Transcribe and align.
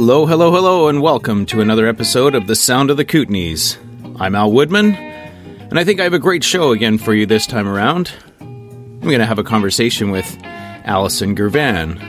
Hello, 0.00 0.24
hello, 0.24 0.50
hello, 0.50 0.88
and 0.88 1.02
welcome 1.02 1.44
to 1.44 1.60
another 1.60 1.86
episode 1.86 2.34
of 2.34 2.46
The 2.46 2.56
Sound 2.56 2.88
of 2.88 2.96
the 2.96 3.04
Kootenays. 3.04 3.76
I'm 4.18 4.34
Al 4.34 4.50
Woodman, 4.50 4.94
and 4.94 5.78
I 5.78 5.84
think 5.84 6.00
I 6.00 6.04
have 6.04 6.14
a 6.14 6.18
great 6.18 6.42
show 6.42 6.72
again 6.72 6.96
for 6.96 7.12
you 7.12 7.26
this 7.26 7.46
time 7.46 7.68
around. 7.68 8.10
I'm 8.40 9.00
going 9.00 9.18
to 9.18 9.26
have 9.26 9.38
a 9.38 9.44
conversation 9.44 10.10
with 10.10 10.38
Allison 10.42 11.34
Girvan. 11.34 12.00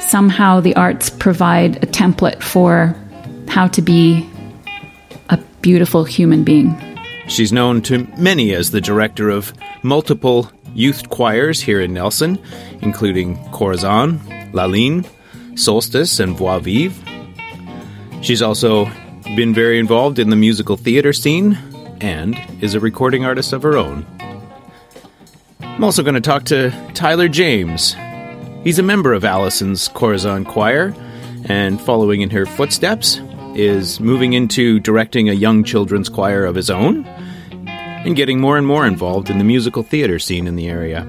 Somehow 0.00 0.58
the 0.58 0.74
arts 0.74 1.10
provide 1.10 1.76
a 1.76 1.86
template 1.86 2.42
for 2.42 2.96
how 3.46 3.68
to 3.68 3.80
be 3.80 4.28
a 5.28 5.36
beautiful 5.62 6.02
human 6.02 6.42
being. 6.42 6.76
She's 7.28 7.52
known 7.52 7.82
to 7.82 8.04
many 8.18 8.52
as 8.52 8.72
the 8.72 8.80
director 8.80 9.30
of 9.30 9.52
multiple 9.84 10.50
youth 10.74 11.08
choirs 11.08 11.60
here 11.60 11.80
in 11.80 11.94
Nelson, 11.94 12.40
including 12.80 13.36
Corazon, 13.52 14.50
La 14.52 14.64
Ligne, 14.64 15.04
Solstice, 15.54 16.18
and 16.18 16.36
Voix 16.36 16.58
Vive. 16.58 17.07
She's 18.20 18.42
also 18.42 18.86
been 19.36 19.54
very 19.54 19.78
involved 19.78 20.18
in 20.18 20.30
the 20.30 20.36
musical 20.36 20.76
theater 20.76 21.12
scene 21.12 21.56
and 22.00 22.38
is 22.60 22.74
a 22.74 22.80
recording 22.80 23.24
artist 23.24 23.52
of 23.52 23.62
her 23.62 23.76
own. 23.76 24.06
I'm 25.60 25.84
also 25.84 26.02
going 26.02 26.14
to 26.14 26.20
talk 26.20 26.44
to 26.46 26.70
Tyler 26.94 27.28
James. 27.28 27.94
He's 28.64 28.78
a 28.78 28.82
member 28.82 29.12
of 29.12 29.24
Allison's 29.24 29.88
Corazon 29.88 30.44
Choir, 30.44 30.94
and 31.44 31.80
following 31.80 32.20
in 32.20 32.30
her 32.30 32.46
footsteps, 32.46 33.20
is 33.54 34.00
moving 34.00 34.32
into 34.32 34.80
directing 34.80 35.28
a 35.28 35.34
young 35.34 35.62
children's 35.64 36.08
choir 36.08 36.44
of 36.44 36.54
his 36.54 36.68
own 36.70 37.06
and 37.66 38.16
getting 38.16 38.40
more 38.40 38.56
and 38.56 38.66
more 38.66 38.86
involved 38.86 39.30
in 39.30 39.38
the 39.38 39.44
musical 39.44 39.82
theater 39.82 40.18
scene 40.18 40.46
in 40.46 40.56
the 40.56 40.68
area. 40.68 41.02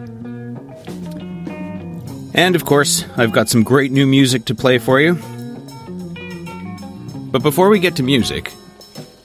And 2.33 2.55
of 2.55 2.65
course, 2.65 3.05
I've 3.17 3.31
got 3.31 3.49
some 3.49 3.63
great 3.63 3.91
new 3.91 4.05
music 4.05 4.45
to 4.45 4.55
play 4.55 4.77
for 4.77 5.01
you. 5.01 5.17
But 7.31 7.43
before 7.43 7.69
we 7.69 7.79
get 7.79 7.95
to 7.97 8.03
music, 8.03 8.51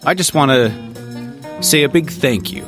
I 0.04 0.12
just 0.12 0.34
want 0.34 0.50
to 0.50 1.62
say 1.62 1.84
a 1.84 1.88
big 1.88 2.10
thank 2.10 2.52
you. 2.52 2.62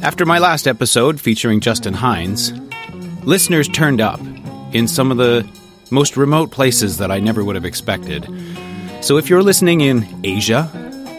After 0.00 0.24
my 0.24 0.38
last 0.38 0.68
episode 0.68 1.20
featuring 1.20 1.58
Justin 1.58 1.92
Hines, 1.92 2.52
listeners 3.24 3.68
turned 3.68 4.00
up 4.00 4.20
in 4.72 4.86
some 4.86 5.10
of 5.10 5.16
the 5.16 5.48
most 5.90 6.16
remote 6.16 6.52
places 6.52 6.98
that 6.98 7.10
I 7.10 7.18
never 7.18 7.42
would 7.42 7.56
have 7.56 7.64
expected. 7.64 8.28
So 9.00 9.16
if 9.16 9.28
you're 9.28 9.42
listening 9.42 9.80
in 9.80 10.06
Asia, 10.22 10.70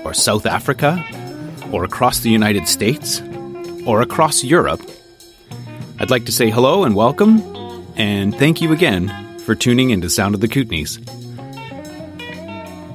or 0.06 0.14
South 0.14 0.46
Africa, 0.46 1.06
or 1.74 1.84
across 1.84 2.22
the 2.22 2.30
United 2.30 2.70
States, 2.70 3.22
or 3.86 4.02
across 4.02 4.46
Europe, 4.46 4.82
I'd 6.00 6.10
like 6.10 6.26
to 6.28 6.32
say 6.32 6.50
hello 6.50 6.86
and 6.86 6.96
welcome, 6.96 7.42
and 7.98 8.34
thank 8.34 8.62
you 8.62 8.72
again 8.72 9.40
for 9.40 9.56
tuning 9.56 9.90
into 9.90 10.10
Sound 10.10 10.36
of 10.36 10.42
the 10.42 10.48
Kootenays. 10.48 11.06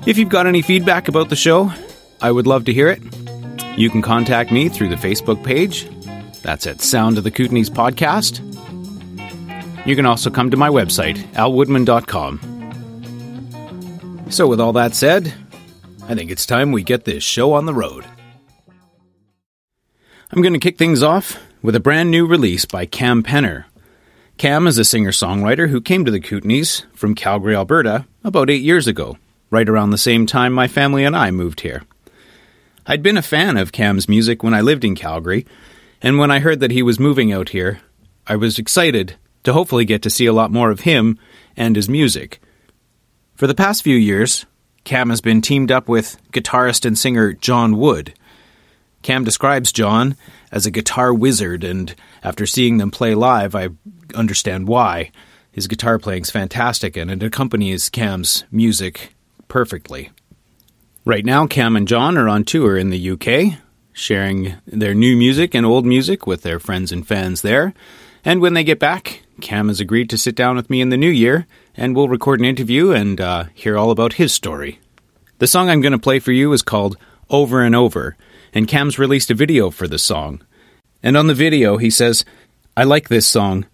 If 0.07 0.19
you've 0.19 0.29
got 0.29 0.47
any 0.47 0.61
feedback 0.61 1.09
about 1.09 1.31
the 1.31 1.37
show, 1.37 1.73
I 2.21 2.31
would 2.31 2.47
love 2.47 2.67
to 2.67 2.75
hear 2.75 2.89
it. 2.89 3.03
You 3.79 3.89
can 3.89 4.03
contact 4.03 4.53
me 4.53 4.69
through 4.69 4.91
the 4.91 4.97
Facebook 4.97 5.43
page. 5.43 5.89
That's 6.43 6.67
at 6.67 6.83
Sound 6.83 7.17
of 7.17 7.25
the 7.25 7.31
Kootenays 7.31 7.71
Podcast. 7.71 8.43
You 9.87 9.97
can 9.97 10.05
also 10.05 10.31
come 10.31 10.51
to 10.51 10.59
my 10.59 10.69
website, 10.69 11.17
alwoodman.com. 11.33 12.39
So, 14.31 14.47
with 14.47 14.61
all 14.61 14.75
that 14.75 14.95
said, 14.95 15.33
I 16.07 16.15
think 16.15 16.31
it's 16.31 16.45
time 16.45 16.71
we 16.71 16.83
get 16.83 17.05
this 17.07 17.25
show 17.25 17.55
on 17.55 17.65
the 17.65 17.73
road. 17.75 18.05
I'm 20.31 20.43
going 20.43 20.53
to 20.53 20.59
kick 20.59 20.77
things 20.77 21.03
off 21.03 21.39
with 21.63 21.75
a 21.77 21.81
brand 21.81 22.11
new 22.11 22.27
release 22.27 22.67
by 22.67 22.85
Cam 22.85 23.23
Penner. 23.23 23.65
Cam 24.37 24.67
is 24.67 24.77
a 24.77 24.85
singer 24.85 25.13
songwriter 25.13 25.71
who 25.71 25.81
came 25.81 26.05
to 26.05 26.11
the 26.11 26.21
Kootenays 26.21 26.85
from 26.93 27.15
Calgary, 27.15 27.57
Alberta, 27.57 28.05
about 28.23 28.51
eight 28.51 28.63
years 28.63 28.87
ago, 28.87 29.17
right 29.55 29.69
around 29.69 29.91
the 29.91 29.99
same 29.99 30.27
time 30.27 30.53
my 30.53 30.67
family 30.67 31.05
and 31.05 31.17
I 31.17 31.31
moved 31.31 31.61
here. 31.61 31.85
I'd 32.87 33.05
been 33.05 33.17
a 33.17 33.23
fan 33.23 33.57
of 33.57 33.71
Cam's 33.71 34.09
music 34.09 34.43
when 34.43 34.53
I 34.53 34.61
lived 34.61 34.85
in 34.85 34.97
Calgary, 34.97 35.47
and 36.03 36.19
when 36.19 36.33
I 36.33 36.41
heard 36.41 36.59
that 36.59 36.73
he 36.73 36.83
was 36.83 36.99
moving 36.99 37.33
out 37.33 37.51
here, 37.51 37.81
I 38.27 38.35
was 38.35 38.59
excited 38.59 39.15
to 39.45 39.53
hopefully 39.53 39.85
get 39.85 40.03
to 40.03 40.11
see 40.11 40.27
a 40.27 40.33
lot 40.33 40.51
more 40.51 40.73
of 40.73 40.81
him 40.81 41.21
and 41.57 41.77
his 41.77 41.89
music. 41.89 42.41
For 43.37 43.47
the 43.47 43.55
past 43.55 43.85
few 43.85 43.97
years, 43.97 44.45
Cam 44.83 45.09
has 45.11 45.21
been 45.21 45.41
teamed 45.41 45.71
up 45.71 45.89
with 45.89 46.19
guitarist 46.33 46.85
and 46.85 46.99
singer 46.99 47.33
John 47.33 47.77
Wood. 47.77 48.13
Cam 49.03 49.23
describes 49.23 49.71
John 49.71 50.17
as 50.51 50.67
a 50.67 50.73
guitar 50.73 51.15
wizard, 51.15 51.63
and 51.63 51.95
after 52.25 52.45
seeing 52.45 52.79
them 52.79 52.91
play 52.91 53.15
live, 53.15 53.55
I 53.55 53.69
understand 54.17 54.67
why. 54.67 55.13
His 55.53 55.69
guitar 55.69 56.01
playing's 56.01 56.33
fantastic, 56.33 56.97
and 56.97 57.09
it 57.09 57.23
accompanies 57.23 57.89
Cam's 57.89 58.43
music 58.51 59.14
perfectly. 59.55 60.11
Right 61.05 61.25
now, 61.25 61.47
Cam 61.47 61.77
and 61.77 61.87
John 61.87 62.19
are 62.19 62.29
on 62.29 62.43
tour 62.43 62.77
in 62.77 62.91
the 62.91 63.11
UK, 63.13 63.61
sharing 63.93 64.55
their 64.67 64.95
new 64.95 65.17
music 65.17 65.55
and 65.55 65.65
old 65.65 65.87
music 65.87 66.27
with 66.27 66.43
their 66.43 66.59
friends 66.59 66.91
and 66.91 67.07
fans 67.07 67.43
there. 67.43 67.73
And 68.25 68.41
when 68.41 68.55
they 68.55 68.65
get 68.65 68.81
back, 68.81 69.23
Cam 69.41 69.69
has 69.69 69.79
agreed 69.79 70.11
to 70.11 70.19
sit 70.19 70.35
down 70.35 70.57
with 70.57 70.71
me 70.71 70.81
in 70.81 70.89
the 70.89 70.97
new 70.97 71.09
year 71.09 71.47
and 71.77 71.95
we'll 71.95 72.09
record 72.09 72.41
an 72.41 72.47
interview 72.47 72.91
and 72.91 73.21
uh, 73.21 73.45
hear 73.55 73.79
all 73.79 73.93
about 73.93 74.15
his 74.15 74.35
story. 74.35 74.81
The 75.39 75.47
song 75.47 75.71
I'm 75.71 75.81
going 75.81 75.93
to 75.93 76.01
play 76.01 76.19
for 76.19 76.33
you 76.33 76.53
is 76.53 76.63
called 76.63 76.97
Over 77.31 77.63
and 77.63 77.77
Over, 77.77 78.17
and 78.53 78.67
Cam's 78.67 78.99
released 78.99 79.31
a 79.31 79.35
video 79.35 79.71
for 79.71 79.87
the 79.87 80.01
song. 80.01 80.43
And 81.01 81.17
on 81.17 81.29
the 81.29 81.33
video, 81.33 81.77
he 81.77 81.91
says, 81.91 82.25
I 82.77 82.83
like 82.83 83.09
this 83.09 83.29
song. 83.29 83.67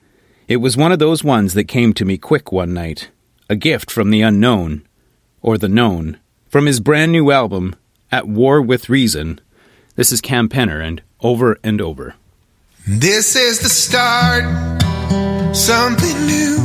It 0.46 0.58
was 0.58 0.76
one 0.76 0.92
of 0.92 0.98
those 0.98 1.24
ones 1.24 1.54
that 1.54 1.68
came 1.68 1.94
to 1.94 2.04
me 2.04 2.18
quick 2.18 2.52
one 2.52 2.74
night. 2.74 3.08
A 3.48 3.56
gift 3.56 3.90
from 3.90 4.10
the 4.10 4.20
unknown, 4.20 4.84
or 5.42 5.58
the 5.58 5.68
known. 5.68 6.18
From 6.48 6.66
his 6.66 6.80
brand 6.80 7.12
new 7.12 7.30
album, 7.30 7.76
At 8.10 8.26
War 8.26 8.60
with 8.60 8.88
Reason. 8.88 9.40
This 9.96 10.12
is 10.12 10.20
Cam 10.20 10.48
Penner 10.48 10.82
and 10.82 11.02
Over 11.20 11.58
and 11.62 11.80
Over. 11.80 12.14
This 12.86 13.36
is 13.36 13.60
the 13.60 13.68
start, 13.68 14.44
something 15.54 16.26
new. 16.26 16.56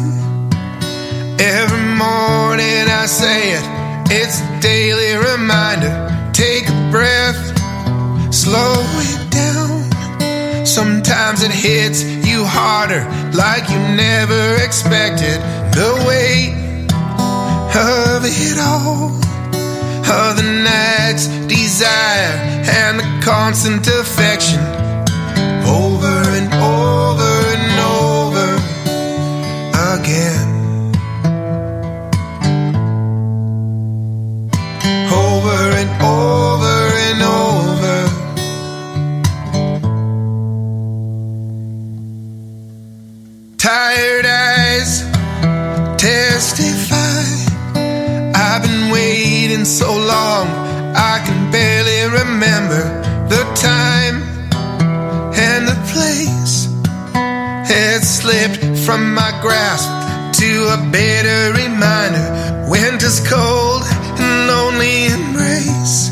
Every 1.37 1.87
morning 1.95 2.87
I 2.87 3.05
say 3.05 3.51
it, 3.51 3.63
it's 4.09 4.41
a 4.41 4.59
daily 4.61 5.31
reminder. 5.31 6.31
Take 6.33 6.67
a 6.67 6.89
breath, 6.91 8.33
slow 8.33 8.73
it 8.77 9.31
down. 9.31 10.65
Sometimes 10.65 11.43
it 11.43 11.51
hits 11.51 12.03
you 12.25 12.43
harder, 12.43 13.03
like 13.37 13.69
you 13.69 13.77
never 13.95 14.63
expected. 14.63 15.39
The 15.75 16.03
weight 16.07 16.64
of 17.75 18.23
it 18.23 18.57
all, 18.57 19.11
of 19.11 20.37
the 20.37 20.63
night's 20.63 21.27
desire 21.47 22.35
and 22.81 22.99
the 22.99 23.25
constant 23.25 23.85
affection. 23.87 24.61
Over 25.67 26.15
and 26.37 26.53
over 26.53 27.04
so 49.65 49.91
long, 49.97 50.47
I 50.95 51.23
can 51.25 51.51
barely 51.51 52.03
remember 52.21 52.83
the 53.27 53.43
time 53.55 54.21
and 55.33 55.67
the 55.67 55.77
place. 55.91 56.69
It 57.67 58.03
slipped 58.03 58.85
from 58.85 59.15
my 59.15 59.31
grasp 59.41 59.89
to 60.39 60.49
a 60.75 60.89
bitter 60.91 61.53
reminder. 61.53 62.67
Winter's 62.69 63.19
cold 63.27 63.81
and 64.21 64.47
lonely 64.47 65.07
embrace. 65.07 66.11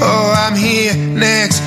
Oh, 0.00 0.32
I'm 0.36 0.54
here 0.54 0.94
next 0.94 1.63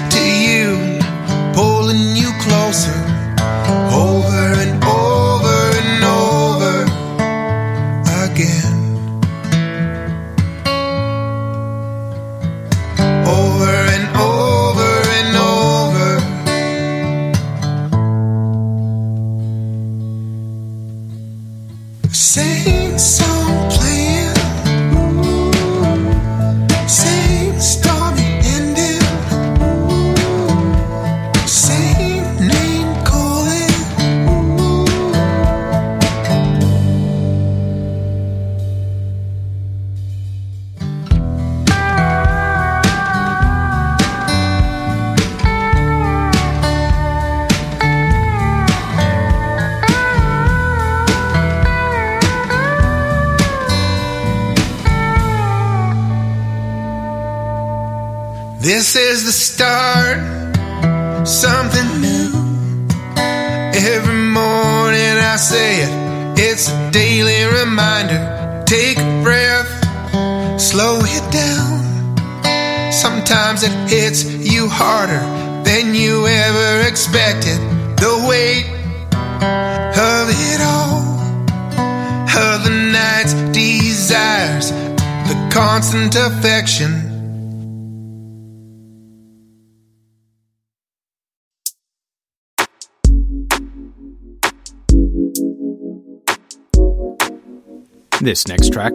it 73.67 73.89
hits 73.89 74.23
you 74.23 74.69
harder 74.69 75.19
than 75.63 75.93
you 75.93 76.25
ever 76.25 76.87
expected. 76.87 77.57
The 77.97 78.25
weight 78.27 78.65
of 79.43 80.29
it 80.29 80.61
all, 80.61 81.03
of 82.53 82.63
the 82.63 82.91
night's 82.93 83.33
desires, 83.51 84.71
the 84.71 85.49
constant 85.51 86.15
affection. 86.15 87.03
This 98.21 98.47
next 98.47 98.71
track 98.71 98.93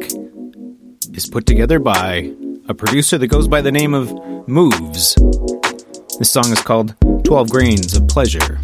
is 1.15 1.27
put 1.31 1.47
together 1.47 1.79
by 1.79 2.33
a 2.69 2.75
producer 2.75 3.19
that 3.19 3.27
goes 3.27 3.49
by 3.49 3.61
the 3.61 3.73
name 3.73 3.95
of 3.95 4.13
Mooves. 4.47 5.15
This 6.19 6.31
song 6.31 6.53
is 6.53 6.63
called 6.63 6.95
12 7.25 7.51
Grains 7.51 7.97
of 7.97 8.07
Pleasure. 8.09 8.59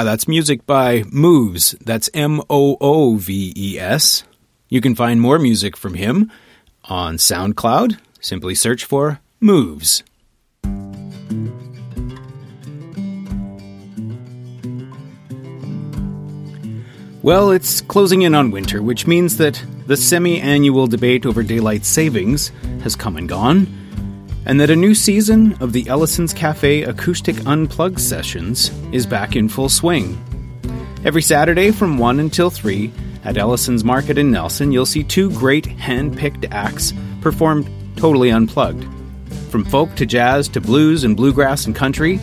Yeah, 0.00 0.04
that's 0.04 0.26
music 0.26 0.64
by 0.64 1.04
Mooves. 1.12 1.72
That's 1.84 2.08
M 2.14 2.40
O 2.48 2.78
O 2.80 3.16
V 3.16 3.52
E 3.54 3.78
S. 3.78 4.24
You 4.70 4.80
can 4.80 4.94
find 4.94 5.20
more 5.20 5.38
music 5.38 5.76
from 5.76 5.92
him 5.92 6.32
on 6.84 7.18
SoundCloud. 7.18 7.98
Simply 8.18 8.54
search 8.54 8.86
for 8.86 9.20
Mooves. 9.40 10.02
Well, 17.22 17.50
it's 17.50 17.82
closing 17.82 18.22
in 18.22 18.34
on 18.34 18.50
winter, 18.50 18.82
which 18.82 19.06
means 19.06 19.36
that 19.36 19.62
the 19.86 19.98
semi 19.98 20.40
annual 20.40 20.86
debate 20.86 21.26
over 21.26 21.42
daylight 21.42 21.84
savings 21.84 22.52
has 22.82 22.96
come 22.96 23.18
and 23.18 23.28
gone 23.28 23.66
and 24.50 24.58
that 24.58 24.68
a 24.68 24.74
new 24.74 24.96
season 24.96 25.56
of 25.60 25.72
the 25.72 25.86
Ellison's 25.86 26.34
Cafe 26.34 26.82
Acoustic 26.82 27.46
Unplugged 27.46 28.00
sessions 28.00 28.72
is 28.90 29.06
back 29.06 29.36
in 29.36 29.48
full 29.48 29.68
swing. 29.68 30.18
Every 31.04 31.22
Saturday 31.22 31.70
from 31.70 31.98
1 31.98 32.18
until 32.18 32.50
3 32.50 32.92
at 33.22 33.36
Ellison's 33.36 33.84
Market 33.84 34.18
in 34.18 34.32
Nelson, 34.32 34.72
you'll 34.72 34.86
see 34.86 35.04
two 35.04 35.30
great 35.38 35.66
hand 35.66 36.18
picked 36.18 36.46
acts 36.46 36.92
performed 37.20 37.70
totally 37.94 38.32
unplugged. 38.32 38.84
From 39.50 39.64
folk 39.64 39.94
to 39.94 40.04
jazz 40.04 40.48
to 40.48 40.60
blues 40.60 41.04
and 41.04 41.16
bluegrass 41.16 41.66
and 41.66 41.76
country, 41.76 42.18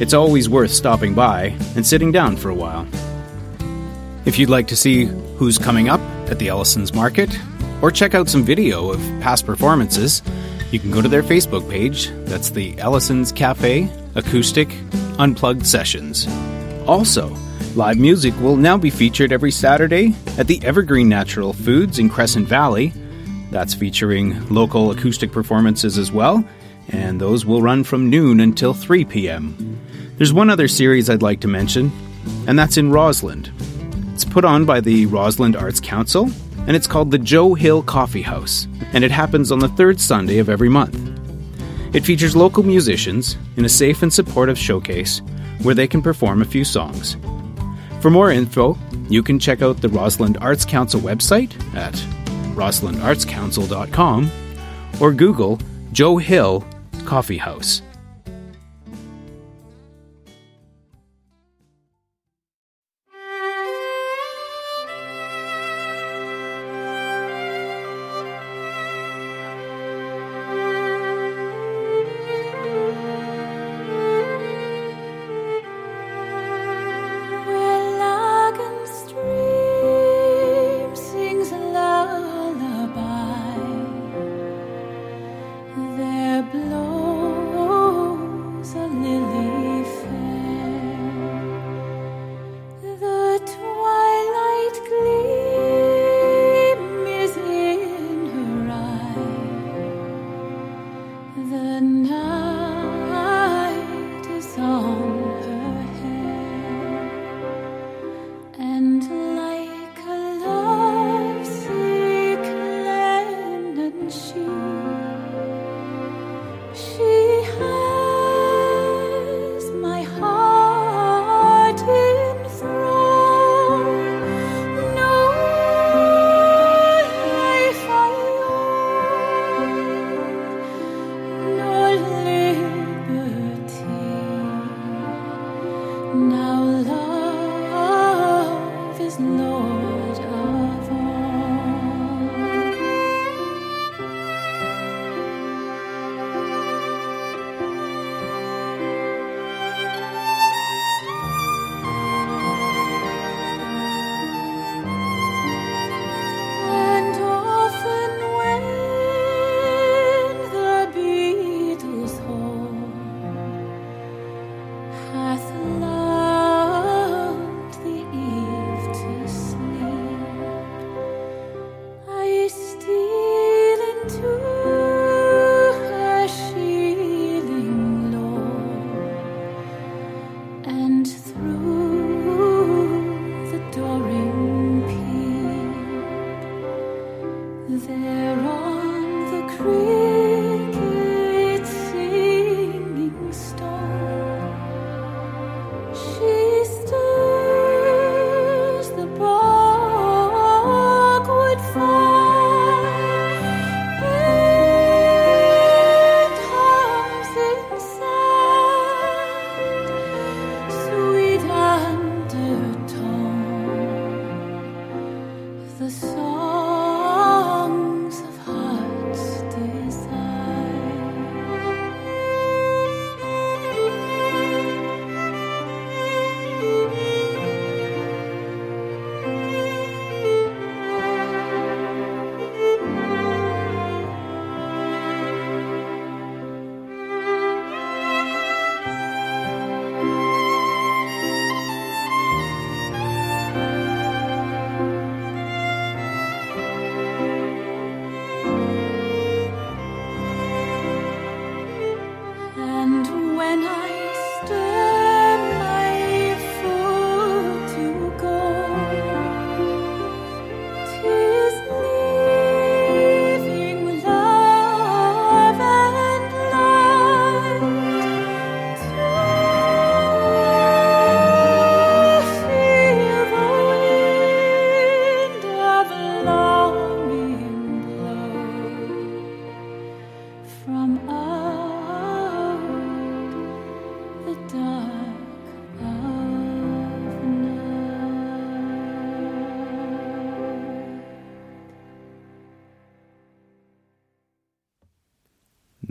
It's 0.00 0.14
always 0.14 0.48
worth 0.48 0.72
stopping 0.72 1.14
by 1.14 1.56
and 1.76 1.86
sitting 1.86 2.10
down 2.10 2.36
for 2.36 2.50
a 2.50 2.54
while. 2.56 2.88
If 4.24 4.36
you'd 4.36 4.50
like 4.50 4.66
to 4.66 4.76
see 4.76 5.04
who's 5.36 5.58
coming 5.58 5.88
up 5.88 6.00
at 6.28 6.40
the 6.40 6.48
Ellison's 6.48 6.92
Market, 6.92 7.38
or 7.82 7.92
check 7.92 8.14
out 8.14 8.28
some 8.28 8.42
video 8.42 8.90
of 8.90 8.98
past 9.20 9.46
performances, 9.46 10.22
you 10.70 10.78
can 10.78 10.90
go 10.90 11.00
to 11.00 11.08
their 11.08 11.22
Facebook 11.22 11.68
page. 11.70 12.10
That's 12.24 12.50
the 12.50 12.78
Ellison's 12.78 13.32
Cafe 13.32 13.88
Acoustic 14.14 14.68
Unplugged 15.18 15.66
Sessions. 15.66 16.26
Also, 16.86 17.34
live 17.74 17.98
music 17.98 18.34
will 18.40 18.56
now 18.56 18.76
be 18.76 18.90
featured 18.90 19.32
every 19.32 19.50
Saturday 19.50 20.14
at 20.38 20.46
the 20.46 20.62
Evergreen 20.64 21.08
Natural 21.08 21.52
Foods 21.52 21.98
in 21.98 22.08
Crescent 22.08 22.48
Valley. 22.48 22.92
That's 23.50 23.74
featuring 23.74 24.48
local 24.48 24.90
acoustic 24.90 25.32
performances 25.32 25.98
as 25.98 26.10
well, 26.10 26.44
and 26.88 27.20
those 27.20 27.44
will 27.44 27.62
run 27.62 27.84
from 27.84 28.10
noon 28.10 28.40
until 28.40 28.74
3 28.74 29.04
p.m. 29.04 29.78
There's 30.16 30.32
one 30.32 30.50
other 30.50 30.68
series 30.68 31.10
I'd 31.10 31.22
like 31.22 31.40
to 31.40 31.48
mention, 31.48 31.92
and 32.46 32.58
that's 32.58 32.76
in 32.76 32.90
Rossland. 32.90 33.52
It's 34.14 34.24
put 34.24 34.44
on 34.44 34.64
by 34.64 34.80
the 34.80 35.06
Rossland 35.06 35.56
Arts 35.56 35.80
Council, 35.80 36.30
and 36.66 36.76
it's 36.76 36.86
called 36.86 37.10
the 37.10 37.18
Joe 37.18 37.54
Hill 37.54 37.82
Coffee 37.82 38.22
House, 38.22 38.66
and 38.92 39.04
it 39.04 39.10
happens 39.10 39.52
on 39.52 39.58
the 39.58 39.68
third 39.68 40.00
Sunday 40.00 40.38
of 40.38 40.48
every 40.48 40.68
month. 40.68 40.98
It 41.94 42.04
features 42.04 42.36
local 42.36 42.62
musicians 42.62 43.36
in 43.56 43.64
a 43.64 43.68
safe 43.68 44.02
and 44.02 44.12
supportive 44.12 44.58
showcase 44.58 45.22
where 45.62 45.74
they 45.74 45.86
can 45.86 46.02
perform 46.02 46.42
a 46.42 46.46
few 46.46 46.64
songs. 46.64 47.16
For 48.00 48.10
more 48.10 48.30
info, 48.30 48.76
you 49.08 49.22
can 49.22 49.38
check 49.38 49.62
out 49.62 49.80
the 49.80 49.88
Rossland 49.88 50.36
Arts 50.40 50.64
Council 50.64 51.00
website 51.00 51.52
at 51.74 51.94
rosslandartscouncil.com 52.54 54.30
or 55.00 55.12
Google 55.12 55.58
Joe 55.92 56.16
Hill 56.16 56.64
Coffee 57.04 57.38
House. 57.38 57.82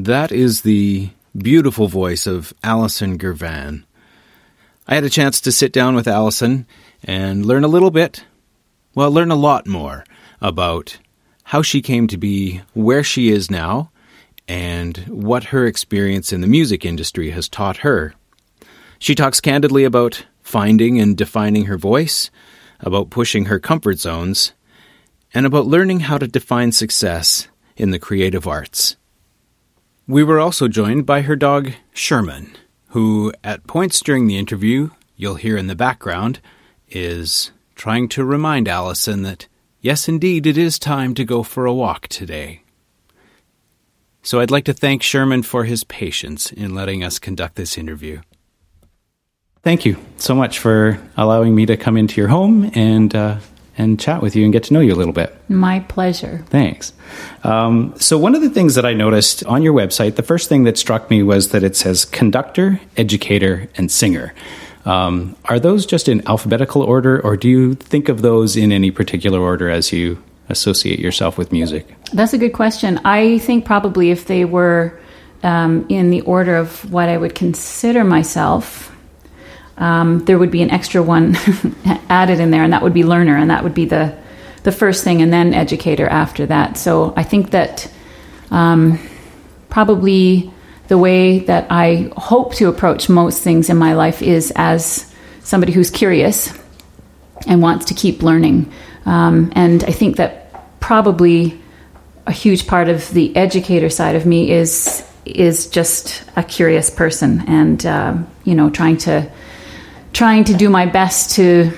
That 0.05 0.31
is 0.31 0.61
the 0.61 1.09
beautiful 1.35 1.87
voice 1.87 2.27
of 2.27 2.53
Allison 2.63 3.17
Girvan. 3.17 3.87
I 4.87 4.93
had 4.93 5.03
a 5.03 5.09
chance 5.09 5.41
to 5.41 5.51
sit 5.51 5.73
down 5.73 5.95
with 5.95 6.07
Allison 6.07 6.67
and 7.03 7.43
learn 7.43 7.63
a 7.63 7.67
little 7.67 7.89
bit, 7.89 8.23
well, 8.93 9.09
learn 9.09 9.31
a 9.31 9.35
lot 9.35 9.65
more 9.65 10.05
about 10.39 10.99
how 11.45 11.63
she 11.63 11.81
came 11.81 12.05
to 12.09 12.17
be 12.17 12.61
where 12.75 13.03
she 13.03 13.29
is 13.29 13.49
now 13.49 13.89
and 14.47 14.97
what 15.07 15.45
her 15.45 15.65
experience 15.65 16.31
in 16.31 16.41
the 16.41 16.45
music 16.45 16.85
industry 16.85 17.31
has 17.31 17.49
taught 17.49 17.77
her. 17.77 18.13
She 18.99 19.15
talks 19.15 19.41
candidly 19.41 19.85
about 19.85 20.23
finding 20.43 20.99
and 20.99 21.17
defining 21.17 21.65
her 21.65 21.79
voice, 21.79 22.29
about 22.79 23.09
pushing 23.09 23.45
her 23.45 23.59
comfort 23.59 23.97
zones, 23.97 24.53
and 25.33 25.47
about 25.47 25.65
learning 25.65 26.01
how 26.01 26.19
to 26.19 26.27
define 26.27 26.73
success 26.73 27.47
in 27.75 27.89
the 27.89 27.97
creative 27.97 28.47
arts. 28.47 28.97
We 30.07 30.23
were 30.23 30.39
also 30.39 30.67
joined 30.67 31.07
by 31.07 31.21
her 31.21 31.35
dog, 31.35 31.71
Sherman, 31.91 32.55
who, 32.89 33.33
at 33.43 33.65
points 33.65 34.01
during 34.01 34.27
the 34.27 34.37
interview, 34.37 34.91
you'll 35.15 35.35
hear 35.35 35.57
in 35.57 35.65
the 35.65 35.75
background, 35.75 36.41
is 36.87 37.51
trying 37.73 38.07
to 38.09 38.23
remind 38.23 38.67
Allison 38.67 39.23
that, 39.23 39.47
yes, 39.81 40.07
indeed, 40.07 40.45
it 40.45 40.59
is 40.59 40.77
time 40.77 41.15
to 41.15 41.25
go 41.25 41.41
for 41.41 41.65
a 41.65 41.73
walk 41.73 42.07
today. 42.07 42.61
So 44.21 44.39
I'd 44.39 44.51
like 44.51 44.65
to 44.65 44.73
thank 44.73 45.01
Sherman 45.01 45.41
for 45.41 45.63
his 45.63 45.83
patience 45.83 46.51
in 46.51 46.75
letting 46.75 47.03
us 47.03 47.17
conduct 47.17 47.55
this 47.55 47.75
interview. 47.75 48.21
Thank 49.63 49.85
you 49.85 49.97
so 50.17 50.35
much 50.35 50.59
for 50.59 50.99
allowing 51.17 51.55
me 51.55 51.65
to 51.65 51.77
come 51.77 51.97
into 51.97 52.21
your 52.21 52.29
home 52.29 52.69
and 52.75 53.15
uh, 53.15 53.37
and 53.77 53.99
chat 53.99 54.21
with 54.21 54.35
you 54.35 54.43
and 54.43 54.53
get 54.53 54.63
to 54.63 54.73
know 54.73 54.79
you 54.79 54.93
a 54.93 54.95
little 54.95 55.13
bit. 55.13 55.35
My 55.49 55.81
pleasure. 55.81 56.43
Thanks. 56.47 56.93
Um, 57.43 57.93
so, 57.97 58.17
one 58.17 58.35
of 58.35 58.41
the 58.41 58.49
things 58.49 58.75
that 58.75 58.85
I 58.85 58.93
noticed 58.93 59.45
on 59.45 59.61
your 59.61 59.73
website, 59.73 60.15
the 60.15 60.23
first 60.23 60.49
thing 60.49 60.63
that 60.63 60.77
struck 60.77 61.09
me 61.09 61.23
was 61.23 61.49
that 61.49 61.63
it 61.63 61.75
says 61.75 62.05
conductor, 62.05 62.79
educator, 62.97 63.69
and 63.75 63.91
singer. 63.91 64.33
Um, 64.85 65.35
are 65.45 65.59
those 65.59 65.85
just 65.85 66.07
in 66.07 66.25
alphabetical 66.27 66.83
order, 66.83 67.19
or 67.21 67.35
do 67.35 67.49
you 67.49 67.73
think 67.73 68.07
of 68.07 68.21
those 68.21 68.55
in 68.55 68.71
any 68.71 68.91
particular 68.91 69.39
order 69.39 69.69
as 69.69 69.91
you 69.91 70.21
associate 70.49 70.99
yourself 70.99 71.37
with 71.37 71.51
music? 71.51 71.87
That's 72.13 72.33
a 72.33 72.37
good 72.37 72.53
question. 72.53 72.99
I 73.03 73.39
think 73.39 73.65
probably 73.65 74.11
if 74.11 74.25
they 74.25 74.45
were 74.45 74.99
um, 75.43 75.85
in 75.89 76.11
the 76.11 76.21
order 76.21 76.55
of 76.55 76.91
what 76.91 77.09
I 77.09 77.17
would 77.17 77.35
consider 77.35 78.03
myself, 78.03 78.94
um, 79.77 80.19
there 80.25 80.37
would 80.37 80.51
be 80.51 80.61
an 80.61 80.71
extra 80.71 81.03
one 81.03 81.35
added 82.09 82.39
in 82.39 82.51
there, 82.51 82.63
and 82.63 82.73
that 82.73 82.81
would 82.81 82.93
be 82.93 83.03
learner, 83.03 83.37
and 83.37 83.49
that 83.49 83.63
would 83.63 83.73
be 83.73 83.85
the 83.85 84.15
the 84.63 84.71
first 84.71 85.03
thing, 85.03 85.21
and 85.21 85.31
then 85.31 85.53
educator 85.53 86.07
after 86.07 86.45
that. 86.47 86.77
So 86.77 87.13
I 87.15 87.23
think 87.23 87.51
that 87.51 87.91
um, 88.51 88.99
probably 89.69 90.51
the 90.87 90.97
way 90.97 91.39
that 91.39 91.67
I 91.69 92.11
hope 92.15 92.55
to 92.55 92.67
approach 92.69 93.09
most 93.09 93.43
things 93.43 93.69
in 93.69 93.77
my 93.77 93.93
life 93.93 94.21
is 94.21 94.51
as 94.55 95.13
somebody 95.41 95.71
who's 95.71 95.89
curious 95.89 96.53
and 97.47 97.61
wants 97.61 97.85
to 97.85 97.93
keep 97.93 98.23
learning. 98.23 98.71
Um, 99.05 99.51
and 99.55 99.83
I 99.83 99.91
think 99.91 100.17
that 100.17 100.79
probably 100.79 101.61
a 102.25 102.31
huge 102.31 102.67
part 102.67 102.89
of 102.89 103.09
the 103.11 103.35
educator 103.35 103.89
side 103.89 104.15
of 104.15 104.25
me 104.25 104.51
is 104.51 105.07
is 105.25 105.67
just 105.67 106.23
a 106.35 106.43
curious 106.43 106.89
person, 106.89 107.43
and 107.47 107.85
uh, 107.85 108.17
you 108.43 108.55
know, 108.55 108.69
trying 108.69 108.97
to 108.97 109.29
trying 110.15 110.45
to 110.45 110.53
do 110.53 110.69
my 110.69 110.85
best 110.85 111.35
to 111.35 111.69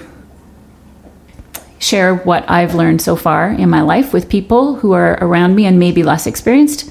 share 1.79 2.15
what 2.15 2.47
I've 2.47 2.75
learned 2.75 3.01
so 3.01 3.15
far 3.15 3.51
in 3.51 3.67
my 3.67 3.81
life 3.81 4.13
with 4.13 4.29
people 4.29 4.75
who 4.75 4.91
are 4.91 5.17
around 5.19 5.55
me 5.55 5.65
and 5.65 5.79
maybe 5.79 6.03
less 6.03 6.27
experienced. 6.27 6.87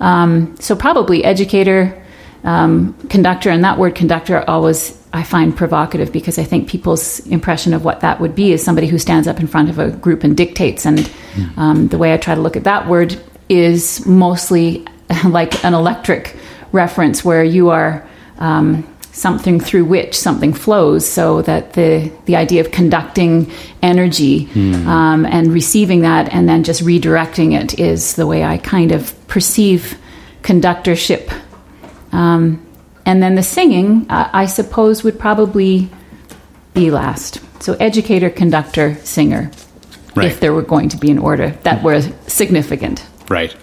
Um, 0.00 0.54
so 0.60 0.76
probably 0.76 1.24
educator, 1.24 2.02
um, 2.44 2.92
conductor, 3.08 3.48
and 3.48 3.64
that 3.64 3.78
word 3.78 3.94
conductor 3.94 4.44
always 4.46 4.98
I 5.14 5.22
find 5.22 5.56
provocative 5.56 6.12
because 6.12 6.38
I 6.38 6.44
think 6.44 6.68
people's 6.68 7.20
impression 7.26 7.72
of 7.72 7.82
what 7.82 8.00
that 8.00 8.20
would 8.20 8.34
be 8.34 8.52
is 8.52 8.62
somebody 8.62 8.86
who 8.86 8.98
stands 8.98 9.26
up 9.26 9.40
in 9.40 9.46
front 9.46 9.70
of 9.70 9.78
a 9.78 9.90
group 9.90 10.22
and 10.22 10.36
dictates. 10.36 10.84
And 10.84 11.10
um, 11.56 11.88
the 11.88 11.96
way 11.96 12.12
I 12.12 12.18
try 12.18 12.34
to 12.34 12.40
look 12.42 12.56
at 12.56 12.64
that 12.64 12.86
word 12.86 13.18
is 13.48 14.04
mostly 14.04 14.86
like 15.24 15.64
an 15.64 15.72
electric 15.72 16.36
reference 16.72 17.24
where 17.24 17.42
you 17.42 17.70
are 17.70 18.06
um, 18.38 18.86
something 19.12 19.58
through 19.60 19.84
which 19.84 20.16
something 20.16 20.52
flows 20.52 21.06
so 21.06 21.42
that 21.42 21.72
the 21.72 22.10
the 22.26 22.36
idea 22.36 22.60
of 22.60 22.70
conducting 22.70 23.50
energy 23.82 24.48
um, 24.86 25.26
and 25.26 25.52
receiving 25.52 26.02
that 26.02 26.32
and 26.32 26.48
then 26.48 26.62
just 26.62 26.82
redirecting 26.84 27.52
it 27.60 27.78
is 27.78 28.14
the 28.14 28.26
way 28.26 28.44
I 28.44 28.56
kind 28.58 28.92
of 28.92 29.12
perceive 29.28 29.98
conductorship 30.42 31.32
um, 32.12 32.64
and 33.04 33.22
then 33.22 33.34
the 33.34 33.42
singing 33.42 34.06
I, 34.08 34.30
I 34.42 34.46
suppose 34.46 35.02
would 35.04 35.18
probably 35.18 35.88
be 36.74 36.90
last 36.90 37.40
so 37.62 37.74
educator 37.74 38.30
conductor 38.30 38.94
singer 39.04 39.50
Right. 40.16 40.26
if 40.26 40.40
there 40.40 40.52
were 40.52 40.62
going 40.62 40.88
to 40.88 40.96
be 40.96 41.10
an 41.12 41.18
order 41.18 41.50
that 41.62 41.82
were 41.84 42.00
significant 42.26 43.04
Right. 43.28 43.54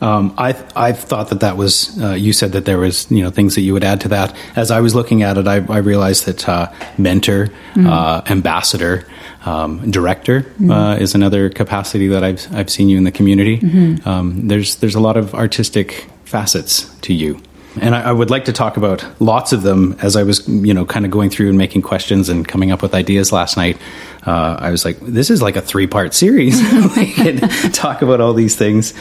Um, 0.00 0.34
I 0.38 0.50
I 0.74 0.92
thought 0.92 1.28
that 1.28 1.40
that 1.40 1.56
was 1.56 2.00
uh, 2.02 2.12
you 2.12 2.32
said 2.32 2.52
that 2.52 2.64
there 2.64 2.78
was 2.78 3.10
you 3.10 3.22
know 3.22 3.30
things 3.30 3.54
that 3.54 3.62
you 3.62 3.72
would 3.72 3.84
add 3.84 4.00
to 4.02 4.08
that. 4.08 4.34
As 4.56 4.70
I 4.70 4.80
was 4.80 4.94
looking 4.94 5.22
at 5.22 5.36
it, 5.36 5.46
I, 5.46 5.56
I 5.56 5.78
realized 5.78 6.26
that 6.26 6.48
uh, 6.48 6.72
mentor, 6.96 7.50
uh, 7.76 8.22
ambassador, 8.26 9.06
um, 9.44 9.90
director 9.90 10.46
uh, 10.70 10.96
is 10.98 11.14
another 11.14 11.50
capacity 11.50 12.08
that 12.08 12.24
I've 12.24 12.54
I've 12.54 12.70
seen 12.70 12.88
you 12.88 12.96
in 12.98 13.04
the 13.04 13.12
community. 13.12 13.60
Um, 14.04 14.48
there's 14.48 14.76
there's 14.76 14.94
a 14.94 15.00
lot 15.00 15.16
of 15.16 15.34
artistic 15.34 16.08
facets 16.24 16.88
to 17.00 17.12
you. 17.12 17.40
And 17.80 17.94
I, 17.94 18.02
I 18.02 18.12
would 18.12 18.30
like 18.30 18.46
to 18.46 18.52
talk 18.52 18.76
about 18.76 19.04
lots 19.20 19.52
of 19.52 19.62
them 19.62 19.96
as 20.02 20.16
I 20.16 20.24
was, 20.24 20.48
you 20.48 20.74
know, 20.74 20.84
kind 20.84 21.04
of 21.04 21.10
going 21.10 21.30
through 21.30 21.48
and 21.50 21.58
making 21.58 21.82
questions 21.82 22.28
and 22.28 22.46
coming 22.46 22.72
up 22.72 22.82
with 22.82 22.94
ideas 22.94 23.32
last 23.32 23.56
night. 23.56 23.78
Uh, 24.26 24.56
I 24.58 24.70
was 24.70 24.84
like, 24.84 24.98
this 25.00 25.30
is 25.30 25.40
like 25.40 25.56
a 25.56 25.62
three 25.62 25.86
part 25.86 26.12
series. 26.12 26.60
we 26.96 27.12
could 27.12 27.40
talk 27.72 28.02
about 28.02 28.20
all 28.20 28.34
these 28.34 28.56
things. 28.56 28.92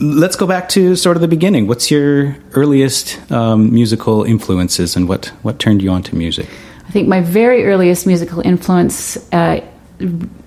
Let's 0.00 0.36
go 0.36 0.46
back 0.46 0.68
to 0.70 0.94
sort 0.94 1.16
of 1.16 1.22
the 1.22 1.28
beginning. 1.28 1.66
What's 1.66 1.90
your 1.90 2.36
earliest 2.52 3.18
um, 3.32 3.72
musical 3.72 4.22
influences 4.22 4.94
and 4.94 5.08
what, 5.08 5.26
what 5.42 5.58
turned 5.58 5.82
you 5.82 5.90
on 5.90 6.04
to 6.04 6.14
music? 6.14 6.48
I 6.86 6.90
think 6.90 7.08
my 7.08 7.20
very 7.20 7.64
earliest 7.64 8.06
musical 8.06 8.40
influence 8.40 9.16
uh, 9.32 9.60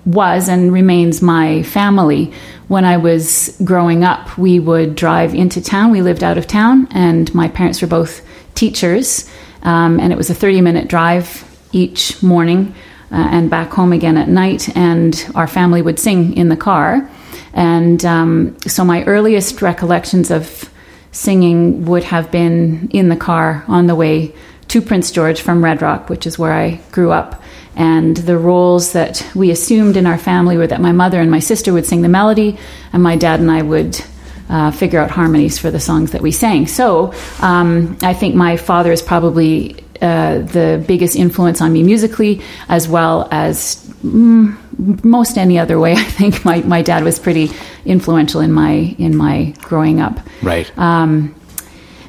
was 0.06 0.48
and 0.48 0.72
remains 0.72 1.22
my 1.22 1.62
family. 1.64 2.32
When 2.68 2.84
I 2.84 2.96
was 2.96 3.56
growing 3.62 4.04
up, 4.04 4.38
we 4.38 4.58
would 4.58 4.94
drive 4.94 5.34
into 5.34 5.60
town. 5.60 5.90
We 5.90 6.02
lived 6.02 6.24
out 6.24 6.38
of 6.38 6.46
town, 6.46 6.88
and 6.90 7.32
my 7.34 7.48
parents 7.48 7.82
were 7.82 7.88
both 7.88 8.26
teachers, 8.54 9.30
um, 9.62 10.00
and 10.00 10.12
it 10.12 10.16
was 10.16 10.30
a 10.30 10.34
30 10.34 10.62
minute 10.62 10.88
drive 10.88 11.44
each 11.72 12.22
morning 12.22 12.74
uh, 13.10 13.28
and 13.30 13.50
back 13.50 13.70
home 13.70 13.92
again 13.92 14.16
at 14.16 14.28
night. 14.28 14.74
And 14.76 15.30
our 15.34 15.46
family 15.46 15.82
would 15.82 15.98
sing 15.98 16.34
in 16.36 16.48
the 16.48 16.56
car. 16.56 17.08
And 17.52 18.04
um, 18.04 18.56
so 18.66 18.84
my 18.84 19.04
earliest 19.04 19.62
recollections 19.62 20.30
of 20.30 20.70
singing 21.10 21.84
would 21.84 22.04
have 22.04 22.30
been 22.30 22.88
in 22.90 23.08
the 23.08 23.16
car 23.16 23.64
on 23.68 23.86
the 23.86 23.94
way 23.94 24.34
to 24.68 24.80
Prince 24.80 25.10
George 25.10 25.42
from 25.42 25.62
Red 25.62 25.82
Rock, 25.82 26.08
which 26.08 26.26
is 26.26 26.38
where 26.38 26.52
I 26.52 26.80
grew 26.92 27.12
up. 27.12 27.42
And 27.76 28.16
the 28.16 28.38
roles 28.38 28.92
that 28.92 29.26
we 29.34 29.50
assumed 29.50 29.96
in 29.96 30.06
our 30.06 30.18
family 30.18 30.56
were 30.56 30.66
that 30.66 30.80
my 30.80 30.92
mother 30.92 31.20
and 31.20 31.30
my 31.30 31.40
sister 31.40 31.72
would 31.72 31.86
sing 31.86 32.02
the 32.02 32.08
melody, 32.08 32.58
and 32.92 33.02
my 33.02 33.16
dad 33.16 33.40
and 33.40 33.50
I 33.50 33.62
would 33.62 34.02
uh, 34.48 34.70
figure 34.70 35.00
out 35.00 35.10
harmonies 35.10 35.58
for 35.58 35.70
the 35.70 35.80
songs 35.80 36.12
that 36.12 36.20
we 36.20 36.32
sang. 36.32 36.66
So 36.66 37.14
um, 37.40 37.96
I 38.02 38.14
think 38.14 38.34
my 38.34 38.56
father 38.56 38.92
is 38.92 39.02
probably 39.02 39.82
uh, 40.00 40.38
the 40.38 40.84
biggest 40.86 41.16
influence 41.16 41.60
on 41.60 41.72
me 41.72 41.82
musically, 41.82 42.42
as 42.68 42.88
well 42.88 43.28
as 43.30 43.76
mm, 44.04 44.56
most 44.78 45.38
any 45.38 45.58
other 45.58 45.78
way. 45.78 45.92
I 45.96 46.04
think 46.04 46.44
my, 46.44 46.60
my 46.62 46.82
dad 46.82 47.04
was 47.04 47.18
pretty 47.18 47.50
influential 47.84 48.40
in 48.40 48.52
my 48.52 48.94
in 48.98 49.16
my 49.16 49.54
growing 49.60 50.00
up. 50.00 50.20
Right. 50.42 50.70
Um, 50.78 51.34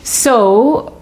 so 0.03 1.01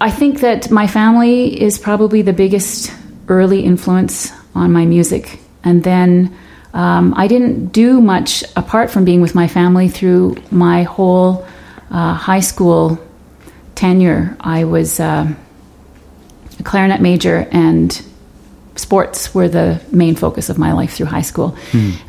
I 0.00 0.10
think 0.10 0.40
that 0.40 0.70
my 0.70 0.86
family 0.86 1.60
is 1.60 1.78
probably 1.78 2.22
the 2.22 2.32
biggest 2.32 2.92
early 3.28 3.64
influence 3.64 4.32
on 4.54 4.72
my 4.72 4.84
music. 4.86 5.38
And 5.62 5.82
then 5.82 6.36
um, 6.74 7.14
I 7.16 7.28
didn't 7.28 7.68
do 7.68 8.00
much 8.00 8.44
apart 8.56 8.90
from 8.90 9.04
being 9.04 9.20
with 9.20 9.34
my 9.34 9.48
family 9.48 9.88
through 9.88 10.36
my 10.50 10.82
whole 10.82 11.46
uh, 11.90 12.14
high 12.14 12.40
school 12.40 12.98
tenure. 13.74 14.36
I 14.40 14.64
was 14.64 15.00
uh, 15.00 15.32
a 16.58 16.62
clarinet 16.62 17.00
major 17.00 17.46
and 17.52 18.04
sports 18.76 19.34
were 19.34 19.48
the 19.48 19.80
main 19.90 20.16
focus 20.16 20.48
of 20.50 20.58
my 20.58 20.72
life 20.72 20.94
through 20.94 21.06
high 21.06 21.22
school. 21.22 21.56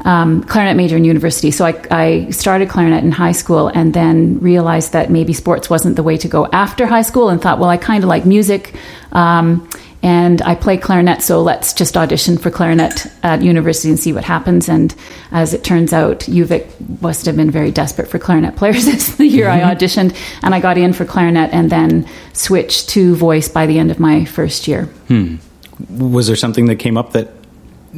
Um, 0.03 0.43
clarinet 0.43 0.75
major 0.75 0.97
in 0.97 1.05
university. 1.05 1.51
So 1.51 1.65
I, 1.65 1.81
I 1.91 2.29
started 2.31 2.69
clarinet 2.69 3.03
in 3.03 3.11
high 3.11 3.33
school 3.33 3.67
and 3.67 3.93
then 3.93 4.39
realized 4.39 4.93
that 4.93 5.09
maybe 5.09 5.33
sports 5.33 5.69
wasn't 5.69 5.95
the 5.95 6.03
way 6.03 6.17
to 6.17 6.27
go 6.27 6.47
after 6.47 6.85
high 6.85 7.03
school 7.03 7.29
and 7.29 7.41
thought, 7.41 7.59
well, 7.59 7.69
I 7.69 7.77
kind 7.77 8.03
of 8.03 8.07
like 8.07 8.25
music. 8.25 8.75
Um, 9.11 9.69
and 10.05 10.43
I 10.43 10.53
play 10.53 10.77
clarinet, 10.77 11.23
so 11.23 11.41
let's 11.41 11.73
just 11.73 11.97
audition 11.97 12.37
for 12.37 12.51
clarinet 12.51 13.07
at 13.23 13.41
university 13.41 13.89
and 13.89 13.99
see 13.99 14.13
what 14.13 14.23
happens. 14.23 14.69
And 14.69 14.93
as 15.31 15.51
it 15.51 15.63
turns 15.63 15.93
out, 15.93 16.19
UVic 16.19 17.01
must 17.01 17.25
have 17.25 17.35
been 17.35 17.49
very 17.49 17.71
desperate 17.71 18.07
for 18.07 18.19
clarinet 18.19 18.55
players 18.61 18.85
the 19.15 19.25
year 19.25 19.49
I 19.49 19.61
auditioned, 19.61 20.15
and 20.43 20.53
I 20.53 20.59
got 20.59 20.77
in 20.77 20.93
for 20.93 21.05
clarinet 21.05 21.51
and 21.53 21.71
then 21.71 22.07
switched 22.33 22.89
to 22.89 23.15
voice 23.15 23.47
by 23.47 23.65
the 23.65 23.79
end 23.79 23.89
of 23.89 23.99
my 23.99 24.25
first 24.25 24.67
year. 24.67 24.87
Was 25.89 26.27
there 26.27 26.35
something 26.35 26.67
that 26.67 26.77
came 26.77 26.97
up 26.97 27.13
that 27.13 27.29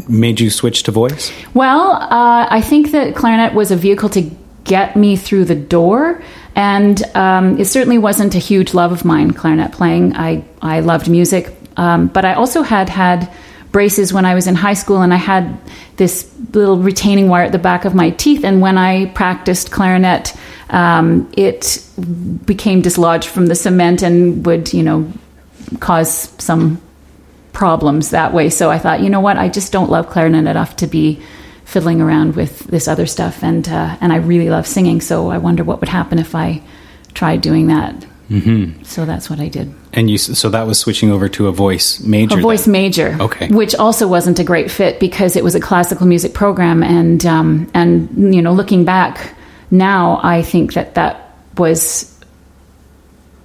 made 0.07 0.39
you 0.39 0.49
switch 0.49 0.83
to 0.83 0.91
voice? 0.91 1.31
Well, 1.53 1.91
uh, 1.91 2.47
I 2.49 2.61
think 2.61 2.91
that 2.91 3.15
clarinet 3.15 3.53
was 3.53 3.71
a 3.71 3.75
vehicle 3.75 4.09
to 4.09 4.29
get 4.63 4.95
me 4.95 5.15
through 5.15 5.45
the 5.45 5.55
door, 5.55 6.21
and 6.55 7.01
um, 7.15 7.59
it 7.59 7.65
certainly 7.65 7.97
wasn't 7.97 8.35
a 8.35 8.39
huge 8.39 8.73
love 8.73 8.91
of 8.91 9.05
mine. 9.05 9.31
Clarinet 9.31 9.71
playing, 9.71 10.15
I 10.15 10.43
I 10.61 10.81
loved 10.81 11.09
music, 11.09 11.55
um, 11.77 12.07
but 12.07 12.25
I 12.25 12.33
also 12.33 12.61
had 12.61 12.89
had 12.89 13.31
braces 13.71 14.13
when 14.13 14.25
I 14.25 14.33
was 14.33 14.47
in 14.47 14.55
high 14.55 14.73
school, 14.73 15.01
and 15.01 15.13
I 15.13 15.17
had 15.17 15.57
this 15.97 16.31
little 16.53 16.77
retaining 16.77 17.27
wire 17.27 17.43
at 17.43 17.51
the 17.51 17.59
back 17.59 17.85
of 17.85 17.93
my 17.93 18.11
teeth. 18.11 18.43
And 18.43 18.61
when 18.61 18.77
I 18.77 19.07
practiced 19.07 19.71
clarinet, 19.71 20.35
um, 20.69 21.31
it 21.35 21.83
became 22.45 22.81
dislodged 22.81 23.29
from 23.29 23.47
the 23.47 23.55
cement 23.55 24.01
and 24.01 24.45
would, 24.45 24.73
you 24.73 24.83
know, 24.83 25.11
cause 25.79 26.33
some 26.37 26.81
problems 27.57 28.11
that 28.11 28.33
way. 28.33 28.51
So 28.51 28.69
I 28.69 28.77
thought, 28.77 29.01
you 29.01 29.09
know 29.09 29.19
what, 29.19 29.35
I 29.37 29.49
just 29.49 29.71
don't 29.71 29.89
love 29.89 30.09
clarinet 30.09 30.45
enough 30.45 30.75
to 30.75 30.87
be 30.87 31.19
fiddling 31.65 31.99
around 32.01 32.35
with 32.35 32.59
this 32.59 32.87
other 32.87 33.07
stuff, 33.07 33.43
and 33.43 33.67
uh, 33.67 33.97
and 33.99 34.13
I 34.13 34.17
really 34.17 34.49
love 34.49 34.67
singing. 34.67 35.01
So 35.01 35.31
I 35.31 35.39
wonder 35.39 35.63
what 35.63 35.79
would 35.79 35.89
happen 35.89 36.19
if 36.19 36.35
I 36.35 36.61
tried 37.15 37.41
doing 37.41 37.67
that. 37.67 38.05
Mm-hmm. 38.29 38.83
So 38.83 39.05
that's 39.05 39.29
what 39.29 39.39
I 39.39 39.47
did. 39.47 39.73
And 39.91 40.09
you 40.09 40.17
so 40.19 40.49
that 40.49 40.67
was 40.67 40.77
switching 40.79 41.11
over 41.11 41.27
to 41.29 41.47
a 41.47 41.51
voice 41.51 41.99
major. 42.01 42.37
A 42.37 42.41
voice 42.41 42.65
then. 42.65 42.73
major, 42.73 43.17
Okay. 43.19 43.47
which 43.47 43.73
also 43.75 44.07
wasn't 44.07 44.37
a 44.39 44.43
great 44.43 44.69
fit 44.69 44.99
because 44.99 45.35
it 45.35 45.43
was 45.43 45.55
a 45.55 45.59
classical 45.59 46.05
music 46.05 46.33
program, 46.35 46.83
and 46.83 47.25
um, 47.25 47.71
and 47.73 48.33
you 48.35 48.41
know, 48.43 48.53
looking 48.53 48.85
back 48.85 49.33
now, 49.71 50.19
I 50.21 50.43
think 50.43 50.73
that 50.73 50.93
that 50.93 51.35
was 51.57 52.13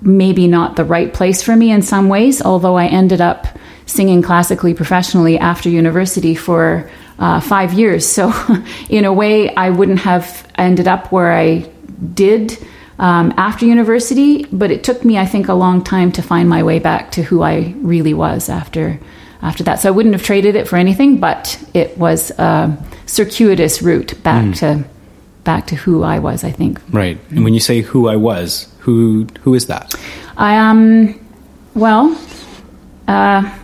maybe 0.03 0.49
not 0.49 0.77
the 0.77 0.85
right 0.85 1.15
place 1.15 1.43
for 1.43 1.57
me 1.57 1.71
in 1.71 1.81
some 1.81 2.11
ways. 2.11 2.43
Although 2.43 2.77
I 2.77 2.87
ended 2.87 3.21
up 3.23 3.47
singing 3.93 4.23
classically 4.23 4.75
professionally 4.75 5.39
after 5.39 5.69
university 5.69 6.35
for 6.35 6.91
uh, 7.19 7.41
five 7.41 7.73
years, 7.73 8.07
so 8.07 8.33
in 8.89 9.05
a 9.05 9.13
way, 9.13 9.55
I 9.55 9.71
wouldn't 9.71 10.01
have 10.01 10.47
ended 10.57 10.89
up 10.89 11.13
where 11.13 11.33
I 11.33 11.71
did 12.15 12.59
um, 12.99 13.33
after 13.37 13.67
university. 13.67 14.45
But 14.47 14.71
it 14.71 14.83
took 14.83 15.05
me, 15.05 15.19
I 15.19 15.27
think, 15.27 15.49
a 15.49 15.55
long 15.55 15.85
time 15.85 16.11
to 16.13 16.23
find 16.23 16.49
my 16.49 16.63
way 16.63 16.79
back 16.79 17.13
to 17.13 17.23
who 17.23 17.43
I 17.43 17.75
really 17.79 18.15
was 18.15 18.49
after 18.49 18.99
after 19.43 19.65
that. 19.65 19.81
So 19.81 19.89
I 19.89 19.93
wouldn't 19.93 20.15
have 20.15 20.23
traded 20.23 20.57
it 20.57 20.67
for 20.69 20.77
anything, 20.77 21.19
but 21.19 21.63
it 21.75 21.99
was 21.99 22.31
a 22.39 22.77
circuitous 23.07 23.83
route 23.83 24.21
back 24.23 24.55
to 24.57 24.85
back 25.45 25.67
to 25.67 25.77
who 25.77 26.03
I 26.03 26.19
was. 26.19 26.45
I 26.45 26.51
think. 26.51 26.81
Right. 26.91 27.19
And 27.31 27.45
when 27.45 27.55
you 27.55 27.61
say 27.61 27.83
who 27.83 28.09
I 28.09 28.17
was, 28.17 28.73
who 28.81 29.27
who 29.43 29.55
is 29.55 29.67
that? 29.67 29.95
I 30.37 30.57
um, 30.59 31.21
well, 31.75 32.19
uh, 33.07 33.59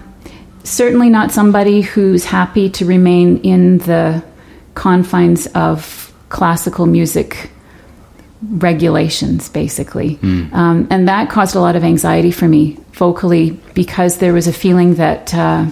certainly 0.68 1.08
not 1.08 1.32
somebody 1.32 1.80
who's 1.80 2.24
happy 2.24 2.70
to 2.70 2.84
remain 2.84 3.38
in 3.38 3.78
the 3.78 4.22
confines 4.74 5.46
of 5.48 6.12
classical 6.28 6.86
music 6.86 7.50
regulations, 8.42 9.48
basically, 9.48 10.18
um, 10.52 10.86
and 10.90 11.08
that 11.08 11.28
caused 11.30 11.56
a 11.56 11.60
lot 11.60 11.74
of 11.74 11.82
anxiety 11.82 12.30
for 12.30 12.46
me 12.46 12.78
vocally 12.92 13.50
because 13.74 14.18
there 14.18 14.32
was 14.32 14.46
a 14.46 14.52
feeling 14.52 14.94
that. 14.96 15.34
Uh, 15.34 15.66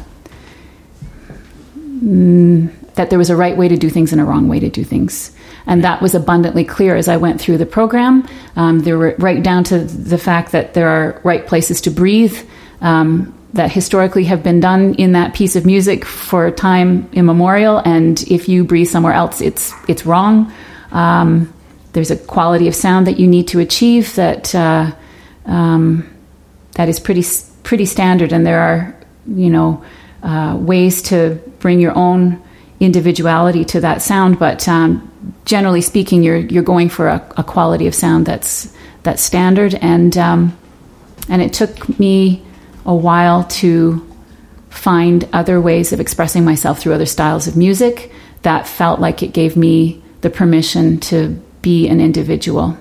mm, 1.77 2.73
that 2.97 3.11
there 3.11 3.19
was 3.19 3.31
a 3.31 3.37
right 3.37 3.57
way 3.57 3.69
to 3.69 3.77
do 3.77 3.89
things 3.89 4.11
and 4.11 4.21
a 4.21 4.25
wrong 4.25 4.49
way 4.49 4.59
to 4.59 4.69
do 4.69 4.83
things. 4.83 5.31
And 5.67 5.85
that 5.85 6.01
was 6.01 6.15
abundantly 6.15 6.65
clear 6.65 6.97
as 6.97 7.09
I 7.09 7.19
went 7.19 7.41
through 7.41 7.59
the 7.59 7.67
program. 7.67 8.27
Um, 8.57 8.81
there 8.81 8.99
were 8.99 9.15
right 9.19 9.43
down 9.43 9.65
to 9.65 9.79
the 9.81 10.19
fact 10.19 10.53
that 10.53 10.75
there 10.75 10.89
are 10.89 11.21
right 11.23 11.47
places 11.47 11.81
to 11.83 11.91
breathe 11.91 12.37
um, 12.81 13.36
that 13.57 13.73
historically 13.73 14.25
have 14.25 14.43
been 14.43 14.61
done 14.61 14.95
in 14.95 15.13
that 15.13 15.35
piece 15.35 15.57
of 15.57 15.67
music 15.67 16.05
for 16.05 16.51
time 16.51 17.09
immemorial. 17.13 17.79
And 17.79 18.23
if 18.29 18.49
you 18.49 18.65
breathe 18.65 18.89
somewhere 18.89 19.13
else, 19.13 19.41
it's 19.41 19.73
it's 19.89 20.07
wrong. 20.07 20.53
Um, 20.93 21.53
there's 21.93 22.11
a 22.11 22.17
quality 22.17 22.69
of 22.69 22.75
sound 22.75 23.07
that 23.07 23.19
you 23.19 23.27
need 23.27 23.49
to 23.49 23.61
achieve 23.61 24.15
that 24.17 24.55
uh, 24.55 24.93
um, 25.47 26.09
that 26.73 26.89
is 26.89 27.01
pretty 27.01 27.25
pretty 27.63 27.87
standard. 27.87 28.33
And 28.33 28.47
there 28.47 28.61
are 28.61 28.97
you 29.27 29.51
know 29.51 29.85
uh, 30.23 30.57
ways 30.59 31.03
to 31.03 31.41
bring 31.59 31.81
your 31.81 31.97
own 31.97 32.43
individuality 32.79 33.65
to 33.65 33.81
that 33.81 34.03
sound, 34.03 34.39
but 34.39 34.69
um, 34.69 35.11
generally 35.45 35.81
speaking, 35.81 36.23
you're 36.23 36.37
you're 36.37 36.63
going 36.63 36.89
for 36.89 37.09
a, 37.09 37.35
a 37.37 37.45
quality 37.45 37.87
of 37.87 37.95
sound 37.95 38.27
that's 38.27 38.73
that's 39.03 39.23
standard, 39.23 39.75
and 39.75 40.17
um, 40.19 40.57
and 41.29 41.43
it 41.43 41.53
took 41.53 41.99
me 41.99 42.43
a 42.87 42.95
while 42.95 43.45
to 43.45 44.07
find 44.71 45.29
other 45.33 45.61
ways 45.61 45.93
of 45.93 46.01
expressing 46.01 46.45
myself 46.45 46.79
through 46.79 46.93
other 46.93 47.07
styles 47.07 47.47
of 47.47 47.57
music 47.57 48.13
that 48.43 48.69
felt 48.69 49.01
like 49.01 49.23
it 49.23 49.33
gave 49.33 49.57
me 49.57 50.03
the 50.21 50.31
permission 50.31 50.99
to 51.01 51.29
be 51.63 51.89
an 51.89 52.01
individual, 52.01 52.79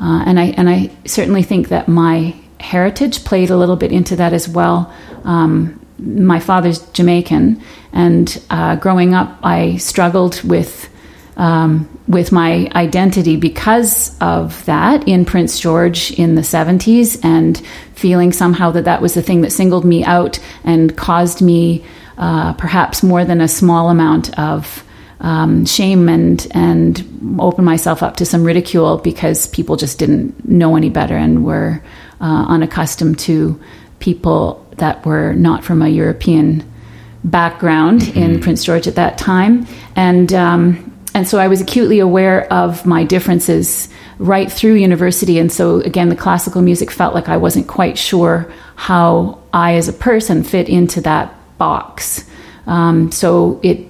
uh, 0.00 0.24
and 0.26 0.38
I 0.38 0.44
and 0.56 0.68
I 0.68 0.90
certainly 1.06 1.42
think 1.42 1.68
that 1.68 1.88
my 1.88 2.34
heritage 2.60 3.24
played 3.24 3.48
a 3.48 3.56
little 3.56 3.76
bit 3.76 3.92
into 3.92 4.16
that 4.16 4.34
as 4.34 4.46
well. 4.46 4.92
Um, 5.24 5.80
my 5.98 6.40
father's 6.40 6.80
Jamaican, 6.92 7.62
and 7.92 8.42
uh, 8.50 8.76
growing 8.76 9.14
up, 9.14 9.38
I 9.42 9.78
struggled 9.78 10.42
with 10.42 10.89
um, 11.40 11.88
with 12.06 12.32
my 12.32 12.70
identity 12.74 13.36
because 13.36 14.14
of 14.20 14.62
that 14.66 15.08
in 15.08 15.24
Prince 15.24 15.58
George 15.58 16.10
in 16.12 16.34
the 16.34 16.42
70s, 16.42 17.18
and 17.24 17.60
feeling 17.94 18.30
somehow 18.30 18.70
that 18.72 18.84
that 18.84 19.00
was 19.00 19.14
the 19.14 19.22
thing 19.22 19.40
that 19.40 19.50
singled 19.50 19.86
me 19.86 20.04
out 20.04 20.38
and 20.64 20.94
caused 20.98 21.40
me 21.40 21.82
uh, 22.18 22.52
perhaps 22.52 23.02
more 23.02 23.24
than 23.24 23.40
a 23.40 23.48
small 23.48 23.88
amount 23.88 24.38
of 24.38 24.84
um, 25.20 25.64
shame 25.64 26.10
and 26.10 26.46
and 26.50 27.38
open 27.38 27.64
myself 27.64 28.02
up 28.02 28.16
to 28.16 28.26
some 28.26 28.44
ridicule 28.44 28.98
because 28.98 29.46
people 29.48 29.76
just 29.76 29.98
didn't 29.98 30.46
know 30.46 30.76
any 30.76 30.90
better 30.90 31.16
and 31.16 31.44
were 31.44 31.82
uh, 32.20 32.44
unaccustomed 32.48 33.18
to 33.18 33.58
people 33.98 34.66
that 34.76 35.04
were 35.06 35.32
not 35.32 35.64
from 35.64 35.80
a 35.80 35.88
European 35.88 36.70
background 37.24 38.08
in 38.14 38.40
Prince 38.40 38.62
George 38.64 38.86
at 38.86 38.96
that 38.96 39.16
time, 39.16 39.66
and 39.96 40.34
um, 40.34 40.89
and 41.20 41.28
so 41.28 41.38
I 41.38 41.48
was 41.48 41.60
acutely 41.60 41.98
aware 41.98 42.50
of 42.50 42.86
my 42.86 43.04
differences 43.04 43.90
right 44.18 44.50
through 44.50 44.76
university, 44.76 45.38
and 45.38 45.52
so 45.52 45.80
again, 45.80 46.08
the 46.08 46.16
classical 46.16 46.62
music 46.62 46.90
felt 46.90 47.14
like 47.14 47.28
I 47.28 47.36
wasn't 47.36 47.68
quite 47.68 47.98
sure 47.98 48.50
how 48.74 49.38
I, 49.52 49.74
as 49.74 49.86
a 49.86 49.92
person, 49.92 50.42
fit 50.42 50.66
into 50.70 51.02
that 51.02 51.34
box. 51.58 52.24
Um, 52.66 53.12
so 53.12 53.60
it 53.62 53.86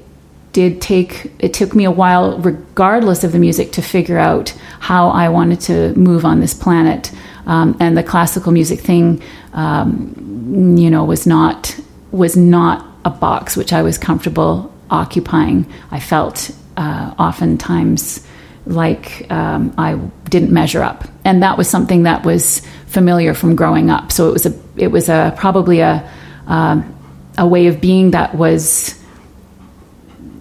did 0.53 0.83
take 0.83 1.31
it 1.39 1.55
took 1.55 1.73
me 1.73 1.85
a 1.85 1.93
while, 1.93 2.37
regardless 2.39 3.23
of 3.23 3.31
the 3.31 3.39
music, 3.39 3.71
to 3.75 3.81
figure 3.81 4.19
out 4.19 4.53
how 4.81 5.11
I 5.11 5.29
wanted 5.29 5.61
to 5.61 5.95
move 5.95 6.25
on 6.25 6.41
this 6.41 6.53
planet. 6.53 7.13
Um, 7.47 7.77
and 7.79 7.97
the 7.97 8.03
classical 8.03 8.51
music 8.51 8.81
thing, 8.81 9.23
um, 9.53 10.75
you 10.77 10.91
know, 10.91 11.05
was 11.05 11.29
not 11.29 11.79
was 12.11 12.37
not 12.37 12.85
a 13.05 13.11
box 13.11 13.57
which 13.57 13.73
I 13.73 13.83
was 13.83 13.99
comfortable 13.99 14.75
occupying. 14.91 15.73
I 15.93 16.01
felt 16.01 16.51
uh, 16.81 17.15
oftentimes 17.19 18.27
like 18.65 19.31
um, 19.31 19.75
I 19.77 19.97
didn't 20.31 20.51
measure 20.51 20.83
up, 20.83 21.05
and 21.27 21.43
that 21.43 21.59
was 21.59 21.69
something 21.69 22.05
that 22.05 22.25
was 22.25 22.63
familiar 22.87 23.35
from 23.35 23.55
growing 23.55 23.91
up. 23.91 24.11
So 24.11 24.31
it 24.31 24.33
was 24.33 24.47
a 24.47 24.59
it 24.77 24.89
was 24.89 25.11
a 25.11 25.35
probably 25.37 25.81
a 25.81 26.11
um, 26.47 26.95
a 27.37 27.47
way 27.47 27.67
of 27.67 27.81
being 27.81 28.13
that 28.13 28.35
was. 28.35 28.99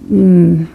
Mm, 0.06 0.68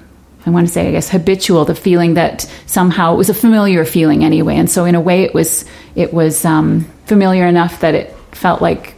I 0.47 0.51
want 0.51 0.67
to 0.67 0.73
say, 0.73 0.87
I 0.87 0.91
guess, 0.91 1.09
habitual. 1.09 1.65
The 1.65 1.75
feeling 1.75 2.15
that 2.15 2.43
somehow 2.67 3.15
it 3.15 3.17
was 3.17 3.31
a 3.31 3.35
familiar 3.35 3.87
feeling 3.87 4.23
anyway, 4.23 4.57
and 4.57 4.71
so 4.71 4.85
in 4.85 4.95
a 4.95 5.01
way, 5.01 5.23
it 5.23 5.33
was 5.33 5.65
it 5.95 6.13
was 6.13 6.45
um, 6.45 6.85
familiar 7.07 7.47
enough 7.47 7.81
that 7.81 7.95
it 7.95 8.15
felt 8.33 8.61
like 8.61 8.93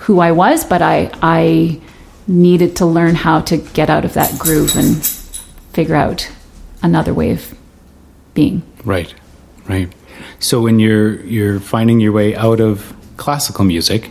who 0.00 0.20
I 0.20 0.32
was, 0.32 0.66
but 0.66 0.82
I 0.82 1.10
I 1.22 1.80
needed 2.26 2.76
to 2.76 2.86
learn 2.86 3.14
how 3.14 3.40
to 3.40 3.56
get 3.56 3.88
out 3.88 4.04
of 4.04 4.14
that 4.14 4.38
groove 4.38 4.76
and 4.76 5.19
figure 5.72 5.96
out 5.96 6.30
another 6.82 7.14
way 7.14 7.30
of 7.30 7.54
being. 8.34 8.62
Right, 8.84 9.14
right. 9.68 9.92
So 10.38 10.60
when 10.60 10.78
you're 10.78 11.20
you're 11.24 11.60
finding 11.60 12.00
your 12.00 12.12
way 12.12 12.34
out 12.34 12.60
of 12.60 12.94
classical 13.16 13.64
music, 13.64 14.10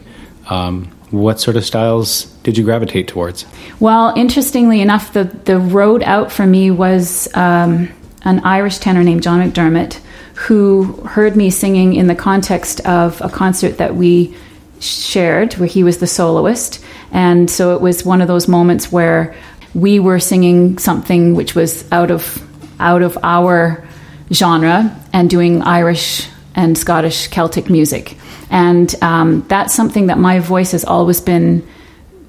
um, 0.50 0.86
what 1.12 1.40
sort 1.40 1.58
of 1.58 1.66
styles 1.66 2.26
did 2.44 2.58
you 2.58 2.64
gravitate 2.64 3.08
towards? 3.08 3.46
Well, 3.80 4.14
interestingly 4.16 4.82
enough, 4.82 5.14
the, 5.14 5.24
the 5.24 5.58
road 5.58 6.04
out 6.04 6.32
for 6.32 6.46
me 6.46 6.70
was 6.72 7.34
um, 7.36 7.90
an 8.24 8.40
Irish 8.42 8.78
tenor 8.78 9.04
named 9.04 9.24
John 9.24 9.40
McDermott 9.40 10.00
who 10.36 10.84
heard 11.02 11.36
me 11.36 11.50
singing 11.50 11.96
in 11.96 12.08
the 12.08 12.16
context 12.16 12.80
of 12.82 13.20
a 13.22 13.30
concert 13.30 13.78
that 13.78 13.96
we 13.96 14.34
shared, 14.80 15.54
where 15.56 15.68
he 15.68 15.84
was 15.84 15.98
the 15.98 16.08
soloist. 16.08 16.84
And 17.12 17.50
so 17.50 17.76
it 17.76 17.82
was 17.82 18.06
one 18.06 18.22
of 18.22 18.30
those 18.30 18.48
moments 18.48 18.90
where 18.92 19.36
we 19.74 20.00
were 20.00 20.20
singing 20.20 20.78
something 20.78 21.36
which 21.36 21.56
was 21.56 21.90
out 21.92 22.12
of 22.12 22.44
out 22.80 23.02
of 23.02 23.18
our 23.24 23.86
genre 24.32 24.96
and 25.12 25.30
doing 25.30 25.62
Irish 25.62 26.28
and 26.56 26.78
Scottish 26.78 27.28
Celtic 27.28 27.70
music. 27.70 28.18
And 28.50 28.94
um, 29.02 29.46
that's 29.48 29.74
something 29.74 30.08
that 30.08 30.18
my 30.18 30.40
voice 30.40 30.72
has 30.72 30.86
always 30.86 31.22
been. 31.22 31.68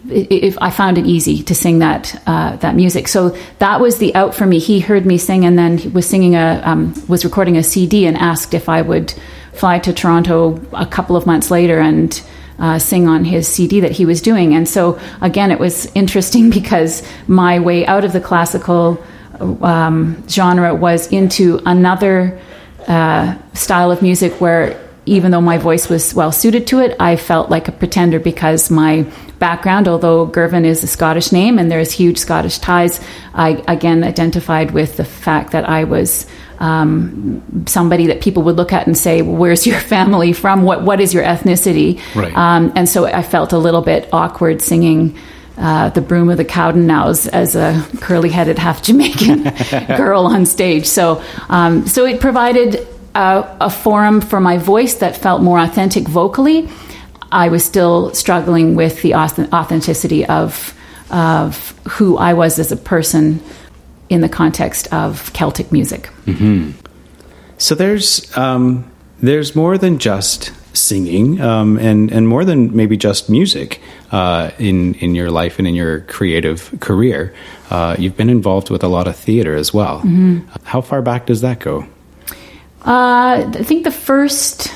If 0.09 0.57
I 0.61 0.71
found 0.71 0.99
it 0.99 1.07
easy 1.07 1.43
to 1.45 1.55
sing 1.55 1.81
that 1.81 2.21
uh, 2.27 2.57
that 2.57 2.75
music, 2.75 3.07
so 3.07 3.37
that 3.59 3.81
was 3.81 3.99
the 3.99 4.15
out 4.15 4.35
for 4.35 4.47
me. 4.47 4.59
He 4.59 4.81
heard 4.81 5.07
me 5.07 5.19
sing, 5.19 5.45
and 5.45 5.59
then 5.59 5.79
he 5.79 5.89
was 5.89 6.07
singing 6.07 6.35
a 6.35 6.63
um, 6.65 6.95
was 7.07 7.25
recording 7.25 7.57
a 7.57 7.63
CD, 7.63 8.07
and 8.07 8.17
asked 8.17 8.55
if 8.55 8.69
I 8.69 8.83
would 8.83 9.15
fly 9.53 9.79
to 9.79 9.93
Toronto 9.93 10.61
a 10.73 10.87
couple 10.87 11.17
of 11.17 11.27
months 11.27 11.51
later 11.51 11.79
and 11.79 12.21
uh, 12.61 12.79
sing 12.79 13.09
on 13.09 13.25
his 13.25 13.49
CD 13.49 13.81
that 13.81 13.93
he 13.93 14.05
was 14.05 14.21
doing. 14.23 14.55
And 14.55 14.69
so 14.69 15.01
again, 15.21 15.51
it 15.51 15.59
was 15.59 15.87
interesting 15.95 16.51
because 16.61 17.03
my 17.27 17.59
way 17.59 17.87
out 17.87 18.05
of 18.05 18.13
the 18.13 18.21
classical 18.21 19.03
um, 19.41 20.23
genre 20.29 20.75
was 20.75 21.11
into 21.11 21.61
another 21.67 22.39
uh, 22.87 23.37
style 23.55 23.91
of 23.91 24.03
music 24.03 24.41
where 24.41 24.79
even 25.07 25.31
though 25.31 25.41
my 25.41 25.59
voice 25.59 25.89
was 25.89 26.15
well 26.15 26.31
suited 26.31 26.67
to 26.69 26.79
it, 26.79 26.95
I 27.01 27.17
felt 27.17 27.51
like 27.51 27.69
a 27.69 27.73
pretender 27.73 28.21
because 28.21 28.71
my 28.71 29.11
background, 29.39 29.89
although 29.89 30.27
Girvan 30.27 30.65
is 30.65 30.85
a 30.85 30.87
Scottish 30.87 31.33
name 31.33 31.59
and 31.59 31.71
there's 31.71 31.91
huge 31.91 32.19
Scottish 32.19 32.59
ties, 32.59 33.01
I 33.35 33.63
again 33.67 34.05
identified 34.05 34.71
with 34.73 34.99
the 34.99 35.05
fact 35.05 35.53
that 35.53 35.69
I 35.69 35.85
was 35.85 36.27
um, 36.61 37.65
somebody 37.67 38.07
that 38.07 38.21
people 38.21 38.43
would 38.45 38.57
look 38.57 38.73
at 38.73 38.87
and 38.87 38.97
say, 38.97 39.23
well, 39.23 39.37
"Where's 39.37 39.67
your 39.67 39.81
family 39.95 40.33
from? 40.33 40.63
What 40.63 40.83
what 40.83 41.01
is 41.01 41.13
your 41.13 41.25
ethnicity?" 41.25 42.01
Right. 42.15 42.35
Um, 42.37 42.73
and 42.77 42.89
so 42.89 43.07
I 43.07 43.23
felt 43.23 43.53
a 43.53 43.59
little 43.59 43.83
bit 43.83 44.09
awkward 44.13 44.63
singing. 44.63 45.17
Uh, 45.59 45.91
the 45.91 46.01
broom 46.01 46.31
of 46.31 46.39
the 46.39 46.45
Cowdenknowes 46.45 47.29
as 47.29 47.55
a 47.55 47.87
curly-headed 48.01 48.59
half 48.59 48.83
Jamaican 48.83 49.43
girl 49.99 50.25
on 50.25 50.47
stage. 50.47 50.87
So, 50.87 51.23
um, 51.51 51.87
so 51.87 52.07
it 52.07 52.19
provided 52.19 52.89
a, 53.15 53.57
a 53.61 53.69
forum 53.69 54.23
for 54.23 54.41
my 54.41 54.57
voice 54.57 54.95
that 54.95 55.19
felt 55.19 55.43
more 55.43 55.59
authentic 55.59 56.09
vocally. 56.09 56.71
I 57.31 57.51
was 57.51 57.63
still 57.63 58.15
struggling 58.15 58.75
with 58.75 59.03
the 59.03 59.17
authenticity 59.17 60.25
of 60.25 60.75
of 61.11 61.77
who 61.89 62.17
I 62.17 62.35
was 62.35 62.59
as 62.59 62.73
a 62.73 62.77
person 62.77 63.43
in 64.11 64.21
the 64.21 64.29
context 64.29 64.93
of 64.93 65.33
Celtic 65.33 65.73
music. 65.73 66.11
So 67.57 67.75
there's 67.75 68.37
um, 68.37 68.91
there's 69.21 69.55
more 69.55 69.79
than 69.79 69.99
just 69.99 70.53
singing, 70.77 71.41
um, 71.41 71.79
and 71.79 72.11
and 72.13 72.29
more 72.29 72.45
than 72.45 72.75
maybe 72.75 72.97
just 72.97 73.31
music 73.31 73.81
uh, 74.13 74.51
in 74.59 74.95
in 74.95 75.15
your 75.15 75.31
life 75.31 75.59
and 75.59 75.67
in 75.67 75.75
your 75.75 76.01
creative 76.03 76.71
career. 76.81 77.33
Uh, 77.71 77.97
you've 77.99 78.17
been 78.17 78.31
involved 78.31 78.71
with 78.71 78.83
a 78.83 78.89
lot 78.89 79.07
of 79.07 79.17
theater 79.17 79.55
as 79.55 79.73
well. 79.73 80.01
How 80.65 80.81
far 80.81 81.03
back 81.03 81.27
does 81.27 81.41
that 81.41 81.61
go? 81.61 81.87
Uh, 82.85 83.45
I 83.55 83.63
think 83.63 83.85
the 83.85 83.93
first, 83.93 84.73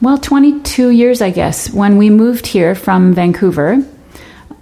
well, 0.00 0.16
22 0.16 0.90
years, 0.90 1.20
I 1.20 1.30
guess, 1.30 1.70
when 1.72 1.98
we 1.98 2.10
moved 2.10 2.46
here 2.46 2.76
from 2.76 3.12
Vancouver, 3.12 3.84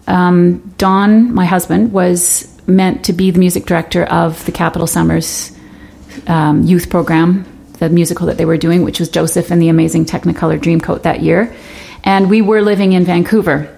um, 0.06 0.72
Don, 0.78 1.34
my 1.34 1.44
husband, 1.44 1.92
was 1.92 2.48
meant 2.70 3.04
to 3.04 3.12
be 3.12 3.30
the 3.30 3.38
music 3.38 3.66
director 3.66 4.04
of 4.04 4.44
the 4.46 4.52
Capitol 4.52 4.86
Summers 4.86 5.52
um, 6.26 6.62
youth 6.62 6.90
program, 6.90 7.44
the 7.78 7.88
musical 7.88 8.26
that 8.26 8.36
they 8.36 8.44
were 8.44 8.56
doing, 8.56 8.82
which 8.82 9.00
was 9.00 9.08
Joseph 9.08 9.50
and 9.50 9.60
the 9.60 9.68
Amazing 9.68 10.06
Technicolor 10.06 10.58
Dreamcoat 10.58 11.02
that 11.02 11.20
year. 11.20 11.54
And 12.04 12.30
we 12.30 12.42
were 12.42 12.62
living 12.62 12.92
in 12.92 13.04
Vancouver. 13.04 13.76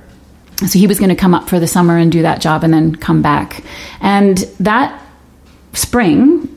So 0.59 0.79
he 0.79 0.87
was 0.87 0.99
going 0.99 1.09
to 1.09 1.17
come 1.17 1.35
up 1.35 1.49
for 1.49 1.59
the 1.59 1.67
summer 1.67 1.97
and 1.97 2.13
do 2.13 2.23
that 2.23 2.41
job 2.41 2.63
and 2.63 2.73
then 2.73 2.95
come 2.95 3.23
back. 3.23 3.65
And 4.01 4.39
that 4.61 5.03
spring, 5.73 6.49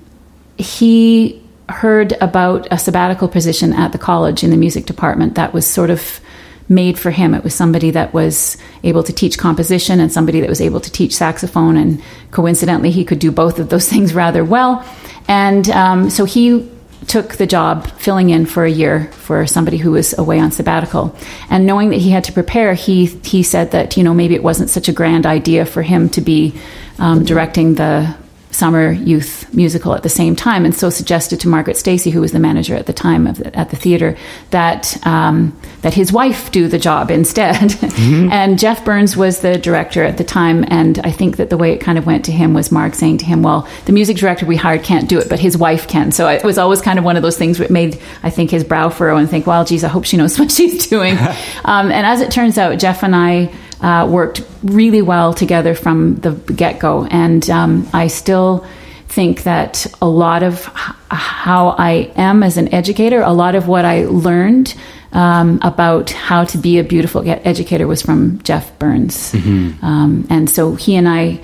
he 0.58 1.42
heard 1.70 2.14
about 2.22 2.68
a 2.72 2.78
sabbatical 2.78 3.28
position 3.28 3.74
at 3.74 3.92
the 3.92 3.98
college 3.98 4.44
in 4.44 4.52
the 4.52 4.58
music 4.58 4.86
department 4.86 5.36
that 5.36 5.54
was 5.54 5.66
sort 5.66 5.90
of 5.90 6.20
made 6.68 6.98
for 6.98 7.12
him. 7.12 7.34
It 7.34 7.44
was 7.44 7.54
somebody 7.54 7.92
that 7.92 8.14
was 8.14 8.58
able 8.84 9.04
to 9.04 9.14
teach 9.14 9.38
composition 9.38 10.00
and 10.00 10.12
somebody 10.12 10.42
that 10.42 10.50
was 10.50 10.62
able 10.62 10.80
to 10.80 10.92
teach 10.92 11.16
saxophone. 11.16 11.78
And 11.78 12.02
coincidentally, 12.32 12.92
he 12.92 13.06
could 13.06 13.20
do 13.20 13.32
both 13.32 13.60
of 13.60 13.70
those 13.70 13.88
things 13.94 14.14
rather 14.14 14.44
well. 14.44 14.86
And 15.28 15.70
um, 15.70 16.10
so 16.10 16.26
he 16.26 16.70
took 17.08 17.36
the 17.36 17.46
job 17.46 17.88
filling 18.00 18.32
in 18.32 18.46
for 18.46 18.66
a 18.66 18.70
year 18.70 19.12
for 19.12 19.46
somebody 19.46 19.78
who 19.78 19.92
was 19.92 20.18
away 20.18 20.40
on 20.40 20.52
sabbatical. 20.52 21.16
And 21.50 21.66
knowing 21.66 21.90
that 21.90 22.00
he 22.00 22.10
had 22.10 22.24
to 22.26 22.34
prepare, 22.34 22.74
he 22.74 23.06
he 23.06 23.44
said 23.44 23.72
that 23.72 23.98
you 23.98 24.04
know 24.04 24.14
maybe 24.14 24.36
it 24.36 24.44
wasn't 24.44 24.70
such 24.70 24.90
a 24.90 24.94
grand 24.94 25.26
idea 25.26 25.66
for 25.66 25.82
him 25.82 26.10
to 26.10 26.22
be 26.22 26.56
um, 26.98 27.24
directing 27.24 27.76
the 27.76 28.16
summer 28.56 28.92
youth 28.92 29.54
musical 29.54 29.94
at 29.94 30.04
the 30.04 30.10
same 30.10 30.36
time, 30.36 30.66
and 30.66 30.74
so 30.74 30.90
suggested 30.90 31.40
to 31.42 31.48
Margaret 31.48 31.78
Stacey, 31.78 32.10
who 32.10 32.22
was 32.22 32.32
the 32.32 32.40
manager 32.40 32.76
at 32.76 32.86
the 32.86 32.94
time 32.94 33.28
of 33.28 33.38
the, 33.38 33.56
at 33.56 33.70
the 33.70 33.76
theater, 33.76 34.18
that 34.52 34.98
um, 35.06 35.58
that 35.82 35.94
his 35.94 36.12
wife 36.12 36.52
do 36.52 36.68
the 36.68 36.80
job 36.80 37.12
instead. 37.20 37.76
and 38.00 38.58
Jeff 38.58 38.84
Burns 38.86 39.16
was 39.16 39.42
the 39.42 39.58
director 39.58 40.04
at 40.04 40.18
the 40.18 40.24
time, 40.24 40.66
and 40.70 41.00
I 41.00 41.12
think 41.12 41.38
that 41.38 41.50
the 41.50 41.58
way 41.58 41.74
it 41.74 41.80
kind 41.80 41.98
of 41.98 42.06
went 42.06 42.26
to 42.26 42.32
him 42.32 42.54
was 42.54 42.72
Mark 42.72 42.96
saying 42.96 43.20
to 43.20 43.26
him, 43.26 43.44
"Well, 43.44 43.68
the 43.86 43.92
music 43.92 44.18
director 44.18 44.46
we 44.46 44.56
hired 44.56 44.84
can't 44.84 45.10
do 45.10 45.20
it, 45.20 45.30
but 45.30 45.40
his 45.40 45.58
wife 45.58 45.88
can." 45.88 46.12
So 46.12 46.28
it 46.28 46.44
was 46.44 46.58
always 46.58 46.82
kind 46.82 46.98
of 46.98 47.06
one 47.06 47.18
of 47.18 47.24
those 47.24 47.38
things 47.38 47.58
that 47.58 47.70
made 47.70 48.00
I 48.24 48.30
think 48.30 48.52
his 48.52 48.64
brow 48.64 48.90
furrow 48.90 49.18
and 49.18 49.30
think, 49.30 49.46
"Well, 49.46 49.66
geez, 49.66 49.84
I 49.84 49.90
hope 49.90 50.06
she 50.06 50.18
knows 50.18 50.40
what 50.40 50.52
she's 50.52 50.88
doing." 50.88 51.18
um, 51.66 51.92
and 51.92 52.06
as 52.06 52.22
it 52.22 52.32
turns 52.32 52.58
out, 52.58 52.80
Jeff 52.80 53.04
and 53.04 53.16
I 53.16 53.52
uh, 53.82 54.08
worked 54.10 54.44
really 54.64 55.02
well 55.02 55.34
together 55.34 55.76
from 55.76 56.16
the 56.16 56.32
get 56.32 56.80
go. 56.80 57.06
And 57.06 57.50
um, 57.50 57.88
I 57.94 58.08
still 58.08 58.66
think 59.08 59.44
that 59.44 59.86
a 60.02 60.08
lot 60.08 60.44
of 60.44 60.66
how 61.10 61.70
I 61.78 62.12
am 62.16 62.44
as 62.44 62.58
an 62.58 62.74
educator, 62.74 63.22
a 63.22 63.32
lot 63.34 63.56
of 63.56 63.68
what 63.68 63.86
I 63.86 64.06
learned 64.06 64.76
um, 65.12 65.60
about 65.62 66.10
how 66.12 66.44
to 66.46 66.58
be 66.58 66.80
a 66.80 66.84
beautiful 66.84 67.24
educator 67.26 67.88
was 67.88 68.02
from 68.02 68.42
Jeff 68.44 68.78
Burns. 68.80 69.34
Um, 69.82 70.28
and 70.30 70.50
so 70.50 70.76
he 70.76 70.96
and 70.96 71.08
I 71.08 71.42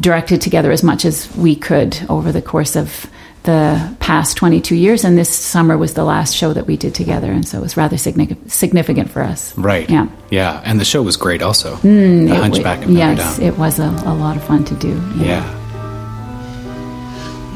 directed 0.00 0.40
together 0.40 0.72
as 0.72 0.82
much 0.82 1.04
as 1.04 1.34
we 1.36 1.56
could 1.56 1.98
over 2.08 2.32
the 2.32 2.42
course 2.42 2.76
of 2.76 3.06
the 3.44 3.94
past 4.00 4.36
22 4.38 4.74
years 4.74 5.04
and 5.04 5.16
this 5.18 5.28
summer 5.28 5.76
was 5.78 5.94
the 5.94 6.04
last 6.04 6.34
show 6.34 6.52
that 6.54 6.66
we 6.66 6.76
did 6.76 6.94
together 6.94 7.30
and 7.30 7.46
so 7.46 7.58
it 7.58 7.60
was 7.62 7.76
rather 7.76 7.96
significant 7.98 8.50
significant 8.50 9.10
for 9.10 9.22
us 9.22 9.56
Right. 9.56 9.88
yeah 9.90 10.06
Yeah, 10.30 10.60
and 10.64 10.80
the 10.80 10.84
show 10.84 11.02
was 11.02 11.16
great 11.16 11.42
also. 11.42 11.76
Mm, 11.76 12.28
the 12.28 12.34
it 12.34 12.40
Hunchback 12.40 12.78
of 12.82 12.88
wa- 12.88 12.94
Notre 12.94 13.14
yes, 13.16 13.36
Dame. 13.38 13.46
it 13.48 13.58
was 13.58 13.78
a, 13.78 13.88
a 14.06 14.14
lot 14.14 14.36
of 14.36 14.44
fun 14.44 14.64
to 14.64 14.74
do. 14.76 14.92
yeah. 15.16 15.44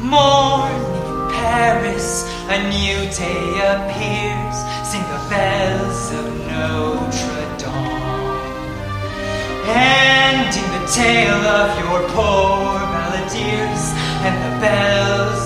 Morning 0.01 1.31
Paris, 1.33 2.25
a 2.49 2.57
new 2.69 2.99
day 3.23 3.45
appears. 3.73 4.55
Sing 4.89 5.03
the 5.13 5.21
bells 5.29 6.01
of 6.19 6.25
Notre 6.49 7.45
Dame. 7.57 8.37
Ending 9.69 10.69
the 10.77 10.83
tale 10.93 11.43
of 11.61 11.69
your 11.83 12.01
poor 12.09 12.79
balladeers 12.93 13.83
and 14.25 14.35
the 14.45 14.53
bells 14.65 15.37
of 15.37 15.38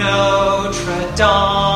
Notre 0.00 1.14
Dame. 1.14 1.69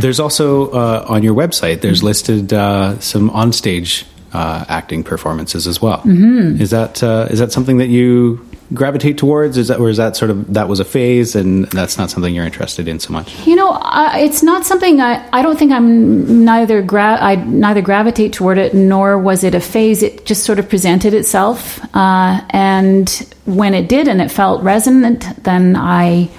There's 0.00 0.20
also 0.20 0.70
uh, 0.70 1.04
on 1.08 1.22
your 1.22 1.34
website. 1.34 1.80
There's 1.80 2.02
listed 2.02 2.52
uh, 2.52 2.98
some 3.00 3.30
onstage 3.30 4.04
uh, 4.32 4.64
acting 4.68 5.02
performances 5.02 5.66
as 5.66 5.82
well. 5.82 5.98
Mm-hmm. 5.98 6.60
Is 6.60 6.70
that 6.70 7.02
uh, 7.02 7.28
is 7.30 7.38
that 7.38 7.52
something 7.52 7.78
that 7.78 7.88
you 7.88 8.46
gravitate 8.72 9.18
towards? 9.18 9.56
Is 9.56 9.68
that 9.68 9.80
or 9.80 9.88
is 9.88 9.96
that 9.96 10.16
sort 10.16 10.30
of 10.30 10.54
that 10.54 10.68
was 10.68 10.80
a 10.80 10.84
phase 10.84 11.34
and 11.34 11.64
that's 11.66 11.98
not 11.98 12.10
something 12.10 12.34
you're 12.34 12.44
interested 12.44 12.86
in 12.86 13.00
so 13.00 13.12
much? 13.12 13.46
You 13.46 13.56
know, 13.56 13.70
uh, 13.70 14.12
it's 14.14 14.42
not 14.42 14.64
something 14.64 15.00
I, 15.00 15.28
I 15.32 15.42
don't 15.42 15.58
think 15.58 15.72
I'm 15.72 16.44
neither 16.44 16.82
gra- 16.82 17.18
I 17.20 17.36
neither 17.36 17.82
gravitate 17.82 18.32
toward 18.32 18.58
it 18.58 18.74
nor 18.74 19.18
was 19.18 19.42
it 19.42 19.54
a 19.54 19.60
phase. 19.60 20.02
It 20.02 20.26
just 20.26 20.44
sort 20.44 20.58
of 20.58 20.68
presented 20.68 21.14
itself, 21.14 21.80
uh, 21.94 22.40
and 22.50 23.08
when 23.46 23.74
it 23.74 23.88
did 23.88 24.06
and 24.06 24.20
it 24.20 24.30
felt 24.30 24.62
resonant, 24.62 25.26
then 25.42 25.74
I 25.76 26.30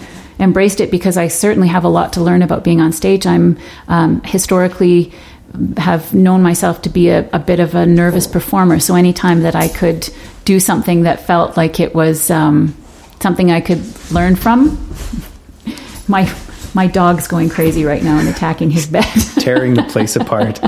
embraced 0.41 0.81
it 0.81 0.91
because 0.91 1.15
I 1.15 1.27
certainly 1.29 1.69
have 1.69 1.85
a 1.85 1.89
lot 1.89 2.13
to 2.13 2.21
learn 2.21 2.41
about 2.41 2.63
being 2.63 2.81
on 2.81 2.91
stage. 2.91 3.25
I'm 3.25 3.57
um, 3.87 4.21
historically 4.23 5.13
have 5.77 6.13
known 6.13 6.41
myself 6.41 6.81
to 6.81 6.89
be 6.89 7.09
a, 7.09 7.29
a, 7.31 7.39
bit 7.39 7.59
of 7.59 7.75
a 7.75 7.85
nervous 7.85 8.25
performer. 8.25 8.79
So 8.79 8.95
anytime 8.95 9.41
that 9.41 9.55
I 9.55 9.67
could 9.67 10.09
do 10.45 10.59
something 10.59 11.03
that 11.03 11.25
felt 11.27 11.57
like 11.57 11.79
it 11.79 11.93
was 11.93 12.31
um, 12.31 12.75
something 13.19 13.51
I 13.51 13.61
could 13.61 13.83
learn 14.11 14.35
from, 14.35 14.89
my 16.07 16.33
my 16.73 16.87
dog's 16.87 17.27
going 17.27 17.49
crazy 17.49 17.83
right 17.83 18.01
now 18.01 18.17
and 18.17 18.29
attacking 18.29 18.71
his 18.71 18.87
bed, 18.87 19.11
tearing 19.39 19.73
the 19.73 19.83
place 19.89 20.15
apart. 20.15 20.61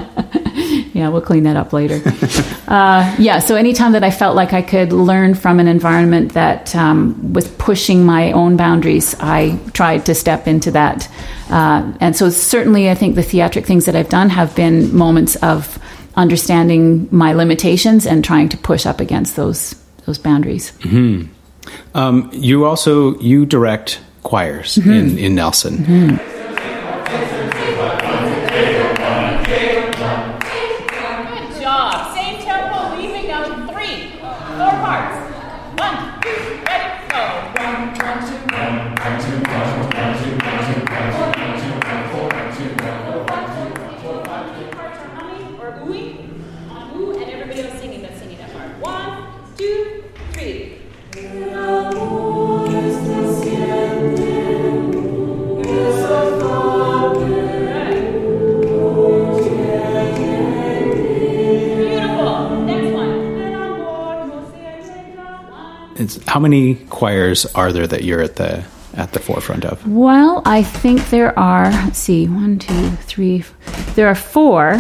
Yeah, 1.04 1.10
we'll 1.10 1.22
clean 1.22 1.44
that 1.44 1.58
up 1.58 1.74
later. 1.74 2.02
uh, 2.68 3.16
yeah, 3.20 3.40
so 3.40 3.56
anytime 3.56 3.92
that 3.92 4.06
I 4.06 4.10
felt 4.10 4.38
like 4.38 4.54
I 4.54 4.62
could 4.62 4.94
learn 4.94 5.36
from 5.36 5.60
an 5.60 5.68
environment 5.68 6.34
that 6.34 6.74
um, 6.76 7.34
was 7.34 7.46
pushing 7.50 8.06
my 8.06 8.32
own 8.32 8.56
boundaries, 8.56 9.14
I 9.20 9.60
tried 9.74 10.06
to 10.06 10.16
step 10.16 10.48
into 10.48 10.72
that. 10.72 11.10
Uh, 11.50 11.92
and 12.00 12.16
so, 12.16 12.30
certainly, 12.30 12.90
I 12.90 12.96
think 12.96 13.16
the 13.16 13.22
theatric 13.22 13.66
things 13.66 13.86
that 13.86 13.98
I've 13.98 14.08
done 14.08 14.30
have 14.30 14.56
been 14.56 14.96
moments 14.96 15.36
of 15.38 15.78
understanding 16.16 17.10
my 17.12 17.34
limitations 17.34 18.06
and 18.06 18.24
trying 18.24 18.48
to 18.50 18.58
push 18.58 18.86
up 18.86 19.02
against 19.02 19.36
those 19.36 19.76
those 20.06 20.18
boundaries. 20.18 20.72
Mm-hmm. 20.84 21.98
Um, 21.98 22.30
you 22.32 22.64
also 22.64 23.20
you 23.20 23.46
direct 23.46 24.00
choirs 24.24 24.76
mm-hmm. 24.76 24.92
in 24.92 25.18
in 25.18 25.36
Nelson. 25.36 25.78
Mm-hmm. 25.80 26.43
How 66.34 66.40
many 66.40 66.74
choirs 66.90 67.46
are 67.54 67.72
there 67.72 67.86
that 67.86 68.04
you're 68.04 68.24
at 68.24 68.38
the 68.38 68.66
at 68.96 69.14
the 69.14 69.20
forefront 69.20 69.66
of? 69.66 69.88
Well, 69.88 70.42
I 70.46 70.64
think 70.64 71.12
there 71.12 71.38
are. 71.38 71.70
Let's 71.70 72.00
see, 72.00 72.28
one, 72.28 72.58
two, 72.58 72.90
three. 73.06 73.44
There 73.94 74.08
are 74.08 74.16
four. 74.16 74.72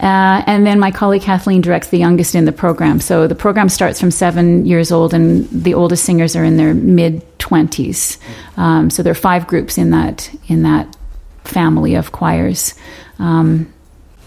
Uh, 0.00 0.42
and 0.46 0.66
then 0.66 0.80
my 0.80 0.90
colleague 0.90 1.20
Kathleen 1.20 1.60
directs 1.60 1.88
the 1.88 1.98
youngest 1.98 2.34
in 2.34 2.46
the 2.46 2.52
program. 2.52 3.00
So 3.00 3.28
the 3.28 3.34
program 3.34 3.68
starts 3.68 4.00
from 4.00 4.10
seven 4.10 4.64
years 4.64 4.90
old, 4.90 5.12
and 5.12 5.46
the 5.50 5.74
oldest 5.74 6.06
singers 6.06 6.34
are 6.36 6.42
in 6.42 6.56
their 6.56 6.72
mid 6.72 7.22
twenties. 7.38 8.16
Um, 8.56 8.88
so 8.88 9.02
there 9.02 9.10
are 9.10 9.26
five 9.30 9.46
groups 9.46 9.76
in 9.76 9.90
that 9.90 10.30
in 10.48 10.62
that 10.62 10.96
family 11.44 11.96
of 11.96 12.12
choirs. 12.12 12.74
Um, 13.18 13.70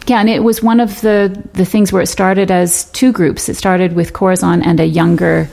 yeah, 0.05 0.19
and 0.19 0.29
it 0.29 0.43
was 0.43 0.61
one 0.61 0.79
of 0.79 1.01
the 1.01 1.43
the 1.53 1.65
things 1.65 1.91
where 1.91 2.03
it 2.03 2.07
started 2.07 2.51
as 2.51 2.85
two 2.91 3.11
groups. 3.11 3.49
It 3.49 3.55
started 3.55 3.93
with 3.93 4.13
Corazon 4.13 4.61
and 4.61 4.79
a 4.79 4.85
younger 4.85 5.49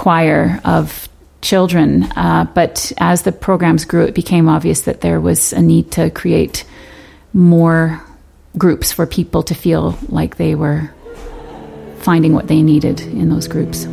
choir 0.00 0.58
of 0.64 1.10
children. 1.42 2.04
Uh, 2.16 2.46
but 2.54 2.90
as 2.96 3.24
the 3.24 3.32
programs 3.32 3.84
grew, 3.84 4.02
it 4.04 4.14
became 4.14 4.48
obvious 4.48 4.80
that 4.82 5.02
there 5.02 5.20
was 5.20 5.52
a 5.52 5.60
need 5.60 5.90
to 5.90 6.08
create 6.08 6.64
more 7.34 8.02
groups 8.56 8.92
for 8.92 9.04
people 9.04 9.42
to 9.42 9.54
feel 9.54 9.98
like 10.08 10.38
they 10.38 10.54
were 10.54 10.90
finding 11.98 12.32
what 12.32 12.48
they 12.48 12.62
needed 12.62 13.02
in 13.02 13.28
those 13.28 13.46
groups. 13.46 13.86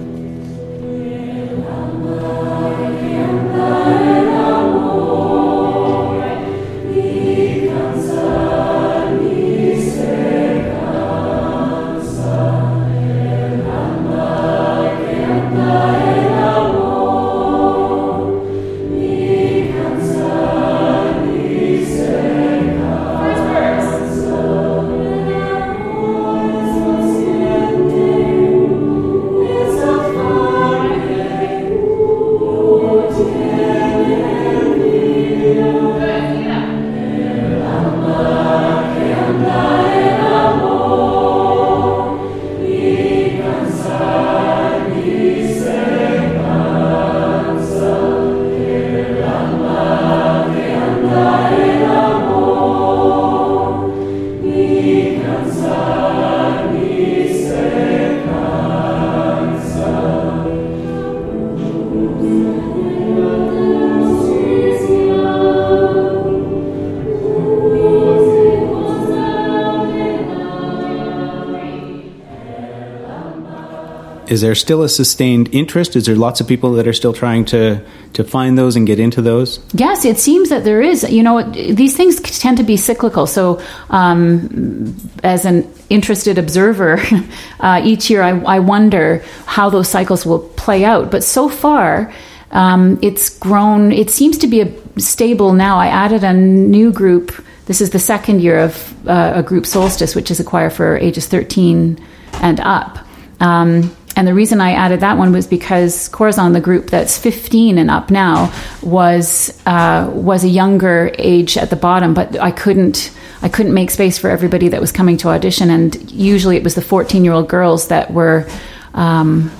Is 74.37 74.41
there 74.41 74.53
still 74.53 74.83
a 74.83 74.89
sustained 74.89 75.49
interest? 75.51 75.95
Is 75.95 76.05
there 76.05 76.15
lots 76.15 76.39
of 76.41 76.47
people 76.47 76.73
that 76.73 76.87
are 76.87 76.93
still 76.93 77.11
trying 77.11 77.43
to 77.45 77.83
to 78.13 78.23
find 78.23 78.55
those 78.55 78.75
and 78.75 78.85
get 78.85 78.99
into 78.99 79.19
those? 79.19 79.59
Yes, 79.73 80.05
it 80.05 80.19
seems 80.19 80.49
that 80.49 80.63
there 80.63 80.79
is. 80.79 81.01
You 81.09 81.23
know, 81.23 81.41
these 81.51 81.97
things 81.97 82.21
tend 82.21 82.57
to 82.57 82.63
be 82.63 82.77
cyclical. 82.77 83.25
So, 83.25 83.59
um, 83.89 84.95
as 85.23 85.43
an 85.45 85.65
interested 85.89 86.37
observer, 86.37 87.01
uh, 87.59 87.81
each 87.83 88.11
year 88.11 88.21
I, 88.21 88.37
I, 88.57 88.59
wonder 88.59 89.23
how 89.47 89.71
those 89.71 89.89
cycles 89.89 90.23
will 90.23 90.43
play 90.49 90.85
out. 90.85 91.09
But 91.09 91.23
so 91.23 91.49
far, 91.49 92.13
um, 92.51 92.99
it's 93.01 93.35
grown. 93.39 93.91
It 93.91 94.11
seems 94.11 94.37
to 94.37 94.47
be 94.47 94.61
a 94.61 94.69
stable 94.99 95.53
now. 95.53 95.79
I 95.79 95.87
added 95.87 96.23
a 96.23 96.33
new 96.33 96.91
group. 96.91 97.33
This 97.65 97.81
is 97.81 97.89
the 97.89 97.99
second 98.13 98.41
year 98.41 98.59
of 98.59 98.93
uh, 99.07 99.41
a 99.41 99.41
group 99.41 99.65
Solstice, 99.65 100.13
which 100.15 100.29
is 100.29 100.39
a 100.39 100.43
choir 100.43 100.69
for 100.69 100.95
ages 100.97 101.25
13 101.25 101.97
and 102.33 102.59
up. 102.59 102.99
Um, 103.39 103.96
and 104.17 104.27
the 104.27 104.33
reason 104.33 104.59
I 104.59 104.71
added 104.71 105.01
that 105.01 105.19
one 105.19 105.31
was 105.31 105.45
because 105.45 106.07
Corazon, 106.07 106.53
the 106.53 106.59
group 106.59 106.89
that's 106.89 107.19
15 107.19 107.77
and 107.77 107.91
up 107.91 108.09
now, 108.09 108.51
was 108.81 109.53
uh, 109.67 110.09
was 110.11 110.43
a 110.43 110.47
younger 110.47 111.13
age 111.19 111.55
at 111.55 111.69
the 111.69 111.75
bottom, 111.75 112.15
but 112.15 112.35
I 112.39 112.49
couldn't 112.49 113.11
I 113.43 113.49
couldn't 113.49 113.75
make 113.75 113.91
space 113.91 114.17
for 114.17 114.31
everybody 114.31 114.69
that 114.69 114.81
was 114.81 114.91
coming 114.91 115.17
to 115.17 115.29
audition, 115.29 115.69
and 115.69 116.11
usually 116.11 116.57
it 116.57 116.63
was 116.63 116.73
the 116.73 116.81
14 116.81 117.23
year 117.23 117.33
old 117.33 117.47
girls 117.47 117.89
that 117.89 118.11
were. 118.11 118.49
Um, 118.95 119.51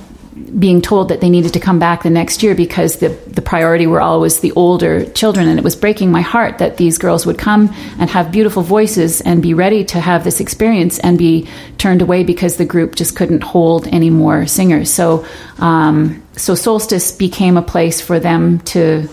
being 0.59 0.81
told 0.81 1.09
that 1.09 1.21
they 1.21 1.29
needed 1.29 1.53
to 1.53 1.59
come 1.59 1.79
back 1.79 2.03
the 2.03 2.09
next 2.09 2.41
year 2.41 2.55
because 2.55 2.97
the, 2.97 3.09
the 3.27 3.41
priority 3.41 3.85
were 3.85 4.01
always 4.01 4.39
the 4.39 4.51
older 4.53 5.05
children. 5.11 5.47
And 5.47 5.59
it 5.59 5.63
was 5.63 5.75
breaking 5.75 6.11
my 6.11 6.21
heart 6.21 6.57
that 6.59 6.77
these 6.77 6.97
girls 6.97 7.25
would 7.25 7.37
come 7.37 7.73
and 7.99 8.09
have 8.09 8.31
beautiful 8.31 8.63
voices 8.63 9.21
and 9.21 9.41
be 9.41 9.53
ready 9.53 9.83
to 9.85 9.99
have 9.99 10.23
this 10.23 10.39
experience 10.39 10.99
and 10.99 11.17
be 11.17 11.47
turned 11.77 12.01
away 12.01 12.23
because 12.23 12.57
the 12.57 12.65
group 12.65 12.95
just 12.95 13.15
couldn't 13.15 13.43
hold 13.43 13.87
any 13.87 14.09
more 14.09 14.47
singers. 14.47 14.91
So, 14.91 15.25
um, 15.59 16.23
so 16.35 16.55
Solstice 16.55 17.11
became 17.11 17.57
a 17.57 17.61
place 17.61 18.01
for 18.01 18.19
them 18.19 18.59
to 18.61 19.09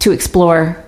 to 0.00 0.12
explore 0.12 0.84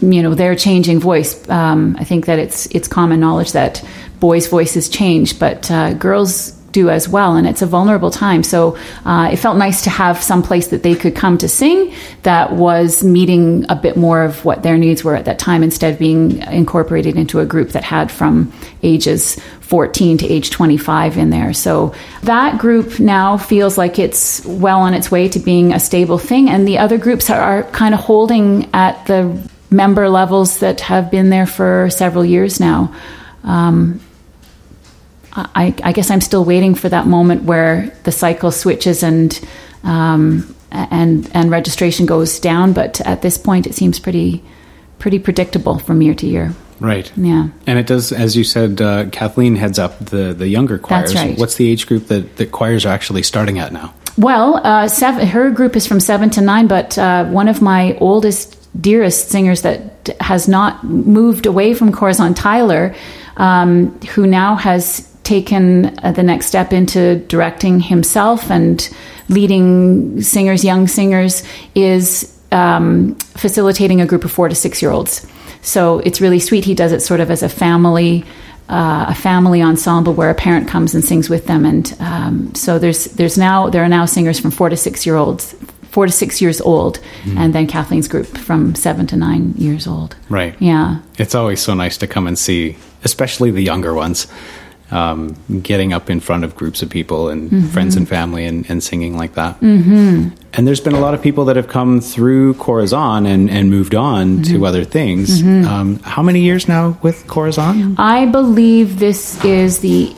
you 0.00 0.22
know 0.22 0.34
their 0.34 0.54
changing 0.54 1.00
voice. 1.00 1.48
Um, 1.48 1.96
I 1.98 2.04
think 2.04 2.26
that 2.26 2.38
it's 2.38 2.66
it's 2.66 2.88
common 2.88 3.20
knowledge 3.20 3.52
that 3.52 3.82
boys' 4.20 4.46
voices 4.46 4.88
change, 4.88 5.38
but 5.38 5.70
uh, 5.70 5.94
girls 5.94 6.55
do 6.76 6.90
as 6.90 7.08
well, 7.08 7.36
and 7.36 7.46
it's 7.46 7.62
a 7.62 7.66
vulnerable 7.66 8.10
time. 8.10 8.42
So 8.42 8.76
uh, 9.06 9.30
it 9.32 9.38
felt 9.38 9.56
nice 9.56 9.80
to 9.84 9.90
have 9.90 10.22
some 10.22 10.42
place 10.42 10.66
that 10.68 10.82
they 10.82 10.94
could 10.94 11.16
come 11.16 11.38
to 11.38 11.48
sing 11.48 11.94
that 12.22 12.52
was 12.52 13.02
meeting 13.02 13.64
a 13.70 13.76
bit 13.76 13.96
more 13.96 14.22
of 14.22 14.44
what 14.44 14.62
their 14.62 14.76
needs 14.76 15.02
were 15.02 15.16
at 15.16 15.24
that 15.24 15.38
time, 15.38 15.62
instead 15.62 15.94
of 15.94 15.98
being 15.98 16.42
incorporated 16.42 17.16
into 17.16 17.40
a 17.40 17.46
group 17.46 17.70
that 17.70 17.82
had 17.82 18.10
from 18.10 18.52
ages 18.82 19.40
14 19.60 20.18
to 20.18 20.26
age 20.28 20.50
25 20.50 21.16
in 21.16 21.30
there. 21.30 21.52
So 21.54 21.94
that 22.22 22.58
group 22.58 23.00
now 23.00 23.38
feels 23.38 23.78
like 23.78 23.98
it's 23.98 24.44
well 24.44 24.80
on 24.80 24.92
its 24.92 25.10
way 25.10 25.28
to 25.30 25.38
being 25.38 25.72
a 25.72 25.80
stable 25.80 26.18
thing, 26.18 26.50
and 26.50 26.68
the 26.68 26.78
other 26.78 26.98
groups 26.98 27.30
are, 27.30 27.40
are 27.40 27.62
kind 27.72 27.94
of 27.94 28.00
holding 28.00 28.68
at 28.74 29.06
the 29.06 29.50
member 29.70 30.08
levels 30.10 30.60
that 30.60 30.80
have 30.80 31.10
been 31.10 31.30
there 31.30 31.46
for 31.46 31.88
several 31.90 32.24
years 32.24 32.60
now. 32.60 32.94
Um, 33.44 34.00
I, 35.36 35.74
I, 35.82 35.92
guess 35.92 36.10
I'm 36.10 36.22
still 36.22 36.44
waiting 36.44 36.74
for 36.74 36.88
that 36.88 37.06
moment 37.06 37.42
where 37.42 37.92
the 38.04 38.12
cycle 38.12 38.50
switches 38.50 39.02
and 39.02 39.38
um, 39.84 40.54
and 40.70 41.30
and 41.34 41.50
registration 41.50 42.06
goes 42.06 42.40
down. 42.40 42.72
But 42.72 43.00
at 43.02 43.22
this 43.22 43.36
point, 43.36 43.66
it 43.66 43.74
seems 43.74 43.98
pretty 43.98 44.42
pretty 44.98 45.18
predictable 45.18 45.78
from 45.78 46.00
year 46.00 46.14
to 46.14 46.26
year. 46.26 46.54
Right. 46.80 47.10
Yeah. 47.16 47.48
And 47.66 47.78
it 47.78 47.86
does, 47.86 48.12
as 48.12 48.36
you 48.36 48.44
said, 48.44 48.80
uh, 48.80 49.08
Kathleen 49.10 49.56
heads 49.56 49.78
up 49.78 49.98
the 49.98 50.34
the 50.34 50.48
younger 50.48 50.78
choirs. 50.78 51.12
That's 51.12 51.26
right. 51.26 51.38
What's 51.38 51.56
the 51.56 51.70
age 51.70 51.86
group 51.86 52.06
that 52.06 52.36
the 52.36 52.46
choirs 52.46 52.86
are 52.86 52.90
actually 52.90 53.22
starting 53.22 53.58
at 53.58 53.72
now? 53.72 53.94
Well, 54.18 54.60
uh, 54.64 54.88
seven, 54.88 55.26
her 55.26 55.50
group 55.50 55.76
is 55.76 55.86
from 55.86 56.00
seven 56.00 56.30
to 56.30 56.40
nine, 56.40 56.68
but 56.68 56.96
uh, 56.96 57.26
one 57.26 57.48
of 57.48 57.60
my 57.60 57.98
oldest, 58.00 58.56
dearest 58.80 59.28
singers 59.28 59.60
that 59.60 60.16
has 60.20 60.48
not 60.48 60.84
moved 60.84 61.44
away 61.44 61.74
from 61.74 61.92
Corazon, 61.92 62.32
Tyler, 62.32 62.94
um, 63.36 63.98
who 64.00 64.26
now 64.26 64.56
has 64.56 65.06
taken 65.26 65.94
uh, 66.02 66.12
the 66.12 66.22
next 66.22 66.46
step 66.46 66.72
into 66.72 67.16
directing 67.28 67.80
himself 67.80 68.50
and 68.50 68.88
leading 69.28 70.22
singers, 70.22 70.64
young 70.64 70.86
singers, 70.88 71.42
is 71.74 72.32
um, 72.52 73.14
facilitating 73.36 74.00
a 74.00 74.06
group 74.06 74.24
of 74.24 74.32
four 74.32 74.48
to 74.48 74.54
six 74.54 74.80
year 74.80 74.90
olds. 74.92 75.26
So 75.62 75.98
it's 75.98 76.20
really 76.20 76.38
sweet. 76.38 76.64
He 76.64 76.74
does 76.74 76.92
it 76.92 77.00
sort 77.02 77.20
of 77.20 77.30
as 77.30 77.42
a 77.42 77.48
family. 77.48 78.24
Uh, 78.68 79.04
a 79.08 79.14
family 79.14 79.62
ensemble 79.62 80.12
where 80.12 80.28
a 80.28 80.34
parent 80.34 80.66
comes 80.66 80.92
and 80.92 81.04
sings 81.04 81.30
with 81.30 81.46
them, 81.46 81.64
and 81.64 81.94
um, 82.00 82.52
so 82.56 82.80
there's 82.80 83.04
there's 83.14 83.38
now 83.38 83.70
there 83.70 83.84
are 83.84 83.88
now 83.88 84.04
singers 84.06 84.40
from 84.40 84.50
four 84.50 84.68
to 84.68 84.76
six 84.76 85.06
year 85.06 85.14
olds, 85.14 85.54
four 85.92 86.04
to 86.06 86.10
six 86.12 86.40
years 86.42 86.60
old, 86.60 86.98
Mm. 87.24 87.36
and 87.38 87.54
then 87.54 87.66
Kathleen's 87.68 88.08
group 88.08 88.26
from 88.26 88.74
seven 88.74 89.06
to 89.06 89.16
nine 89.16 89.54
years 89.56 89.86
old. 89.86 90.16
Right. 90.28 90.54
Yeah, 90.58 90.96
It's 91.16 91.34
always 91.36 91.60
so 91.60 91.74
nice 91.74 91.96
to 91.98 92.06
come 92.08 92.26
and 92.26 92.36
see, 92.36 92.74
especially 93.04 93.52
the 93.52 93.62
younger 93.62 93.94
ones, 93.94 94.26
um, 94.90 95.34
getting 95.62 95.92
up 95.92 96.08
in 96.10 96.20
front 96.20 96.44
of 96.44 96.54
groups 96.54 96.82
of 96.82 96.88
people 96.90 97.28
and 97.28 97.50
Mm-hmm. 97.50 97.66
friends 97.68 97.96
and 97.96 98.08
family 98.08 98.44
and, 98.44 98.64
and 98.70 98.82
singing 98.82 99.16
like 99.16 99.34
that. 99.34 99.58
Mm-hmm. 99.60 100.28
And 100.54 100.66
there's 100.66 100.80
been 100.80 100.94
a 100.94 101.00
lot 101.00 101.12
of 101.14 101.20
people 101.22 101.44
that 101.46 101.56
have 101.56 101.68
come 101.68 102.00
through 102.00 102.54
Corazon 102.54 103.26
and, 103.26 103.50
and 103.50 103.68
moved 103.70 103.94
on 103.94 104.38
Mm-hmm. 104.38 104.54
to 104.54 104.66
other 104.66 104.84
things. 104.84 105.42
Um, 105.42 105.98
how 106.00 106.22
many 106.22 106.40
years 106.40 106.68
now 106.68 106.98
with 107.02 107.26
Corazon? 107.26 107.96
I 107.98 108.26
believe 108.26 108.98
this 108.98 109.44
is 109.44 109.78
the 109.80 110.14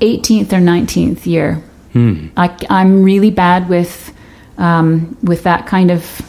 18th 0.00 0.52
or 0.52 0.60
19th 0.60 1.26
year. 1.26 1.62
I, 1.94 2.56
I'm 2.70 3.02
really 3.02 3.30
bad 3.30 3.68
with 3.68 4.12
um, 4.58 5.16
with 5.22 5.42
that 5.44 5.66
kind 5.66 5.90
of 5.90 6.20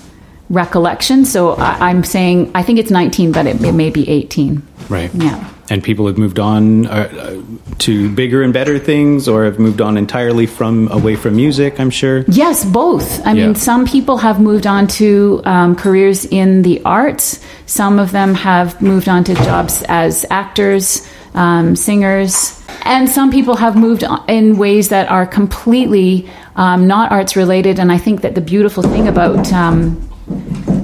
recollection, 0.50 1.26
so 1.26 1.52
I, 1.54 1.90
I'm 1.90 2.04
saying 2.04 2.52
I 2.56 2.64
think 2.64 2.80
it's 2.80 2.90
19, 2.92 3.32
but 3.32 3.46
it, 3.46 3.62
it 3.64 3.74
may 3.74 3.90
be 3.90 4.08
18. 4.10 4.64
Right. 4.90 5.14
Yeah. 5.14 5.48
And 5.72 5.82
people 5.82 6.05
have 6.07 6.17
moved 6.17 6.38
on 6.38 6.86
uh, 6.86 6.91
uh, 6.91 7.41
to 7.86 8.09
bigger 8.13 8.43
and 8.43 8.51
better 8.51 8.78
things, 8.78 9.30
or 9.30 9.45
have 9.45 9.57
moved 9.57 9.80
on 9.80 9.95
entirely 9.95 10.45
from 10.45 10.91
away 10.91 11.15
from 11.15 11.38
music. 11.38 11.80
I'm 11.80 11.89
sure. 11.89 12.26
Yes, 12.28 12.65
both. 12.65 13.07
I 13.26 13.32
Yeah. 13.32 13.45
mean, 13.45 13.55
some 13.55 13.86
people 13.86 14.17
have 14.17 14.38
moved 14.41 14.67
on 14.67 14.88
to 14.99 15.39
um, 15.45 15.76
careers 15.76 16.26
in 16.26 16.63
the 16.63 16.82
arts. 16.84 17.39
Some 17.67 17.99
of 17.99 18.11
them 18.11 18.36
have 18.36 18.82
moved 18.82 19.07
on 19.07 19.24
to 19.24 19.34
jobs 19.47 19.82
as 19.88 20.26
actors, 20.30 21.07
um, 21.36 21.78
singers, 21.78 22.61
and 22.84 23.07
some 23.07 23.32
people 23.32 23.55
have 23.55 23.78
moved 23.78 24.03
in 24.28 24.57
ways 24.57 24.89
that 24.89 25.09
are 25.09 25.26
completely 25.26 26.28
um, 26.57 26.86
not 26.86 27.13
arts 27.13 27.38
related. 27.38 27.80
And 27.80 27.93
I 27.93 27.97
think 27.97 28.22
that 28.24 28.36
the 28.36 28.41
beautiful 28.41 28.84
thing 28.84 29.07
about 29.07 29.53
um, 29.53 29.95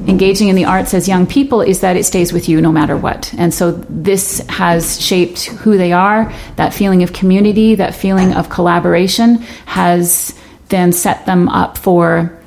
engaging 0.08 0.48
in 0.48 0.56
the 0.56 0.66
arts 0.66 0.94
as 0.94 1.08
young 1.08 1.28
people 1.28 1.62
is 1.62 1.82
that 1.82 1.98
it 1.98 2.06
stays 2.06 2.32
with 2.32 2.48
you 2.50 2.62
no 2.62 2.72
matter 2.72 2.96
what. 2.96 3.34
And 3.38 3.54
so 3.54 3.72
this 3.90 4.40
has 4.48 5.02
shaped 5.02 5.46
who 5.46 5.78
they 5.78 5.92
are. 5.92 6.34
That 6.56 6.74
feeling 6.74 7.04
of 7.04 7.14
community, 7.14 7.76
that 7.76 7.94
feeling 7.94 8.34
of 8.34 8.50
collaboration 8.50 9.36
has 9.66 10.34
then 10.70 10.92
set 10.92 11.26
them 11.26 11.50
up 11.50 11.78
for 11.78 12.38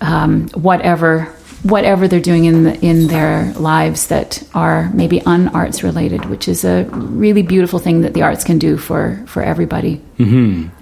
um, 0.00 0.48
whatever 0.50 1.34
whatever 1.64 2.06
they're 2.06 2.20
doing 2.20 2.44
in 2.44 2.62
the, 2.62 2.78
in 2.86 3.08
their 3.08 3.52
lives 3.54 4.06
that 4.08 4.40
are 4.54 4.90
maybe 4.94 5.18
unarts 5.20 5.82
related, 5.82 6.24
which 6.26 6.46
is 6.46 6.64
a 6.64 6.84
really 6.92 7.42
beautiful 7.42 7.80
thing 7.80 8.02
that 8.02 8.14
the 8.14 8.22
arts 8.22 8.44
can 8.44 8.58
do 8.58 8.76
for 8.76 9.20
for 9.26 9.42
everybody. 9.42 10.00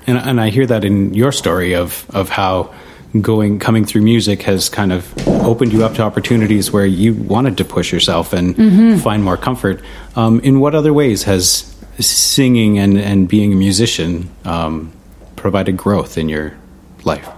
And, 0.06 0.18
and 0.18 0.40
I 0.40 0.50
hear 0.50 0.66
that 0.66 0.84
in 0.84 1.14
your 1.14 1.32
story 1.32 1.74
of, 1.74 2.04
of 2.10 2.28
how 2.28 2.74
going 3.22 3.58
coming 3.58 3.84
through 3.84 4.02
music 4.02 4.42
has 4.42 4.68
kind 4.68 4.92
of 4.92 5.12
opened 5.26 5.72
you 5.72 5.84
up 5.84 5.94
to 5.94 6.02
opportunities 6.02 6.72
where 6.72 6.86
you 6.86 7.14
wanted 7.14 7.56
to 7.58 7.64
push 7.64 7.92
yourself 7.92 8.32
and 8.32 9.02
find 9.02 9.22
more 9.22 9.36
comfort. 9.36 9.82
Um, 10.14 10.40
in 10.40 10.60
what 10.60 10.74
other 10.74 10.92
ways 10.92 11.24
has 11.24 11.74
singing 11.98 12.78
and, 12.78 12.98
and 12.98 13.28
being 13.28 13.52
a 13.52 13.56
musician 13.56 14.30
um, 14.44 14.92
provided 15.36 15.76
growth 15.76 16.18
in 16.18 16.28
your 16.28 16.56
life? 17.04 17.28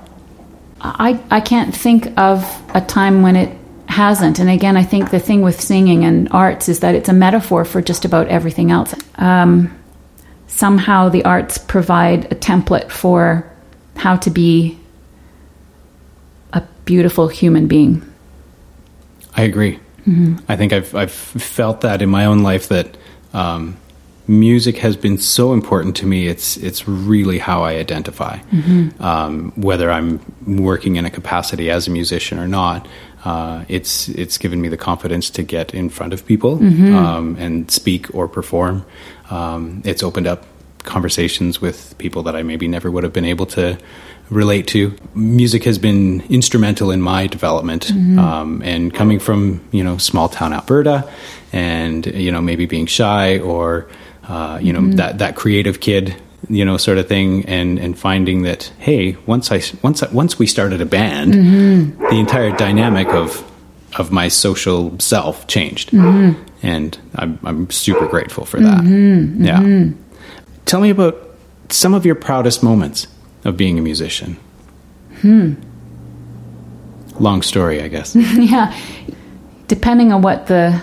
I, 0.80 1.20
I 1.30 1.40
can't 1.40 1.74
think 1.74 2.16
of 2.18 2.44
a 2.74 2.80
time 2.80 3.22
when 3.22 3.36
it 3.36 3.56
hasn't. 3.88 4.38
And 4.38 4.48
again, 4.48 4.76
I 4.76 4.84
think 4.84 5.10
the 5.10 5.18
thing 5.18 5.42
with 5.42 5.60
singing 5.60 6.04
and 6.04 6.28
arts 6.30 6.68
is 6.68 6.80
that 6.80 6.94
it's 6.94 7.08
a 7.08 7.12
metaphor 7.12 7.64
for 7.64 7.82
just 7.82 8.04
about 8.04 8.28
everything 8.28 8.70
else. 8.70 8.94
Um, 9.16 9.76
somehow 10.46 11.08
the 11.08 11.24
arts 11.24 11.58
provide 11.58 12.26
a 12.32 12.34
template 12.34 12.90
for 12.90 13.50
how 13.96 14.16
to 14.16 14.30
be 14.30 14.78
beautiful 16.89 17.28
human 17.28 17.66
being. 17.66 18.03
I 19.36 19.43
agree. 19.43 19.78
I 20.49 20.57
think 20.57 20.72
I've 20.72 20.95
I've 20.95 21.12
felt 21.12 21.82
that 21.82 22.01
in 22.01 22.09
my 22.09 22.24
own 22.24 22.43
life 22.43 22.68
that 22.68 22.97
um, 23.34 23.76
music 24.26 24.78
has 24.78 24.97
been 24.97 25.18
so 25.18 25.53
important 25.53 25.97
to 25.97 26.07
me. 26.07 26.28
It's 26.28 26.57
it's 26.57 26.89
really 26.89 27.39
how 27.39 27.62
I 27.62 27.74
identify, 27.74 28.39
um, 29.01 29.53
whether 29.55 29.91
I'm 29.91 30.20
working 30.47 30.97
in 30.97 31.05
a 31.05 31.11
capacity 31.11 31.70
as 31.70 31.89
a 31.89 31.91
musician 31.91 32.39
or 32.39 32.49
not. 32.49 32.89
Uh, 33.22 33.64
it's 33.68 34.09
it's 34.09 34.39
given 34.39 34.62
me 34.62 34.68
the 34.68 34.78
confidence 34.78 35.28
to 35.30 35.43
get 35.43 35.74
in 35.74 35.91
front 35.91 36.14
of 36.14 36.24
people 36.24 36.53
um, 36.97 37.36
and 37.39 37.70
speak 37.70 38.14
or 38.14 38.28
perform. 38.28 38.86
Um, 39.30 39.82
it's 39.84 40.03
opened 40.03 40.26
up 40.26 40.47
conversations 40.84 41.61
with 41.61 41.95
people 41.99 42.22
that 42.22 42.34
I 42.34 42.43
maybe 42.43 42.66
never 42.66 42.91
would 42.91 43.05
have 43.05 43.12
been 43.12 43.26
able 43.26 43.47
to 43.47 43.76
relate 44.30 44.66
to. 44.68 44.94
Music 45.14 45.64
has 45.64 45.78
been 45.78 46.22
instrumental 46.28 46.90
in 46.90 47.00
my 47.00 47.26
development, 47.26 47.86
mm-hmm. 47.86 48.18
um, 48.18 48.62
and 48.62 48.92
coming 48.92 49.18
from 49.18 49.66
you 49.72 49.82
know 49.82 49.98
small 49.98 50.28
town 50.28 50.52
Alberta, 50.52 51.10
and 51.52 52.06
you 52.06 52.30
know 52.32 52.40
maybe 52.40 52.66
being 52.66 52.86
shy 52.86 53.38
or 53.38 53.88
uh, 54.28 54.58
you 54.60 54.72
know 54.72 54.80
mm-hmm. 54.80 54.96
that 54.96 55.18
that 55.18 55.36
creative 55.36 55.80
kid 55.80 56.14
you 56.48 56.64
know 56.64 56.76
sort 56.76 56.98
of 56.98 57.08
thing 57.08 57.44
and 57.46 57.78
and 57.78 57.98
finding 57.98 58.42
that 58.42 58.70
hey 58.78 59.16
once 59.26 59.50
I 59.50 59.60
once 59.82 60.02
I, 60.02 60.10
once 60.12 60.38
we 60.38 60.46
started 60.46 60.80
a 60.80 60.86
band 60.86 61.34
mm-hmm. 61.34 62.00
the 62.04 62.16
entire 62.16 62.56
dynamic 62.56 63.08
of 63.08 63.44
of 63.96 64.12
my 64.12 64.28
social 64.28 64.98
self 65.00 65.46
changed. 65.46 65.92
And 66.60 66.98
I'm 67.14 67.38
I'm 67.44 67.70
super 67.70 68.06
grateful 68.06 68.44
for 68.44 68.60
that. 68.60 68.84
Yeah. 68.84 69.90
Tell 70.64 70.80
me 70.80 70.90
about 70.90 71.16
some 71.70 71.94
of 71.94 72.04
your 72.04 72.14
proudest 72.14 72.62
moments 72.62 73.06
of 73.45 73.57
being 73.57 73.78
a 73.78 73.82
musician 73.82 74.36
hmm 75.20 75.55
long 77.18 77.43
story 77.43 77.82
I 77.82 77.89
guess 77.89 78.14
yeah. 78.36 78.76
Depending 79.66 80.12
on 80.14 80.22
what 80.22 80.47
the 80.47 80.82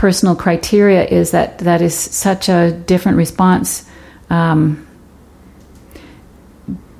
personal 0.00 0.34
criteria 0.34 1.04
is, 1.04 1.32
that 1.32 1.58
that 1.58 1.82
is 1.82 1.94
such 1.94 2.48
a 2.48 2.72
different 2.72 3.18
response. 3.18 3.84
Um, 4.30 4.86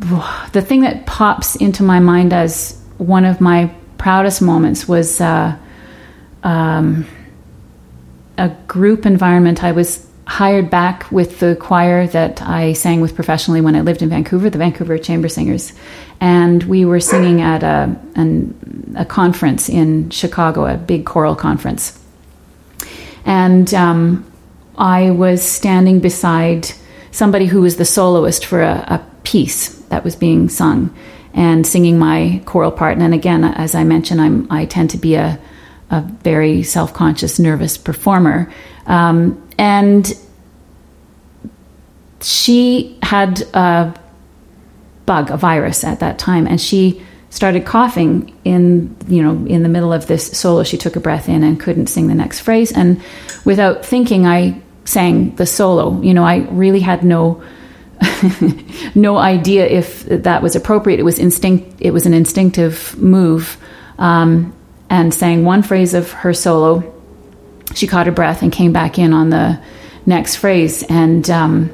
the 0.53 0.61
thing 0.61 0.83
that 0.83 1.07
pops 1.07 1.57
into 1.57 1.83
my 1.83 2.01
mind 2.01 2.35
as 2.35 2.79
one 2.99 3.25
of 3.25 3.41
my 3.41 3.75
proudest 3.97 4.43
moments 4.43 4.87
was 4.87 5.19
uh, 5.19 5.57
um, 6.43 7.07
a 8.37 8.51
group 8.69 9.07
environment 9.07 9.65
I 9.65 9.73
was 9.73 10.07
hired 10.31 10.71
back 10.71 11.11
with 11.11 11.41
the 11.41 11.57
choir 11.57 12.07
that 12.07 12.41
I 12.41 12.73
sang 12.75 13.01
with 13.01 13.17
professionally 13.17 13.61
when 13.61 13.75
I 13.75 13.81
lived 13.81 14.01
in 14.01 14.11
Vancouver, 14.11 14.49
the 14.49 14.59
Vancouver 14.59 14.97
Chamber 14.97 15.29
Singers, 15.29 15.73
and 16.21 16.63
we 16.63 16.85
were 16.85 17.01
singing 17.01 17.41
at 17.41 17.65
a 17.65 17.99
an, 18.15 18.95
a 18.97 19.05
conference 19.05 19.69
in 19.69 20.09
Chicago, 20.11 20.67
a 20.67 20.77
big 20.77 21.05
choral 21.05 21.35
conference, 21.35 21.99
and 23.25 23.75
um, 23.75 24.25
I 24.79 25.11
was 25.11 25.43
standing 25.43 25.99
beside 25.99 26.69
somebody 27.11 27.47
who 27.47 27.63
was 27.63 27.77
the 27.77 27.85
soloist 27.85 28.47
for 28.47 28.63
a, 28.63 28.85
a 28.87 29.07
piece 29.25 29.71
that 29.89 30.05
was 30.05 30.15
being 30.15 30.49
sung 30.49 30.95
and 31.35 31.67
singing 31.67 31.99
my 31.99 32.41
choral 32.47 32.71
part. 32.71 32.99
And 32.99 33.13
again, 33.13 33.43
as 33.43 33.75
I 33.75 33.83
mentioned, 33.83 34.21
I'm 34.21 34.47
I 34.49 34.67
tend 34.67 34.91
to 34.91 34.97
be 34.97 35.17
a 35.17 35.41
a 35.91 36.03
very 36.03 36.63
self 36.63 36.95
conscious, 36.95 37.39
nervous 37.39 37.77
performer. 37.77 38.53
Um, 38.87 39.50
and 39.61 40.15
she 42.23 42.99
had 43.03 43.43
a 43.53 43.95
bug, 45.05 45.31
a 45.31 45.37
virus 45.37 45.85
at 45.85 46.01
that 46.01 46.19
time, 46.19 46.47
and 46.47 46.59
she 46.59 47.03
started 47.29 47.65
coughing 47.65 48.37
in 48.45 48.97
you 49.07 49.23
know 49.23 49.47
in 49.47 49.63
the 49.63 49.69
middle 49.69 49.93
of 49.93 50.07
this 50.07 50.27
solo. 50.37 50.65
She 50.65 50.79
took 50.79 50.97
a 50.97 51.01
breath 51.01 51.29
in 51.29 51.45
and 51.45 51.61
couldn't 51.61 51.89
sing 51.89 52.09
the 52.09 52.15
next 52.15 52.41
phrase, 52.41 52.73
and 52.73 53.03
without 53.45 53.85
thinking, 53.85 54.27
I 54.27 54.63
sang 54.87 55.37
the 55.37 55.45
solo. 55.45 56.01
You 56.01 56.15
know, 56.15 56.25
I 56.25 56.49
really 56.51 56.81
had 56.81 57.05
no. 57.05 57.43
no 58.95 59.19
idea 59.19 59.67
if 59.67 60.07
that 60.07 60.43
was 60.43 60.57
appropriate. 60.57 60.99
It 60.99 61.03
was 61.03 61.19
instinct. 61.19 61.83
It 61.83 61.91
was 61.91 62.07
an 62.07 62.15
instinctive 62.15 62.97
move, 62.97 63.59
um, 63.99 64.55
and 64.89 65.13
sang 65.13 65.45
one 65.45 65.63
phrase 65.63 65.93
of 65.93 66.11
her 66.13 66.33
solo. 66.33 67.00
She 67.75 67.87
caught 67.87 68.07
her 68.07 68.13
breath 68.13 68.43
and 68.43 68.53
came 68.53 68.73
back 68.73 68.99
in 68.99 69.13
on 69.13 69.31
the 69.31 69.61
next 70.07 70.37
phrase. 70.37 70.83
And 70.83 71.29
um, 71.31 71.71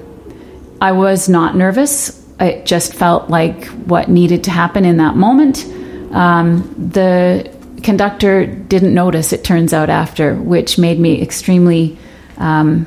I 0.81 0.93
was 0.93 1.29
not 1.29 1.57
nervous. 1.57 2.23
It 2.39 2.67
just 2.67 2.95
felt 2.95 3.31
like 3.31 3.67
what 3.67 4.09
needed 4.09 4.45
to 4.45 4.51
happen 4.51 4.85
in 4.85 4.99
that 4.99 5.17
moment. 5.17 5.65
Um, 6.13 6.75
the 6.93 7.51
conductor 7.83 8.47
didn't 8.47 8.95
notice, 8.95 9.33
it 9.33 9.45
turns 9.45 9.73
out, 9.73 9.89
after, 9.89 10.35
which 10.35 10.79
made 10.79 10.99
me 10.99 11.23
extremely 11.23 11.99
um, 12.37 12.87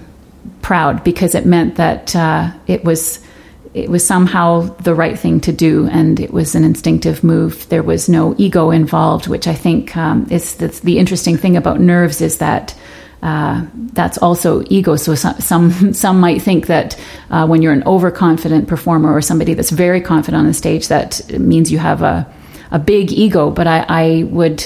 proud 0.62 1.04
because 1.04 1.36
it 1.36 1.46
meant 1.46 1.76
that 1.76 2.16
uh, 2.16 2.52
it 2.68 2.84
was 2.84 3.20
it 3.72 3.88
was 3.88 4.06
somehow 4.06 4.62
the 4.78 4.96
right 4.96 5.18
thing 5.18 5.40
to 5.42 5.52
do, 5.52 5.88
and 5.88 6.20
it 6.20 6.34
was 6.34 6.56
an 6.56 6.64
instinctive 6.64 7.24
move. 7.24 7.70
There 7.70 7.84
was 7.84 8.10
no 8.10 8.34
ego 8.38 8.72
involved, 8.72 9.28
which 9.28 9.48
I 9.48 9.54
think 9.54 9.96
um, 9.96 10.28
is 10.32 10.56
that's 10.56 10.80
the 10.80 10.98
interesting 10.98 11.38
thing 11.38 11.58
about 11.58 11.80
nerves 11.80 12.22
is 12.22 12.38
that. 12.38 12.76
Uh, 13.22 13.66
that's 13.94 14.18
also 14.18 14.64
ego. 14.70 14.96
So 14.96 15.14
some 15.16 15.94
some, 15.94 16.20
might 16.20 16.42
think 16.42 16.68
that 16.68 16.98
uh, 17.30 17.46
when 17.48 17.62
you're 17.62 17.74
an 17.74 17.84
overconfident 17.86 18.68
performer 18.68 19.14
or 19.14 19.22
somebody 19.22 19.54
that's 19.54 19.72
very 19.72 20.00
confident 20.00 20.40
on 20.40 20.48
the 20.48 20.54
stage, 20.54 20.88
that 20.88 21.22
means 21.38 21.72
you 21.72 21.80
have 21.80 22.02
a 22.02 22.26
a 22.72 22.80
big 22.80 23.12
ego. 23.12 23.50
But 23.50 23.68
I, 23.68 23.86
I 23.90 24.24
would 24.24 24.66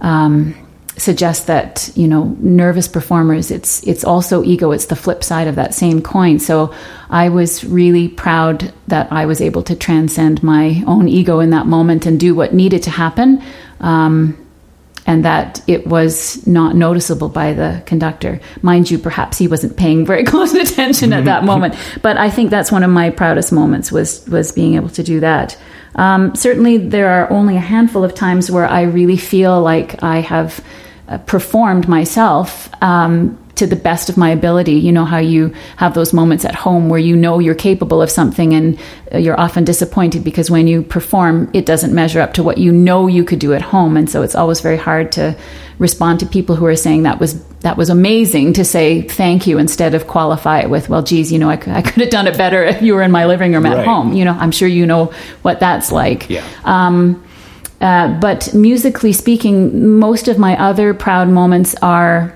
um, 0.00 0.54
suggest 0.96 1.46
that 1.48 1.90
you 1.96 2.06
know 2.06 2.36
nervous 2.38 2.86
performers 2.86 3.50
it's 3.50 3.82
it's 3.84 4.04
also 4.04 4.44
ego 4.44 4.70
it's 4.70 4.86
the 4.86 4.96
flip 4.96 5.24
side 5.24 5.48
of 5.48 5.56
that 5.56 5.74
same 5.74 6.00
coin 6.00 6.38
so 6.38 6.72
i 7.10 7.28
was 7.28 7.64
really 7.64 8.06
proud 8.06 8.72
that 8.86 9.10
i 9.10 9.26
was 9.26 9.40
able 9.40 9.62
to 9.62 9.74
transcend 9.74 10.40
my 10.42 10.84
own 10.86 11.08
ego 11.08 11.40
in 11.40 11.50
that 11.50 11.66
moment 11.66 12.06
and 12.06 12.20
do 12.20 12.32
what 12.32 12.54
needed 12.54 12.80
to 12.82 12.90
happen 12.90 13.42
um, 13.80 14.38
and 15.06 15.24
that 15.24 15.62
it 15.66 15.86
was 15.86 16.46
not 16.46 16.74
noticeable 16.74 17.28
by 17.28 17.52
the 17.52 17.82
conductor. 17.86 18.40
Mind 18.62 18.90
you 18.90 18.98
perhaps 18.98 19.38
he 19.38 19.48
wasn't 19.48 19.76
paying 19.76 20.06
very 20.06 20.24
close 20.32 20.54
attention 20.54 21.12
at 21.12 21.24
that 21.24 21.44
moment 21.44 21.74
but 22.02 22.16
i 22.16 22.30
think 22.30 22.50
that's 22.50 22.70
one 22.72 22.82
of 22.82 22.90
my 22.90 23.10
proudest 23.10 23.52
moments 23.52 23.92
was 23.92 24.26
was 24.28 24.52
being 24.52 24.74
able 24.74 24.88
to 24.88 25.02
do 25.02 25.20
that. 25.20 25.58
Um, 25.96 26.34
certainly 26.34 26.76
there 26.78 27.08
are 27.08 27.30
only 27.30 27.56
a 27.56 27.60
handful 27.60 28.02
of 28.02 28.14
times 28.14 28.50
where 28.50 28.66
i 28.66 28.82
really 28.82 29.16
feel 29.16 29.60
like 29.60 30.02
i 30.02 30.20
have 30.20 30.64
uh, 31.08 31.18
performed 31.18 31.86
myself 31.88 32.68
um, 32.82 33.38
to 33.56 33.66
the 33.66 33.76
best 33.76 34.08
of 34.08 34.16
my 34.16 34.30
ability. 34.30 34.72
You 34.74 34.92
know 34.92 35.04
how 35.04 35.18
you 35.18 35.52
have 35.76 35.94
those 35.94 36.12
moments 36.12 36.44
at 36.44 36.54
home 36.54 36.88
where 36.88 36.98
you 37.00 37.14
know 37.16 37.38
you're 37.38 37.54
capable 37.54 38.02
of 38.02 38.10
something 38.10 38.52
and 38.54 38.78
uh, 39.12 39.18
you're 39.18 39.38
often 39.40 39.64
disappointed 39.64 40.24
because 40.24 40.50
when 40.50 40.66
you 40.66 40.82
perform, 40.82 41.50
it 41.52 41.64
doesn't 41.66 41.94
measure 41.94 42.20
up 42.20 42.34
to 42.34 42.42
what 42.42 42.58
you 42.58 42.72
know 42.72 43.06
you 43.06 43.24
could 43.24 43.38
do 43.38 43.52
at 43.52 43.62
home. 43.62 43.96
And 43.96 44.10
so 44.10 44.22
it's 44.22 44.34
always 44.34 44.60
very 44.60 44.76
hard 44.76 45.12
to 45.12 45.36
respond 45.78 46.20
to 46.20 46.26
people 46.26 46.54
who 46.56 46.66
are 46.66 46.76
saying 46.76 47.02
that 47.02 47.18
was 47.20 47.42
that 47.60 47.76
was 47.76 47.90
amazing 47.90 48.52
to 48.52 48.64
say 48.64 49.02
thank 49.02 49.46
you 49.46 49.58
instead 49.58 49.94
of 49.94 50.06
qualify 50.06 50.60
it 50.60 50.70
with 50.70 50.88
well 50.88 51.02
geez 51.02 51.32
you 51.32 51.38
know 51.38 51.50
I, 51.50 51.54
I 51.66 51.82
could 51.82 52.00
have 52.00 52.10
done 52.10 52.28
it 52.28 52.36
better 52.38 52.62
if 52.62 52.80
you 52.80 52.94
were 52.94 53.02
in 53.02 53.10
my 53.10 53.24
living 53.26 53.52
room 53.52 53.66
at 53.66 53.78
Right. 53.78 53.84
home 53.86 54.12
you 54.12 54.24
know 54.24 54.34
i'm 54.38 54.52
sure 54.52 54.68
you 54.68 54.86
know 54.86 55.06
what 55.42 55.58
that's 55.58 55.90
like 55.90 56.30
Yeah. 56.30 56.44
um, 56.64 57.20
uh, 57.80 58.18
but 58.20 58.54
musically 58.54 59.12
speaking, 59.12 59.98
most 59.98 60.28
of 60.28 60.38
my 60.38 60.56
other 60.58 60.94
proud 60.94 61.28
moments 61.28 61.74
are 61.82 62.32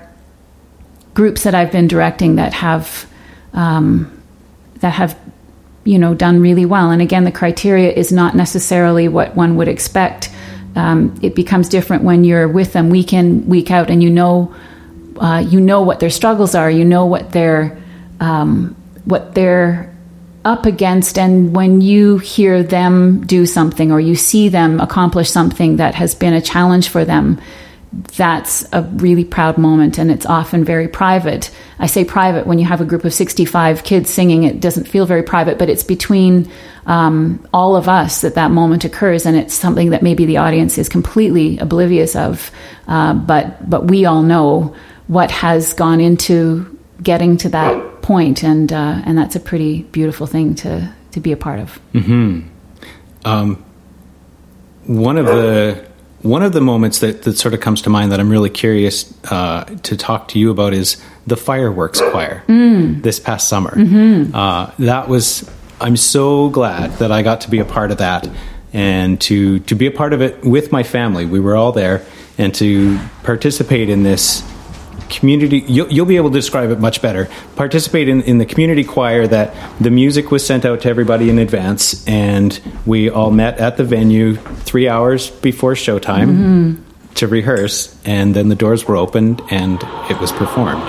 groups 1.18 1.42
that 1.42 1.52
I've 1.52 1.72
been 1.72 1.88
directing 1.88 2.36
that 2.36 2.52
have 2.52 3.04
um, 3.52 4.22
that 4.76 4.90
have 4.90 5.18
you 5.82 5.98
know 5.98 6.14
done 6.14 6.40
really 6.40 6.64
well. 6.64 6.92
And 6.92 7.02
again, 7.02 7.24
the 7.24 7.32
criteria 7.32 7.90
is 7.90 8.12
not 8.12 8.36
necessarily 8.36 9.08
what 9.08 9.34
one 9.34 9.56
would 9.56 9.66
expect. 9.66 10.30
Um, 10.76 11.18
it 11.20 11.34
becomes 11.34 11.68
different 11.68 12.04
when 12.04 12.22
you're 12.22 12.46
with 12.46 12.72
them 12.72 12.88
week 12.88 13.12
in, 13.12 13.48
week 13.48 13.68
out, 13.72 13.90
and 13.90 14.00
you 14.00 14.10
know 14.10 14.54
uh, 15.18 15.44
you 15.44 15.60
know 15.60 15.82
what 15.82 15.98
their 15.98 16.08
struggles 16.08 16.54
are. 16.54 16.70
You 16.70 16.84
know 16.84 17.06
what 17.06 17.32
their 17.32 17.76
um, 18.20 18.76
what 19.04 19.34
they're 19.34 19.92
up 20.44 20.66
against 20.66 21.18
and 21.18 21.54
when 21.54 21.80
you 21.80 22.18
hear 22.18 22.62
them 22.62 23.26
do 23.26 23.44
something 23.44 23.90
or 23.90 23.98
you 23.98 24.14
see 24.14 24.48
them 24.48 24.78
accomplish 24.78 25.28
something 25.28 25.78
that 25.78 25.96
has 25.96 26.14
been 26.14 26.32
a 26.32 26.40
challenge 26.40 26.88
for 26.88 27.04
them 27.04 27.40
that's 27.92 28.66
a 28.72 28.82
really 28.82 29.24
proud 29.24 29.56
moment 29.56 29.98
and 29.98 30.10
it's 30.10 30.26
often 30.26 30.64
very 30.64 30.88
private. 30.88 31.50
I 31.78 31.86
say 31.86 32.04
private 32.04 32.46
when 32.46 32.58
you 32.58 32.66
have 32.66 32.80
a 32.80 32.84
group 32.84 33.04
of 33.04 33.14
65 33.14 33.82
kids 33.82 34.10
singing 34.10 34.42
it 34.42 34.60
doesn't 34.60 34.86
feel 34.86 35.06
very 35.06 35.22
private 35.22 35.58
but 35.58 35.70
it's 35.70 35.84
between 35.84 36.50
um, 36.86 37.46
all 37.52 37.76
of 37.76 37.88
us 37.88 38.20
that 38.20 38.34
that 38.34 38.50
moment 38.50 38.84
occurs 38.84 39.24
and 39.24 39.36
it's 39.36 39.54
something 39.54 39.90
that 39.90 40.02
maybe 40.02 40.26
the 40.26 40.36
audience 40.36 40.76
is 40.76 40.88
completely 40.88 41.58
oblivious 41.58 42.14
of. 42.14 42.50
Uh, 42.86 43.14
but 43.14 43.68
but 43.68 43.86
we 43.86 44.04
all 44.04 44.22
know 44.22 44.74
what 45.06 45.30
has 45.30 45.72
gone 45.72 46.00
into 46.00 46.78
getting 47.02 47.36
to 47.38 47.48
that 47.48 48.02
point 48.02 48.42
and 48.42 48.72
uh, 48.72 49.00
and 49.04 49.16
that's 49.16 49.36
a 49.36 49.40
pretty 49.40 49.82
beautiful 49.84 50.26
thing 50.26 50.54
to 50.56 50.92
to 51.12 51.20
be 51.20 51.32
a 51.32 51.36
part 51.36 51.60
of. 51.60 51.80
One 54.84 55.18
of 55.18 55.26
the 55.26 55.87
one 56.22 56.42
of 56.42 56.52
the 56.52 56.60
moments 56.60 56.98
that, 57.00 57.22
that 57.22 57.38
sort 57.38 57.54
of 57.54 57.60
comes 57.60 57.82
to 57.82 57.90
mind 57.90 58.10
that 58.12 58.20
I'm 58.20 58.28
really 58.30 58.50
curious 58.50 59.12
uh, 59.30 59.64
to 59.84 59.96
talk 59.96 60.28
to 60.28 60.38
you 60.38 60.50
about 60.50 60.74
is 60.74 60.96
the 61.26 61.36
fireworks 61.36 62.00
choir 62.00 62.42
this 63.02 63.20
past 63.20 63.48
summer. 63.48 63.74
Uh, 64.34 64.72
that 64.80 65.08
was 65.08 65.48
I'm 65.80 65.96
so 65.96 66.48
glad 66.48 66.92
that 66.98 67.12
I 67.12 67.22
got 67.22 67.42
to 67.42 67.50
be 67.50 67.60
a 67.60 67.64
part 67.64 67.90
of 67.92 67.98
that 67.98 68.28
and 68.72 69.20
to 69.22 69.60
to 69.60 69.74
be 69.74 69.86
a 69.86 69.90
part 69.92 70.12
of 70.12 70.20
it 70.20 70.42
with 70.44 70.72
my 70.72 70.82
family. 70.82 71.24
We 71.24 71.40
were 71.40 71.54
all 71.56 71.72
there 71.72 72.04
and 72.36 72.54
to 72.56 72.98
participate 73.22 73.88
in 73.88 74.02
this 74.02 74.42
community 75.08 75.64
you'll, 75.66 75.90
you'll 75.92 76.06
be 76.06 76.16
able 76.16 76.30
to 76.30 76.38
describe 76.38 76.70
it 76.70 76.78
much 76.78 77.02
better. 77.02 77.28
Participate 77.56 78.08
in, 78.08 78.22
in 78.22 78.38
the 78.38 78.46
community 78.46 78.84
choir 78.84 79.26
that 79.26 79.54
the 79.80 79.90
music 79.90 80.30
was 80.30 80.46
sent 80.46 80.64
out 80.64 80.82
to 80.82 80.88
everybody 80.88 81.30
in 81.30 81.38
advance 81.38 82.06
and 82.06 82.60
we 82.86 83.10
all 83.10 83.30
met 83.30 83.58
at 83.58 83.76
the 83.76 83.84
venue 83.84 84.36
three 84.36 84.88
hours 84.88 85.30
before 85.30 85.74
showtime 85.74 86.28
mm-hmm. 86.28 87.14
to 87.14 87.26
rehearse 87.26 87.96
and 88.04 88.34
then 88.34 88.48
the 88.48 88.56
doors 88.56 88.86
were 88.86 88.96
opened 88.96 89.40
and 89.50 89.82
it 90.10 90.20
was 90.20 90.32
performed 90.32 90.82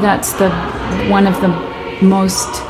that's 0.00 0.32
the 0.34 0.50
one 1.08 1.26
of 1.26 1.40
the 1.40 1.48
most 2.02 2.62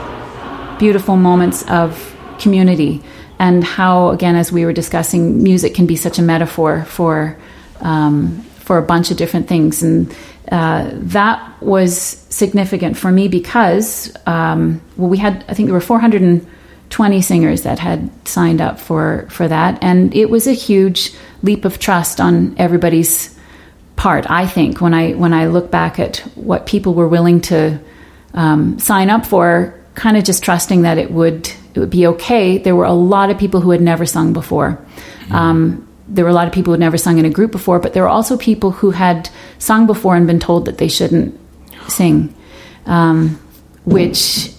beautiful 0.79 1.17
moments 1.17 1.69
of 1.69 2.15
community 2.39 3.03
and 3.39 3.65
how 3.65 4.11
again 4.11 4.37
as 4.37 4.53
we 4.53 4.65
were 4.65 4.73
discussing 4.73 5.43
music 5.43 5.75
can 5.75 5.87
be 5.87 5.97
such 5.97 6.19
a 6.19 6.23
metaphor 6.23 6.85
for 6.85 7.37
um, 7.81 8.43
for 8.69 8.77
a 8.77 8.83
bunch 8.83 9.11
of 9.11 9.17
different 9.17 9.49
things, 9.49 9.83
and 9.83 10.15
uh, 10.53 10.91
that 10.93 11.63
was 11.63 11.97
significant 11.97 12.99
for 12.99 13.11
me 13.11 13.27
because 13.27 14.15
um, 14.27 14.83
well, 14.99 15.09
we 15.09 15.17
had 15.17 15.45
I 15.49 15.55
think 15.55 15.69
there 15.69 15.75
were 15.75 15.81
420 15.81 17.23
singers 17.23 17.63
that 17.63 17.79
had 17.79 18.11
signed 18.29 18.61
up 18.61 18.79
for 18.79 19.27
for 19.31 19.49
that, 19.49 19.83
and 19.83 20.15
it 20.15 20.29
was 20.29 20.47
a 20.47 20.53
huge 20.53 21.15
leap 21.43 21.65
of 21.65 21.79
trust 21.79 22.21
on 22.21 22.55
everybody's 22.59 23.38
part. 23.99 24.31
I 24.31 24.47
think 24.47 24.81
when 24.81 24.95
I 24.95 25.13
when 25.13 25.35
I 25.35 25.49
look 25.49 25.71
back 25.71 25.99
at 25.99 26.19
what 26.35 26.65
people 26.65 26.95
were 26.95 27.09
willing 27.09 27.43
to 27.43 27.79
um, 28.33 28.79
sign 28.79 29.11
up 29.11 29.27
for, 29.27 29.75
kind 29.95 30.17
of 30.17 30.25
just 30.25 30.43
trusting 30.43 30.83
that 30.83 30.97
it 30.97 31.11
would 31.11 31.49
it 31.75 31.81
would 31.81 31.91
be 31.91 32.07
okay. 32.07 32.57
There 32.57 32.75
were 32.75 32.87
a 32.87 32.93
lot 32.93 33.29
of 33.29 33.37
people 33.37 33.61
who 33.61 33.71
had 33.71 33.83
never 33.83 34.07
sung 34.07 34.33
before. 34.33 34.79
Um, 35.31 35.87
there 36.09 36.25
were 36.25 36.31
a 36.31 36.35
lot 36.35 36.47
of 36.47 36.55
people 36.55 36.71
who 36.71 36.73
had 36.73 36.81
never 36.81 36.97
sung 36.97 37.19
in 37.19 37.27
a 37.27 37.31
group 37.31 37.53
before, 37.53 37.79
but 37.79 37.93
there 37.93 38.03
were 38.03 38.09
also 38.09 38.39
people 38.39 38.71
who 38.71 38.93
had 38.93 39.29
sung 39.59 39.87
before 39.87 40.17
and 40.17 40.27
been 40.27 40.41
told 40.41 40.65
that 40.65 40.79
they 40.79 40.89
shouldn't 40.89 41.39
sing, 41.89 42.35
um, 42.87 43.39
which 43.85 44.51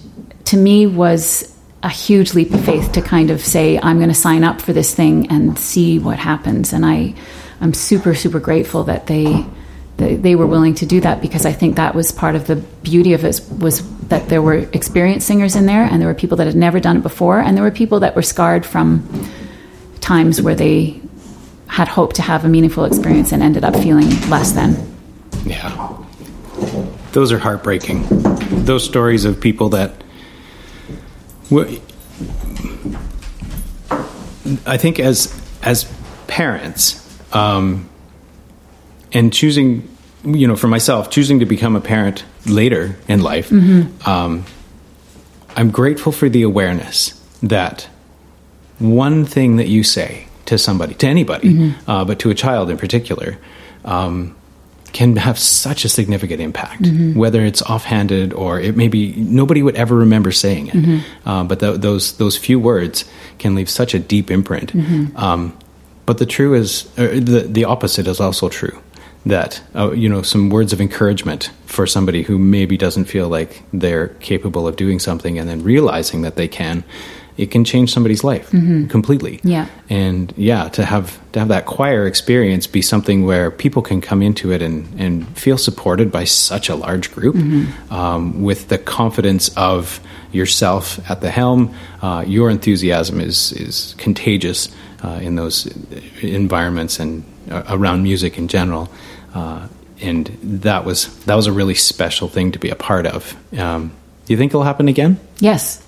to 0.46 0.58
me 0.58 0.86
was 0.86 1.56
a 1.82 1.90
huge 1.90 2.34
leap 2.34 2.54
of 2.54 2.64
faith 2.64 2.92
to 2.92 3.02
kind 3.02 3.32
of 3.32 3.42
say, 3.42 3.80
I'm 3.80 3.98
going 3.98 4.10
to 4.10 4.16
sign 4.16 4.44
up 4.44 4.62
for 4.62 4.74
this 4.74 4.94
thing 4.94 5.32
and 5.32 5.58
see 5.58 5.98
what 5.98 6.20
happens. 6.20 6.74
And 6.74 6.86
I, 6.86 7.16
I'm 7.62 7.74
super, 7.74 8.14
super 8.16 8.40
grateful 8.40 8.86
that 8.86 9.08
they, 9.08 9.46
they, 9.98 10.36
were 10.36 10.48
willing 10.48 10.76
to 10.76 10.86
do 10.86 11.02
that 11.02 11.22
because 11.22 11.46
I 11.46 11.52
think 11.52 11.76
that 11.76 11.94
was 11.94 12.12
part 12.12 12.36
of 12.36 12.48
the 12.48 12.56
beauty 12.56 13.14
of 13.14 13.26
it 13.26 13.42
was 13.60 13.84
that 14.08 14.30
there 14.30 14.42
were 14.42 14.56
experienced 14.74 15.28
singers 15.28 15.56
in 15.56 15.66
there 15.66 15.84
and 15.84 16.02
there 16.02 16.08
were 16.08 16.16
people 16.16 16.38
that 16.38 16.48
had 16.48 16.56
never 16.56 16.80
done 16.80 16.98
it 16.98 17.04
before 17.04 17.40
and 17.40 17.58
there 17.58 17.64
were 17.64 17.72
people 17.72 18.00
that 18.00 18.16
were 18.16 18.22
scarred 18.22 18.66
from 18.66 19.08
times 20.00 20.42
where 20.42 20.56
they 20.56 21.02
had 21.68 21.88
hoped 21.88 22.16
to 22.16 22.22
have 22.22 22.46
a 22.46 22.50
meaningful 22.50 22.86
experience 22.86 23.32
and 23.32 23.44
ended 23.44 23.64
up 23.64 23.76
feeling 23.76 24.10
less 24.30 24.54
than. 24.54 24.76
Yeah. 25.46 25.98
Those 27.12 27.32
are 27.32 27.40
heartbreaking. 27.40 28.06
Those 28.66 28.84
stories 28.84 29.26
of 29.26 29.40
people 29.40 29.70
that. 29.70 30.04
I 34.66 34.78
think 34.78 35.00
as 35.00 35.34
as 35.64 35.92
parents, 36.28 37.09
um, 37.34 37.88
and 39.14 39.32
choosing, 39.34 39.88
you 40.24 40.48
know, 40.48 40.56
for 40.56 40.68
myself, 40.68 41.10
choosing 41.10 41.40
to 41.40 41.46
become 41.46 41.76
a 41.76 41.82
parent 41.82 42.24
later 42.46 42.96
in 43.08 43.22
life, 43.22 43.52
um, 44.08 44.46
I'm 45.56 45.72
grateful 45.72 46.12
for 46.12 46.30
the 46.30 46.44
awareness 46.44 47.14
that 47.44 47.88
one 48.80 49.26
thing 49.26 49.58
that 49.58 49.68
you 49.68 49.84
say 49.84 50.28
to 50.46 50.58
somebody, 50.58 50.94
to 50.96 51.08
anybody, 51.08 51.74
uh, 51.88 52.06
but 52.06 52.20
to 52.20 52.30
a 52.30 52.36
child 52.36 52.70
in 52.70 52.78
particular, 52.78 53.38
um, 53.86 54.36
can 54.94 55.16
have 55.18 55.38
such 55.38 55.86
a 55.86 55.90
significant 55.90 56.42
impact. 56.42 56.88
Whether 57.16 57.46
it's 57.46 57.62
offhanded 57.62 58.34
or 58.34 58.60
it 58.60 58.76
may 58.76 58.88
be 58.88 59.14
nobody 59.16 59.62
would 59.62 59.76
ever 59.76 59.96
remember 59.98 60.32
saying 60.32 60.68
it, 60.74 61.04
uh, 61.26 61.44
but 61.44 61.60
th- 61.60 61.80
those 61.82 62.14
those 62.18 62.38
few 62.38 62.60
words 62.60 63.06
can 63.38 63.54
leave 63.56 63.70
such 63.70 63.94
a 63.94 64.00
deep 64.00 64.32
imprint. 64.32 64.72
Um, 65.16 65.54
but 66.10 66.18
the 66.18 66.26
true 66.26 66.56
is 66.56 66.90
uh, 66.98 67.06
the 67.22 67.46
the 67.48 67.66
opposite 67.66 68.08
is 68.08 68.20
also 68.20 68.50
true. 68.50 68.82
That 69.28 69.62
uh, 69.76 69.92
you 69.92 70.10
know 70.10 70.24
some 70.24 70.50
words 70.50 70.74
of 70.74 70.82
encouragement 70.82 71.52
for 71.68 71.86
somebody 71.86 72.24
who 72.24 72.40
maybe 72.40 72.78
doesn't 72.78 73.06
feel 73.06 73.30
like 73.30 73.62
they're 73.72 74.08
capable 74.20 74.68
of 74.68 74.76
doing 74.76 74.98
something, 75.00 75.38
and 75.38 75.48
then 75.48 75.62
realizing 75.62 76.24
that 76.24 76.36
they 76.36 76.48
can, 76.48 76.84
it 77.38 77.52
can 77.52 77.64
change 77.64 77.94
somebody's 77.94 78.24
life 78.24 78.50
completely. 78.90 79.40
Yeah. 79.44 79.68
and 79.88 80.34
yeah, 80.36 80.70
to 80.70 80.84
have 80.84 81.20
to 81.34 81.40
have 81.40 81.50
that 81.50 81.68
choir 81.68 82.08
experience 82.08 82.66
be 82.66 82.82
something 82.82 83.28
where 83.28 83.52
people 83.52 83.84
can 83.84 84.02
come 84.02 84.24
into 84.26 84.52
it 84.52 84.64
and 84.64 84.88
and 85.00 85.28
feel 85.38 85.60
supported 85.60 86.12
by 86.12 86.26
such 86.26 86.70
a 86.70 86.76
large 86.76 87.12
group, 87.12 87.36
um, 87.92 88.42
with 88.42 88.70
the 88.70 88.80
confidence 88.80 89.56
of 89.56 90.00
yourself 90.32 91.00
at 91.08 91.22
the 91.22 91.30
helm. 91.30 91.70
Uh, 92.02 92.24
your 92.28 92.50
enthusiasm 92.50 93.22
is 93.22 93.52
is 93.54 93.94
contagious 94.00 94.70
uh, 95.04 95.20
in 95.22 95.36
those 95.36 95.68
environments 96.22 97.00
and 97.00 97.24
uh, 97.50 97.64
around 97.70 98.04
music 98.04 98.38
in 98.38 98.48
general. 98.48 98.90
Uh, 99.34 99.68
and 100.02 100.28
that 100.42 100.86
was 100.86 101.08
that 101.26 101.36
was 101.36 101.48
a 101.48 101.52
really 101.52 101.76
special 101.76 102.28
thing 102.28 102.52
to 102.52 102.60
be 102.60 102.70
a 102.70 102.76
part 102.76 103.06
of. 103.06 103.36
Um, 103.58 103.92
do 104.26 104.34
you 104.34 104.38
think 104.38 104.52
it'll 104.52 104.64
happen 104.64 104.88
again? 104.88 105.20
Yes, 105.40 105.86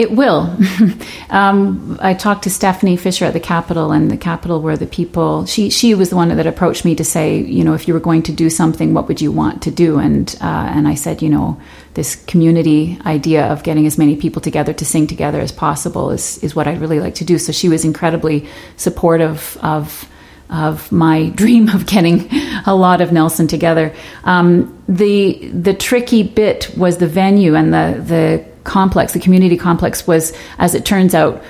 it 0.00 0.10
will. 0.10 0.56
um, 1.30 1.98
I 2.00 2.14
talked 2.14 2.44
to 2.44 2.50
Stephanie 2.50 2.96
Fisher 2.96 3.26
at 3.26 3.34
the 3.34 3.40
Capitol, 3.40 3.92
and 3.92 4.10
the 4.10 4.16
Capitol 4.16 4.62
were 4.62 4.74
the 4.74 4.86
people. 4.86 5.44
She 5.44 5.68
she 5.68 5.94
was 5.94 6.08
the 6.08 6.16
one 6.16 6.34
that 6.34 6.46
approached 6.46 6.86
me 6.86 6.94
to 6.94 7.04
say, 7.04 7.38
you 7.38 7.62
know, 7.62 7.74
if 7.74 7.86
you 7.86 7.92
were 7.92 8.00
going 8.00 8.22
to 8.22 8.32
do 8.32 8.48
something, 8.48 8.94
what 8.94 9.08
would 9.08 9.20
you 9.20 9.30
want 9.30 9.60
to 9.64 9.70
do? 9.70 9.98
And 9.98 10.34
uh, 10.40 10.72
and 10.74 10.88
I 10.88 10.94
said, 10.94 11.20
you 11.20 11.28
know, 11.28 11.60
this 11.94 12.16
community 12.24 12.98
idea 13.04 13.44
of 13.52 13.62
getting 13.62 13.86
as 13.86 13.98
many 13.98 14.16
people 14.16 14.40
together 14.40 14.72
to 14.72 14.86
sing 14.86 15.06
together 15.06 15.38
as 15.38 15.52
possible 15.52 16.10
is 16.10 16.38
is 16.38 16.56
what 16.56 16.66
I'd 16.66 16.80
really 16.80 17.00
like 17.00 17.16
to 17.16 17.24
do. 17.24 17.38
So 17.38 17.52
she 17.52 17.68
was 17.68 17.84
incredibly 17.84 18.48
supportive 18.78 19.58
of 19.60 20.08
of 20.48 20.90
my 20.90 21.28
dream 21.34 21.68
of 21.68 21.84
getting 21.84 22.26
a 22.66 22.74
lot 22.74 23.02
of 23.02 23.12
Nelson 23.12 23.48
together. 23.48 23.92
Um, 24.24 24.82
the 24.88 25.50
the 25.52 25.74
tricky 25.74 26.22
bit 26.22 26.74
was 26.74 26.96
the 26.96 27.06
venue 27.06 27.54
and 27.54 27.74
the 27.74 28.02
the 28.02 28.49
complex. 28.64 29.12
The 29.12 29.20
community 29.20 29.56
complex 29.56 30.06
was, 30.06 30.32
as 30.58 30.74
it 30.74 30.84
turns 30.84 31.14
out, 31.14 31.42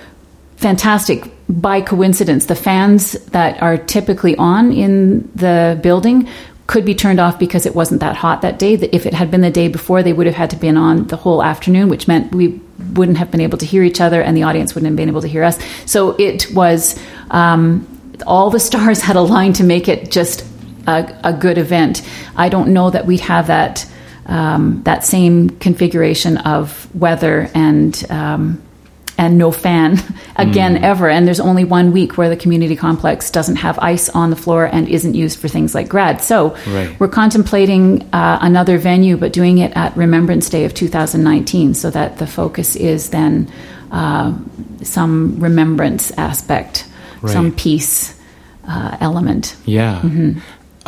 fantastic 0.56 1.30
by 1.48 1.80
coincidence. 1.80 2.46
The 2.46 2.54
fans 2.54 3.12
that 3.26 3.61
are 3.62 3.76
typically 3.76 4.36
on 4.36 4.72
in 4.72 5.30
the 5.34 5.78
building 5.82 6.28
could 6.66 6.84
be 6.84 6.94
turned 6.94 7.18
off 7.18 7.36
because 7.36 7.66
it 7.66 7.74
wasn't 7.74 8.00
that 8.00 8.14
hot 8.14 8.42
that 8.42 8.58
day. 8.58 8.74
If 8.74 9.04
it 9.04 9.12
had 9.12 9.28
been 9.30 9.40
the 9.40 9.50
day 9.50 9.66
before, 9.66 10.04
they 10.04 10.12
would 10.12 10.26
have 10.26 10.36
had 10.36 10.50
to 10.50 10.56
been 10.56 10.76
on 10.76 11.08
the 11.08 11.16
whole 11.16 11.42
afternoon, 11.42 11.88
which 11.88 12.06
meant 12.06 12.32
we 12.32 12.61
wouldn't 12.92 13.18
have 13.18 13.30
been 13.30 13.40
able 13.40 13.58
to 13.58 13.66
hear 13.66 13.82
each 13.82 14.00
other, 14.00 14.22
and 14.22 14.36
the 14.36 14.44
audience 14.44 14.74
wouldn't 14.74 14.88
have 14.88 14.96
been 14.96 15.08
able 15.08 15.22
to 15.22 15.26
hear 15.26 15.42
us. 15.42 15.58
So 15.86 16.11
it 16.20 16.52
was 16.54 16.96
um, 17.32 17.86
all 18.24 18.50
the 18.50 18.61
stars 18.68 19.00
had 19.00 19.16
aligned 19.16 19.56
to 19.56 19.64
make 19.64 19.88
it 19.88 20.12
just 20.12 20.44
a, 20.86 21.12
a 21.24 21.32
good 21.32 21.58
event. 21.58 22.08
I 22.36 22.48
don't 22.48 22.72
know 22.72 22.90
that 22.90 23.06
we'd 23.06 23.20
have 23.20 23.48
that 23.48 23.84
um, 24.30 24.82
that 24.84 25.04
same 25.04 25.50
configuration 25.50 26.38
of 26.38 26.88
weather 26.94 27.50
and 27.54 28.02
um, 28.10 28.62
and 29.18 29.36
no 29.36 29.50
fan 29.52 29.98
again 30.36 30.82
ever. 30.82 31.10
And 31.10 31.26
there's 31.26 31.40
only 31.40 31.64
one 31.64 31.92
week 31.92 32.16
where 32.16 32.30
the 32.30 32.36
community 32.36 32.74
complex 32.76 33.30
doesn't 33.30 33.56
have 33.56 33.78
ice 33.80 34.08
on 34.08 34.30
the 34.30 34.36
floor 34.36 34.64
and 34.64 34.88
isn't 34.88 35.12
used 35.14 35.38
for 35.38 35.48
things 35.48 35.74
like 35.74 35.88
grad. 35.90 36.22
So 36.22 36.56
Right. 36.68 36.98
we're 36.98 37.08
contemplating 37.08 38.08
uh, 38.14 38.38
another 38.40 38.78
venue, 38.78 39.18
but 39.18 39.34
doing 39.34 39.58
it 39.58 39.72
at 39.76 39.94
Remembrance 39.94 40.48
Day 40.48 40.64
of 40.64 40.72
2019, 40.72 41.74
so 41.74 41.90
that 41.90 42.16
the 42.16 42.26
focus 42.26 42.76
is 42.76 43.10
then 43.10 43.52
uh, 43.90 44.32
some 44.82 45.38
remembrance 45.40 46.12
aspect, 46.16 46.86
some 47.26 47.52
peace 47.52 48.18
uh, 48.66 48.96
element. 49.00 49.54
Yeah. 49.66 50.00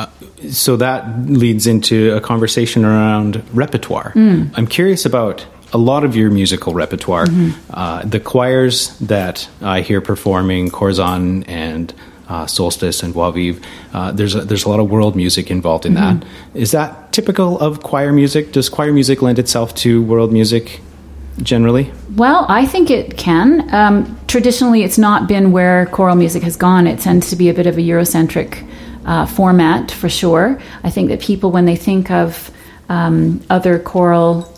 Uh, 0.03 0.07
so 0.51 0.77
that 0.77 1.07
leads 1.27 1.67
into 1.67 2.15
a 2.17 2.21
conversation 2.21 2.85
around 2.85 3.43
repertoire. 3.53 4.13
I'm 4.57 4.67
curious 4.67 5.07
about 5.07 5.47
a 5.73 5.79
lot 5.79 6.05
of 6.05 6.15
your 6.17 6.31
musical 6.31 6.75
repertoire. 6.75 7.27
Uh, 7.71 8.05
the 8.05 8.21
choirs 8.21 8.99
that 8.99 9.49
I 9.61 9.81
hear 9.81 10.01
performing, 10.01 10.71
Corazon 10.71 11.45
and 11.45 11.95
uh, 12.29 12.47
Solstice 12.47 13.03
and 13.03 13.15
Vive, 13.15 13.65
uh, 13.93 14.13
there's, 14.13 14.35
a, 14.35 14.41
there's 14.43 14.65
a 14.65 14.69
lot 14.69 14.81
of 14.81 14.91
world 14.91 15.17
music 15.17 15.51
involved 15.51 15.87
in 15.87 15.95
that. 15.95 16.25
Is 16.55 16.73
that 16.73 17.13
typical 17.13 17.59
of 17.61 17.83
choir 17.83 18.13
music? 18.13 18.53
Does 18.53 18.69
choir 18.69 18.93
music 18.93 19.23
lend 19.23 19.39
itself 19.39 19.75
to 19.77 20.03
world 20.03 20.33
music 20.33 20.81
generally? 21.43 21.91
Well, 22.17 22.45
I 22.49 22.67
think 22.67 22.91
it 22.91 23.17
can. 23.17 23.73
Um, 23.75 24.19
traditionally, 24.27 24.83
it's 24.83 24.99
not 24.99 25.29
been 25.29 25.53
where 25.53 25.87
choral 25.87 26.17
music 26.17 26.43
has 26.43 26.57
gone. 26.57 26.87
It 26.87 27.01
tends 27.01 27.31
to 27.31 27.37
be 27.37 27.49
a 27.49 27.55
bit 27.55 27.67
of 27.67 27.79
a 27.79 27.81
Eurocentric 27.81 28.67
uh, 29.05 29.27
format 29.27 29.91
for 29.91 30.09
sure. 30.09 30.61
I 30.85 30.91
think 30.91 31.09
that 31.09 31.21
people, 31.21 31.51
when 31.51 31.65
they 31.65 31.77
think 31.77 32.11
of 32.11 32.51
um, 32.89 33.41
other 33.51 33.79
choral 33.79 34.53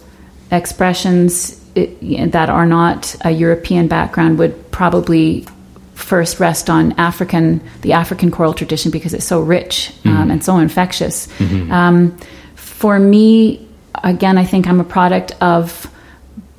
expressions 0.50 1.60
it, 1.74 2.32
that 2.32 2.48
are 2.48 2.66
not 2.66 3.16
a 3.24 3.30
European 3.30 3.88
background, 3.88 4.38
would 4.38 4.70
probably 4.70 5.46
first 5.94 6.40
rest 6.40 6.68
on 6.68 6.92
African, 6.98 7.60
the 7.82 7.92
African 7.92 8.30
choral 8.30 8.52
tradition, 8.54 8.90
because 8.90 9.14
it's 9.14 9.24
so 9.24 9.40
rich 9.40 9.92
um, 10.04 10.30
and 10.30 10.44
so 10.44 10.58
infectious. 10.58 11.28
Um, 11.70 12.18
for 12.54 12.98
me, 12.98 13.66
again, 14.02 14.36
I 14.36 14.44
think 14.44 14.66
I'm 14.66 14.80
a 14.80 14.84
product 14.84 15.32
of 15.40 15.90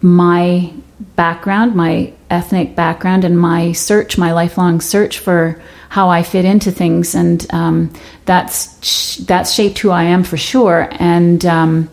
my 0.01 0.71
background, 1.15 1.75
my 1.75 2.13
ethnic 2.29 2.75
background, 2.75 3.23
and 3.25 3.39
my 3.39 3.73
search, 3.73 4.17
my 4.17 4.31
lifelong 4.33 4.81
search 4.81 5.19
for 5.19 5.61
how 5.89 6.09
I 6.09 6.23
fit 6.23 6.45
into 6.45 6.71
things, 6.71 7.15
and 7.15 7.45
um, 7.53 7.93
that's 8.25 9.17
that's 9.17 9.53
shaped 9.53 9.79
who 9.79 9.91
I 9.91 10.03
am 10.03 10.23
for 10.23 10.37
sure. 10.37 10.87
And 10.91 11.45
um, 11.45 11.89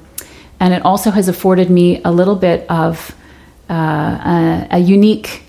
and 0.61 0.75
it 0.75 0.85
also 0.85 1.11
has 1.11 1.29
afforded 1.29 1.71
me 1.71 2.01
a 2.05 2.13
little 2.13 2.37
bit 2.37 2.69
of 2.71 3.15
uh, 3.69 3.75
a, 3.75 4.69
a 4.73 4.79
unique, 4.79 5.43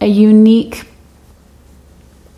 a 0.00 0.06
unique, 0.06 0.84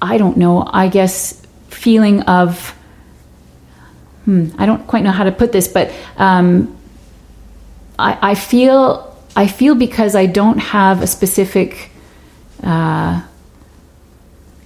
I 0.02 0.18
don't 0.18 0.36
know, 0.36 0.64
I 0.66 0.88
guess, 0.88 1.40
feeling 1.68 2.22
of 2.22 2.74
hmm, 4.24 4.48
I 4.58 4.66
don't 4.66 4.86
quite 4.86 5.02
know 5.02 5.12
how 5.12 5.24
to 5.24 5.32
put 5.32 5.52
this, 5.52 5.68
but 5.68 5.92
um, 6.16 6.76
I, 7.98 8.30
I 8.30 8.34
feel 8.34 9.16
I 9.36 9.46
feel 9.46 9.74
because 9.74 10.14
I 10.14 10.26
don't 10.26 10.58
have 10.58 11.02
a 11.02 11.06
specific 11.06 11.90
uh, 12.62 13.22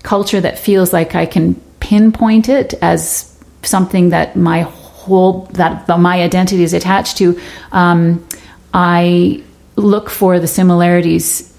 culture 0.05 0.41
that 0.41 0.59
feels 0.59 0.93
like 0.93 1.17
I 1.17 1.27
can 1.27 1.57
pinpoint 1.81 2.49
it 2.49 2.75
as 2.81 3.35
something 3.63 4.11
that 4.11 4.37
my 4.37 4.61
whole 4.61 5.47
that 5.53 5.89
my 5.99 6.23
identity 6.23 6.63
is 6.63 6.73
attached 6.73 7.17
to. 7.19 7.41
Um, 7.73 8.25
I 8.73 9.43
look 9.77 10.09
for 10.09 10.39
the 10.39 10.47
similarities 10.47 11.53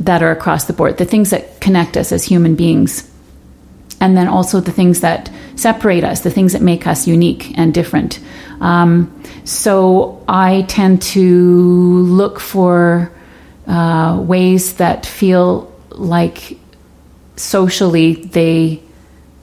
that 0.00 0.22
are 0.22 0.30
across 0.30 0.64
the 0.64 0.72
board, 0.72 0.98
the 0.98 1.04
things 1.04 1.30
that 1.30 1.60
connect 1.60 1.96
us 1.96 2.12
as 2.12 2.24
human 2.24 2.56
beings, 2.56 3.10
and 4.00 4.16
then 4.16 4.28
also 4.28 4.60
the 4.60 4.72
things 4.72 5.00
that 5.00 5.30
separate 5.54 6.04
us, 6.04 6.20
the 6.20 6.30
things 6.30 6.52
that 6.52 6.62
make 6.62 6.86
us 6.86 7.06
unique 7.06 7.56
and 7.56 7.72
different. 7.72 8.20
Um, 8.60 9.22
so 9.44 10.22
I 10.28 10.62
tend 10.62 11.02
to 11.02 12.02
look 12.02 12.40
for 12.40 13.12
uh, 13.66 14.20
ways 14.26 14.74
that 14.74 15.06
feel 15.06 15.72
like 15.90 16.58
socially 17.42 18.14
they 18.14 18.82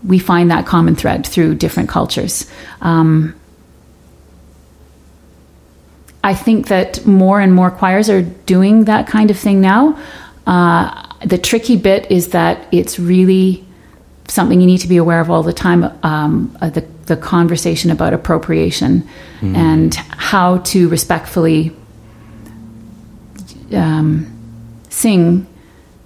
we 0.03 0.17
find 0.17 0.49
that 0.49 0.65
common 0.65 0.95
thread 0.95 1.27
through 1.27 1.55
different 1.55 1.89
cultures. 1.89 2.49
Um, 2.81 3.35
I 6.23 6.33
think 6.33 6.67
that 6.67 7.05
more 7.05 7.39
and 7.39 7.53
more 7.53 7.71
choirs 7.71 8.09
are 8.09 8.21
doing 8.21 8.85
that 8.85 9.07
kind 9.07 9.31
of 9.31 9.37
thing 9.37 9.61
now. 9.61 9.99
Uh, 10.47 11.05
the 11.25 11.37
tricky 11.37 11.75
bit 11.75 12.09
is 12.11 12.29
that 12.29 12.67
it's 12.71 12.97
really 12.97 13.65
something 14.27 14.61
you 14.61 14.67
need 14.67 14.79
to 14.79 14.87
be 14.87 14.97
aware 14.97 15.19
of 15.19 15.29
all 15.29 15.43
the 15.43 15.53
time 15.53 15.83
um, 16.03 16.55
uh, 16.61 16.69
the, 16.69 16.81
the 17.05 17.17
conversation 17.17 17.89
about 17.91 18.13
appropriation 18.13 19.07
mm. 19.41 19.55
and 19.55 19.95
how 19.95 20.57
to 20.59 20.87
respectfully 20.89 21.75
um, 23.73 24.27
sing 24.89 25.47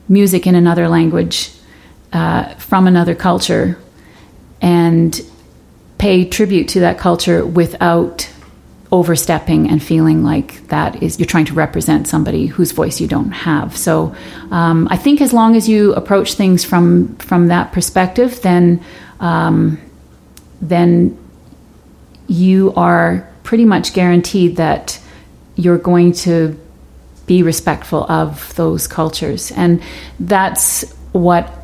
music 0.08 0.48
in 0.48 0.56
another 0.56 0.88
language 0.88 1.53
uh, 2.14 2.54
from 2.56 2.88
another 2.88 3.16
culture 3.16 3.78
and 4.62 5.22
pay 5.98 6.26
tribute 6.26 6.70
to 6.70 6.80
that 6.82 6.98
culture 6.98 7.46
without 7.46 8.30
overstepping 8.92 9.68
and 9.68 9.82
feeling 9.82 10.24
like 10.24 10.68
that 10.68 11.02
is 11.02 11.18
you're 11.20 11.26
trying 11.26 11.46
to 11.46 11.54
represent 11.54 12.08
somebody 12.08 12.46
whose 12.46 12.72
voice 12.72 13.02
you 13.02 13.08
don't 13.08 13.32
have. 13.32 13.76
So 13.76 14.16
um, 14.52 14.88
I 14.92 14.98
think 14.98 15.20
as 15.20 15.34
long 15.34 15.56
as 15.56 15.68
you 15.68 15.94
approach 15.94 16.36
things 16.36 16.64
from 16.64 17.16
from 17.16 17.48
that 17.48 17.72
perspective, 17.72 18.42
then 18.44 18.84
um, 19.20 19.82
then 20.62 21.18
you 22.28 22.72
are 22.76 23.28
pretty 23.42 23.66
much 23.66 23.94
guaranteed 23.94 24.58
that 24.58 25.00
you're 25.56 25.80
going 25.80 26.14
to 26.14 26.60
be 27.26 27.42
respectful 27.42 28.04
of 28.12 28.54
those 28.56 28.88
cultures, 28.88 29.52
and 29.52 29.82
that's 30.20 30.84
what 31.14 31.63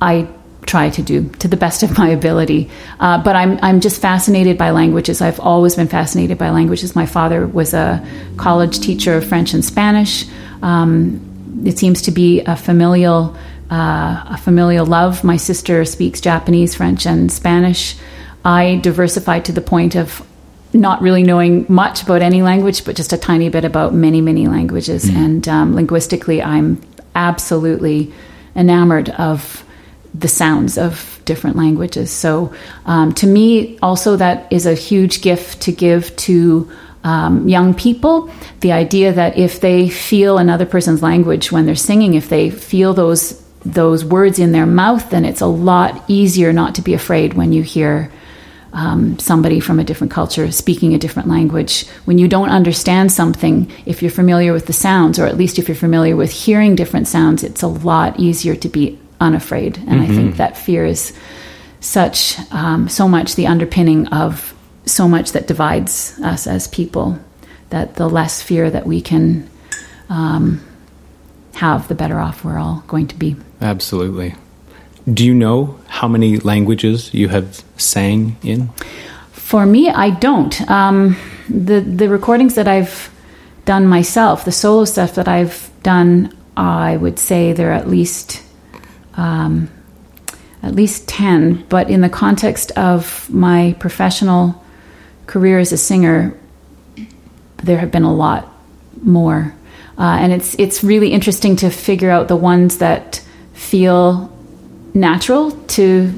I 0.00 0.28
try 0.68 0.90
to 0.90 1.02
do 1.02 1.28
to 1.40 1.48
the 1.48 1.56
best 1.56 1.82
of 1.82 1.96
my 1.98 2.10
ability. 2.10 2.70
Uh, 3.00 3.22
but 3.22 3.34
I'm 3.34 3.58
I'm 3.62 3.80
just 3.80 4.00
fascinated 4.00 4.58
by 4.58 4.70
languages. 4.70 5.20
I've 5.20 5.40
always 5.40 5.74
been 5.74 5.88
fascinated 5.88 6.38
by 6.38 6.50
languages. 6.50 6.94
My 6.94 7.06
father 7.06 7.46
was 7.46 7.74
a 7.74 8.06
college 8.36 8.80
teacher 8.80 9.16
of 9.16 9.26
French 9.26 9.54
and 9.54 9.64
Spanish. 9.64 10.26
Um, 10.62 11.62
it 11.64 11.78
seems 11.78 12.02
to 12.02 12.10
be 12.10 12.42
a 12.42 12.54
familial 12.54 13.36
uh, 13.70 14.24
a 14.30 14.38
familial 14.38 14.86
love. 14.86 15.24
My 15.24 15.36
sister 15.36 15.84
speaks 15.84 16.20
Japanese, 16.20 16.74
French, 16.74 17.06
and 17.06 17.32
Spanish. 17.32 17.96
I 18.44 18.76
diversified 18.76 19.44
to 19.46 19.52
the 19.52 19.60
point 19.60 19.94
of 19.96 20.24
not 20.72 21.00
really 21.00 21.22
knowing 21.22 21.66
much 21.68 22.02
about 22.02 22.22
any 22.22 22.42
language, 22.42 22.84
but 22.84 22.94
just 22.94 23.12
a 23.12 23.18
tiny 23.18 23.48
bit 23.48 23.64
about 23.64 23.94
many, 23.94 24.20
many 24.20 24.48
languages. 24.48 25.06
Mm. 25.06 25.16
And 25.16 25.48
um, 25.48 25.74
linguistically, 25.74 26.42
I'm 26.42 26.80
absolutely 27.14 28.12
enamored 28.54 29.08
of 29.10 29.64
the 30.14 30.28
sounds 30.28 30.78
of 30.78 31.20
different 31.24 31.56
languages. 31.56 32.10
So, 32.10 32.54
um, 32.86 33.12
to 33.14 33.26
me, 33.26 33.78
also, 33.80 34.16
that 34.16 34.52
is 34.52 34.66
a 34.66 34.74
huge 34.74 35.20
gift 35.20 35.62
to 35.62 35.72
give 35.72 36.14
to 36.16 36.70
um, 37.04 37.48
young 37.48 37.74
people. 37.74 38.30
The 38.60 38.72
idea 38.72 39.12
that 39.12 39.38
if 39.38 39.60
they 39.60 39.88
feel 39.88 40.38
another 40.38 40.66
person's 40.66 41.02
language 41.02 41.52
when 41.52 41.66
they're 41.66 41.76
singing, 41.76 42.14
if 42.14 42.28
they 42.28 42.50
feel 42.50 42.94
those 42.94 43.44
those 43.64 44.04
words 44.04 44.38
in 44.38 44.52
their 44.52 44.66
mouth, 44.66 45.10
then 45.10 45.24
it's 45.24 45.40
a 45.40 45.46
lot 45.46 46.04
easier 46.08 46.52
not 46.52 46.76
to 46.76 46.82
be 46.82 46.94
afraid 46.94 47.34
when 47.34 47.52
you 47.52 47.62
hear 47.62 48.10
um, 48.72 49.18
somebody 49.18 49.60
from 49.60 49.80
a 49.80 49.84
different 49.84 50.12
culture 50.12 50.50
speaking 50.52 50.94
a 50.94 50.98
different 50.98 51.28
language. 51.28 51.86
When 52.04 52.18
you 52.18 52.28
don't 52.28 52.50
understand 52.50 53.10
something, 53.10 53.70
if 53.86 54.02
you're 54.02 54.10
familiar 54.10 54.52
with 54.52 54.66
the 54.66 54.72
sounds, 54.72 55.18
or 55.18 55.26
at 55.26 55.36
least 55.36 55.58
if 55.58 55.68
you're 55.68 55.74
familiar 55.74 56.16
with 56.16 56.30
hearing 56.30 56.76
different 56.76 57.08
sounds, 57.08 57.42
it's 57.42 57.62
a 57.62 57.68
lot 57.68 58.18
easier 58.20 58.54
to 58.56 58.68
be 58.68 58.98
unafraid. 59.20 59.78
And 59.78 59.88
mm-hmm. 59.88 60.02
I 60.02 60.06
think 60.06 60.36
that 60.36 60.56
fear 60.56 60.84
is 60.84 61.12
such, 61.80 62.38
um, 62.52 62.88
so 62.88 63.08
much 63.08 63.34
the 63.34 63.46
underpinning 63.46 64.08
of 64.08 64.54
so 64.86 65.08
much 65.08 65.32
that 65.32 65.46
divides 65.46 66.18
us 66.22 66.46
as 66.46 66.68
people. 66.68 67.18
That 67.70 67.96
the 67.96 68.08
less 68.08 68.42
fear 68.42 68.70
that 68.70 68.86
we 68.86 69.02
can 69.02 69.48
um, 70.08 70.64
have, 71.54 71.86
the 71.88 71.94
better 71.94 72.18
off 72.18 72.44
we're 72.44 72.58
all 72.58 72.82
going 72.86 73.08
to 73.08 73.14
be. 73.14 73.36
Absolutely. 73.60 74.34
Do 75.12 75.24
you 75.24 75.34
know 75.34 75.78
how 75.86 76.08
many 76.08 76.38
languages 76.38 77.12
you 77.12 77.28
have 77.28 77.62
sang 77.76 78.36
in? 78.42 78.68
For 79.32 79.66
me, 79.66 79.90
I 79.90 80.10
don't. 80.10 80.58
Um, 80.70 81.16
the 81.48 81.80
the 81.80 82.08
recordings 82.08 82.54
that 82.54 82.68
I've 82.68 83.10
done 83.64 83.86
myself, 83.86 84.44
the 84.44 84.52
solo 84.52 84.84
stuff 84.84 85.14
that 85.16 85.28
I've 85.28 85.70
done, 85.82 86.36
I 86.56 86.96
would 86.96 87.18
say 87.18 87.52
they're 87.52 87.72
at 87.72 87.88
least 87.88 88.42
um, 89.18 89.68
at 90.62 90.74
least 90.74 91.06
10, 91.08 91.66
but 91.68 91.90
in 91.90 92.00
the 92.00 92.08
context 92.08 92.70
of 92.72 93.28
my 93.28 93.76
professional 93.78 94.64
career 95.26 95.58
as 95.58 95.72
a 95.72 95.76
singer, 95.76 96.34
there 97.58 97.78
have 97.78 97.90
been 97.90 98.04
a 98.04 98.14
lot 98.14 98.48
more. 99.02 99.54
Uh, 99.98 100.16
and 100.20 100.32
it's 100.32 100.54
it's 100.58 100.84
really 100.84 101.12
interesting 101.12 101.56
to 101.56 101.70
figure 101.70 102.10
out 102.10 102.28
the 102.28 102.36
ones 102.36 102.78
that 102.78 103.22
feel 103.52 104.32
natural 104.94 105.50
to 105.66 106.12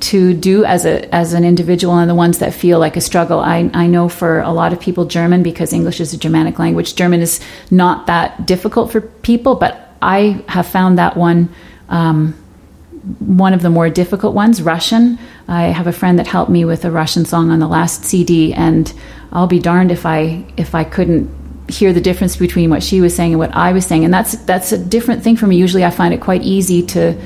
to 0.00 0.34
do 0.34 0.64
as 0.64 0.84
a 0.84 1.14
as 1.14 1.32
an 1.32 1.44
individual 1.44 1.94
and 1.94 2.10
the 2.10 2.14
ones 2.14 2.40
that 2.40 2.52
feel 2.52 2.80
like 2.80 2.96
a 2.96 3.00
struggle. 3.00 3.38
I, 3.38 3.70
I 3.72 3.86
know 3.86 4.08
for 4.08 4.40
a 4.40 4.50
lot 4.50 4.72
of 4.72 4.80
people 4.80 5.04
German 5.04 5.44
because 5.44 5.72
English 5.72 6.00
is 6.00 6.12
a 6.12 6.18
Germanic 6.18 6.58
language. 6.58 6.96
German 6.96 7.20
is 7.20 7.40
not 7.70 8.08
that 8.08 8.46
difficult 8.46 8.90
for 8.90 9.00
people, 9.00 9.54
but 9.54 9.94
I 10.02 10.42
have 10.48 10.66
found 10.66 10.98
that 10.98 11.16
one 11.16 11.48
um, 11.92 12.32
one 13.18 13.52
of 13.52 13.62
the 13.62 13.70
more 13.70 13.90
difficult 13.90 14.34
ones, 14.34 14.62
Russian. 14.62 15.18
I 15.46 15.64
have 15.64 15.86
a 15.86 15.92
friend 15.92 16.18
that 16.18 16.26
helped 16.26 16.50
me 16.50 16.64
with 16.64 16.84
a 16.84 16.90
Russian 16.90 17.24
song 17.24 17.50
on 17.50 17.58
the 17.58 17.68
last 17.68 18.04
CD, 18.04 18.52
and 18.54 18.92
I'll 19.30 19.46
be 19.46 19.58
darned 19.58 19.92
if 19.92 20.06
I 20.06 20.44
if 20.56 20.74
I 20.74 20.84
couldn't 20.84 21.30
hear 21.68 21.92
the 21.92 22.00
difference 22.00 22.36
between 22.36 22.70
what 22.70 22.82
she 22.82 23.00
was 23.00 23.14
saying 23.14 23.32
and 23.32 23.38
what 23.38 23.54
I 23.54 23.72
was 23.72 23.86
saying. 23.86 24.04
And 24.04 24.12
that's 24.12 24.36
that's 24.44 24.72
a 24.72 24.78
different 24.78 25.22
thing 25.22 25.36
for 25.36 25.46
me. 25.46 25.56
Usually, 25.56 25.84
I 25.84 25.90
find 25.90 26.14
it 26.14 26.20
quite 26.20 26.42
easy 26.42 26.82
to 26.86 27.20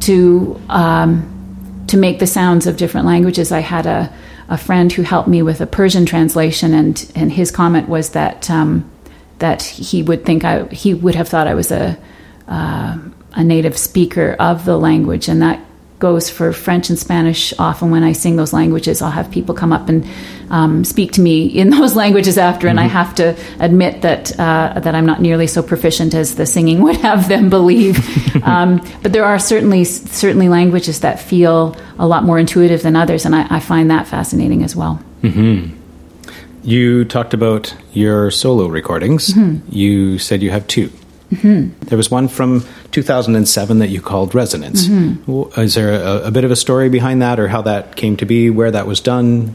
to 0.00 0.60
um, 0.68 1.84
to 1.86 1.96
make 1.96 2.18
the 2.18 2.26
sounds 2.26 2.66
of 2.66 2.76
different 2.76 3.06
languages. 3.06 3.52
I 3.52 3.60
had 3.60 3.86
a 3.86 4.12
a 4.48 4.58
friend 4.58 4.92
who 4.92 5.02
helped 5.02 5.28
me 5.28 5.42
with 5.42 5.60
a 5.60 5.66
Persian 5.66 6.04
translation, 6.04 6.74
and 6.74 7.10
and 7.14 7.32
his 7.32 7.50
comment 7.50 7.88
was 7.88 8.10
that 8.10 8.50
um, 8.50 8.90
that 9.38 9.62
he 9.62 10.02
would 10.02 10.26
think 10.26 10.44
I 10.44 10.64
he 10.64 10.92
would 10.92 11.14
have 11.14 11.28
thought 11.28 11.46
I 11.46 11.54
was 11.54 11.70
a 11.70 11.96
uh, 12.48 12.98
a 13.32 13.44
native 13.44 13.76
speaker 13.76 14.36
of 14.38 14.64
the 14.64 14.76
language, 14.76 15.28
and 15.28 15.42
that 15.42 15.64
goes 16.00 16.30
for 16.30 16.52
French 16.52 16.88
and 16.88 16.98
Spanish. 16.98 17.52
Often, 17.58 17.90
when 17.90 18.02
I 18.02 18.12
sing 18.12 18.36
those 18.36 18.52
languages, 18.52 19.00
I'll 19.00 19.10
have 19.10 19.30
people 19.30 19.54
come 19.54 19.72
up 19.72 19.88
and 19.88 20.06
um, 20.48 20.84
speak 20.84 21.12
to 21.12 21.20
me 21.20 21.46
in 21.46 21.70
those 21.78 21.94
languages 21.94 22.38
after, 22.38 22.66
and 22.66 22.78
mm-hmm. 22.78 22.86
I 22.86 22.88
have 22.88 23.14
to 23.16 23.36
admit 23.60 24.02
that 24.02 24.38
uh, 24.40 24.80
that 24.80 24.94
I'm 24.94 25.06
not 25.06 25.20
nearly 25.20 25.46
so 25.46 25.62
proficient 25.62 26.14
as 26.14 26.34
the 26.34 26.46
singing 26.46 26.82
would 26.86 26.96
have 26.96 27.28
them 27.28 27.50
believe. 27.50 27.98
um, 28.44 28.84
but 29.02 29.12
there 29.12 29.24
are 29.24 29.38
certainly 29.38 29.84
certainly 29.84 30.48
languages 30.48 31.00
that 31.00 31.20
feel 31.20 31.76
a 31.98 32.06
lot 32.06 32.24
more 32.24 32.38
intuitive 32.38 32.82
than 32.82 32.96
others, 32.96 33.24
and 33.24 33.36
I, 33.36 33.46
I 33.56 33.60
find 33.60 33.90
that 33.90 34.08
fascinating 34.08 34.64
as 34.64 34.74
well. 34.74 35.00
Mm-hmm. 35.22 35.76
You 36.62 37.06
talked 37.06 37.32
about 37.32 37.74
your 37.92 38.30
solo 38.30 38.66
recordings. 38.66 39.28
Mm-hmm. 39.28 39.66
You 39.74 40.18
said 40.18 40.42
you 40.42 40.50
have 40.50 40.66
2 40.66 40.90
Mm-hmm. 41.30 41.86
There 41.86 41.96
was 41.96 42.10
one 42.10 42.28
from 42.28 42.66
2007 42.90 43.78
that 43.78 43.88
you 43.88 44.00
called 44.00 44.34
Resonance. 44.34 44.86
Mm-hmm. 44.86 45.60
Is 45.60 45.74
there 45.74 45.92
a, 45.94 46.26
a, 46.26 46.30
bit 46.30 46.44
of 46.44 46.50
a 46.50 46.56
story 46.56 46.88
behind 46.88 47.22
that, 47.22 47.38
or 47.38 47.46
how 47.46 47.62
that 47.62 47.94
came 47.94 48.16
to 48.16 48.26
be, 48.26 48.50
where 48.50 48.70
that 48.70 48.86
was 48.86 49.00
done? 49.00 49.54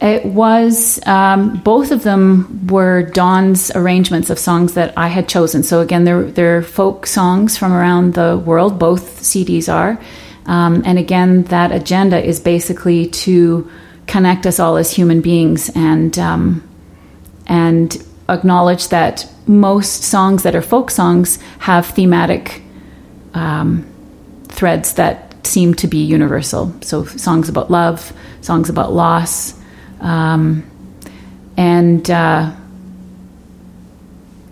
It 0.00 0.24
was 0.24 0.98
um, 1.06 1.58
both 1.58 1.90
of 1.90 2.02
them 2.02 2.66
were 2.68 3.02
Don's 3.02 3.70
arrangements 3.74 4.30
of 4.30 4.38
songs 4.38 4.72
that 4.72 4.94
I 4.96 5.08
had 5.08 5.28
chosen. 5.28 5.62
So 5.62 5.80
again, 5.80 6.04
they're 6.04 6.24
they're 6.24 6.62
folk 6.62 7.06
songs 7.06 7.58
from 7.58 7.72
around 7.72 8.14
the 8.14 8.38
world. 8.38 8.78
Both 8.78 9.20
CDs 9.20 9.70
are, 9.70 10.00
Um, 10.46 10.82
and 10.86 10.98
again, 10.98 11.44
that 11.44 11.72
agenda 11.72 12.24
is 12.24 12.40
basically 12.40 13.08
to 13.08 13.70
connect 14.06 14.46
us 14.46 14.58
all 14.58 14.78
as 14.78 14.90
human 14.90 15.20
beings 15.20 15.70
and 15.74 16.18
um, 16.18 16.68
and 17.46 18.02
acknowledge 18.30 18.88
that 18.88 19.30
most 19.46 20.02
songs 20.02 20.42
that 20.44 20.54
are 20.54 20.62
folk 20.62 20.90
songs 20.90 21.38
have 21.58 21.86
thematic 21.86 22.62
um, 23.34 23.86
threads 24.48 24.94
that 24.94 25.46
seem 25.46 25.74
to 25.74 25.86
be 25.88 25.98
universal. 25.98 26.72
So 26.82 27.04
songs 27.04 27.48
about 27.48 27.70
love, 27.70 28.12
songs 28.40 28.68
about 28.68 28.92
loss, 28.92 29.54
um, 30.00 30.64
and 31.56 32.08
uh, 32.10 32.52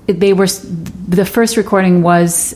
they 0.07 0.33
were 0.33 0.47
the 0.47 1.25
first 1.25 1.57
recording 1.57 2.03
was 2.03 2.55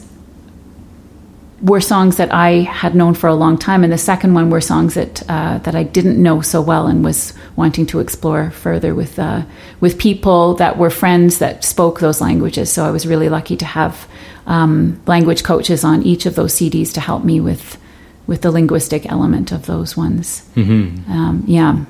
were 1.62 1.80
songs 1.80 2.16
that 2.16 2.34
I 2.34 2.62
had 2.62 2.94
known 2.94 3.14
for 3.14 3.28
a 3.28 3.34
long 3.34 3.56
time, 3.56 3.84
and 3.84 3.92
the 3.92 3.98
second 3.98 4.34
one 4.34 4.50
were 4.50 4.60
songs 4.60 4.94
that 4.94 5.22
uh, 5.30 5.58
that 5.58 5.74
I 5.74 5.84
didn't 5.84 6.20
know 6.20 6.40
so 6.40 6.60
well 6.60 6.88
and 6.88 7.04
was 7.04 7.32
wanting 7.56 7.86
to 7.86 8.00
explore 8.00 8.50
further 8.50 8.94
with 8.94 9.18
uh, 9.18 9.42
with 9.80 9.98
people 9.98 10.54
that 10.54 10.76
were 10.76 10.90
friends 10.90 11.38
that 11.38 11.64
spoke 11.64 12.00
those 12.00 12.20
languages. 12.20 12.72
So 12.72 12.84
I 12.84 12.90
was 12.90 13.06
really 13.06 13.28
lucky 13.28 13.56
to 13.56 13.64
have 13.64 14.08
um, 14.46 15.00
language 15.06 15.44
coaches 15.44 15.84
on 15.84 16.02
each 16.02 16.26
of 16.26 16.34
those 16.34 16.52
CDs 16.54 16.92
to 16.94 17.00
help 17.00 17.24
me 17.24 17.40
with 17.40 17.78
with 18.26 18.42
the 18.42 18.50
linguistic 18.50 19.06
element 19.06 19.52
of 19.52 19.66
those 19.66 19.96
ones. 19.96 20.48
Mm-hmm. 20.56 21.10
Um, 21.10 21.44
yeah, 21.46 21.84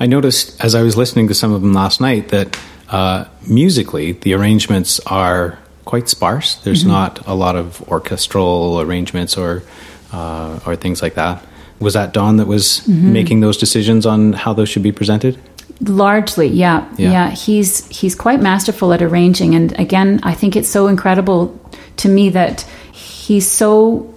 I 0.00 0.06
noticed 0.06 0.62
as 0.62 0.74
I 0.74 0.82
was 0.82 0.96
listening 0.96 1.28
to 1.28 1.34
some 1.34 1.52
of 1.52 1.62
them 1.62 1.72
last 1.72 2.00
night 2.00 2.28
that 2.28 2.58
uh, 2.88 3.26
musically 3.46 4.12
the 4.12 4.34
arrangements 4.34 4.98
are 5.06 5.58
quite 5.88 6.06
sparse. 6.06 6.56
There's 6.56 6.82
mm-hmm. 6.82 6.90
not 6.92 7.26
a 7.26 7.34
lot 7.34 7.56
of 7.56 7.80
orchestral 7.88 8.78
arrangements 8.78 9.38
or 9.38 9.62
uh, 10.12 10.60
or 10.66 10.76
things 10.76 11.00
like 11.00 11.14
that. 11.14 11.42
Was 11.80 11.94
that 11.94 12.12
Don 12.12 12.36
that 12.36 12.46
was 12.46 12.80
mm-hmm. 12.80 13.12
making 13.12 13.40
those 13.40 13.56
decisions 13.56 14.04
on 14.04 14.34
how 14.34 14.52
those 14.52 14.68
should 14.68 14.82
be 14.82 14.92
presented? 14.92 15.38
Largely, 15.80 16.48
yeah. 16.48 16.86
yeah, 16.98 17.10
yeah. 17.10 17.30
He's 17.30 17.88
he's 17.88 18.14
quite 18.14 18.40
masterful 18.40 18.92
at 18.92 19.00
arranging, 19.00 19.54
and 19.54 19.72
again, 19.80 20.20
I 20.22 20.34
think 20.34 20.56
it's 20.56 20.68
so 20.68 20.88
incredible 20.88 21.58
to 21.96 22.08
me 22.08 22.30
that 22.30 22.66
he's 22.92 23.48
so 23.50 24.12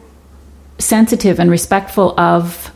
sensitive 0.77 1.39
and 1.39 1.49
respectful 1.49 2.19
of 2.19 2.71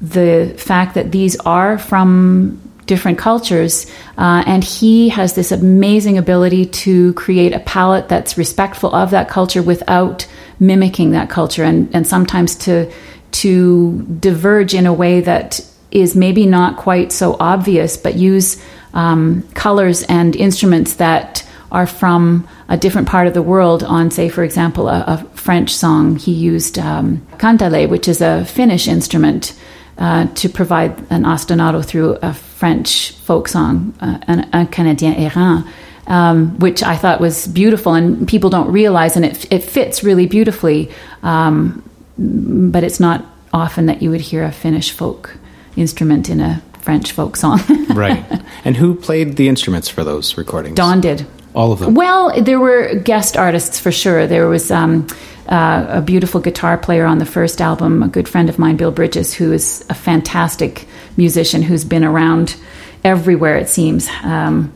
the 0.00 0.54
fact 0.58 0.94
that 0.94 1.10
these 1.12 1.36
are 1.40 1.78
from 1.78 2.60
different 2.90 3.18
cultures. 3.18 3.86
Uh, 4.18 4.42
and 4.52 4.64
he 4.64 5.08
has 5.10 5.34
this 5.34 5.52
amazing 5.52 6.18
ability 6.18 6.66
to 6.66 7.12
create 7.14 7.52
a 7.52 7.60
palette 7.60 8.08
that's 8.08 8.36
respectful 8.36 8.92
of 8.92 9.12
that 9.12 9.28
culture 9.28 9.62
without 9.62 10.26
mimicking 10.58 11.12
that 11.12 11.30
culture 11.30 11.62
and, 11.62 11.88
and 11.94 12.04
sometimes 12.04 12.56
to 12.56 12.90
to 13.30 14.02
diverge 14.18 14.74
in 14.74 14.86
a 14.86 14.92
way 14.92 15.20
that 15.20 15.60
is 15.92 16.16
maybe 16.16 16.46
not 16.46 16.76
quite 16.76 17.12
so 17.12 17.36
obvious, 17.38 17.96
but 17.96 18.16
use 18.16 18.60
um, 18.92 19.42
colors 19.54 20.02
and 20.08 20.34
instruments 20.34 20.94
that 20.94 21.46
are 21.70 21.86
from 21.86 22.48
a 22.68 22.76
different 22.76 23.06
part 23.06 23.28
of 23.28 23.34
the 23.34 23.42
world. 23.52 23.84
On, 23.84 24.10
say, 24.10 24.28
for 24.28 24.42
example, 24.42 24.88
a, 24.88 25.04
a 25.06 25.16
French 25.34 25.70
song, 25.70 26.16
he 26.16 26.32
used 26.32 26.76
um, 26.78 27.24
kantele, 27.38 27.88
which 27.88 28.08
is 28.08 28.20
a 28.20 28.44
Finnish 28.44 28.88
instrument, 28.88 29.54
uh, 30.00 30.26
to 30.34 30.48
provide 30.48 30.98
an 31.10 31.24
ostinato 31.24 31.84
through 31.84 32.18
a 32.22 32.32
French 32.32 33.12
folk 33.12 33.48
song, 33.48 33.94
uh, 34.00 34.18
un, 34.26 34.48
un 34.52 34.66
Canadien 34.66 35.14
errant, 35.14 35.66
um, 36.06 36.58
which 36.58 36.82
I 36.82 36.96
thought 36.96 37.20
was 37.20 37.46
beautiful, 37.46 37.94
and 37.94 38.26
people 38.26 38.50
don't 38.50 38.72
realize, 38.72 39.14
and 39.16 39.24
it, 39.24 39.52
it 39.52 39.62
fits 39.62 40.02
really 40.02 40.26
beautifully. 40.26 40.90
Um, 41.22 41.82
but 42.18 42.82
it's 42.82 43.00
not 43.00 43.24
often 43.52 43.86
that 43.86 44.02
you 44.02 44.10
would 44.10 44.20
hear 44.20 44.44
a 44.44 44.52
Finnish 44.52 44.90
folk 44.90 45.36
instrument 45.76 46.28
in 46.28 46.40
a 46.40 46.62
French 46.80 47.12
folk 47.12 47.36
song. 47.36 47.60
right. 47.94 48.24
And 48.64 48.76
who 48.76 48.94
played 48.94 49.36
the 49.36 49.48
instruments 49.48 49.88
for 49.88 50.04
those 50.04 50.36
recordings? 50.36 50.76
Don 50.76 51.00
did. 51.00 51.26
All 51.54 51.72
of 51.72 51.80
them. 51.80 51.94
Well, 51.94 52.42
there 52.42 52.60
were 52.60 52.94
guest 52.94 53.36
artists 53.36 53.80
for 53.80 53.90
sure. 53.90 54.26
There 54.26 54.48
was 54.48 54.70
um, 54.70 55.06
uh, 55.50 55.86
a 55.88 56.00
beautiful 56.00 56.40
guitar 56.40 56.78
player 56.78 57.04
on 57.04 57.18
the 57.18 57.26
first 57.26 57.60
album, 57.60 58.02
a 58.02 58.08
good 58.08 58.28
friend 58.28 58.48
of 58.48 58.58
mine, 58.58 58.76
Bill 58.76 58.92
Bridges, 58.92 59.34
who 59.34 59.52
is 59.52 59.84
a 59.90 59.94
fantastic 59.94 60.86
musician 61.16 61.62
who's 61.62 61.84
been 61.84 62.04
around 62.04 62.56
everywhere, 63.02 63.56
it 63.56 63.68
seems, 63.68 64.08
um, 64.22 64.72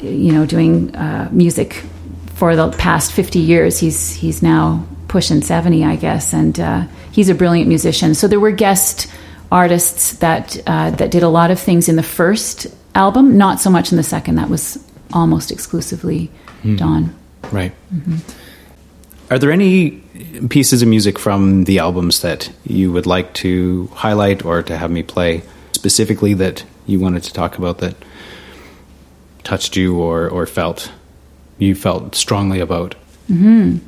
you 0.00 0.32
know, 0.32 0.46
doing 0.46 0.94
uh, 0.94 1.28
music 1.32 1.82
for 2.34 2.54
the 2.54 2.70
past 2.72 3.12
50 3.12 3.38
years. 3.40 3.78
He's, 3.78 4.12
he's 4.12 4.42
now 4.42 4.86
pushing 5.08 5.42
70, 5.42 5.84
I 5.84 5.96
guess, 5.96 6.32
and 6.32 6.58
uh, 6.60 6.86
he's 7.10 7.28
a 7.28 7.34
brilliant 7.34 7.68
musician. 7.68 8.14
So 8.14 8.28
there 8.28 8.40
were 8.40 8.52
guest 8.52 9.10
artists 9.50 10.14
that, 10.18 10.56
uh, 10.66 10.90
that 10.92 11.10
did 11.10 11.22
a 11.22 11.28
lot 11.28 11.50
of 11.50 11.58
things 11.58 11.88
in 11.88 11.96
the 11.96 12.02
first 12.02 12.66
album, 12.94 13.36
not 13.36 13.60
so 13.60 13.70
much 13.70 13.90
in 13.90 13.96
the 13.96 14.02
second. 14.04 14.36
That 14.36 14.48
was 14.48 14.78
almost 15.12 15.50
exclusively 15.50 16.30
mm. 16.62 16.78
Don. 16.78 17.14
Right. 17.50 17.72
Mm-hmm. 17.92 18.43
Are 19.30 19.38
there 19.38 19.50
any 19.50 20.02
pieces 20.48 20.82
of 20.82 20.88
music 20.88 21.18
from 21.18 21.64
the 21.64 21.78
albums 21.78 22.20
that 22.20 22.52
you 22.64 22.92
would 22.92 23.06
like 23.06 23.32
to 23.34 23.88
highlight 23.94 24.44
or 24.44 24.62
to 24.62 24.76
have 24.76 24.90
me 24.90 25.02
play 25.02 25.42
specifically 25.72 26.34
that 26.34 26.64
you 26.86 27.00
wanted 27.00 27.22
to 27.24 27.32
talk 27.32 27.56
about 27.56 27.78
that 27.78 27.96
touched 29.42 29.76
you 29.76 29.98
or, 29.98 30.28
or 30.28 30.46
felt 30.46 30.92
you 31.58 31.74
felt 31.74 32.14
strongly 32.14 32.60
about? 32.60 32.94
Mm-hmm. 33.30 33.78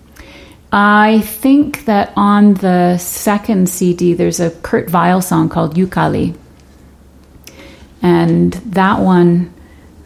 I 0.73 1.21
think 1.21 1.85
that 1.85 2.13
on 2.17 2.55
the 2.55 2.99
second 2.99 3.69
CD, 3.69 4.15
there's 4.15 4.41
a 4.41 4.51
Kurt 4.51 4.91
Weill 4.91 5.21
song 5.21 5.49
called 5.49 5.77
Youkali. 5.77 6.37
And 8.03 8.53
that 8.53 9.01
one 9.01 9.53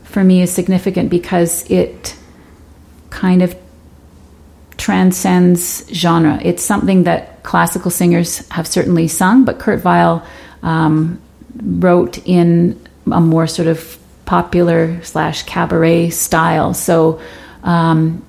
for 0.05 0.23
me 0.23 0.43
is 0.43 0.53
significant 0.53 1.11
because 1.11 1.69
it 1.71 2.17
kind 3.11 3.43
of 3.43 3.55
transcends 4.81 5.87
genre. 5.93 6.41
It's 6.43 6.65
something 6.65 7.05
that 7.05 7.43
classical 7.43 7.91
singers 7.91 8.49
have 8.49 8.67
certainly 8.67 9.09
sung, 9.09 9.45
but 9.45 9.59
Kurt 9.59 9.85
Weill 9.85 10.25
um, 10.63 11.21
wrote 11.63 12.19
in 12.27 12.81
a 13.13 13.21
more 13.21 13.47
sort 13.47 13.69
of 13.69 13.99
popular 14.25 15.03
slash 15.03 15.43
cabaret 15.43 16.11
style. 16.11 16.73
So 16.73 17.21
um, 17.63 18.25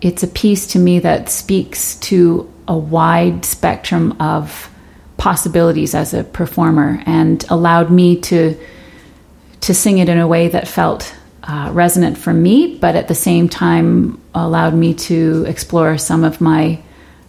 it's 0.00 0.22
a 0.22 0.28
piece 0.28 0.68
to 0.68 0.78
me 0.78 1.00
that 1.00 1.28
speaks 1.28 1.96
to 1.96 2.50
a 2.66 2.76
wide 2.76 3.44
spectrum 3.44 4.16
of 4.20 4.70
possibilities 5.16 5.94
as 5.94 6.14
a 6.14 6.24
performer 6.24 7.02
and 7.04 7.44
allowed 7.50 7.90
me 7.90 8.18
to 8.20 8.56
to 9.60 9.74
sing 9.74 9.98
it 9.98 10.08
in 10.08 10.16
a 10.16 10.26
way 10.26 10.48
that 10.48 10.66
felt 10.66 11.14
uh, 11.42 11.70
resonant 11.74 12.16
for 12.16 12.32
me, 12.32 12.78
but 12.78 12.96
at 12.96 13.08
the 13.08 13.14
same 13.14 13.48
time 13.48 14.19
allowed 14.34 14.74
me 14.74 14.94
to 14.94 15.44
explore 15.46 15.98
some 15.98 16.24
of 16.24 16.40
my 16.40 16.80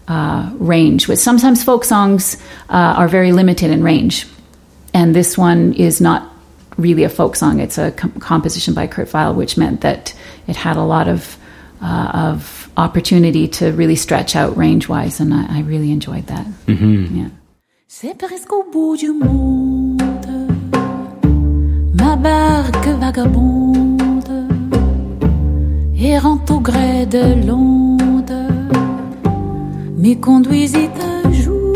uh, 0.08 0.50
range. 0.60 1.08
Which 1.08 1.20
sometimes 1.20 1.64
folk 1.64 1.84
songs 1.84 2.38
uh, 2.70 2.96
are 2.98 3.08
very 3.08 3.32
limited 3.32 3.72
in 3.72 3.84
range, 3.84 4.28
and 4.94 5.16
this 5.16 5.38
one 5.38 5.74
is 5.74 6.02
not 6.02 6.30
really 6.78 7.04
a 7.04 7.10
folk 7.10 7.36
song. 7.36 7.60
It's 7.60 7.78
a 7.78 7.92
com- 7.92 8.12
composition 8.20 8.74
by 8.74 8.88
Kurt 8.88 9.14
Weill, 9.14 9.34
which 9.34 9.58
meant 9.58 9.82
that 9.82 10.14
it 10.48 10.56
had 10.56 10.78
a 10.78 10.84
lot 10.84 11.08
of 11.08 11.38
uh, 11.82 12.34
of 12.34 12.70
opportunity 12.78 13.48
to 13.48 13.72
really 13.72 13.96
stretch 13.96 14.36
out 14.36 14.56
range 14.58 14.88
wise, 14.88 15.20
and 15.20 15.34
I, 15.34 15.58
I 15.58 15.62
really 15.62 15.92
enjoyed 15.92 16.28
that. 16.28 16.46
Mm-hmm. 16.68 17.18
Yeah. 17.18 17.30
C'est 17.88 18.18
presque 18.18 18.52
au 18.54 18.64
bout 18.72 18.96
du 18.98 19.14
monde, 19.14 20.02
ma 21.94 22.16
barque 22.16 22.88
vagabonde 23.00 23.91
errant 26.04 26.40
au 26.50 26.60
gré 26.60 27.06
de 27.06 27.46
l'onde, 27.48 28.34
me 29.98 30.16
conduisit 30.16 30.90
un 31.00 31.32
jour. 31.32 31.76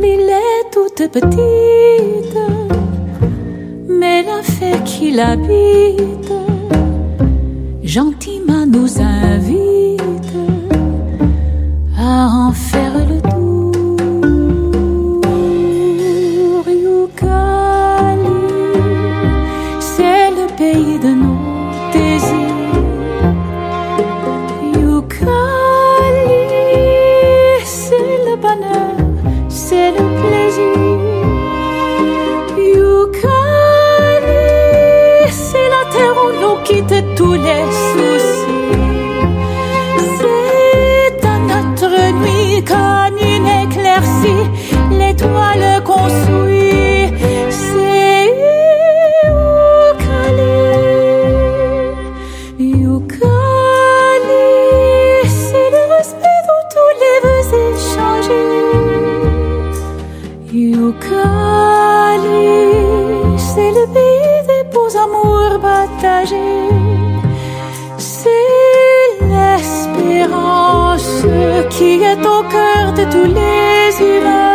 L'île 0.00 0.30
est 0.30 0.70
toute 0.72 1.10
petite, 1.12 2.38
mais 3.88 4.22
la 4.22 4.42
fée 4.42 4.82
qui 4.84 5.12
l'habite, 5.12 6.32
gentiment 7.82 8.66
nous 8.66 9.00
invite 9.00 10.00
à 11.98 12.28
en 12.28 12.52
faire 12.52 12.94
le 13.06 13.20
tour. 13.20 13.29
C'est 67.98 68.30
l'espérance 69.20 71.26
qui 71.68 72.02
est 72.02 72.26
au 72.26 72.42
cœur 72.44 72.94
de 72.94 73.04
tous 73.10 73.26
les 73.26 74.00
humains. 74.00 74.49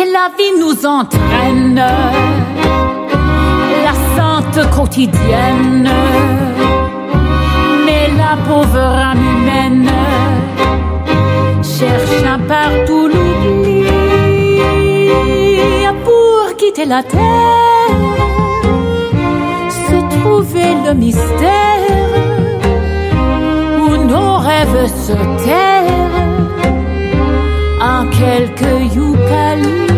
Et 0.00 0.06
la 0.06 0.30
vie 0.38 0.58
nous 0.58 0.86
entraîne, 0.86 1.82
la 3.84 3.94
sainte 4.16 4.70
quotidienne. 4.70 5.90
Mais 7.84 8.08
la 8.16 8.34
pauvre 8.48 8.78
âme 8.78 9.24
humaine 9.34 9.90
cherche 11.62 12.24
un 12.34 12.38
partout 12.38 13.08
l'oubli 13.08 13.84
pour 16.04 16.56
quitter 16.56 16.86
la 16.86 17.02
terre, 17.02 17.90
se 19.68 19.98
trouver 20.18 20.70
le 20.86 20.94
mystère 20.94 21.84
où 23.80 23.96
nos 24.10 24.38
rêves 24.38 24.86
se 25.06 25.12
tairent 25.44 26.10
en 27.82 28.06
quelques 28.08 28.94
yucalis. 28.94 29.89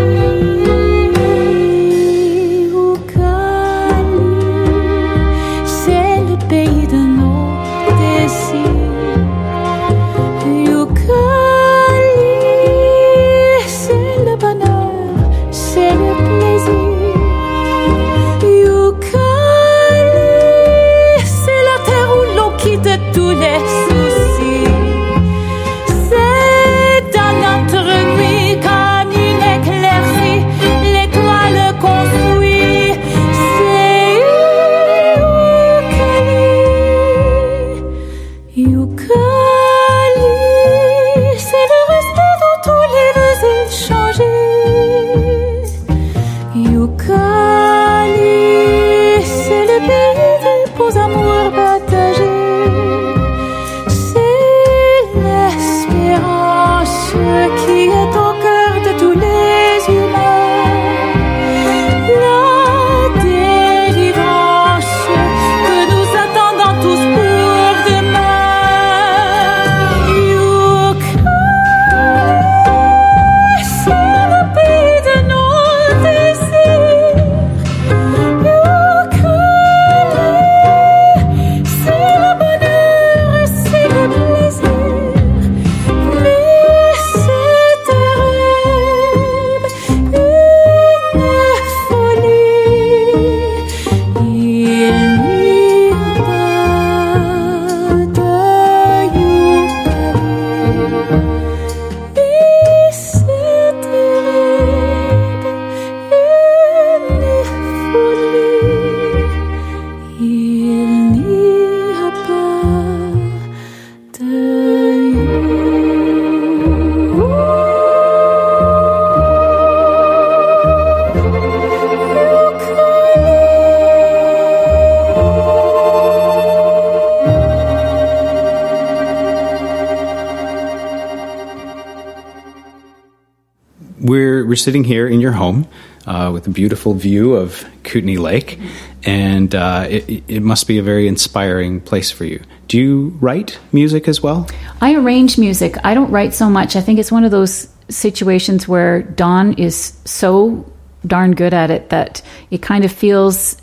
Sitting 134.62 134.84
here 134.84 135.06
in 135.06 135.20
your 135.20 135.32
home 135.32 135.66
uh, 136.06 136.30
with 136.32 136.46
a 136.46 136.50
beautiful 136.50 136.94
view 136.94 137.34
of 137.34 137.64
Kootenay 137.84 138.16
Lake, 138.16 138.58
and 139.04 139.54
uh, 139.54 139.86
it, 139.88 140.22
it 140.28 140.42
must 140.42 140.66
be 140.66 140.78
a 140.78 140.82
very 140.82 141.08
inspiring 141.08 141.80
place 141.80 142.10
for 142.10 142.24
you. 142.24 142.42
Do 142.68 142.78
you 142.78 143.16
write 143.20 143.58
music 143.72 144.08
as 144.08 144.22
well? 144.22 144.48
I 144.80 144.94
arrange 144.94 145.38
music. 145.38 145.76
I 145.84 145.94
don't 145.94 146.10
write 146.10 146.34
so 146.34 146.48
much. 146.48 146.76
I 146.76 146.80
think 146.80 146.98
it's 146.98 147.12
one 147.12 147.24
of 147.24 147.30
those 147.30 147.68
situations 147.88 148.66
where 148.66 149.02
Don 149.02 149.54
is 149.54 149.92
so 150.04 150.70
darn 151.06 151.32
good 151.32 151.52
at 151.52 151.70
it 151.70 151.90
that 151.90 152.22
it 152.50 152.62
kind 152.62 152.84
of 152.84 152.92
feels 152.92 153.60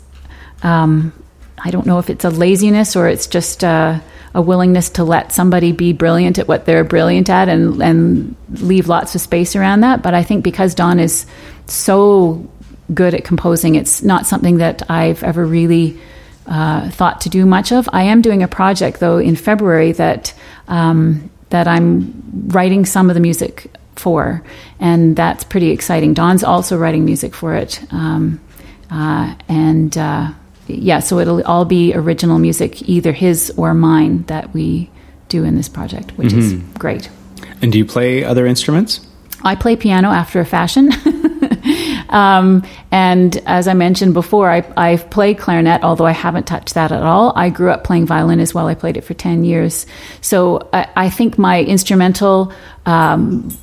um, 0.62 1.12
I 1.62 1.70
don't 1.70 1.86
know 1.86 1.98
if 1.98 2.10
it's 2.10 2.24
a 2.24 2.30
laziness 2.30 2.96
or 2.96 3.08
it's 3.08 3.26
just 3.26 3.64
uh, 3.64 4.00
a 4.34 4.40
willingness 4.40 4.90
to 4.90 5.04
let 5.04 5.32
somebody 5.32 5.72
be 5.72 5.92
brilliant 5.92 6.38
at 6.38 6.46
what 6.46 6.64
they're 6.64 6.84
brilliant 6.84 7.28
at 7.28 7.48
and, 7.48 7.82
and 7.82 8.36
leave 8.50 8.88
lots 8.88 9.14
of 9.14 9.20
space 9.20 9.56
around 9.56 9.80
that. 9.80 10.02
But 10.02 10.14
I 10.14 10.22
think 10.22 10.44
because 10.44 10.74
Don 10.74 11.00
is 11.00 11.26
so 11.66 12.48
good 12.94 13.14
at 13.14 13.24
composing, 13.24 13.74
it's 13.74 14.02
not 14.02 14.26
something 14.26 14.58
that 14.58 14.88
I've 14.88 15.22
ever 15.22 15.44
really 15.44 15.98
uh, 16.46 16.90
thought 16.90 17.22
to 17.22 17.28
do 17.28 17.44
much 17.44 17.72
of. 17.72 17.88
I 17.92 18.04
am 18.04 18.22
doing 18.22 18.42
a 18.42 18.48
project 18.48 19.00
though 19.00 19.18
in 19.18 19.36
February 19.36 19.92
that 19.92 20.34
um, 20.68 21.30
that 21.50 21.66
I'm 21.66 22.22
writing 22.48 22.84
some 22.84 23.10
of 23.10 23.14
the 23.14 23.20
music 23.20 23.66
for, 23.96 24.42
and 24.78 25.16
that's 25.16 25.44
pretty 25.44 25.70
exciting. 25.70 26.14
Don's 26.14 26.44
also 26.44 26.78
writing 26.78 27.04
music 27.04 27.34
for 27.34 27.54
it, 27.54 27.80
um, 27.90 28.40
uh, 28.90 29.34
and 29.48 29.96
uh, 29.98 30.30
yeah, 30.74 31.00
so 31.00 31.18
it'll 31.18 31.42
all 31.44 31.64
be 31.64 31.94
original 31.94 32.38
music, 32.38 32.88
either 32.88 33.12
his 33.12 33.52
or 33.56 33.74
mine, 33.74 34.24
that 34.24 34.52
we 34.52 34.90
do 35.28 35.44
in 35.44 35.56
this 35.56 35.68
project, 35.68 36.10
which 36.18 36.32
is 36.32 36.54
great. 36.78 37.08
And 37.62 37.72
do 37.72 37.78
you 37.78 37.84
play 37.84 38.24
other 38.24 38.46
instruments? 38.46 39.00
I 39.42 39.54
play 39.54 39.76
piano 39.76 40.08
after 40.08 40.40
a 40.40 40.44
fashion. 40.44 40.90
um, 42.10 42.62
and 42.90 43.36
as 43.46 43.68
I 43.68 43.74
mentioned 43.74 44.12
before, 44.12 44.50
I, 44.50 44.64
I've 44.76 45.08
played 45.10 45.38
clarinet, 45.38 45.82
although 45.82 46.06
I 46.06 46.12
haven't 46.12 46.46
touched 46.46 46.74
that 46.74 46.92
at 46.92 47.02
all. 47.02 47.32
I 47.36 47.48
grew 47.48 47.70
up 47.70 47.84
playing 47.84 48.06
violin 48.06 48.40
as 48.40 48.52
well. 48.52 48.66
I 48.66 48.74
played 48.74 48.96
it 48.96 49.02
for 49.02 49.14
10 49.14 49.44
years. 49.44 49.86
So 50.20 50.68
I, 50.72 50.88
I 50.96 51.10
think 51.10 51.38
my 51.38 51.62
instrumental 51.62 52.52
um, 52.86 53.56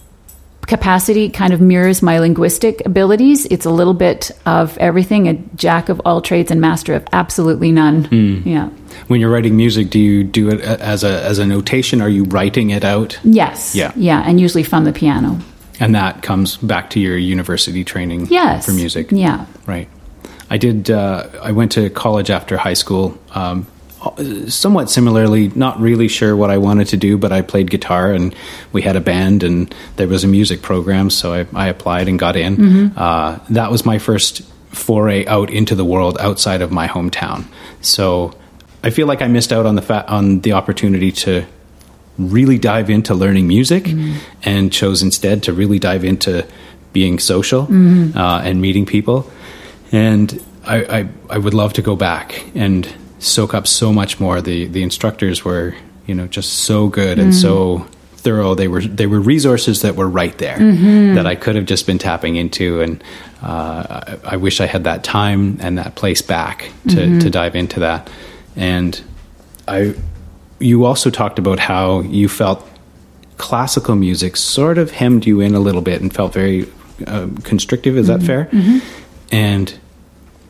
capacity 0.68 1.30
kind 1.30 1.54
of 1.54 1.62
mirrors 1.62 2.02
my 2.02 2.20
linguistic 2.20 2.86
abilities. 2.86 3.46
It's 3.46 3.66
a 3.66 3.70
little 3.72 3.94
bit 3.94 4.32
of 4.46 4.78
everything, 4.78 5.28
a 5.28 5.34
jack 5.56 5.90
of 5.90 6.02
all 6.06 6.22
trades 6.22 6.52
and 6.52 6.62
master 6.62 6.94
of 6.94 7.06
absolutely 7.14 7.72
none. 7.72 8.44
Yeah. 8.46 8.70
When 9.08 9.20
you're 9.22 9.30
writing 9.32 9.56
music, 9.56 9.90
do 9.90 10.00
you 10.00 10.24
do 10.24 10.50
it 10.50 10.60
as 10.62 11.04
a 11.04 11.24
as 11.24 11.40
a 11.40 11.46
notation? 11.46 12.02
Are 12.02 12.10
you 12.10 12.26
writing 12.26 12.70
it 12.72 12.84
out? 12.84 13.20
Yes. 13.24 13.74
Yeah. 13.76 13.92
Yeah. 13.96 14.24
And 14.26 14.40
usually 14.40 14.64
from 14.64 14.84
the 14.84 14.94
piano. 14.94 15.40
And 15.80 15.94
that 15.96 16.24
comes 16.24 16.58
back 16.58 16.90
to 16.92 17.00
your 17.00 17.18
university 17.18 17.84
training 17.84 18.28
Yes. 18.30 18.66
for 18.66 18.72
music. 18.74 19.12
Yeah. 19.12 19.46
Right. 19.68 19.88
I 20.50 20.58
did. 20.58 20.90
Uh, 20.90 21.28
I 21.42 21.52
went 21.52 21.72
to 21.74 21.90
college 21.90 22.30
after 22.32 22.58
high 22.58 22.74
school. 22.74 23.18
Um, 23.32 23.68
somewhat 24.50 24.90
similarly, 24.90 25.50
not 25.56 25.80
really 25.80 26.08
sure 26.08 26.36
what 26.36 26.50
I 26.52 26.58
wanted 26.58 26.88
to 26.90 26.98
do, 26.98 27.18
but 27.18 27.32
I 27.32 27.42
played 27.42 27.70
guitar 27.70 28.12
and 28.12 28.36
we 28.72 28.82
had 28.82 28.96
a 28.96 29.02
band 29.02 29.44
and 29.44 29.74
there 29.96 30.08
was 30.08 30.24
a 30.24 30.28
music 30.28 30.62
program, 30.62 31.10
so 31.10 31.34
I, 31.34 31.48
I 31.54 31.68
applied 31.68 32.08
and 32.08 32.20
got 32.20 32.36
in. 32.36 32.94
Uh, 32.96 33.40
that 33.50 33.72
was 33.72 33.86
my 33.86 33.98
first 33.98 34.42
foray 34.70 35.26
out 35.26 35.50
into 35.50 35.76
the 35.76 35.86
world 35.86 36.18
outside 36.20 36.62
of 36.62 36.72
my 36.72 36.88
hometown. 36.88 37.46
So 37.82 38.34
I 38.84 38.92
feel 38.92 39.08
like 39.08 39.22
I 39.22 39.28
missed 39.28 39.52
out 39.52 39.66
on 39.66 39.76
the 39.76 39.82
fa- 39.82 40.06
on 40.08 40.42
the 40.42 40.54
opportunity 40.54 41.12
to 41.12 41.46
really 42.20 42.58
dive 42.58 42.90
into 42.90 43.14
learning 43.14 43.48
music 43.48 43.88
and 44.44 44.72
chose 44.72 45.02
instead 45.04 45.44
to 45.44 45.54
really 45.54 45.80
dive 45.80 46.04
into 46.04 46.46
being 46.94 47.20
social 47.20 47.64
uh, 48.16 48.42
and 48.44 48.62
meeting 48.62 48.86
people. 48.86 49.30
And 49.92 50.44
I, 50.66 51.00
I, 51.00 51.10
I 51.30 51.38
would 51.38 51.54
love 51.54 51.74
to 51.74 51.82
go 51.82 51.96
back 51.96 52.44
and 52.56 52.88
soak 53.20 53.54
up 53.54 53.68
so 53.68 53.92
much 53.92 54.20
more. 54.20 54.42
The, 54.42 54.66
the 54.66 54.84
instructors 54.84 55.44
were, 55.44 55.76
you 56.06 56.16
know, 56.16 56.28
just 56.28 56.60
so 56.60 56.88
good 56.88 57.20
and 57.20 57.34
so 57.34 57.80
mm. 57.80 57.90
thorough. 58.18 58.56
They 58.56 58.68
were, 58.68 58.82
they 58.82 59.08
were 59.08 59.20
resources 59.20 59.82
that 59.82 59.96
were 59.96 60.08
right 60.08 60.38
there 60.38 60.58
mm-hmm. 60.58 61.16
that 61.16 61.26
I 61.26 61.36
could 61.36 61.56
have 61.56 61.66
just 61.66 61.88
been 61.88 61.98
tapping 61.98 62.36
into. 62.36 62.82
And 62.82 63.04
uh, 63.42 64.18
I, 64.24 64.34
I 64.34 64.38
wish 64.38 64.62
I 64.62 64.66
had 64.66 64.84
that 64.84 65.04
time 65.04 65.58
and 65.62 65.78
that 65.78 65.96
place 65.96 66.22
back 66.22 66.72
to, 66.90 66.96
mm-hmm. 66.96 67.20
to 67.20 67.30
dive 67.30 67.56
into 67.56 67.80
that. 67.82 68.10
And 68.56 69.02
I, 69.68 69.96
you 70.60 70.86
also 70.86 71.10
talked 71.10 71.40
about 71.40 71.60
how 71.60 72.02
you 72.02 72.30
felt 72.30 72.68
classical 73.38 73.96
music 73.96 74.36
sort 74.36 74.78
of 74.78 74.92
hemmed 74.92 75.26
you 75.26 75.42
in 75.42 75.54
a 75.54 75.60
little 75.60 75.82
bit 75.82 76.02
and 76.02 76.14
felt 76.14 76.34
very 76.34 76.68
uh, 77.06 77.28
constrictive. 77.44 77.98
Is 77.98 78.08
that 78.08 78.22
mm-hmm. 78.22 78.80
fair? 78.80 78.92
And 79.32 79.80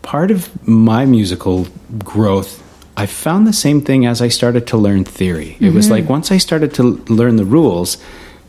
part 0.08 0.32
of 0.32 0.66
my 0.66 1.06
musical 1.06 1.68
growth, 2.00 2.64
I 2.96 3.08
found 3.08 3.46
the 3.46 3.52
same 3.52 3.82
thing 3.82 4.06
as 4.06 4.22
I 4.22 4.30
started 4.30 4.66
to 4.68 4.78
learn 4.78 5.04
theory. 5.04 5.58
It 5.60 5.74
was 5.74 5.88
mm-hmm. 5.88 5.96
like 5.96 6.10
once 6.10 6.32
I 6.32 6.38
started 6.38 6.74
to 6.76 6.84
learn 7.10 7.36
the 7.36 7.44
rules, 7.44 7.98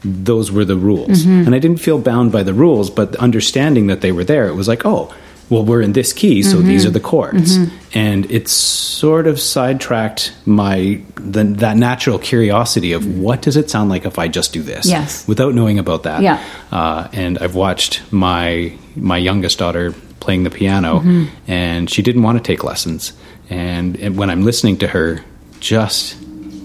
those 0.05 0.53
were 0.53 0.65
the 0.65 0.77
rules. 0.77 1.25
Mm-hmm. 1.25 1.47
And 1.47 1.55
I 1.57 1.59
didn't 1.59 1.81
feel 1.81 1.99
bound 1.99 2.31
by 2.31 2.45
the 2.45 2.55
rules, 2.55 2.91
but 2.91 3.17
understanding 3.17 3.89
that 3.89 4.03
they 4.03 4.13
were 4.13 4.23
there, 4.23 4.47
it 4.47 4.55
was 4.55 4.69
like, 4.69 4.87
oh, 4.87 5.13
well, 5.51 5.65
we're 5.65 5.83
in 5.83 5.95
this 5.95 6.13
key, 6.13 6.43
so 6.43 6.59
these 6.59 6.83
mm-hmm. 6.83 6.89
are 6.89 6.93
the 6.93 7.01
chords. 7.01 7.57
And 7.95 8.31
it 8.31 8.49
sort 8.49 9.27
of 9.27 9.41
sidetracked 9.41 10.33
my 10.47 11.03
the, 11.17 11.43
that 11.43 11.77
natural 11.77 12.19
curiosity 12.19 12.93
of 12.93 13.19
what 13.19 13.43
does 13.43 13.57
it 13.57 13.69
sound 13.69 13.89
like 13.91 14.05
if 14.05 14.19
I 14.19 14.29
just 14.29 14.53
do 14.53 14.63
this, 14.63 14.87
Yes. 14.87 15.27
without 15.27 15.55
knowing 15.55 15.79
about 15.79 16.03
that. 16.03 16.23
Yeah. 16.23 16.39
Uh, 16.71 17.09
and 17.13 17.39
I've 17.39 17.57
watched 17.57 18.03
my 18.13 18.77
my 18.95 19.17
youngest 19.17 19.59
daughter 19.59 19.95
playing 20.21 20.45
the 20.45 20.51
piano, 20.51 21.01
mm-hmm. 21.01 21.25
and 21.51 21.91
she 21.91 22.03
didn't 22.03 22.23
want 22.23 22.39
to 22.39 22.45
take 22.45 22.65
lessons. 22.65 23.13
And, 23.51 23.97
and 23.97 24.17
when 24.17 24.31
I'm 24.31 24.45
listening 24.45 24.79
to 24.79 24.89
her, 24.89 25.25
just 25.61 26.15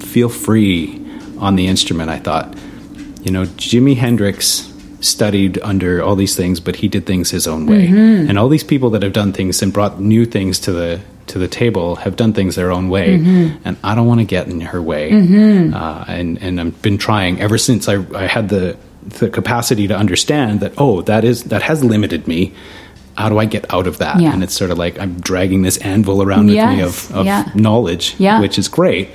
feel 0.01 0.29
free 0.29 0.99
on 1.39 1.55
the 1.55 1.67
instrument. 1.67 2.09
I 2.09 2.19
thought, 2.19 2.55
you 3.21 3.31
know, 3.31 3.45
Jimi 3.45 3.95
Hendrix 3.95 4.69
studied 5.01 5.59
under 5.61 6.01
all 6.01 6.15
these 6.15 6.35
things, 6.35 6.59
but 6.59 6.77
he 6.77 6.87
did 6.87 7.05
things 7.05 7.31
his 7.31 7.47
own 7.47 7.65
way. 7.65 7.87
Mm-hmm. 7.87 8.29
And 8.29 8.39
all 8.39 8.49
these 8.49 8.63
people 8.63 8.89
that 8.91 9.03
have 9.03 9.13
done 9.13 9.33
things 9.33 9.61
and 9.61 9.71
brought 9.73 9.99
new 9.99 10.25
things 10.25 10.59
to 10.59 10.71
the 10.71 11.01
to 11.27 11.39
the 11.39 11.47
table 11.47 11.95
have 11.95 12.15
done 12.15 12.33
things 12.33 12.55
their 12.55 12.71
own 12.71 12.89
way, 12.89 13.17
mm-hmm. 13.17 13.57
and 13.65 13.77
I 13.83 13.95
don't 13.95 14.07
want 14.07 14.19
to 14.19 14.25
get 14.25 14.47
in 14.47 14.59
her 14.61 14.81
way. 14.81 15.09
Uh, 15.73 16.05
and 16.07 16.37
and 16.41 16.59
I've 16.59 16.81
been 16.81 16.97
trying 16.97 17.39
ever 17.39 17.57
since 17.57 17.87
I, 17.87 18.05
I 18.13 18.27
had 18.27 18.49
the 18.49 18.77
the 19.01 19.29
capacity 19.29 19.87
to 19.87 19.97
understand 19.97 20.59
that 20.61 20.73
oh 20.77 21.01
that 21.03 21.23
is 21.23 21.45
that 21.45 21.61
has 21.63 21.83
limited 21.83 22.27
me. 22.27 22.53
How 23.17 23.29
do 23.29 23.37
I 23.37 23.45
get 23.45 23.71
out 23.73 23.87
of 23.87 23.97
that? 23.99 24.19
Yeah. 24.19 24.33
And 24.33 24.43
it's 24.43 24.53
sort 24.55 24.71
of 24.71 24.77
like 24.77 24.99
I'm 24.99 25.19
dragging 25.19 25.61
this 25.61 25.77
anvil 25.77 26.21
around 26.23 26.47
with 26.47 26.55
me 26.55 26.81
of, 26.81 27.11
of 27.13 27.25
yeah. 27.25 27.49
knowledge, 27.55 28.15
Yeah. 28.17 28.41
which 28.41 28.57
is 28.57 28.67
great. 28.67 29.09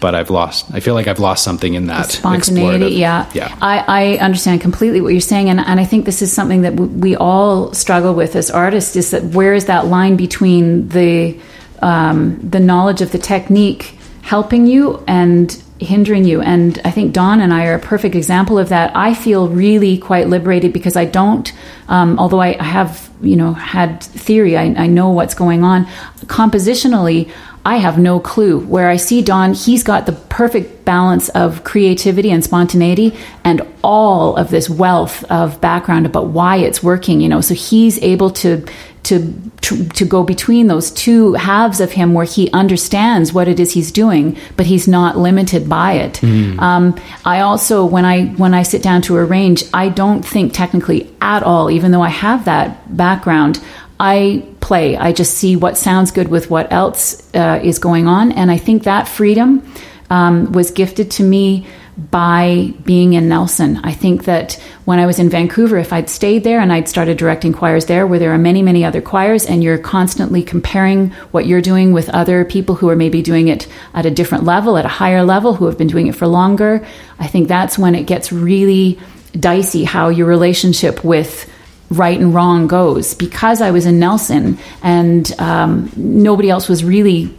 But 0.00 0.14
I've 0.14 0.30
lost. 0.30 0.66
I 0.72 0.78
feel 0.80 0.94
like 0.94 1.08
I've 1.08 1.18
lost 1.18 1.42
something 1.42 1.74
in 1.74 1.86
that 1.88 2.10
spontaneity 2.12 2.94
yeah 2.94 3.28
yeah. 3.34 3.56
I, 3.60 3.84
I 3.88 4.18
understand 4.18 4.60
completely 4.60 5.00
what 5.00 5.08
you're 5.08 5.20
saying 5.20 5.50
and, 5.50 5.58
and 5.58 5.80
i 5.80 5.84
think 5.84 6.04
this 6.04 6.22
is 6.22 6.32
something 6.32 6.62
that 6.62 6.76
w- 6.76 6.92
we 7.00 7.16
all 7.16 7.72
struggle 7.72 8.14
with 8.14 8.36
as 8.36 8.48
artists 8.48 8.94
is 8.94 9.10
that 9.10 9.24
where 9.24 9.54
is 9.54 9.64
that 9.64 9.86
line 9.86 10.16
between 10.16 10.88
the 10.90 11.36
um, 11.82 12.38
the 12.48 12.60
knowledge 12.60 13.00
of 13.02 13.10
the 13.10 13.18
technique 13.18 13.98
helping 14.22 14.66
you 14.68 15.02
and 15.08 15.60
hindering 15.80 16.24
you 16.24 16.40
and 16.40 16.80
i 16.84 16.90
think 16.90 17.12
don 17.12 17.40
and 17.40 17.52
i 17.52 17.66
are 17.66 17.74
a 17.74 17.78
perfect 17.78 18.14
example 18.14 18.58
of 18.58 18.68
that 18.68 18.94
i 18.96 19.14
feel 19.14 19.48
really 19.48 19.96
quite 19.96 20.28
liberated 20.28 20.72
because 20.72 20.96
i 20.96 21.04
don't 21.04 21.52
um, 21.88 22.18
although 22.18 22.40
I, 22.40 22.62
have 22.62 23.08
you 23.22 23.36
know 23.36 23.52
had 23.52 24.02
theory 24.02 24.56
I, 24.56 24.64
I 24.64 24.86
know 24.86 25.10
what's 25.10 25.34
going 25.34 25.62
on 25.62 25.86
compositionally 26.26 27.30
I 27.68 27.76
have 27.76 27.98
no 27.98 28.18
clue. 28.18 28.60
Where 28.60 28.88
I 28.88 28.96
see 28.96 29.20
Don, 29.20 29.52
he's 29.52 29.82
got 29.82 30.06
the 30.06 30.12
perfect 30.12 30.86
balance 30.86 31.28
of 31.28 31.64
creativity 31.64 32.30
and 32.30 32.42
spontaneity 32.42 33.14
and 33.44 33.60
all 33.84 34.36
of 34.36 34.48
this 34.48 34.70
wealth 34.70 35.22
of 35.24 35.60
background 35.60 36.06
about 36.06 36.28
why 36.28 36.56
it's 36.56 36.82
working, 36.82 37.20
you 37.20 37.28
know. 37.28 37.42
So 37.42 37.52
he's 37.52 37.98
able 38.02 38.30
to 38.30 38.64
to 39.08 39.32
to, 39.62 39.88
to 39.88 40.04
go 40.04 40.22
between 40.22 40.66
those 40.68 40.90
two 40.90 41.34
halves 41.34 41.80
of 41.80 41.92
him 41.92 42.14
where 42.14 42.24
he 42.24 42.50
understands 42.52 43.32
what 43.32 43.48
it 43.48 43.58
is 43.60 43.72
he's 43.72 43.90
doing, 43.92 44.36
but 44.56 44.66
he's 44.66 44.86
not 44.88 45.18
limited 45.18 45.68
by 45.68 45.92
it. 45.92 46.22
Um, 46.58 46.94
I 47.24 47.40
also 47.40 47.84
when 47.84 48.04
I 48.04 48.26
when 48.36 48.54
I 48.54 48.62
sit 48.62 48.82
down 48.82 49.02
to 49.02 49.16
arrange, 49.16 49.64
I 49.74 49.88
don't 49.88 50.24
think 50.24 50.54
technically 50.54 51.10
at 51.20 51.42
all, 51.42 51.70
even 51.70 51.90
though 51.90 52.02
I 52.02 52.10
have 52.10 52.44
that 52.44 52.96
background. 52.96 53.60
I 54.00 54.44
play. 54.60 54.96
I 54.96 55.12
just 55.12 55.34
see 55.34 55.56
what 55.56 55.76
sounds 55.76 56.12
good 56.12 56.28
with 56.28 56.50
what 56.50 56.72
else 56.72 57.20
uh, 57.34 57.58
is 57.64 57.80
going 57.80 58.06
on. 58.06 58.30
And 58.30 58.48
I 58.48 58.56
think 58.56 58.84
that 58.84 59.08
freedom 59.08 59.68
um, 60.08 60.52
was 60.52 60.70
gifted 60.70 61.10
to 61.12 61.24
me 61.24 61.66
by 62.10 62.72
being 62.84 63.14
in 63.14 63.28
Nelson. 63.28 63.80
I 63.82 63.92
think 63.92 64.24
that 64.24 64.54
when 64.84 65.00
I 65.00 65.06
was 65.06 65.18
in 65.18 65.28
Vancouver, 65.28 65.78
if 65.78 65.92
I'd 65.92 66.08
stayed 66.08 66.44
there 66.44 66.60
and 66.60 66.72
I'd 66.72 66.88
started 66.88 67.18
directing 67.18 67.52
choirs 67.52 67.86
there, 67.86 68.06
where 68.06 68.20
there 68.20 68.32
are 68.32 68.38
many, 68.38 68.62
many 68.62 68.84
other 68.84 69.02
choirs, 69.02 69.44
and 69.44 69.64
you're 69.64 69.78
constantly 69.78 70.42
comparing 70.42 71.10
what 71.32 71.46
you're 71.46 71.60
doing 71.60 71.92
with 71.92 72.08
other 72.10 72.44
people 72.44 72.76
who 72.76 72.88
are 72.88 72.96
maybe 72.96 73.20
doing 73.20 73.48
it 73.48 73.66
at 73.94 74.06
a 74.06 74.10
different 74.10 74.44
level, 74.44 74.78
at 74.78 74.84
a 74.84 74.88
higher 74.88 75.24
level, 75.24 75.54
who 75.54 75.66
have 75.66 75.76
been 75.76 75.88
doing 75.88 76.06
it 76.06 76.14
for 76.14 76.28
longer, 76.28 76.86
I 77.18 77.26
think 77.26 77.48
that's 77.48 77.76
when 77.76 77.96
it 77.96 78.04
gets 78.04 78.32
really 78.32 78.98
dicey 79.38 79.82
how 79.84 80.08
your 80.08 80.26
relationship 80.26 81.04
with 81.04 81.52
right 81.90 82.18
and 82.20 82.34
wrong 82.34 82.66
goes 82.66 83.14
because 83.14 83.60
I 83.60 83.70
was 83.70 83.86
in 83.86 83.98
Nelson 83.98 84.58
and 84.82 85.30
um, 85.40 85.90
nobody 85.96 86.50
else 86.50 86.68
was 86.68 86.84
really 86.84 87.34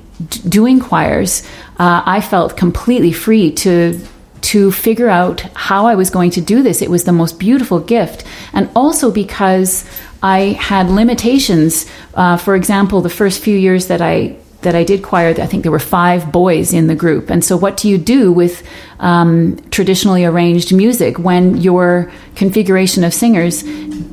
doing 0.47 0.79
choirs. 0.79 1.43
Uh, 1.77 2.03
I 2.05 2.19
felt 2.21 2.57
completely 2.57 3.11
free 3.11 3.51
to 3.51 3.99
to 4.41 4.71
figure 4.71 5.09
out 5.09 5.41
how 5.55 5.85
I 5.85 5.95
was 5.95 6.09
going 6.09 6.31
to 6.31 6.41
do 6.41 6.63
this. 6.63 6.81
It 6.81 6.89
was 6.89 7.03
the 7.03 7.11
most 7.11 7.39
beautiful 7.39 7.79
gift, 7.79 8.23
and 8.53 8.69
also 8.75 9.11
because 9.11 9.89
I 10.21 10.57
had 10.59 10.89
limitations. 10.89 11.85
Uh, 12.13 12.37
for 12.37 12.55
example, 12.55 13.01
the 13.01 13.09
first 13.09 13.41
few 13.41 13.57
years 13.57 13.87
that 13.87 14.01
I 14.01 14.37
that 14.61 14.75
I 14.75 14.83
did 14.83 15.03
choir, 15.03 15.29
I 15.29 15.45
think 15.45 15.63
there 15.63 15.71
were 15.71 15.79
five 15.79 16.31
boys 16.31 16.73
in 16.73 16.87
the 16.87 16.95
group. 16.95 17.29
And 17.29 17.43
so, 17.43 17.55
what 17.55 17.77
do 17.77 17.87
you 17.87 17.97
do 17.97 18.31
with 18.31 18.67
um, 18.99 19.57
traditionally 19.71 20.25
arranged 20.25 20.73
music 20.73 21.17
when 21.17 21.57
your 21.57 22.11
configuration 22.35 23.03
of 23.03 23.13
singers 23.13 23.63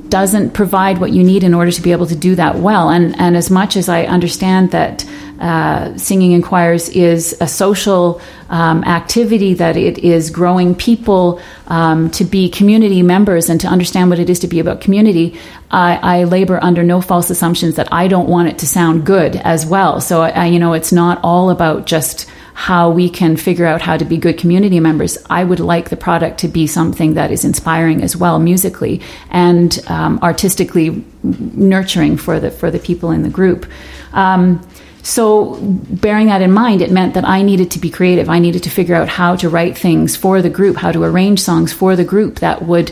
doesn't 0.09 0.51
provide 0.51 0.99
what 0.99 1.11
you 1.11 1.25
need 1.25 1.43
in 1.43 1.53
order 1.53 1.73
to 1.73 1.83
be 1.83 1.91
able 1.91 2.07
to 2.07 2.15
do 2.15 2.37
that 2.37 2.57
well? 2.57 2.91
And, 2.91 3.19
and 3.19 3.37
as 3.37 3.51
much 3.51 3.77
as 3.77 3.89
I 3.89 4.05
understand 4.05 4.71
that 4.71 5.05
uh, 5.41 5.97
singing 5.97 6.33
in 6.33 6.43
choirs 6.43 6.89
is 6.89 7.37
a 7.41 7.47
social 7.47 8.21
um, 8.49 8.85
activity, 8.85 9.55
that 9.55 9.77
it 9.77 9.99
is 9.99 10.31
growing 10.31 10.75
people 10.75 11.41
um, 11.67 12.11
to 12.11 12.25
be 12.25 12.49
community 12.49 13.03
members 13.03 13.51
and 13.51 13.61
to 13.61 13.67
understand 13.67 14.09
what 14.11 14.19
it 14.19 14.31
is 14.31 14.39
to 14.41 14.47
be 14.47 14.61
about 14.61 14.81
community, 14.81 15.39
I, 15.71 16.21
I, 16.21 16.25
labor 16.25 16.63
under 16.63 16.83
no 16.83 17.01
false 17.01 17.29
assumptions 17.29 17.75
that 17.77 17.93
I 17.93 18.07
don't 18.09 18.29
want 18.29 18.49
it 18.49 18.59
to 18.59 18.67
sound 18.67 19.05
good 19.05 19.37
as 19.37 19.67
well. 19.67 20.01
So, 20.01 20.23
I, 20.23 20.47
you 20.47 20.59
know, 20.59 20.75
it's 20.75 20.93
not 20.93 21.19
all 21.25 21.51
about 21.51 21.87
just 21.87 22.31
how 22.57 22.89
we 22.89 23.11
can 23.11 23.37
figure 23.37 23.67
out 23.67 23.83
how 23.83 23.99
to 23.99 24.05
be 24.07 24.17
good 24.17 24.39
community 24.39 24.81
members. 24.81 25.19
I 25.29 25.45
would 25.45 25.61
like 25.61 25.91
the 25.91 25.97
product 25.97 26.39
to 26.39 26.49
be 26.49 26.67
something 26.67 27.13
that 27.13 27.31
is 27.31 27.45
inspiring 27.45 28.03
as 28.03 28.17
well, 28.17 28.39
musically 28.39 29.03
and 29.29 29.79
um, 29.89 30.19
artistically 30.23 31.05
nurturing 31.23 32.17
for 32.17 32.41
the 32.41 32.51
for 32.51 32.71
the 32.71 32.79
people 32.79 33.11
in 33.11 33.23
the 33.23 33.29
group. 33.29 33.67
Um, 34.15 34.67
so, 35.07 35.57
bearing 35.63 36.27
that 36.27 36.43
in 36.43 36.51
mind, 36.51 36.83
it 36.83 36.91
meant 36.91 37.15
that 37.15 37.25
I 37.25 37.43
needed 37.43 37.71
to 37.71 37.79
be 37.79 37.91
creative. 37.91 38.29
I 38.29 38.41
needed 38.41 38.65
to 38.65 38.71
figure 38.71 38.97
out 38.97 39.09
how 39.09 39.37
to 39.37 39.49
write 39.49 39.79
things 39.79 40.17
for 40.17 40.43
the 40.43 40.51
group, 40.51 40.77
how 40.77 40.91
to 40.91 41.05
arrange 41.05 41.39
songs 41.39 41.73
for 41.73 41.95
the 41.95 42.03
group 42.03 42.41
that 42.41 42.63
would 42.63 42.91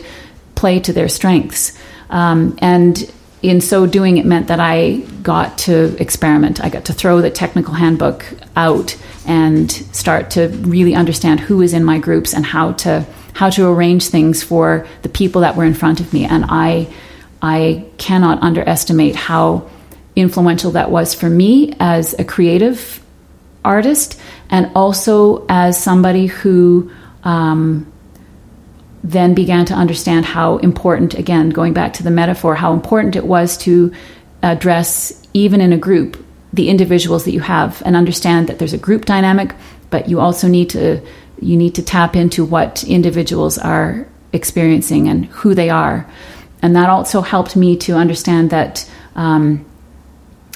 play 0.55 0.79
to 0.79 0.93
their 0.93 1.09
strengths. 1.09 1.77
Um, 2.09 2.57
and 2.61 3.11
in 3.41 3.59
so 3.59 3.85
doing, 3.85 4.15
it 4.15 4.25
meant 4.25 4.47
that 4.47 4.61
I 4.61 4.99
got 5.23 5.57
to 5.67 5.93
experiment. 6.01 6.63
I 6.63 6.69
got 6.69 6.85
to 6.85 6.93
throw 6.93 7.19
the 7.19 7.29
technical 7.29 7.73
handbook 7.73 8.25
out 8.55 8.95
and 9.27 9.69
start 9.69 10.29
to 10.31 10.47
really 10.47 10.95
understand 10.95 11.41
who 11.41 11.61
is 11.61 11.73
in 11.73 11.83
my 11.83 11.99
groups 11.99 12.33
and 12.33 12.45
how 12.45 12.71
to 12.83 13.05
how 13.33 13.49
to 13.49 13.67
arrange 13.67 14.07
things 14.07 14.41
for 14.41 14.87
the 15.01 15.09
people 15.09 15.41
that 15.41 15.57
were 15.57 15.65
in 15.65 15.73
front 15.73 15.99
of 15.99 16.13
me. 16.13 16.23
And 16.23 16.45
I 16.47 16.87
I 17.41 17.85
cannot 17.97 18.41
underestimate 18.41 19.17
how 19.17 19.69
influential 20.15 20.71
that 20.71 20.91
was 20.91 21.13
for 21.13 21.29
me 21.29 21.73
as 21.79 22.17
a 22.17 22.23
creative 22.23 23.03
artist 23.63 24.19
and 24.49 24.71
also 24.75 25.45
as 25.49 25.81
somebody 25.81 26.27
who 26.27 26.91
um, 27.23 27.91
then 29.03 29.33
began 29.33 29.65
to 29.65 29.73
understand 29.73 30.25
how 30.25 30.57
important, 30.57 31.13
again, 31.15 31.49
going 31.49 31.73
back 31.73 31.93
to 31.93 32.03
the 32.03 32.11
metaphor, 32.11 32.55
how 32.55 32.73
important 32.73 33.15
it 33.15 33.25
was 33.25 33.57
to 33.57 33.91
address, 34.41 35.21
even 35.33 35.61
in 35.61 35.73
a 35.73 35.77
group, 35.77 36.23
the 36.53 36.69
individuals 36.69 37.25
that 37.25 37.31
you 37.31 37.41
have 37.41 37.81
and 37.85 37.95
understand 37.95 38.47
that 38.47 38.59
there's 38.59 38.73
a 38.73 38.77
group 38.77 39.05
dynamic, 39.05 39.53
but 39.89 40.07
you 40.07 40.19
also 40.19 40.47
need 40.47 40.69
to 40.69 41.01
you 41.41 41.57
need 41.57 41.75
to 41.75 41.83
tap 41.83 42.15
into 42.15 42.45
what 42.45 42.83
individuals 42.85 43.57
are 43.57 44.07
experiencing 44.31 45.09
and 45.09 45.25
who 45.25 45.53
they 45.53 45.69
are. 45.69 46.09
And 46.61 46.75
that 46.77 46.89
also 46.89 47.21
helped 47.21 47.57
me 47.57 47.75
to 47.77 47.95
understand 47.95 48.51
that 48.51 48.89
um, 49.15 49.65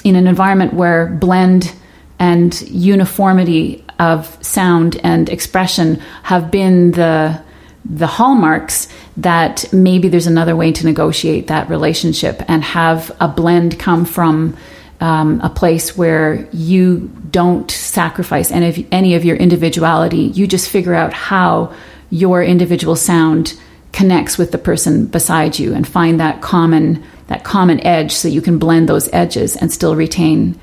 in 0.04 0.16
an 0.16 0.26
environment 0.26 0.74
where 0.74 1.06
blend 1.06 1.72
and 2.18 2.60
uniformity 2.62 3.84
of 3.98 4.38
sound 4.44 4.98
and 5.02 5.28
expression 5.28 5.96
have 6.22 6.50
been 6.50 6.92
the 6.92 7.42
the 7.84 8.06
hallmarks 8.06 8.88
that 9.16 9.64
maybe 9.72 10.08
there's 10.08 10.26
another 10.26 10.54
way 10.54 10.70
to 10.70 10.84
negotiate 10.84 11.46
that 11.46 11.70
relationship 11.70 12.42
and 12.46 12.62
have 12.62 13.10
a 13.20 13.26
blend 13.26 13.78
come 13.78 14.04
from 14.04 14.54
um, 15.00 15.40
a 15.40 15.48
place 15.48 15.96
where 15.96 16.46
you 16.52 17.10
don't 17.30 17.70
sacrifice 17.70 18.50
any 18.50 18.68
of, 18.68 18.86
any 18.92 19.14
of 19.14 19.24
your 19.24 19.36
individuality. 19.36 20.24
You 20.24 20.46
just 20.46 20.68
figure 20.68 20.94
out 20.94 21.14
how 21.14 21.74
your 22.10 22.42
individual 22.42 22.96
sound 22.96 23.58
connects 23.92 24.36
with 24.36 24.52
the 24.52 24.58
person 24.58 25.06
beside 25.06 25.58
you 25.58 25.74
and 25.74 25.88
find 25.88 26.20
that 26.20 26.42
common 26.42 27.02
that 27.30 27.44
common 27.44 27.80
edge 27.86 28.10
so 28.10 28.26
you 28.26 28.42
can 28.42 28.58
blend 28.58 28.88
those 28.88 29.08
edges 29.12 29.56
and 29.56 29.72
still 29.72 29.94
retain 29.94 30.58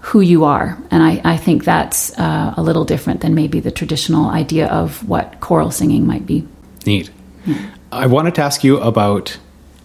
who 0.00 0.22
you 0.22 0.44
are. 0.44 0.78
And 0.90 1.02
I, 1.02 1.20
I 1.24 1.36
think 1.36 1.64
that's 1.64 2.18
uh, 2.18 2.54
a 2.56 2.62
little 2.62 2.86
different 2.86 3.20
than 3.20 3.34
maybe 3.34 3.60
the 3.60 3.70
traditional 3.70 4.30
idea 4.30 4.66
of 4.68 5.06
what 5.06 5.40
choral 5.40 5.70
singing 5.70 6.06
might 6.06 6.24
be. 6.24 6.48
Neat. 6.86 7.10
Yeah. 7.44 7.70
I 7.92 8.06
wanted 8.06 8.34
to 8.36 8.42
ask 8.42 8.64
you 8.64 8.78
about 8.78 9.38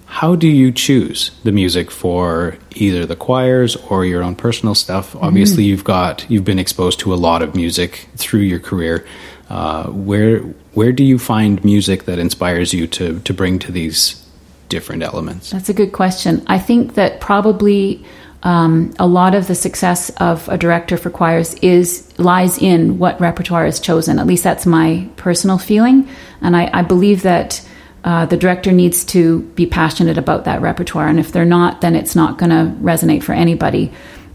how 0.05 0.37
do 0.37 0.47
you 0.47 0.71
choose 0.71 1.31
the 1.43 1.51
music 1.51 1.91
for 1.91 2.57
either 2.75 3.05
the 3.05 3.17
choirs 3.17 3.75
or 3.75 4.05
your 4.05 4.23
own 4.23 4.35
personal 4.35 4.73
stuff? 4.73 5.09
Mm-hmm. 5.09 5.25
Obviously, 5.25 5.65
you've 5.65 5.83
got 5.83 6.25
you've 6.29 6.45
been 6.45 6.59
exposed 6.59 6.99
to 7.01 7.13
a 7.13 7.15
lot 7.15 7.41
of 7.41 7.55
music 7.55 8.07
through 8.15 8.41
your 8.41 8.59
career. 8.59 9.05
Uh, 9.49 9.87
where 9.87 10.39
where 10.75 10.93
do 10.93 11.03
you 11.03 11.19
find 11.19 11.61
music 11.65 12.05
that 12.05 12.19
inspires 12.19 12.73
you 12.73 12.87
to 12.87 13.19
to 13.19 13.33
bring 13.33 13.59
to 13.59 13.73
these 13.73 14.24
different 14.69 15.03
elements? 15.03 15.51
That's 15.51 15.69
a 15.69 15.73
good 15.73 15.91
question. 15.91 16.43
I 16.47 16.59
think 16.59 16.95
that 16.95 17.19
probably 17.19 18.05
um, 18.43 18.93
a 18.99 19.07
lot 19.07 19.33
of 19.33 19.47
the 19.47 19.55
success 19.55 20.11
of 20.17 20.47
a 20.49 20.57
director 20.57 20.97
for 20.97 21.09
choirs 21.09 21.55
is 21.55 22.13
lies 22.19 22.57
in 22.57 22.99
what 22.99 23.19
repertoire 23.19 23.65
is 23.65 23.79
chosen. 23.79 24.19
At 24.19 24.27
least 24.27 24.43
that's 24.43 24.65
my 24.65 25.07
personal 25.15 25.57
feeling, 25.57 26.07
and 26.41 26.55
I, 26.55 26.69
I 26.71 26.81
believe 26.83 27.23
that 27.23 27.67
uh, 28.03 28.27
the 28.27 28.37
director 28.37 28.71
needs 28.71 29.03
to 29.03 29.39
be 29.55 29.65
passionate 29.65 30.19
about 30.19 30.45
that 30.45 30.61
repertoire. 30.61 31.07
And 31.07 31.19
if 31.19 31.31
they're 31.31 31.43
not, 31.43 31.81
then 31.81 31.95
it's 31.95 32.15
not 32.15 32.37
going 32.37 32.51
to 32.51 32.71
resonate 32.79 33.23
for 33.23 33.33
anybody. 33.33 33.91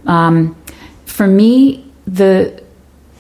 Um, 0.07 0.57
for 1.05 1.29
me, 1.29 1.89
the 2.05 2.61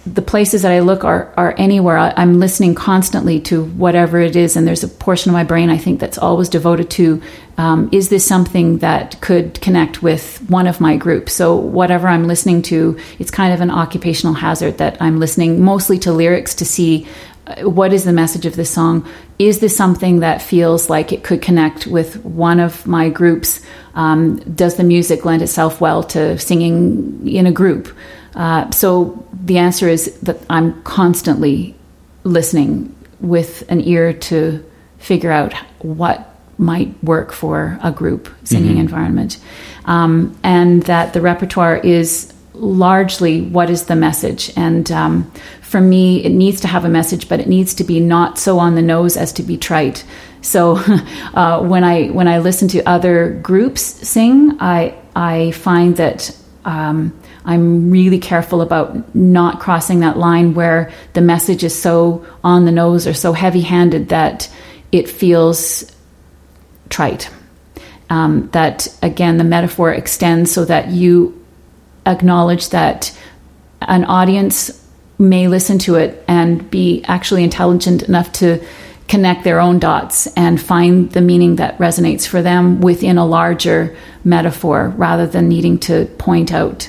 the 0.06 0.22
places 0.22 0.62
that 0.62 0.72
I 0.72 0.81
look 0.81 1.05
are, 1.05 1.32
are 1.36 1.55
anywhere. 1.59 1.98
I, 1.98 2.22
am 2.22 2.39
listening 2.39 2.74
constantly 2.74 3.39
to 3.43 3.64
whatever 3.64 4.18
it 4.18 4.35
is, 4.35 4.56
and 4.56 4.66
there's 4.66 4.82
a 4.82 4.89
portion 4.89 5.31
of 5.31 5.35
my 5.35 5.44
brain 5.44 5.68
I 5.68 5.77
think 5.77 6.01
that's 6.01 6.16
always 6.16 6.48
devoted 6.48 6.90
to 6.93 7.22
um, 7.59 7.90
is 7.93 8.09
this 8.09 8.24
something 8.24 8.78
that 8.78 9.20
could 9.20 9.60
connect 9.60 10.02
with 10.02 10.39
one 10.48 10.66
of 10.66 10.81
my 10.81 10.97
groups? 10.97 11.35
So, 11.35 11.55
whatever 11.55 12.09
I'm 12.09 12.27
listening 12.27 12.62
to, 12.62 12.98
it's 13.18 13.31
kind 13.31 13.52
of 13.52 13.60
an 13.60 13.70
occupational 13.70 14.32
hazard 14.32 14.78
that 14.78 14.97
I'm 15.02 15.20
listening 15.20 15.62
mostly 15.62 15.98
to 16.01 16.12
lyrics 16.12 16.55
to 16.55 16.64
see 16.64 17.06
uh, 17.47 17.68
what 17.68 17.93
is 17.93 18.05
the 18.05 18.12
message 18.14 18.47
of 18.47 18.56
this 18.56 18.70
song? 18.70 19.06
Is 19.39 19.60
this 19.60 19.77
something 19.77 20.20
that 20.20 20.40
feels 20.40 20.89
like 20.89 21.12
it 21.12 21.24
could 21.24 21.43
connect 21.43 21.86
with 21.86 22.24
one 22.24 22.60
of 22.60 22.86
my 22.86 23.10
groups? 23.10 23.60
Um, 23.94 24.39
does 24.55 24.77
the 24.77 24.85
music 24.85 25.27
lend 25.27 25.43
itself 25.43 25.82
well 25.82 26.02
to 26.05 26.39
singing 26.39 27.28
in 27.28 27.47
a 27.47 27.52
group? 27.52 27.94
Uh, 28.35 28.70
so 28.70 29.27
the 29.32 29.59
answer 29.59 29.89
is 29.89 30.19
that 30.20 30.39
I'm 30.48 30.81
constantly 30.82 31.74
listening 32.24 32.94
with 33.20 33.65
an 33.70 33.81
ear 33.81 34.12
to 34.12 34.65
figure 34.98 35.32
out 35.32 35.52
what 35.81 36.27
might 36.59 37.02
work 37.02 37.32
for 37.32 37.78
a 37.82 37.90
group 37.90 38.28
singing 38.44 38.73
mm-hmm. 38.73 38.81
environment. 38.81 39.39
Um, 39.86 40.39
and 40.43 40.82
that 40.85 41.15
the 41.15 41.20
repertoire 41.20 41.78
is 41.78 42.32
largely 42.52 43.40
what 43.40 43.70
is 43.70 43.86
the 43.86 43.97
message. 43.97 44.52
And 44.57 44.90
um, 44.93 45.32
for 45.62 45.81
me, 45.81 46.23
it 46.23 46.31
needs 46.31 46.61
to 46.61 46.69
have 46.69 46.85
a 46.85 46.89
message, 46.89 47.28
but 47.28 47.40
it 47.40 47.48
needs 47.48 47.74
to 47.74 47.85
be 47.85 47.98
not 47.98 48.39
so 48.39 48.59
on 48.59 48.74
the 48.74 48.82
nose 48.82 49.16
as 49.16 49.32
to 49.35 49.43
be 49.43 49.57
trite. 49.57 50.05
So 50.43 50.77
uh, 51.35 51.62
when 51.62 51.85
I 51.85 52.09
when 52.09 52.28
I 52.28 52.39
listen 52.39 52.69
to 52.69 52.82
other 52.89 53.31
groups 53.43 53.82
sing, 53.82 54.57
I 54.61 54.94
I 55.16 55.52
find 55.52 55.97
that 55.97 56.36
um, 56.65 57.19
I'm 57.45 57.91
really 57.91 58.19
careful 58.19 58.61
about 58.61 59.15
not 59.15 59.61
crossing 59.61 60.01
that 60.01 60.19
line 60.19 60.55
where 60.55 60.93
the 61.15 61.21
message 61.21 61.65
is 61.65 61.81
so 61.81 62.27
on 62.45 62.65
the 62.65 62.73
nose 62.73 63.07
or 63.07 63.15
so 63.15 63.33
heavy 63.33 63.62
handed 63.62 64.11
that 64.11 64.53
it 64.93 65.09
feels 65.09 65.91
trite. 66.91 67.31
Um, 68.11 68.51
that 68.51 68.89
again, 69.03 69.39
the 69.39 69.45
metaphor 69.45 69.93
extends 69.93 70.51
so 70.51 70.65
that 70.65 70.89
you 70.89 71.45
acknowledge 72.05 72.71
that 72.71 73.17
an 73.83 74.05
audience 74.05 74.77
may 75.19 75.49
listen 75.49 75.79
to 75.79 75.95
it 75.95 76.25
and 76.27 76.71
be 76.71 77.05
actually 77.05 77.45
intelligent 77.45 78.03
enough 78.03 78.33
to 78.33 78.62
connect 79.07 79.45
their 79.45 79.61
own 79.61 79.79
dots 79.79 80.27
and 80.35 80.61
find 80.61 81.11
the 81.12 81.21
meaning 81.21 81.57
that 81.57 81.79
resonates 81.79 82.27
for 82.27 82.43
them 82.43 82.81
within 82.81 83.19
a 83.19 83.27
larger 83.27 83.97
metaphor 84.25 84.89
rather 84.97 85.27
than 85.27 85.49
needing 85.49 85.79
to 85.79 86.07
point 86.19 86.53
out 86.53 86.89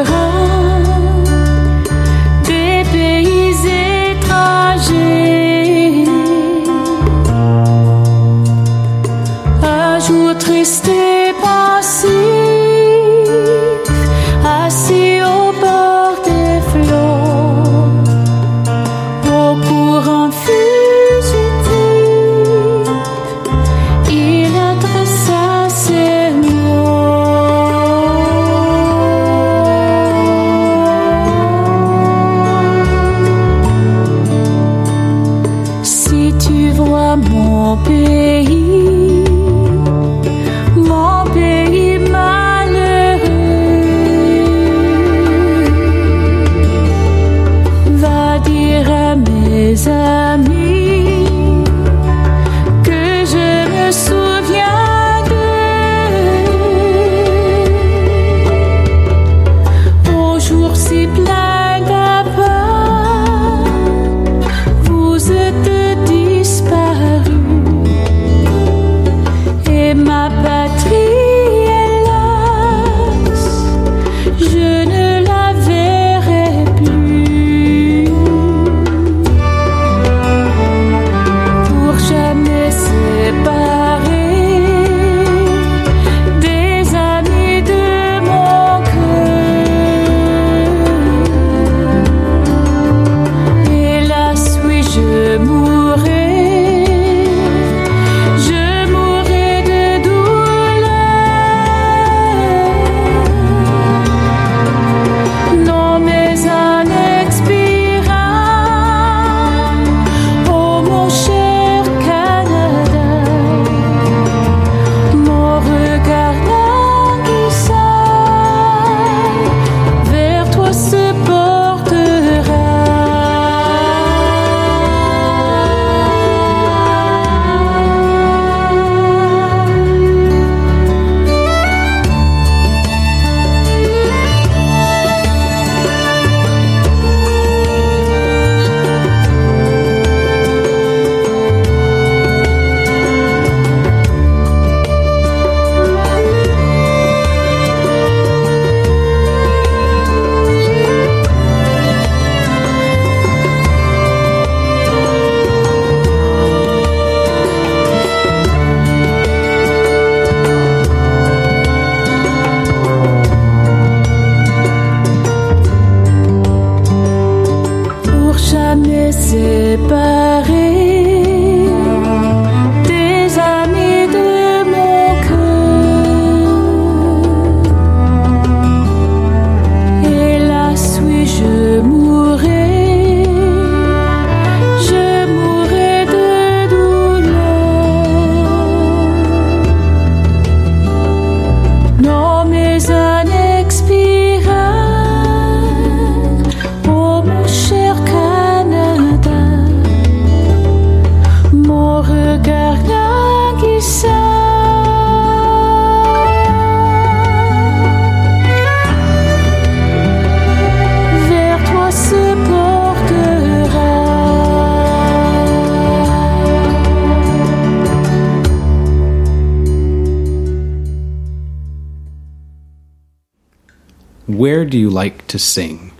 to 225.31 225.39
sing? 225.39 225.91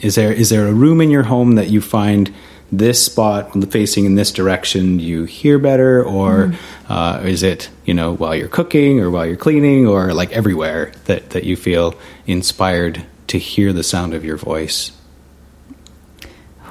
Is 0.00 0.14
there 0.14 0.32
is 0.32 0.50
there 0.50 0.66
a 0.66 0.72
room 0.72 1.00
in 1.00 1.10
your 1.10 1.22
home 1.22 1.54
that 1.54 1.70
you 1.70 1.80
find 1.80 2.32
this 2.70 3.04
spot 3.04 3.52
facing 3.70 4.04
in 4.04 4.14
this 4.14 4.32
direction 4.32 4.98
you 4.98 5.24
hear 5.24 5.58
better, 5.58 6.04
or 6.04 6.54
uh, 6.88 7.22
is 7.24 7.42
it 7.42 7.70
you 7.84 7.94
know 7.94 8.14
while 8.14 8.34
you're 8.34 8.48
cooking 8.48 9.00
or 9.00 9.10
while 9.10 9.26
you're 9.26 9.36
cleaning 9.36 9.86
or 9.86 10.12
like 10.12 10.32
everywhere 10.32 10.92
that 11.06 11.30
that 11.30 11.44
you 11.44 11.56
feel 11.56 11.94
inspired 12.26 13.04
to 13.28 13.38
hear 13.38 13.72
the 13.72 13.82
sound 13.82 14.14
of 14.14 14.24
your 14.24 14.36
voice? 14.36 14.92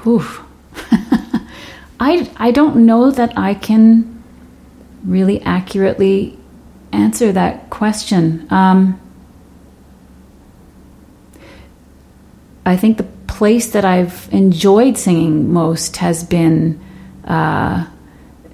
Whew. 0.04 0.26
I, 2.00 2.32
I 2.38 2.52
don't 2.52 2.86
know 2.86 3.12
that 3.12 3.38
I 3.38 3.54
can 3.54 4.24
really 5.04 5.42
accurately 5.42 6.38
answer 6.92 7.32
that 7.32 7.70
question. 7.70 8.48
Um, 8.50 9.01
I 12.72 12.78
think 12.78 12.98
the 12.98 13.04
place 13.28 13.72
that 13.72 13.84
I've 13.84 14.30
enjoyed 14.32 14.98
singing 14.98 15.52
most 15.52 15.98
has 15.98 16.24
been 16.24 16.80
uh, 17.26 17.86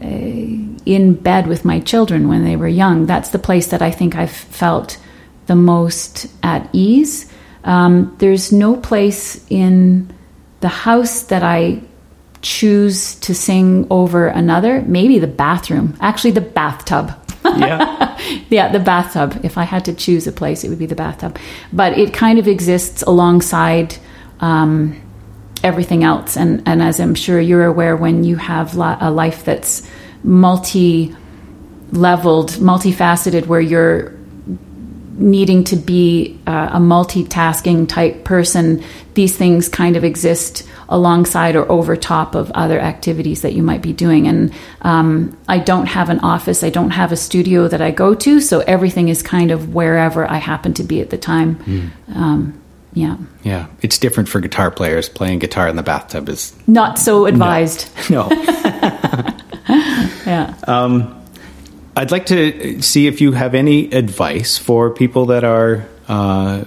eh, 0.02 0.58
in 0.86 1.14
bed 1.14 1.46
with 1.46 1.64
my 1.64 1.80
children 1.82 2.28
when 2.28 2.44
they 2.44 2.56
were 2.56 2.68
young. 2.68 3.06
That's 3.06 3.30
the 3.30 3.40
place 3.40 3.68
that 3.68 3.84
I 3.84 3.92
think 3.92 4.16
I've 4.16 4.32
felt 4.32 4.98
the 5.46 5.56
most 5.56 6.26
at 6.42 6.68
ease. 6.74 7.32
Um, 7.64 8.16
there's 8.18 8.52
no 8.52 8.76
place 8.76 9.46
in 9.52 10.12
the 10.62 10.68
house 10.68 11.24
that 11.24 11.44
I 11.44 11.82
choose 12.42 13.16
to 13.16 13.36
sing 13.36 13.86
over 13.92 14.28
another. 14.28 14.82
Maybe 14.82 15.20
the 15.20 15.28
bathroom, 15.28 15.96
actually, 16.02 16.32
the 16.32 16.42
bathtub. 16.42 17.14
Yeah, 17.46 18.20
yeah, 18.50 18.72
the 18.72 18.80
bathtub. 18.80 19.40
If 19.44 19.60
I 19.60 19.64
had 19.64 19.86
to 19.86 19.94
choose 19.94 20.26
a 20.26 20.32
place, 20.32 20.64
it 20.64 20.70
would 20.70 20.80
be 20.80 20.88
the 20.88 20.96
bathtub. 20.96 21.38
But 21.72 21.98
it 22.00 22.14
kind 22.14 22.40
of 22.40 22.48
exists 22.48 23.04
alongside 23.04 23.98
um, 24.40 25.00
everything 25.64 26.04
else. 26.04 26.38
And, 26.38 26.64
and 26.66 26.82
as 26.82 27.00
I'm 27.00 27.16
sure 27.16 27.40
you're 27.40 27.66
aware, 27.66 27.96
when 27.96 28.24
you 28.24 28.36
have 28.38 28.76
li- 28.76 28.98
a 29.00 29.12
life 29.12 29.44
that's 29.46 29.88
multi 30.24 31.16
leveled, 31.92 32.52
multifaceted, 32.52 33.48
where 33.48 33.62
you're 33.62 34.14
needing 35.18 35.64
to 35.64 35.76
be 35.76 36.40
uh, 36.46 36.70
a 36.74 36.80
multitasking 36.80 37.88
type 37.90 38.24
person, 38.24 38.84
these 39.16 39.36
things 39.36 39.68
kind 39.68 39.96
of 39.96 40.04
exist 40.04 40.68
alongside 40.90 41.56
or 41.56 41.70
over 41.72 41.96
top 41.96 42.36
of 42.36 42.52
other 42.52 42.80
activities 42.80 43.42
that 43.42 43.54
you 43.54 43.64
might 43.64 43.82
be 43.82 43.94
doing. 43.94 44.28
And 44.28 44.54
um, 44.82 45.38
I 45.48 45.58
don't 45.60 45.88
have 45.88 46.10
an 46.10 46.20
office, 46.20 46.64
I 46.64 46.70
don't 46.70 46.92
have 46.92 47.12
a 47.12 47.18
studio 47.18 47.68
that 47.68 47.82
I 47.82 47.92
go 47.92 48.14
to, 48.14 48.40
so 48.40 48.60
everything 48.60 49.10
is 49.10 49.24
kind 49.24 49.52
of 49.52 49.74
wherever 49.74 50.30
I 50.30 50.38
happen 50.38 50.74
to 50.76 50.84
be 50.84 51.02
at 51.02 51.10
the 51.10 51.18
time. 51.18 51.92
Um, 52.14 52.62
yeah, 52.98 53.18
yeah. 53.44 53.68
It's 53.82 53.98
different 53.98 54.30
for 54.30 54.40
guitar 54.40 54.72
players. 54.72 55.10
Playing 55.10 55.40
guitar 55.40 55.68
in 55.68 55.76
the 55.76 55.84
bathtub 55.84 56.30
is 56.30 56.54
not 56.68 56.98
so 56.98 57.26
advised. 57.26 57.88
no. 58.10 58.30
Yeah. 60.26 60.54
I'd 61.98 62.12
like 62.12 62.28
to 62.28 62.80
see 62.82 63.08
if 63.08 63.22
you 63.22 63.32
have 63.32 63.56
any 63.56 63.92
advice 63.92 64.58
for 64.58 64.92
people 64.92 65.26
that 65.28 65.44
are 65.44 65.88
uh, 66.08 66.64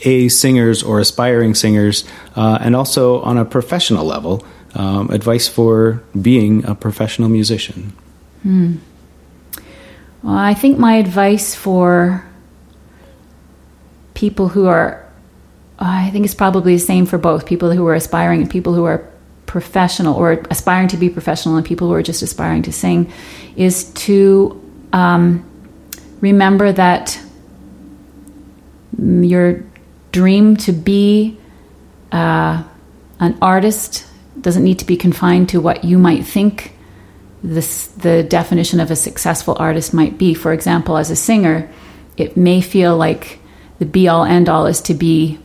a 0.00 0.28
singers 0.28 0.82
or 0.82 0.98
aspiring 0.98 1.54
singers, 1.54 2.04
uh, 2.34 2.58
and 2.60 2.74
also 2.74 3.20
on 3.22 3.38
a 3.38 3.44
professional 3.44 4.04
level, 4.04 4.44
um, 4.74 5.08
advice 5.10 5.46
for 5.46 6.02
being 6.20 6.64
a 6.64 6.74
professional 6.74 7.28
musician. 7.28 7.92
Well, 10.22 10.36
I 10.36 10.54
think 10.54 10.78
my 10.78 10.96
advice 10.96 11.54
for 11.54 12.24
people 14.14 14.48
who 14.48 14.66
are, 14.66 15.08
I 15.84 16.10
think 16.10 16.24
it's 16.24 16.34
probably 16.34 16.74
the 16.74 16.80
same 16.80 17.06
for 17.06 17.18
both 17.18 17.44
people 17.44 17.72
who 17.72 17.86
are 17.88 17.94
aspiring 17.94 18.40
and 18.40 18.50
people 18.50 18.74
who 18.74 18.84
are 18.84 19.08
professional 19.46 20.14
or 20.14 20.32
aspiring 20.50 20.88
to 20.88 20.96
be 20.96 21.10
professional 21.10 21.56
and 21.56 21.66
people 21.66 21.88
who 21.88 21.94
are 21.94 22.02
just 22.02 22.22
aspiring 22.22 22.62
to 22.62 22.72
sing, 22.72 23.12
is 23.56 23.92
to 23.94 24.60
um, 24.92 25.44
remember 26.20 26.72
that 26.72 27.20
your 28.98 29.64
dream 30.12 30.56
to 30.58 30.72
be 30.72 31.38
uh, 32.12 32.62
an 33.18 33.36
artist 33.42 34.06
doesn't 34.40 34.62
need 34.62 34.78
to 34.78 34.84
be 34.84 34.96
confined 34.96 35.48
to 35.48 35.60
what 35.60 35.84
you 35.84 35.98
might 35.98 36.24
think 36.24 36.72
this, 37.42 37.88
the 37.88 38.22
definition 38.22 38.78
of 38.78 38.90
a 38.90 38.96
successful 38.96 39.56
artist 39.58 39.92
might 39.92 40.16
be. 40.16 40.32
For 40.32 40.52
example, 40.52 40.96
as 40.96 41.10
a 41.10 41.16
singer, 41.16 41.68
it 42.16 42.36
may 42.36 42.60
feel 42.60 42.96
like 42.96 43.40
the 43.78 43.86
be 43.86 44.06
all 44.06 44.24
end 44.24 44.48
all 44.48 44.66
is 44.66 44.80
to 44.82 44.94
be 44.94 45.40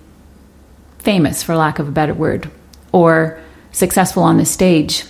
famous, 0.99 1.43
for 1.43 1.55
lack 1.55 1.79
of 1.79 1.87
a 1.87 1.91
better 1.91 2.13
word, 2.13 2.49
or 2.91 3.39
successful 3.71 4.23
on 4.23 4.37
the 4.37 4.45
stage. 4.45 5.03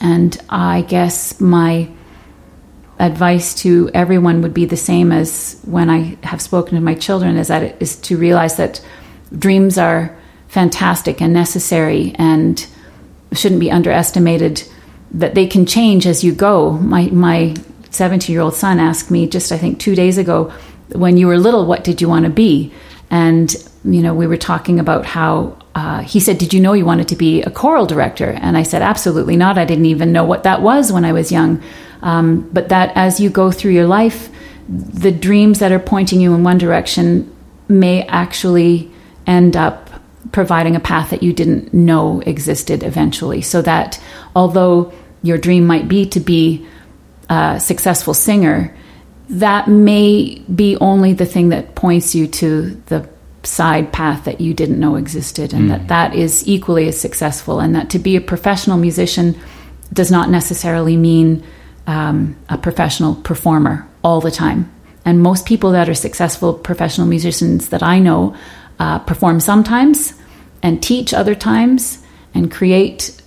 And 0.00 0.40
I 0.48 0.82
guess 0.82 1.40
my 1.40 1.88
advice 2.98 3.54
to 3.62 3.90
everyone 3.94 4.42
would 4.42 4.54
be 4.54 4.64
the 4.64 4.76
same 4.76 5.12
as 5.12 5.60
when 5.64 5.88
I 5.88 6.16
have 6.22 6.40
spoken 6.40 6.74
to 6.74 6.80
my 6.80 6.94
children 6.94 7.36
is 7.36 7.48
that 7.48 7.62
it 7.62 7.76
is 7.80 7.96
to 8.02 8.16
realize 8.16 8.56
that 8.56 8.84
dreams 9.36 9.78
are 9.78 10.16
fantastic 10.48 11.20
and 11.20 11.32
necessary 11.32 12.14
and 12.16 12.66
shouldn't 13.32 13.60
be 13.60 13.70
underestimated 13.70 14.64
that 15.12 15.34
they 15.34 15.46
can 15.46 15.66
change 15.66 16.06
as 16.06 16.24
you 16.24 16.32
go. 16.32 16.72
My 16.72 17.06
my 17.06 17.54
17 17.90 18.32
year 18.32 18.42
old 18.42 18.54
son 18.54 18.78
asked 18.78 19.10
me 19.10 19.26
just 19.26 19.52
I 19.52 19.58
think 19.58 19.78
2 19.78 19.94
days 19.94 20.18
ago 20.18 20.52
when 20.92 21.16
you 21.16 21.26
were 21.26 21.38
little 21.38 21.66
what 21.66 21.84
did 21.84 22.00
you 22.00 22.08
want 22.08 22.24
to 22.24 22.30
be? 22.30 22.72
And 23.10 23.54
you 23.84 24.02
know 24.02 24.14
we 24.14 24.26
were 24.26 24.36
talking 24.36 24.80
about 24.80 25.06
how 25.06 25.56
uh, 25.78 26.00
he 26.02 26.18
said, 26.18 26.38
Did 26.38 26.52
you 26.52 26.60
know 26.60 26.72
you 26.72 26.84
wanted 26.84 27.06
to 27.08 27.16
be 27.16 27.42
a 27.42 27.50
choral 27.50 27.86
director? 27.86 28.30
And 28.30 28.56
I 28.56 28.64
said, 28.64 28.82
Absolutely 28.82 29.36
not. 29.36 29.58
I 29.58 29.64
didn't 29.64 29.86
even 29.86 30.10
know 30.10 30.24
what 30.24 30.42
that 30.42 30.60
was 30.60 30.92
when 30.92 31.04
I 31.04 31.12
was 31.12 31.30
young. 31.30 31.62
Um, 32.02 32.48
but 32.52 32.70
that 32.70 32.90
as 32.96 33.20
you 33.20 33.30
go 33.30 33.52
through 33.52 33.72
your 33.72 33.86
life, 33.86 34.28
the 34.68 35.12
dreams 35.12 35.60
that 35.60 35.70
are 35.70 35.78
pointing 35.78 36.20
you 36.20 36.34
in 36.34 36.42
one 36.42 36.58
direction 36.58 37.32
may 37.68 38.02
actually 38.06 38.90
end 39.26 39.56
up 39.56 39.88
providing 40.32 40.74
a 40.74 40.80
path 40.80 41.10
that 41.10 41.22
you 41.22 41.32
didn't 41.32 41.72
know 41.72 42.20
existed 42.26 42.82
eventually. 42.82 43.40
So 43.40 43.62
that 43.62 44.02
although 44.34 44.92
your 45.22 45.38
dream 45.38 45.64
might 45.64 45.86
be 45.86 46.06
to 46.06 46.18
be 46.18 46.66
a 47.30 47.60
successful 47.60 48.14
singer, 48.14 48.76
that 49.28 49.68
may 49.68 50.42
be 50.52 50.76
only 50.80 51.12
the 51.12 51.26
thing 51.26 51.50
that 51.50 51.76
points 51.76 52.16
you 52.16 52.26
to 52.26 52.82
the 52.86 53.08
side 53.44 53.92
path 53.92 54.24
that 54.24 54.40
you 54.40 54.52
didn't 54.52 54.80
know 54.80 54.96
existed 54.96 55.52
and 55.52 55.70
that 55.70 55.88
that 55.88 56.14
is 56.14 56.46
equally 56.46 56.88
as 56.88 57.00
successful 57.00 57.60
and 57.60 57.74
that 57.74 57.88
to 57.90 57.98
be 57.98 58.16
a 58.16 58.20
professional 58.20 58.76
musician 58.76 59.38
does 59.92 60.10
not 60.10 60.28
necessarily 60.28 60.96
mean 60.96 61.42
um, 61.86 62.36
a 62.48 62.58
professional 62.58 63.14
performer 63.14 63.88
all 64.02 64.20
the 64.20 64.30
time. 64.30 64.70
And 65.04 65.22
most 65.22 65.46
people 65.46 65.70
that 65.72 65.88
are 65.88 65.94
successful 65.94 66.52
professional 66.52 67.06
musicians 67.06 67.70
that 67.70 67.82
i 67.82 67.98
know 67.98 68.36
uh, 68.78 68.98
perform 69.00 69.40
sometimes 69.40 70.14
and 70.62 70.82
teach 70.82 71.14
other 71.14 71.34
times 71.34 72.04
and 72.34 72.50
create 72.50 73.20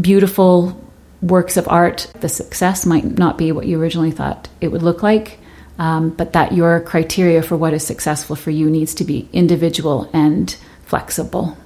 beautiful 0.00 0.80
works 1.20 1.56
of 1.56 1.68
art. 1.68 2.10
The 2.20 2.28
success 2.28 2.86
might 2.86 3.18
not 3.18 3.36
be 3.36 3.52
what 3.52 3.66
you 3.66 3.80
originally 3.80 4.10
thought 4.10 4.48
it 4.60 4.68
would 4.68 4.82
look 4.82 5.02
like 5.02 5.38
um, 5.78 6.10
but 6.10 6.32
that 6.32 6.52
your 6.52 6.80
criteria 6.80 7.42
for 7.42 7.56
what 7.56 7.72
is 7.72 7.86
successful 7.86 8.36
for 8.36 8.50
you 8.50 8.70
needs 8.70 8.94
to 8.94 9.04
be 9.04 9.28
individual 9.32 10.08
and 10.12 10.56
flexible. 10.84 11.56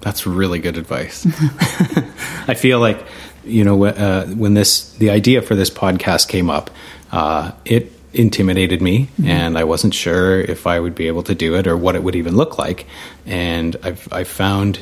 That's 0.00 0.26
really 0.26 0.58
good 0.58 0.76
advice. 0.76 1.26
I 2.48 2.54
feel 2.54 2.80
like 2.80 3.04
you 3.44 3.64
know 3.64 3.84
uh, 3.84 4.26
when 4.26 4.54
this 4.54 4.92
the 4.94 5.10
idea 5.10 5.42
for 5.42 5.54
this 5.54 5.70
podcast 5.70 6.28
came 6.28 6.50
up, 6.50 6.70
uh, 7.10 7.52
it 7.64 7.92
intimidated 8.12 8.80
me, 8.80 9.08
and 9.24 9.58
I 9.58 9.64
wasn't 9.64 9.94
sure 9.94 10.40
if 10.40 10.66
I 10.66 10.80
would 10.80 10.94
be 10.94 11.08
able 11.08 11.22
to 11.24 11.34
do 11.34 11.54
it 11.56 11.66
or 11.66 11.76
what 11.76 11.94
it 11.94 12.02
would 12.02 12.16
even 12.16 12.36
look 12.36 12.58
like. 12.58 12.86
And 13.26 13.76
I've 13.82 14.08
I 14.12 14.24
found 14.24 14.80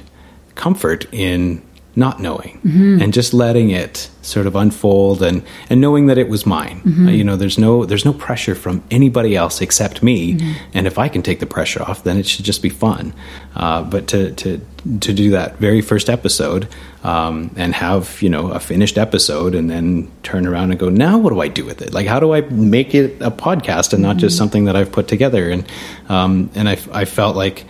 comfort 0.55 1.06
in 1.12 1.62
not 1.98 2.20
knowing 2.20 2.60
and 3.01 3.12
just 3.14 3.32
letting 3.32 3.70
it 3.70 4.10
sort 4.20 4.47
of 4.47 4.55
unfold 4.55 5.23
and 5.23 5.43
and 5.70 5.81
knowing 5.81 6.06
that 6.06 6.18
it 6.18 6.28
was 6.28 6.44
mine. 6.44 6.82
Uh, 6.85 7.10
you 7.10 7.24
know 7.24 7.36
there's 7.36 7.56
no 7.59 7.86
there's 7.86 8.05
no 8.05 8.12
pressure 8.12 8.55
from 8.55 8.82
anybody 8.90 9.35
else 9.35 9.62
except 9.62 10.02
me. 10.02 10.39
And 10.74 10.86
if 10.86 10.98
i 10.98 11.09
can 11.09 11.23
take 11.23 11.40
the 11.40 11.47
pressure 11.47 11.82
off 11.82 12.05
then 12.05 12.18
it 12.18 12.27
should 12.27 12.44
just 12.44 12.62
be 12.62 12.68
fun. 12.68 13.14
Uh, 13.55 13.82
but 13.82 14.06
to 14.09 14.32
to 14.32 14.60
to 15.01 15.12
do 15.12 15.31
that 15.31 15.56
very 15.56 15.81
first 15.81 16.09
episode 16.10 16.68
um, 17.02 17.51
and 17.56 17.74
have 17.74 18.20
you 18.20 18.28
know 18.28 18.51
a 18.51 18.60
finished 18.60 18.98
episode 18.98 19.55
and 19.55 19.70
then 19.70 20.10
turn 20.23 20.47
around 20.47 20.70
and 20.70 20.78
go 20.78 20.89
now 20.90 21.16
what 21.18 21.31
do 21.31 21.40
i 21.40 21.48
do 21.48 21.64
with 21.64 21.81
it? 21.81 21.93
Like 21.94 22.06
how 22.06 22.20
do 22.20 22.35
i 22.35 22.43
make 22.43 22.94
it 22.94 23.20
a 23.23 23.31
podcast 23.31 23.93
and 23.94 24.02
not 24.02 24.18
just 24.18 24.36
something 24.36 24.66
that 24.66 24.77
i've 24.77 24.93
put 24.93 25.09
together? 25.09 25.51
And 25.51 25.64
um, 26.09 26.51
and 26.55 26.68
I, 26.68 26.78
I 26.93 27.05
felt 27.06 27.36
like 27.36 27.64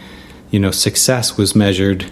you 0.51 0.59
know 0.59 0.73
success 0.73 1.37
was 1.37 1.55
measured 1.55 2.11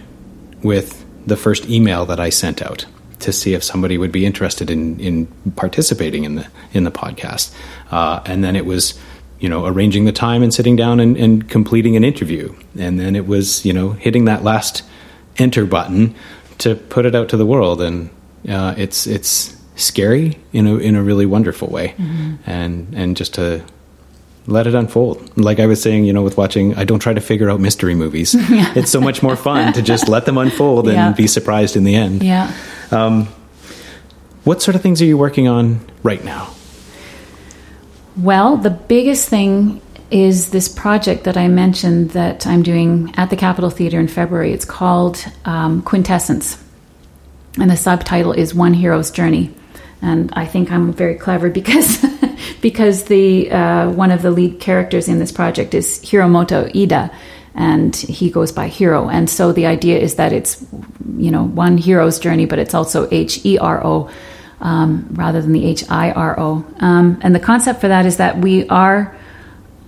with 0.63 1.04
the 1.25 1.37
first 1.37 1.69
email 1.69 2.05
that 2.05 2.19
I 2.19 2.29
sent 2.29 2.61
out 2.61 2.85
to 3.19 3.31
see 3.31 3.53
if 3.53 3.63
somebody 3.63 3.97
would 3.97 4.11
be 4.11 4.25
interested 4.25 4.69
in, 4.69 4.99
in 4.99 5.25
participating 5.55 6.23
in 6.23 6.35
the 6.35 6.47
in 6.73 6.83
the 6.83 6.91
podcast, 6.91 7.53
uh, 7.91 8.21
and 8.25 8.43
then 8.43 8.55
it 8.55 8.65
was 8.65 8.99
you 9.39 9.49
know 9.49 9.65
arranging 9.65 10.05
the 10.05 10.11
time 10.11 10.43
and 10.43 10.53
sitting 10.53 10.75
down 10.75 10.99
and, 10.99 11.17
and 11.17 11.49
completing 11.49 11.95
an 11.95 12.03
interview, 12.03 12.53
and 12.77 12.99
then 12.99 13.15
it 13.15 13.27
was 13.27 13.65
you 13.65 13.73
know 13.73 13.91
hitting 13.91 14.25
that 14.25 14.43
last 14.43 14.83
enter 15.37 15.65
button 15.65 16.15
to 16.57 16.75
put 16.75 17.05
it 17.05 17.15
out 17.15 17.29
to 17.29 17.37
the 17.37 17.45
world, 17.45 17.81
and 17.81 18.09
uh, 18.49 18.75
it's 18.77 19.07
it's 19.07 19.55
scary 19.75 20.37
in 20.53 20.67
a 20.67 20.77
in 20.77 20.95
a 20.95 21.03
really 21.03 21.25
wonderful 21.25 21.67
way, 21.69 21.95
and 22.45 22.93
and 22.93 23.17
just 23.17 23.33
to 23.35 23.63
let 24.47 24.67
it 24.67 24.75
unfold. 24.75 25.37
Like 25.37 25.59
I 25.59 25.65
was 25.65 25.81
saying, 25.81 26.05
you 26.05 26.13
know, 26.13 26.21
with 26.23 26.37
watching, 26.37 26.75
I 26.75 26.83
don't 26.83 26.99
try 26.99 27.13
to 27.13 27.21
figure 27.21 27.49
out 27.49 27.59
mystery 27.59 27.95
movies. 27.95 28.35
It's 28.75 28.91
so 28.91 29.01
much 29.01 29.23
more 29.23 29.35
fun 29.35 29.73
to 29.73 29.81
just 29.81 30.07
let 30.07 30.25
them 30.25 30.37
unfold 30.37 30.87
and 30.87 30.95
Yeah. 30.95 31.11
be 31.13 31.27
surprised 31.27 31.75
in 31.75 31.83
the 31.83 31.95
end. 31.95 32.21
Yeah. 32.23 32.51
What 34.43 34.61
sort 34.61 34.75
of 34.75 34.81
things 34.81 35.01
are 35.01 35.05
you 35.05 35.17
working 35.17 35.47
on 35.47 35.79
right 36.03 36.23
now? 36.23 36.49
Well, 38.15 38.57
the 38.57 38.69
biggest 38.69 39.27
thing 39.27 39.81
is 40.11 40.51
this 40.51 40.69
project 40.69 41.23
that 41.23 41.35
I 41.35 41.47
mentioned 41.47 42.11
that 42.11 42.45
I'm 42.45 42.61
doing 42.63 43.11
at 43.17 43.29
the 43.31 43.35
Capitol 43.35 43.69
Theatre 43.71 43.99
in 43.99 44.07
February. 44.07 44.53
It's 44.53 44.63
called 44.65 45.25
um, 45.45 45.81
Quintessence, 45.81 46.63
and 47.59 47.69
the 47.71 47.75
subtitle 47.75 48.31
is 48.31 48.53
One 48.53 48.73
Hero's 48.75 49.09
Journey. 49.11 49.49
And 50.05 50.31
I 50.33 50.45
think 50.45 50.71
I'm 50.71 50.93
very 50.93 51.15
clever 51.15 51.49
because 51.49 52.05
because 52.61 53.05
the 53.05 53.49
uh, 53.49 53.89
one 53.89 54.11
of 54.11 54.21
the 54.21 54.29
lead 54.29 54.59
characters 54.59 55.07
in 55.07 55.17
this 55.17 55.31
project 55.31 55.73
is 55.73 55.99
Hiromoto 56.01 56.69
Ida, 56.79 57.11
and 57.55 57.95
he 57.95 58.29
goes 58.29 58.51
by 58.51 58.67
Hero. 58.67 59.09
And 59.09 59.27
so 59.27 59.51
the 59.51 59.65
idea 59.65 59.97
is 59.97 60.15
that 60.15 60.31
it's 60.31 60.63
you 61.17 61.31
know 61.31 61.43
one 61.43 61.79
hero's 61.79 62.19
journey, 62.19 62.45
but 62.45 62.59
it's 62.59 62.75
also 62.75 63.09
H 63.09 63.43
E 63.43 63.57
R 63.57 63.83
O 63.83 64.11
um, 64.61 65.07
rather 65.13 65.41
than 65.41 65.53
the 65.53 65.65
H 65.65 65.83
I 65.89 66.11
R 66.11 66.39
O. 66.39 66.63
Um, 66.79 67.17
and 67.23 67.33
the 67.33 67.39
concept 67.39 67.81
for 67.81 67.87
that 67.87 68.05
is 68.05 68.17
that 68.17 68.37
we 68.37 68.67
are 68.69 69.17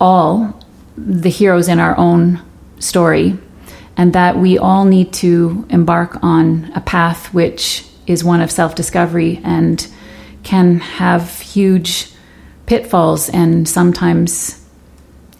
all 0.01 0.59
the 0.97 1.29
heroes 1.29 1.67
in 1.67 1.79
our 1.79 1.95
own 1.95 2.41
story, 2.79 3.37
and 3.95 4.13
that 4.13 4.35
we 4.35 4.57
all 4.57 4.83
need 4.83 5.13
to 5.13 5.63
embark 5.69 6.23
on 6.23 6.71
a 6.73 6.81
path 6.81 7.31
which 7.35 7.85
is 8.07 8.23
one 8.23 8.41
of 8.41 8.49
self 8.49 8.73
discovery 8.73 9.39
and 9.43 9.87
can 10.47 10.79
have 10.79 11.41
huge 11.41 12.09
pitfalls 12.67 13.29
and 13.29 13.67
sometimes 13.67 14.63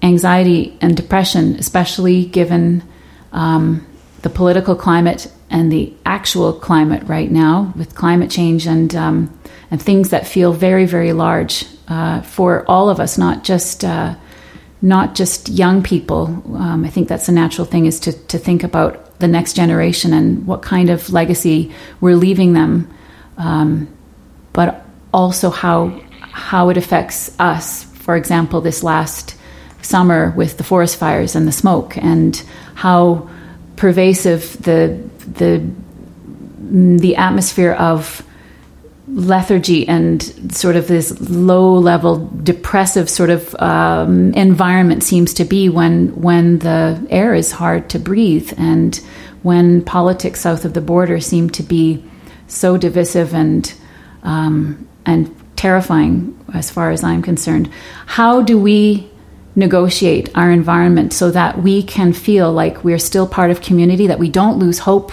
anxiety 0.02 0.78
and 0.82 0.98
depression, 0.98 1.56
especially 1.56 2.26
given 2.26 2.84
um, 3.32 3.88
the 4.22 4.30
political 4.30 4.76
climate 4.76 5.32
and 5.50 5.72
the 5.72 5.94
actual 6.06 6.52
climate 6.52 7.04
right 7.08 7.32
now 7.32 7.72
with 7.78 7.96
climate 7.96 8.30
change 8.30 8.68
and 8.68 8.94
um, 8.96 9.40
and 9.72 9.82
things 9.82 10.10
that 10.10 10.28
feel 10.28 10.52
very 10.52 10.86
very 10.86 11.14
large 11.14 11.66
uh, 11.88 12.22
for 12.22 12.66
all 12.68 12.90
of 12.90 13.00
us, 13.00 13.18
not 13.18 13.46
just 13.46 13.86
uh, 13.86 14.14
not 14.82 15.16
just 15.16 15.48
young 15.48 15.82
people. 15.82 16.26
Um, 16.54 16.84
I 16.84 16.90
think 16.90 17.08
that's 17.08 17.30
a 17.30 17.32
natural 17.32 17.66
thing 17.66 17.86
is 17.86 18.00
to 18.02 18.12
to 18.12 18.38
think 18.38 18.64
about 18.64 19.20
the 19.20 19.28
next 19.28 19.54
generation 19.54 20.12
and 20.12 20.46
what 20.46 20.62
kind 20.62 20.90
of 20.90 21.10
legacy 21.14 21.72
we're 22.02 22.18
leaving 22.18 22.54
them, 22.54 22.88
um, 23.38 23.88
but 24.52 24.87
also 25.14 25.50
how 25.50 26.02
how 26.20 26.70
it 26.70 26.78
affects 26.78 27.36
us. 27.40 27.84
For 27.84 28.16
example, 28.16 28.62
this 28.62 28.84
last 28.84 29.36
summer 29.82 30.34
with 30.36 30.58
the 30.58 30.64
forest 30.64 30.98
fires 30.98 31.36
and 31.36 31.48
the 31.48 31.52
smoke, 31.52 31.98
and 31.98 32.42
how 32.76 33.30
pervasive 33.76 34.62
the 34.62 35.02
the 35.34 35.66
the 36.70 37.16
atmosphere 37.16 37.74
of 37.74 38.24
lethargy 39.08 39.88
and 39.88 40.22
sort 40.54 40.76
of 40.76 40.88
this 40.88 41.18
low 41.30 41.76
level 41.76 42.30
depressive 42.44 43.10
sort 43.10 43.30
of 43.30 43.56
um, 43.56 44.34
environment 44.34 45.02
seems 45.02 45.34
to 45.34 45.46
be 45.46 45.70
when 45.70 46.10
when 46.22 46.60
the 46.60 47.02
air 47.10 47.34
is 47.34 47.52
hard 47.52 47.90
to 47.90 48.00
breathe 48.00 48.54
and 48.58 48.98
when 49.44 49.82
politics 49.82 50.42
south 50.42 50.66
of 50.66 50.74
the 50.74 50.82
border 50.82 51.22
seem 51.22 51.50
to 51.50 51.64
be 51.64 52.04
so 52.48 52.76
divisive 52.76 53.34
and 53.34 53.74
um, 54.24 54.88
and 55.08 55.34
terrifying 55.56 56.38
as 56.54 56.70
far 56.70 56.92
as 56.92 57.04
I'm 57.04 57.24
concerned. 57.24 57.72
How 58.06 58.42
do 58.44 58.60
we 58.60 59.10
negotiate 59.56 60.30
our 60.36 60.52
environment 60.52 61.14
so 61.14 61.32
that 61.32 61.64
we 61.64 61.82
can 61.82 62.14
feel 62.14 62.52
like 62.52 62.84
we're 62.84 63.00
still 63.00 63.28
part 63.28 63.50
of 63.50 63.62
community, 63.62 64.06
that 64.06 64.20
we 64.20 64.30
don't 64.30 64.60
lose 64.60 64.78
hope, 64.78 65.12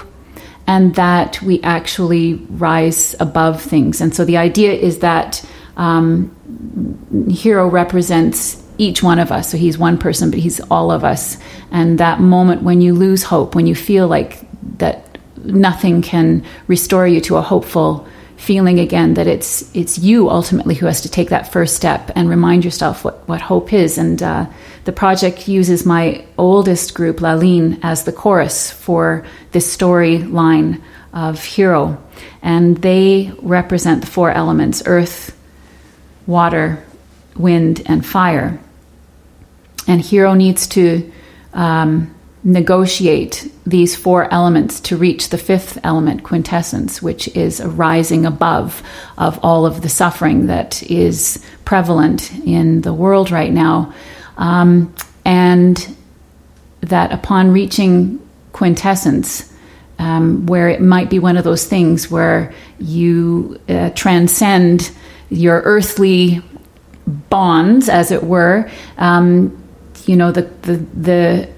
and 0.67 0.95
that 0.97 1.41
we 1.41 1.63
actually 1.63 2.35
rise 2.51 3.17
above 3.21 3.63
things? 3.63 4.03
And 4.03 4.15
so 4.15 4.27
the 4.27 4.37
idea 4.37 4.73
is 4.73 4.99
that 4.99 5.43
um, 5.79 6.31
Hero 7.31 7.67
represents 7.69 8.63
each 8.77 9.03
one 9.03 9.19
of 9.19 9.31
us. 9.31 9.51
So 9.51 9.57
he's 9.57 9.79
one 9.79 9.99
person, 9.99 10.31
but 10.31 10.41
he's 10.41 10.61
all 10.71 10.91
of 10.91 11.05
us. 11.05 11.39
And 11.71 11.99
that 12.01 12.21
moment 12.21 12.63
when 12.63 12.81
you 12.81 12.93
lose 12.93 13.23
hope, 13.23 13.55
when 13.55 13.67
you 13.67 13.75
feel 13.75 14.09
like 14.09 14.45
that 14.79 15.19
nothing 15.45 16.03
can 16.03 16.45
restore 16.67 17.07
you 17.07 17.21
to 17.21 17.37
a 17.37 17.43
hopeful 17.43 18.07
feeling 18.37 18.79
again 18.79 19.15
that 19.15 19.27
it's 19.27 19.75
it's 19.75 19.99
you 19.99 20.29
ultimately 20.29 20.75
who 20.75 20.87
has 20.87 21.01
to 21.03 21.09
take 21.09 21.31
that 21.31 21.53
first 21.53 21.77
step 21.77 22.11
and 22.15 22.29
remind 22.29 22.65
yourself 22.65 23.05
what, 23.05 23.27
what 23.29 23.41
hope 23.41 23.73
is. 23.73 23.99
And 23.99 24.23
uh, 24.23 24.47
the 24.85 24.93
project 24.93 25.49
uses 25.49 25.87
my 25.87 26.25
oldest 26.37 26.95
group 26.95 27.19
Laline 27.19 27.79
as 27.83 28.05
the 28.05 28.13
chorus 28.13 28.71
for 28.71 29.25
this 29.53 29.75
storyline 29.75 30.83
of 31.13 31.43
hero. 31.43 32.03
And 32.43 32.77
they 32.79 33.33
represent 33.41 34.01
the 34.01 34.07
four 34.07 34.31
elements 34.31 34.83
earth 34.87 35.37
water 36.27 36.85
wind 37.37 37.83
and 37.87 38.05
fire. 38.05 38.61
And 39.87 40.01
hero 40.01 40.35
needs 40.35 40.67
to 40.69 41.13
um, 41.53 42.14
negotiate 42.45 43.51
these 43.67 43.97
four 43.97 44.33
elements 44.33 44.79
to 44.79 44.97
reach 44.99 45.31
the 45.31 45.39
fifth 45.39 45.79
element, 45.83 46.23
quintessence, 46.23 47.01
which 47.01 47.27
is 47.29 47.59
a 47.59 47.69
rising 47.69 48.27
above 48.27 48.83
of 49.17 49.39
all 49.43 49.65
of 49.65 49.81
the 49.81 49.89
suffering 49.89 50.47
that 50.47 50.83
is 50.83 51.43
prevalent 51.65 52.31
in 52.45 52.83
the 52.83 52.93
world 52.93 53.31
right 53.31 53.53
now. 53.53 53.95
Um, 54.37 54.95
and 55.25 55.97
that 56.83 57.13
upon 57.13 57.51
reaching 57.51 58.21
quintessence, 58.53 59.51
um, 59.99 60.45
where 60.45 60.69
it 60.69 60.83
might 60.83 61.09
be 61.09 61.19
one 61.19 61.39
of 61.39 61.45
those 61.45 61.65
things 61.65 62.11
where 62.11 62.53
you 62.79 63.59
uh, 63.71 63.89
transcend 63.91 64.91
your 65.31 65.63
earthly 65.63 66.43
bonds, 67.07 67.89
as 67.89 68.11
it 68.11 68.23
were, 68.23 68.71
um, 68.99 69.63
you 70.05 70.17
know, 70.17 70.31
the, 70.31 70.43
the, 70.43 70.77
the 70.77 71.54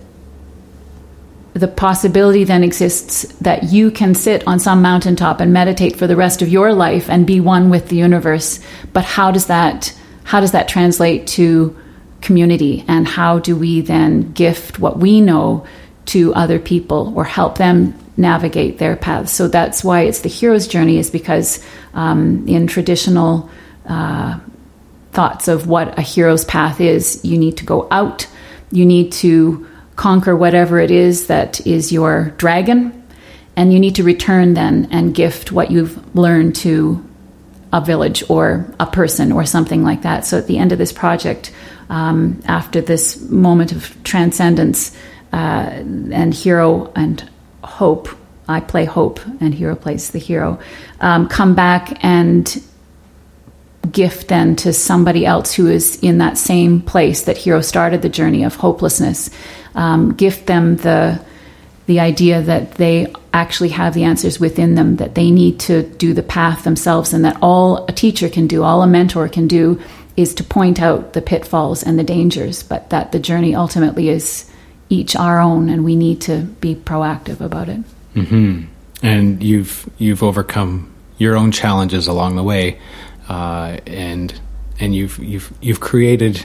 the 1.56 1.68
possibility 1.68 2.44
then 2.44 2.62
exists 2.62 3.22
that 3.40 3.64
you 3.64 3.90
can 3.90 4.14
sit 4.14 4.46
on 4.46 4.60
some 4.60 4.82
mountaintop 4.82 5.40
and 5.40 5.54
meditate 5.54 5.96
for 5.96 6.06
the 6.06 6.14
rest 6.14 6.42
of 6.42 6.50
your 6.50 6.74
life 6.74 7.08
and 7.08 7.26
be 7.26 7.40
one 7.40 7.70
with 7.70 7.88
the 7.88 7.96
universe. 7.96 8.60
But 8.92 9.04
how 9.04 9.30
does 9.30 9.46
that 9.46 9.96
how 10.24 10.40
does 10.40 10.52
that 10.52 10.68
translate 10.68 11.26
to 11.28 11.74
community? 12.20 12.84
And 12.88 13.08
how 13.08 13.38
do 13.38 13.56
we 13.56 13.80
then 13.80 14.32
gift 14.32 14.78
what 14.78 14.98
we 14.98 15.20
know 15.20 15.66
to 16.06 16.34
other 16.34 16.58
people 16.58 17.14
or 17.16 17.24
help 17.24 17.56
them 17.56 17.94
navigate 18.18 18.78
their 18.78 18.96
paths? 18.96 19.32
So 19.32 19.48
that's 19.48 19.82
why 19.82 20.02
it's 20.02 20.20
the 20.20 20.28
hero's 20.28 20.66
journey 20.66 20.98
is 20.98 21.10
because 21.10 21.64
um, 21.94 22.46
in 22.48 22.66
traditional 22.66 23.48
uh, 23.88 24.40
thoughts 25.12 25.48
of 25.48 25.68
what 25.68 25.96
a 25.96 26.02
hero's 26.02 26.44
path 26.44 26.80
is 26.80 27.24
you 27.24 27.38
need 27.38 27.56
to 27.58 27.64
go 27.64 27.88
out. 27.90 28.26
You 28.72 28.84
need 28.84 29.12
to 29.12 29.66
conquer 29.96 30.36
whatever 30.36 30.78
it 30.78 30.90
is 30.90 31.26
that 31.26 31.66
is 31.66 31.90
your 31.90 32.30
dragon, 32.36 33.02
and 33.56 33.72
you 33.72 33.80
need 33.80 33.94
to 33.96 34.04
return 34.04 34.54
then 34.54 34.88
and 34.90 35.14
gift 35.14 35.50
what 35.50 35.70
you've 35.70 36.14
learned 36.14 36.54
to 36.56 37.02
a 37.72 37.80
village 37.80 38.22
or 38.28 38.66
a 38.78 38.86
person 38.86 39.32
or 39.32 39.44
something 39.44 39.82
like 39.82 40.02
that. 40.02 40.24
So 40.24 40.38
at 40.38 40.46
the 40.46 40.58
end 40.58 40.72
of 40.72 40.78
this 40.78 40.92
project, 40.92 41.52
um, 41.88 42.42
after 42.46 42.80
this 42.80 43.20
moment 43.20 43.72
of 43.72 43.96
transcendence 44.04 44.96
uh, 45.32 45.36
and 45.36 46.32
hero 46.32 46.92
and 46.94 47.28
hope, 47.64 48.08
I 48.48 48.60
play 48.60 48.84
hope 48.84 49.20
and 49.40 49.54
hero 49.54 49.74
plays 49.74 50.10
the 50.10 50.18
hero, 50.18 50.60
um, 51.00 51.28
come 51.28 51.54
back 51.54 52.04
and 52.04 52.62
gift 53.90 54.28
then 54.28 54.56
to 54.56 54.72
somebody 54.72 55.24
else 55.24 55.52
who 55.52 55.68
is 55.68 55.98
in 56.02 56.18
that 56.18 56.36
same 56.36 56.80
place 56.80 57.22
that 57.22 57.36
hero 57.36 57.60
started 57.60 58.02
the 58.02 58.08
journey 58.08 58.44
of 58.44 58.56
hopelessness 58.56 59.30
um, 59.76 60.14
gift 60.14 60.46
them 60.46 60.76
the 60.76 61.20
the 61.86 62.00
idea 62.00 62.42
that 62.42 62.72
they 62.72 63.06
actually 63.32 63.68
have 63.68 63.94
the 63.94 64.02
answers 64.02 64.40
within 64.40 64.74
them 64.74 64.96
that 64.96 65.14
they 65.14 65.30
need 65.30 65.60
to 65.60 65.84
do 65.84 66.12
the 66.12 66.22
path 66.22 66.64
themselves 66.64 67.12
and 67.12 67.24
that 67.24 67.36
all 67.40 67.86
a 67.86 67.92
teacher 67.92 68.28
can 68.28 68.48
do 68.48 68.64
all 68.64 68.82
a 68.82 68.86
mentor 68.88 69.28
can 69.28 69.46
do 69.46 69.80
is 70.16 70.34
to 70.34 70.42
point 70.42 70.82
out 70.82 71.12
the 71.12 71.22
pitfalls 71.22 71.84
and 71.84 71.96
the 71.96 72.02
dangers 72.02 72.64
but 72.64 72.90
that 72.90 73.12
the 73.12 73.20
journey 73.20 73.54
ultimately 73.54 74.08
is 74.08 74.50
each 74.88 75.16
our 75.16 75.40
own 75.40 75.68
and 75.68 75.84
we 75.84 75.96
need 75.96 76.20
to 76.22 76.42
be 76.42 76.74
proactive 76.74 77.40
about 77.40 77.68
it. 77.68 77.80
And 79.02 79.42
you've 79.42 79.88
you've 79.98 80.22
overcome 80.22 80.92
your 81.18 81.36
own 81.36 81.52
challenges 81.52 82.06
along 82.06 82.36
the 82.36 82.42
way, 82.42 82.80
uh, 83.28 83.78
and 83.86 84.38
and 84.80 84.94
you've 84.94 85.18
you've 85.18 85.52
you've 85.60 85.80
created 85.80 86.44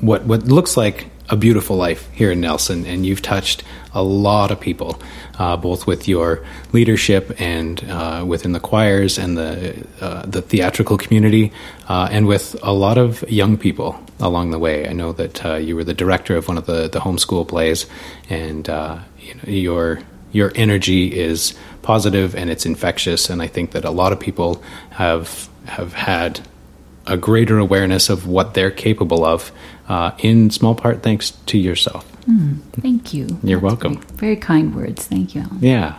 what 0.00 0.24
what 0.24 0.44
looks 0.44 0.76
like 0.76 1.06
a 1.30 1.36
beautiful 1.36 1.76
life 1.76 2.10
here 2.12 2.30
in 2.32 2.40
Nelson, 2.40 2.84
and 2.84 3.06
you've 3.06 3.22
touched 3.22 3.62
a 3.94 4.02
lot 4.02 4.50
of 4.50 4.60
people, 4.60 5.00
uh, 5.38 5.56
both 5.56 5.86
with 5.86 6.06
your 6.06 6.44
leadership 6.72 7.40
and 7.40 7.82
uh, 7.88 8.24
within 8.26 8.52
the 8.52 8.60
choirs 8.60 9.18
and 9.18 9.36
the 9.36 9.86
uh, 10.00 10.26
the 10.26 10.42
theatrical 10.42 10.98
community, 10.98 11.52
uh, 11.88 12.08
and 12.10 12.26
with 12.26 12.56
a 12.62 12.72
lot 12.72 12.98
of 12.98 13.28
young 13.30 13.56
people 13.56 13.98
along 14.20 14.50
the 14.50 14.58
way. 14.58 14.88
I 14.88 14.92
know 14.92 15.12
that 15.12 15.44
uh, 15.44 15.54
you 15.54 15.76
were 15.76 15.84
the 15.84 15.94
director 15.94 16.36
of 16.36 16.48
one 16.48 16.58
of 16.58 16.66
the 16.66 16.88
the 16.88 17.00
homeschool 17.00 17.48
plays, 17.48 17.86
and 18.28 18.68
uh, 18.68 18.98
you 19.18 19.34
know, 19.34 19.42
your 19.46 20.00
your 20.32 20.52
energy 20.54 21.18
is 21.18 21.54
positive 21.82 22.34
and 22.34 22.50
it's 22.50 22.66
infectious, 22.66 23.30
and 23.30 23.40
I 23.40 23.46
think 23.46 23.70
that 23.70 23.84
a 23.84 23.90
lot 23.90 24.12
of 24.12 24.20
people 24.20 24.62
have 24.90 25.48
have 25.66 25.94
had 25.94 26.40
a 27.06 27.16
greater 27.16 27.58
awareness 27.58 28.08
of 28.08 28.26
what 28.26 28.54
they're 28.54 28.70
capable 28.70 29.24
of, 29.24 29.52
uh, 29.88 30.12
in 30.18 30.50
small 30.50 30.74
part 30.74 31.02
thanks 31.02 31.32
to 31.46 31.58
yourself. 31.58 32.10
Thank 32.80 33.12
you. 33.12 33.26
You're 33.42 33.60
That's 33.60 33.70
welcome. 33.70 34.00
Very, 34.00 34.16
very 34.16 34.36
kind 34.36 34.74
words. 34.74 35.06
Thank 35.06 35.34
you. 35.34 35.42
Alan. 35.42 35.58
Yeah. 35.60 35.98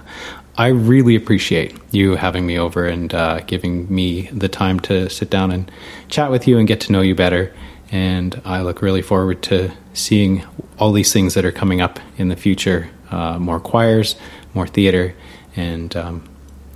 I 0.57 0.67
really 0.67 1.15
appreciate 1.15 1.77
you 1.91 2.15
having 2.15 2.45
me 2.45 2.57
over 2.57 2.85
and 2.85 3.13
uh, 3.13 3.41
giving 3.41 3.93
me 3.93 4.27
the 4.27 4.47
time 4.47 4.79
to 4.81 5.09
sit 5.09 5.29
down 5.29 5.51
and 5.51 5.69
chat 6.07 6.31
with 6.31 6.47
you 6.47 6.57
and 6.57 6.67
get 6.67 6.81
to 6.81 6.91
know 6.91 7.01
you 7.01 7.13
better. 7.13 7.53
And 7.91 8.41
I 8.45 8.61
look 8.61 8.81
really 8.81 9.01
forward 9.01 9.43
to 9.43 9.71
seeing 9.93 10.43
all 10.79 10.91
these 10.91 11.11
things 11.13 11.33
that 11.33 11.45
are 11.45 11.51
coming 11.51 11.81
up 11.81 11.99
in 12.17 12.29
the 12.29 12.35
future 12.35 12.89
uh, 13.11 13.37
more 13.37 13.59
choirs, 13.59 14.15
more 14.53 14.67
theater. 14.67 15.13
And 15.55 15.95
um, 15.95 16.27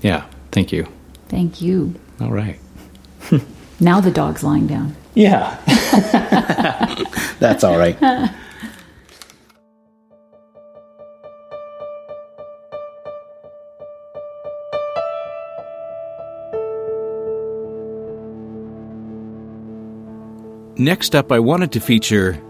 yeah, 0.02 0.26
thank 0.52 0.72
you. 0.72 0.88
Thank 1.27 1.61
you. 1.61 1.95
All 2.22 2.31
right. 2.31 2.60
Now 3.81 4.02
the 4.02 4.11
dog's 4.11 4.44
lying 4.44 4.68
down. 4.68 4.94
Yeah. 5.14 5.57
That's 7.40 7.64
all 7.64 7.77
right. 7.77 7.98
Next 20.77 21.14
up, 21.14 21.31
I 21.31 21.40
wanted 21.40 21.73
to 21.73 21.81
feature 21.81 22.41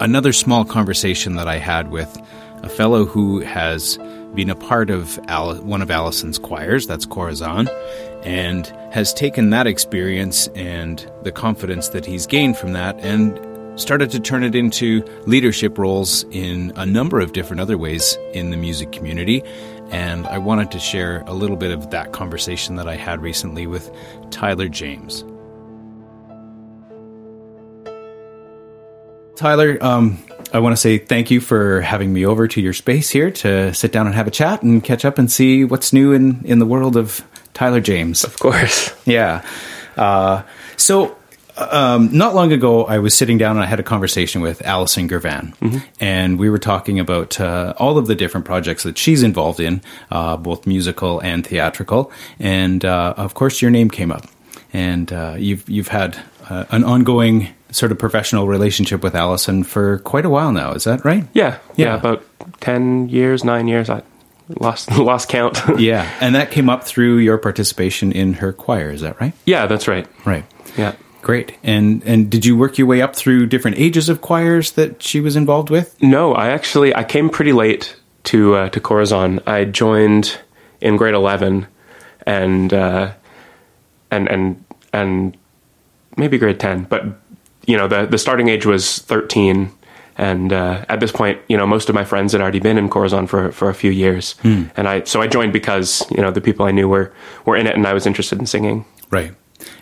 another 0.00 0.32
small 0.32 0.64
conversation 0.64 1.34
that 1.34 1.46
I 1.46 1.58
had 1.58 1.90
with 1.90 2.18
a 2.62 2.70
fellow 2.70 3.04
who 3.04 3.40
has 3.40 3.98
been 4.34 4.50
a 4.50 4.54
part 4.54 4.90
of 4.90 5.18
Al- 5.28 5.56
one 5.62 5.82
of 5.82 5.90
Allison's 5.90 6.38
choirs, 6.38 6.86
that's 6.86 7.06
Corazon, 7.06 7.68
and 8.22 8.66
has 8.92 9.12
taken 9.12 9.50
that 9.50 9.66
experience 9.66 10.48
and 10.48 11.10
the 11.22 11.32
confidence 11.32 11.88
that 11.90 12.04
he's 12.06 12.26
gained 12.26 12.56
from 12.56 12.72
that 12.72 12.98
and 13.00 13.38
started 13.80 14.10
to 14.10 14.20
turn 14.20 14.42
it 14.42 14.54
into 14.54 15.02
leadership 15.26 15.78
roles 15.78 16.24
in 16.30 16.72
a 16.76 16.84
number 16.84 17.20
of 17.20 17.32
different 17.32 17.60
other 17.60 17.78
ways 17.78 18.18
in 18.34 18.50
the 18.50 18.56
music 18.56 18.92
community. 18.92 19.42
And 19.90 20.26
I 20.26 20.38
wanted 20.38 20.70
to 20.72 20.78
share 20.78 21.22
a 21.26 21.32
little 21.32 21.56
bit 21.56 21.72
of 21.72 21.90
that 21.90 22.12
conversation 22.12 22.76
that 22.76 22.88
I 22.88 22.96
had 22.96 23.22
recently 23.22 23.66
with 23.66 23.90
Tyler 24.30 24.68
James. 24.68 25.24
Tyler, 29.34 29.78
um, 29.80 30.22
I 30.52 30.58
want 30.58 30.72
to 30.72 30.76
say 30.76 30.98
thank 30.98 31.30
you 31.30 31.40
for 31.40 31.80
having 31.80 32.12
me 32.12 32.26
over 32.26 32.48
to 32.48 32.60
your 32.60 32.72
space 32.72 33.10
here 33.10 33.30
to 33.30 33.72
sit 33.72 33.92
down 33.92 34.06
and 34.06 34.14
have 34.14 34.26
a 34.26 34.30
chat 34.30 34.62
and 34.62 34.82
catch 34.82 35.04
up 35.04 35.18
and 35.18 35.30
see 35.30 35.64
what's 35.64 35.92
new 35.92 36.12
in, 36.12 36.44
in 36.44 36.58
the 36.58 36.66
world 36.66 36.96
of 36.96 37.24
Tyler 37.54 37.80
James. 37.80 38.24
Of 38.24 38.38
course. 38.38 38.94
Yeah. 39.06 39.44
Uh, 39.96 40.42
so, 40.76 41.16
um, 41.56 42.16
not 42.16 42.34
long 42.34 42.52
ago, 42.52 42.84
I 42.84 42.98
was 42.98 43.14
sitting 43.14 43.38
down 43.38 43.56
and 43.56 43.64
I 43.64 43.66
had 43.66 43.80
a 43.80 43.82
conversation 43.82 44.40
with 44.40 44.62
Allison 44.62 45.08
Girvan, 45.08 45.54
and 46.00 46.38
we 46.38 46.48
were 46.48 46.58
talking 46.58 46.98
about 46.98 47.38
uh, 47.38 47.74
all 47.76 47.98
of 47.98 48.06
the 48.06 48.14
different 48.14 48.46
projects 48.46 48.82
that 48.84 48.96
she's 48.96 49.22
involved 49.22 49.60
in, 49.60 49.82
uh, 50.10 50.36
both 50.36 50.66
musical 50.66 51.20
and 51.20 51.46
theatrical. 51.46 52.10
And 52.38 52.84
uh, 52.84 53.14
of 53.16 53.34
course, 53.34 53.60
your 53.60 53.70
name 53.70 53.90
came 53.90 54.10
up, 54.10 54.26
and 54.72 55.12
uh, 55.12 55.36
you've 55.38 55.68
you've 55.68 55.88
had 55.88 56.16
uh, 56.50 56.64
an 56.70 56.84
ongoing 56.84 57.48
sort 57.70 57.92
of 57.92 57.98
professional 57.98 58.46
relationship 58.48 59.02
with 59.02 59.14
Allison 59.14 59.62
for 59.64 59.98
quite 60.00 60.24
a 60.24 60.30
while 60.30 60.52
now. 60.52 60.72
Is 60.72 60.84
that 60.84 61.04
right? 61.04 61.24
Yeah, 61.32 61.58
Yeah. 61.76 61.86
yeah, 61.86 61.94
about 61.94 62.24
ten 62.60 63.08
years, 63.08 63.44
nine 63.44 63.68
years. 63.68 63.88
I 63.88 64.02
lost 64.60 64.90
lost 64.98 65.28
count. 65.28 65.58
Yeah, 65.78 66.10
and 66.20 66.34
that 66.34 66.50
came 66.50 66.68
up 66.68 66.84
through 66.84 67.18
your 67.18 67.38
participation 67.38 68.12
in 68.12 68.34
her 68.34 68.52
choir. 68.52 68.90
Is 68.90 69.00
that 69.02 69.20
right? 69.20 69.32
yeah, 69.46 69.66
that's 69.66 69.86
right. 69.88 70.06
Right. 70.26 70.44
Yeah. 70.76 70.94
Great. 71.22 71.52
And 71.62 72.02
and 72.04 72.30
did 72.30 72.44
you 72.46 72.56
work 72.56 72.78
your 72.78 72.86
way 72.86 73.02
up 73.02 73.14
through 73.14 73.46
different 73.46 73.78
ages 73.78 74.08
of 74.08 74.20
choirs 74.22 74.72
that 74.72 75.02
she 75.02 75.20
was 75.20 75.36
involved 75.36 75.68
with? 75.70 75.94
No, 76.02 76.34
I 76.34 76.48
actually 76.48 76.94
I 76.96 77.04
came 77.04 77.28
pretty 77.28 77.52
late 77.52 77.94
to 78.24 78.54
uh, 78.56 78.68
to 78.70 78.80
Corazon. 78.80 79.38
I 79.46 79.64
joined 79.66 80.38
in 80.80 80.96
grade 80.96 81.14
eleven, 81.14 81.66
and 82.26 82.72
uh, 82.72 83.12
and 84.10 84.28
and 84.28 84.64
and 84.94 85.36
maybe 86.16 86.38
grade 86.38 86.60
ten. 86.60 86.84
But 86.84 87.04
you 87.66 87.76
know, 87.76 87.88
the 87.88 88.06
the 88.06 88.18
starting 88.18 88.48
age 88.48 88.66
was 88.66 88.98
thirteen, 89.00 89.70
and 90.16 90.52
uh, 90.52 90.84
at 90.88 91.00
this 91.00 91.12
point, 91.12 91.40
you 91.48 91.56
know, 91.56 91.66
most 91.66 91.88
of 91.88 91.94
my 91.94 92.04
friends 92.04 92.32
had 92.32 92.40
already 92.40 92.60
been 92.60 92.78
in 92.78 92.88
Corazon 92.88 93.26
for 93.26 93.52
for 93.52 93.68
a 93.68 93.74
few 93.74 93.90
years, 93.90 94.34
and 94.76 94.88
I 94.88 95.04
so 95.04 95.22
I 95.22 95.26
joined 95.26 95.52
because 95.52 96.04
you 96.10 96.20
know 96.22 96.30
the 96.30 96.40
people 96.40 96.66
I 96.66 96.70
knew 96.70 96.88
were 96.88 97.12
were 97.44 97.56
in 97.56 97.66
it, 97.66 97.74
and 97.74 97.86
I 97.86 97.94
was 97.94 98.06
interested 98.06 98.38
in 98.38 98.46
singing. 98.46 98.84
Right. 99.10 99.34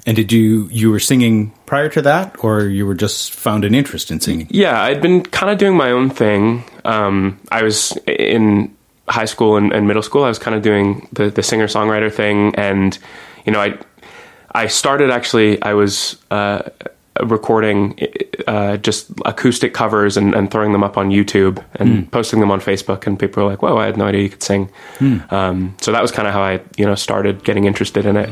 And 0.06 0.16
did 0.16 0.32
you 0.32 0.68
you 0.72 0.90
were 0.90 1.00
singing 1.00 1.52
prior 1.66 1.88
to 1.90 2.02
that, 2.02 2.42
or 2.42 2.62
you 2.62 2.86
were 2.86 2.94
just 2.94 3.32
found 3.32 3.64
an 3.64 3.74
interest 3.74 4.10
in 4.10 4.20
singing? 4.20 4.48
Yeah, 4.50 4.80
I'd 4.80 5.00
been 5.00 5.22
kind 5.22 5.52
of 5.52 5.58
doing 5.58 5.76
my 5.76 5.90
own 5.90 6.10
thing. 6.10 6.64
Um, 6.84 7.38
I 7.52 7.62
was 7.62 7.96
in 8.06 8.74
high 9.08 9.26
school 9.26 9.56
and, 9.56 9.72
and 9.72 9.86
middle 9.86 10.02
school. 10.02 10.24
I 10.24 10.28
was 10.28 10.38
kind 10.38 10.56
of 10.56 10.62
doing 10.62 11.08
the, 11.12 11.30
the 11.30 11.42
singer 11.42 11.66
songwriter 11.66 12.12
thing, 12.12 12.54
and 12.56 12.98
you 13.44 13.52
know, 13.52 13.60
I 13.60 13.78
I 14.58 14.66
started 14.66 15.10
actually. 15.10 15.62
I 15.62 15.74
was 15.74 16.16
uh, 16.32 16.62
recording 17.22 17.96
uh, 18.48 18.76
just 18.78 19.08
acoustic 19.24 19.72
covers 19.72 20.16
and, 20.16 20.34
and 20.34 20.50
throwing 20.50 20.72
them 20.72 20.82
up 20.82 20.98
on 20.98 21.10
YouTube 21.10 21.64
and 21.76 22.10
posting 22.10 22.40
them 22.40 22.50
on 22.50 22.60
Facebook, 22.60 23.06
and 23.06 23.16
people 23.16 23.44
were 23.44 23.48
like, 23.48 23.62
"Whoa, 23.62 23.76
I 23.78 23.86
had 23.86 23.96
no 23.96 24.06
idea 24.06 24.22
you 24.22 24.30
could 24.30 24.42
sing." 24.42 24.68
Um, 25.30 25.76
so 25.80 25.92
that 25.92 26.02
was 26.02 26.10
kind 26.10 26.26
of 26.26 26.34
how 26.34 26.42
I 26.42 26.60
you 26.76 26.86
know 26.86 26.96
started 26.96 27.44
getting 27.44 27.66
interested 27.66 28.04
in 28.04 28.16
it. 28.16 28.30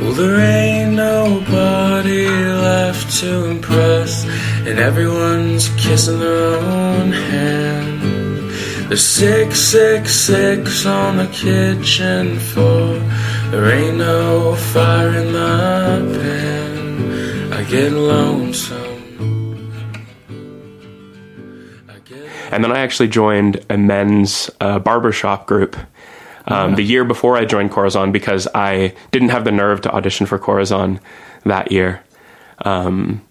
Well, 0.00 0.12
there 0.12 0.38
ain't 0.38 0.94
nobody 0.94 2.28
left 2.28 3.18
to 3.22 3.46
impress, 3.46 4.24
and 4.68 4.78
everyone's 4.78 5.68
kissing 5.70 6.20
their 6.20 6.60
own 6.60 7.10
hand. 7.10 8.01
There's 8.92 9.06
six, 9.06 9.58
six, 9.58 10.14
six 10.14 10.84
on 10.84 11.16
the 11.16 11.26
kitchen 11.28 12.38
floor. 12.38 12.98
There 13.50 13.72
ain't 13.72 13.96
no 13.96 14.54
fire 14.54 15.08
in 15.14 15.32
the 15.32 16.20
pan. 16.20 17.52
I 17.54 17.64
get 17.64 17.90
lonesome. 17.92 19.72
I 21.88 22.00
get 22.04 22.30
And 22.50 22.62
then 22.62 22.70
I 22.70 22.80
actually 22.80 23.08
joined 23.08 23.64
a 23.70 23.78
men's 23.78 24.50
uh, 24.60 24.78
barbershop 24.78 25.46
group 25.46 25.74
um, 26.46 26.74
the 26.74 26.82
year 26.82 27.06
before 27.06 27.38
I 27.38 27.46
joined 27.46 27.70
Corazon 27.70 28.12
because 28.12 28.46
I 28.54 28.94
didn't 29.10 29.30
have 29.30 29.44
the 29.44 29.52
nerve 29.52 29.80
to 29.80 29.90
audition 29.90 30.26
for 30.26 30.38
Corazon 30.38 31.00
that 31.44 31.72
year. 31.72 32.02
Um, 32.66 33.22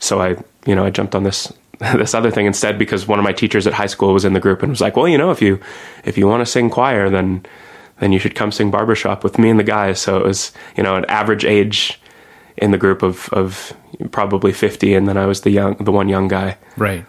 so 0.00 0.20
I, 0.20 0.30
you 0.66 0.74
know, 0.74 0.84
I 0.84 0.90
jumped 0.90 1.14
on 1.14 1.22
this 1.22 1.52
this 1.96 2.14
other 2.14 2.30
thing 2.30 2.46
instead 2.46 2.78
because 2.78 3.06
one 3.06 3.18
of 3.18 3.24
my 3.24 3.32
teachers 3.32 3.66
at 3.66 3.72
high 3.72 3.86
school 3.86 4.12
was 4.12 4.24
in 4.24 4.32
the 4.32 4.40
group 4.40 4.62
and 4.62 4.70
was 4.70 4.80
like, 4.80 4.96
"Well, 4.96 5.08
you 5.08 5.18
know, 5.18 5.30
if 5.30 5.42
you 5.42 5.60
if 6.04 6.16
you 6.16 6.26
want 6.26 6.40
to 6.40 6.46
sing 6.46 6.70
choir, 6.70 7.10
then 7.10 7.44
then 8.00 8.12
you 8.12 8.18
should 8.18 8.34
come 8.34 8.52
sing 8.52 8.70
barbershop 8.70 9.22
with 9.24 9.38
me 9.38 9.50
and 9.50 9.58
the 9.58 9.64
guys." 9.64 10.00
So 10.00 10.16
it 10.16 10.24
was, 10.24 10.52
you 10.76 10.82
know, 10.82 10.96
an 10.96 11.04
average 11.06 11.44
age 11.44 12.00
in 12.56 12.70
the 12.70 12.78
group 12.78 13.02
of 13.02 13.28
of 13.32 13.72
probably 14.10 14.52
50 14.52 14.94
and 14.94 15.08
then 15.08 15.16
I 15.16 15.26
was 15.26 15.42
the 15.42 15.50
young 15.50 15.76
the 15.76 15.92
one 15.92 16.08
young 16.08 16.28
guy. 16.28 16.56
Right. 16.76 17.04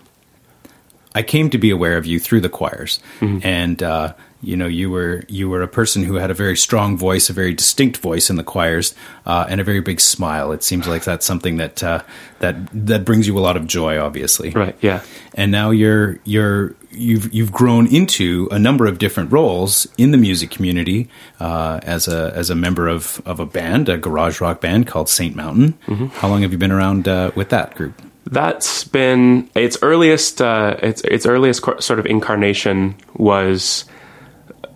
I 1.13 1.23
came 1.23 1.49
to 1.51 1.57
be 1.57 1.69
aware 1.69 1.95
of 1.97 2.05
you 2.05 2.19
through 2.19 2.41
the 2.41 2.49
choirs, 2.49 2.99
and 3.41 3.81
uh, 3.81 4.13
you 4.45 4.55
know 4.55 4.67
you 4.67 4.89
were 4.89 5.23
you 5.27 5.49
were 5.49 5.61
a 5.61 5.67
person 5.67 6.03
who 6.03 6.15
had 6.15 6.31
a 6.31 6.33
very 6.33 6.55
strong 6.55 6.97
voice, 6.97 7.29
a 7.29 7.33
very 7.33 7.53
distinct 7.53 7.97
voice 7.97 8.29
in 8.29 8.35
the 8.35 8.43
choirs, 8.43 8.93
uh, 9.25 9.45
and 9.49 9.59
a 9.59 9.63
very 9.63 9.81
big 9.81 9.99
smile. 9.99 10.51
It 10.51 10.63
seems 10.63 10.87
like 10.87 11.03
that's 11.03 11.25
something 11.25 11.57
that 11.57 11.83
uh, 11.83 12.03
that 12.39 12.55
that 12.71 13.05
brings 13.05 13.27
you 13.27 13.37
a 13.37 13.41
lot 13.41 13.57
of 13.57 13.67
joy, 13.67 13.99
obviously. 13.99 14.51
Right, 14.51 14.75
yeah. 14.81 15.01
And 15.33 15.51
now 15.51 15.71
you're 15.71 16.19
you're 16.23 16.75
you've 16.91 17.33
you've 17.33 17.51
grown 17.51 17.87
into 17.87 18.47
a 18.51 18.59
number 18.59 18.85
of 18.85 18.99
different 18.99 19.31
roles 19.31 19.87
in 19.97 20.11
the 20.11 20.17
music 20.17 20.51
community 20.51 21.09
uh, 21.39 21.79
as 21.83 22.07
a 22.07 22.31
as 22.35 22.49
a 22.49 22.55
member 22.55 22.87
of 22.87 23.21
of 23.25 23.39
a 23.39 23.45
band, 23.45 23.89
a 23.89 23.97
garage 23.97 24.39
rock 24.41 24.61
band 24.61 24.87
called 24.87 25.09
Saint 25.09 25.35
Mountain. 25.35 25.77
How 26.13 26.27
long 26.27 26.43
have 26.43 26.51
you 26.51 26.57
been 26.57 26.71
around 26.71 27.07
uh, 27.07 27.31
with 27.35 27.49
that 27.49 27.75
group? 27.75 28.01
That's 28.25 28.83
been 28.83 29.49
its 29.53 29.77
earliest. 29.81 30.41
Uh, 30.41 30.77
its 30.81 31.01
its 31.01 31.25
earliest 31.25 31.63
sort 31.79 31.99
of 31.99 32.05
incarnation 32.05 32.95
was 33.15 33.85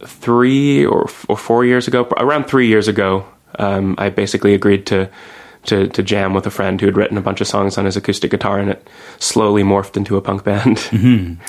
three 0.05 0.85
or, 0.85 1.09
or 1.27 1.37
four 1.37 1.65
years 1.65 1.87
ago. 1.87 2.07
Around 2.17 2.45
three 2.45 2.67
years 2.67 2.87
ago, 2.87 3.25
um, 3.57 3.95
I 3.97 4.09
basically 4.09 4.53
agreed 4.53 4.85
to 4.87 5.09
to 5.65 5.87
to 5.89 6.03
jam 6.03 6.33
with 6.33 6.47
a 6.47 6.51
friend 6.51 6.79
who 6.79 6.87
had 6.87 6.95
written 6.95 7.17
a 7.17 7.21
bunch 7.21 7.41
of 7.41 7.47
songs 7.47 7.77
on 7.77 7.85
his 7.85 7.97
acoustic 7.97 8.31
guitar, 8.31 8.59
and 8.59 8.69
it 8.71 8.87
slowly 9.19 9.63
morphed 9.63 9.97
into 9.97 10.15
a 10.17 10.21
punk 10.21 10.43
band. 10.43 10.77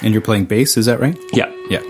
And 0.03 0.13
you're 0.13 0.21
playing 0.21 0.47
bass, 0.47 0.77
is 0.77 0.87
that 0.87 1.01
right? 1.01 1.17
yeah, 1.33 1.53
Yeah. 1.69 1.83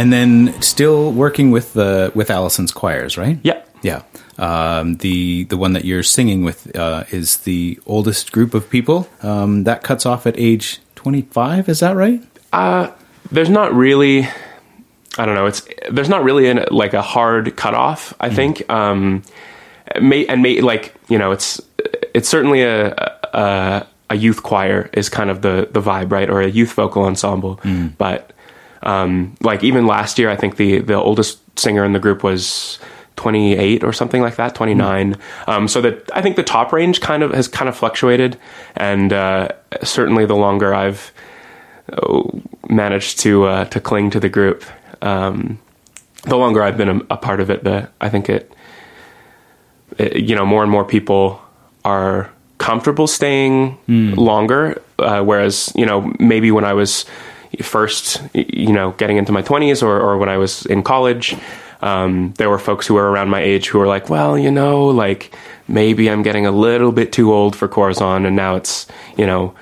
And 0.00 0.10
then 0.10 0.60
still 0.62 1.12
working 1.12 1.50
with 1.50 1.74
the 1.74 2.10
with 2.14 2.30
Allison's 2.30 2.72
choirs, 2.72 3.18
right? 3.18 3.38
yeah. 3.42 3.62
Yeah. 3.82 4.02
Um, 4.38 4.96
the 4.96 5.44
the 5.44 5.56
one 5.56 5.72
that 5.74 5.84
you're 5.84 6.02
singing 6.02 6.44
with 6.44 6.74
uh, 6.76 7.04
is 7.10 7.38
the 7.38 7.78
oldest 7.86 8.32
group 8.32 8.54
of 8.54 8.68
people. 8.68 9.08
Um, 9.22 9.64
that 9.64 9.82
cuts 9.82 10.04
off 10.06 10.26
at 10.26 10.38
age 10.38 10.80
25. 10.96 11.68
Is 11.68 11.80
that 11.80 11.96
right? 11.96 12.22
there's 13.30 13.50
not 13.50 13.72
really 13.74 14.26
i 15.18 15.24
don't 15.26 15.34
know 15.34 15.46
it's 15.46 15.62
there's 15.90 16.08
not 16.08 16.24
really 16.24 16.48
an, 16.48 16.64
like 16.70 16.94
a 16.94 17.02
hard 17.02 17.54
cutoff 17.56 18.12
i 18.20 18.28
think 18.30 18.68
um 18.70 19.22
may 20.00 20.26
and 20.26 20.42
may 20.42 20.60
like 20.60 20.94
you 21.08 21.18
know 21.18 21.30
it's 21.30 21.60
it's 22.14 22.28
certainly 22.28 22.62
a 22.62 22.92
a, 23.32 23.86
a 24.10 24.16
youth 24.16 24.42
choir 24.42 24.88
is 24.92 25.08
kind 25.08 25.30
of 25.30 25.42
the 25.42 25.68
the 25.70 25.80
vibe 25.80 26.10
right 26.10 26.28
or 26.30 26.40
a 26.40 26.48
youth 26.48 26.72
vocal 26.72 27.04
ensemble 27.04 27.60
but 27.98 28.32
um 28.82 29.34
like 29.40 29.62
even 29.62 29.86
last 29.86 30.18
year 30.18 30.30
i 30.30 30.36
think 30.36 30.56
the 30.56 30.80
the 30.80 30.94
oldest 30.94 31.38
singer 31.58 31.84
in 31.84 31.92
the 31.92 31.98
group 31.98 32.22
was 32.22 32.78
28 33.16 33.84
or 33.84 33.92
something 33.92 34.22
like 34.22 34.36
that 34.36 34.54
29 34.54 35.16
um 35.46 35.68
so 35.68 35.80
that 35.80 36.08
i 36.14 36.22
think 36.22 36.36
the 36.36 36.42
top 36.42 36.72
range 36.72 37.00
kind 37.00 37.22
of 37.22 37.32
has 37.32 37.48
kind 37.48 37.68
of 37.68 37.76
fluctuated 37.76 38.38
and 38.76 39.12
uh 39.12 39.48
certainly 39.82 40.24
the 40.24 40.36
longer 40.36 40.74
i've 40.74 41.12
managed 42.68 43.20
to 43.20 43.44
uh, 43.44 43.64
to 43.66 43.80
cling 43.80 44.10
to 44.10 44.20
the 44.20 44.28
group. 44.28 44.64
Um, 45.02 45.58
the 46.24 46.36
longer 46.36 46.62
I've 46.62 46.76
been 46.76 46.88
a, 46.88 47.00
a 47.10 47.16
part 47.16 47.40
of 47.40 47.50
it, 47.50 47.64
the 47.64 47.88
I 48.00 48.08
think 48.08 48.28
it, 48.28 48.52
it, 49.98 50.16
you 50.16 50.34
know, 50.36 50.46
more 50.46 50.62
and 50.62 50.70
more 50.70 50.84
people 50.84 51.40
are 51.84 52.30
comfortable 52.58 53.06
staying 53.06 53.78
longer. 54.16 54.80
Uh, 54.98 55.22
whereas, 55.22 55.72
you 55.74 55.86
know, 55.86 56.12
maybe 56.18 56.50
when 56.50 56.64
I 56.64 56.74
was 56.74 57.06
first, 57.62 58.22
you 58.34 58.72
know, 58.72 58.92
getting 58.92 59.16
into 59.16 59.32
my 59.32 59.42
twenties 59.42 59.82
or, 59.82 59.98
or 60.00 60.18
when 60.18 60.28
I 60.28 60.36
was 60.36 60.66
in 60.66 60.82
college, 60.82 61.36
um, 61.82 62.32
there 62.36 62.48
were 62.50 62.58
folks 62.58 62.86
who 62.86 62.94
were 62.94 63.10
around 63.10 63.30
my 63.30 63.40
age 63.40 63.68
who 63.68 63.78
were 63.78 63.86
like, 63.86 64.08
well, 64.10 64.38
you 64.38 64.50
know, 64.50 64.86
like 64.86 65.34
maybe 65.66 66.10
I'm 66.10 66.22
getting 66.22 66.46
a 66.46 66.50
little 66.50 66.92
bit 66.92 67.12
too 67.12 67.32
old 67.32 67.56
for 67.56 67.68
Corazon, 67.68 68.26
and 68.26 68.36
now 68.36 68.56
it's, 68.56 68.86
you 69.16 69.26
know. 69.26 69.54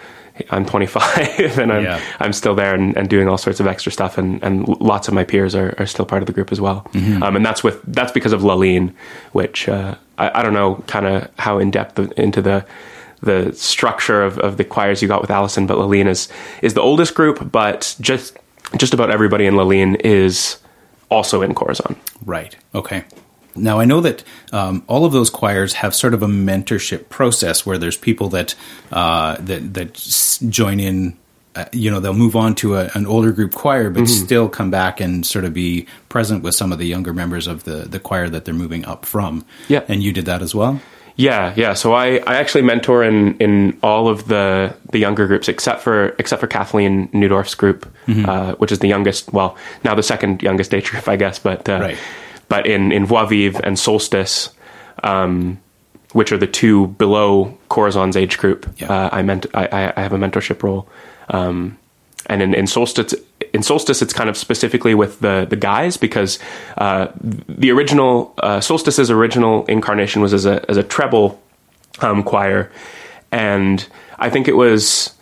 I'm 0.51 0.65
25 0.65 1.59
and 1.59 1.73
I'm 1.73 1.82
Yeah. 1.82 2.01
I'm 2.20 2.32
still 2.32 2.55
there 2.55 2.73
and, 2.73 2.97
and 2.97 3.09
doing 3.10 3.28
all 3.28 3.39
sorts 3.39 3.59
of 3.59 3.66
extra 3.66 3.90
stuff, 3.90 4.16
and, 4.19 4.40
and 4.44 4.69
lots 4.69 5.09
of 5.09 5.15
my 5.15 5.24
peers 5.24 5.56
are, 5.56 5.74
are 5.78 5.86
still 5.86 6.05
part 6.05 6.23
of 6.23 6.27
the 6.27 6.32
group 6.32 6.52
as 6.52 6.60
well. 6.60 6.86
Um, 7.24 7.35
and 7.35 7.44
that's 7.44 7.65
with 7.65 7.82
that's 7.82 8.12
because 8.12 8.32
of 8.32 8.43
Laline, 8.43 8.94
which 9.32 9.69
uh, 9.69 9.97
I, 10.16 10.39
I 10.39 10.43
don't 10.44 10.55
know 10.55 10.77
kind 10.86 11.06
of 11.06 11.28
how 11.40 11.59
in 11.59 11.73
depth 11.73 11.98
into 12.16 12.40
the 12.40 12.65
the 13.23 13.53
structure 13.53 14.23
of, 14.23 14.39
of 14.39 14.57
the 14.57 14.65
choirs 14.65 15.03
you 15.03 15.09
got 15.09 15.20
with 15.20 15.31
Allison, 15.31 15.66
but 15.66 15.78
Laline 15.78 16.07
is 16.07 16.28
is 16.62 16.74
the 16.74 16.81
oldest 16.81 17.15
group, 17.15 17.51
but 17.51 17.97
just 18.01 18.36
just 18.77 18.95
about 18.95 19.11
everybody 19.11 19.47
in 19.47 19.55
Laline 19.55 19.97
is 20.05 20.59
also 21.11 21.43
in 21.43 21.55
Corazon. 21.55 21.97
Right. 22.24 22.57
Okay. 22.74 23.05
Now 23.57 23.81
I 23.81 23.85
know 23.86 24.01
that 24.01 24.23
um, 24.53 24.85
all 24.86 25.05
of 25.05 25.12
those 25.12 25.31
choirs 25.31 25.74
have 25.74 25.95
sort 25.95 26.15
of 26.15 26.23
a 26.23 26.27
mentorship 26.27 27.09
process 27.09 27.66
where 27.66 27.78
there's 27.78 27.97
people 27.97 28.28
that 28.31 28.55
uh, 28.93 29.36
that 29.40 29.74
that 29.74 29.95
join 30.49 30.81
in. 30.81 31.16
Uh, 31.55 31.65
you 31.73 31.90
know, 31.90 31.99
they'll 31.99 32.12
move 32.12 32.36
on 32.36 32.55
to 32.55 32.77
a, 32.77 32.89
an 32.95 33.05
older 33.05 33.32
group 33.32 33.53
choir, 33.53 33.90
but 33.90 34.07
still 34.07 34.49
come 34.49 34.70
back 34.70 35.01
and 35.01 35.27
sort 35.27 35.45
of 35.45 35.53
be 35.53 35.86
present 36.09 36.45
with 36.45 36.55
some 36.55 36.70
of 36.70 36.78
the 36.78 36.86
younger 36.86 37.12
members 37.12 37.49
of 37.49 37.65
the 37.65 37.78
the 37.89 37.99
choir 37.99 38.28
that 38.28 38.45
they're 38.45 38.55
moving 38.55 38.85
up 38.85 39.05
from. 39.05 39.45
Yeah. 39.66 39.82
and 39.89 40.01
you 40.01 40.12
did 40.12 40.27
that 40.27 40.40
as 40.40 40.55
well. 40.55 40.81
Yeah, 41.20 41.53
yeah. 41.57 41.74
So 41.74 41.93
I, 41.95 42.19
I 42.28 42.36
actually 42.36 42.62
mentor 42.62 43.03
in, 43.03 43.36
in 43.39 43.77
all 43.82 44.07
of 44.09 44.28
the, 44.28 44.73
the 44.93 44.99
younger 45.01 45.27
groups 45.27 45.49
except 45.49 45.82
for 45.82 46.11
except 46.19 46.40
for 46.40 46.47
Kathleen 46.47 47.09
Newdorf's 47.09 47.57
group, 47.57 47.90
uh, 48.09 48.55
which 48.55 48.70
is 48.70 48.78
the 48.78 48.86
youngest. 48.86 49.32
Well, 49.32 49.57
now 49.82 49.97
the 49.97 50.03
second 50.05 50.43
youngest 50.45 50.73
age 50.73 50.90
group, 50.93 51.09
I 51.09 51.16
guess. 51.16 51.40
But 51.40 51.69
uh, 51.69 51.81
Right. 51.81 51.99
but 52.49 52.66
in 52.69 52.93
in 52.93 53.05
Voix 53.05 53.27
Vive 53.27 53.61
and 53.65 53.77
Solstice, 53.77 54.51
um, 55.03 55.59
which 56.12 56.31
are 56.31 56.39
the 56.39 56.47
two 56.47 56.86
below 56.86 57.59
Corazon's 57.69 58.16
age 58.16 58.39
group, 58.39 58.66
Yeah. 58.78 58.86
uh, 58.93 59.09
I 59.12 59.23
meant 59.23 59.47
I, 59.55 59.66
I 59.66 59.93
I 59.97 60.01
have 60.03 60.12
a 60.12 60.19
mentorship 60.19 60.62
role. 60.62 60.89
Um, 61.31 61.77
and 62.27 62.43
in, 62.43 62.55
in 62.55 62.66
solstice 62.69 63.15
in 63.59 63.63
solstice 63.63 64.01
it's 64.01 64.13
kind 64.13 64.31
of 64.31 64.37
specifically 64.37 64.95
with 64.95 65.21
the 65.21 65.47
the 65.51 65.57
guys 65.57 65.97
because 65.97 66.39
uh, 66.79 67.09
the 67.21 67.71
original 67.71 68.33
uh, 68.39 68.61
solstice's 68.61 69.11
original 69.11 69.67
incarnation 69.67 70.23
was 70.23 70.33
as 70.33 70.47
a 70.47 70.65
as 70.71 70.77
a 70.77 70.83
treble 70.83 71.43
um, 72.01 72.23
choir 72.23 72.71
and 73.33 73.87
i 74.19 74.31
think 74.31 74.49
it 74.49 74.57
was 74.57 75.13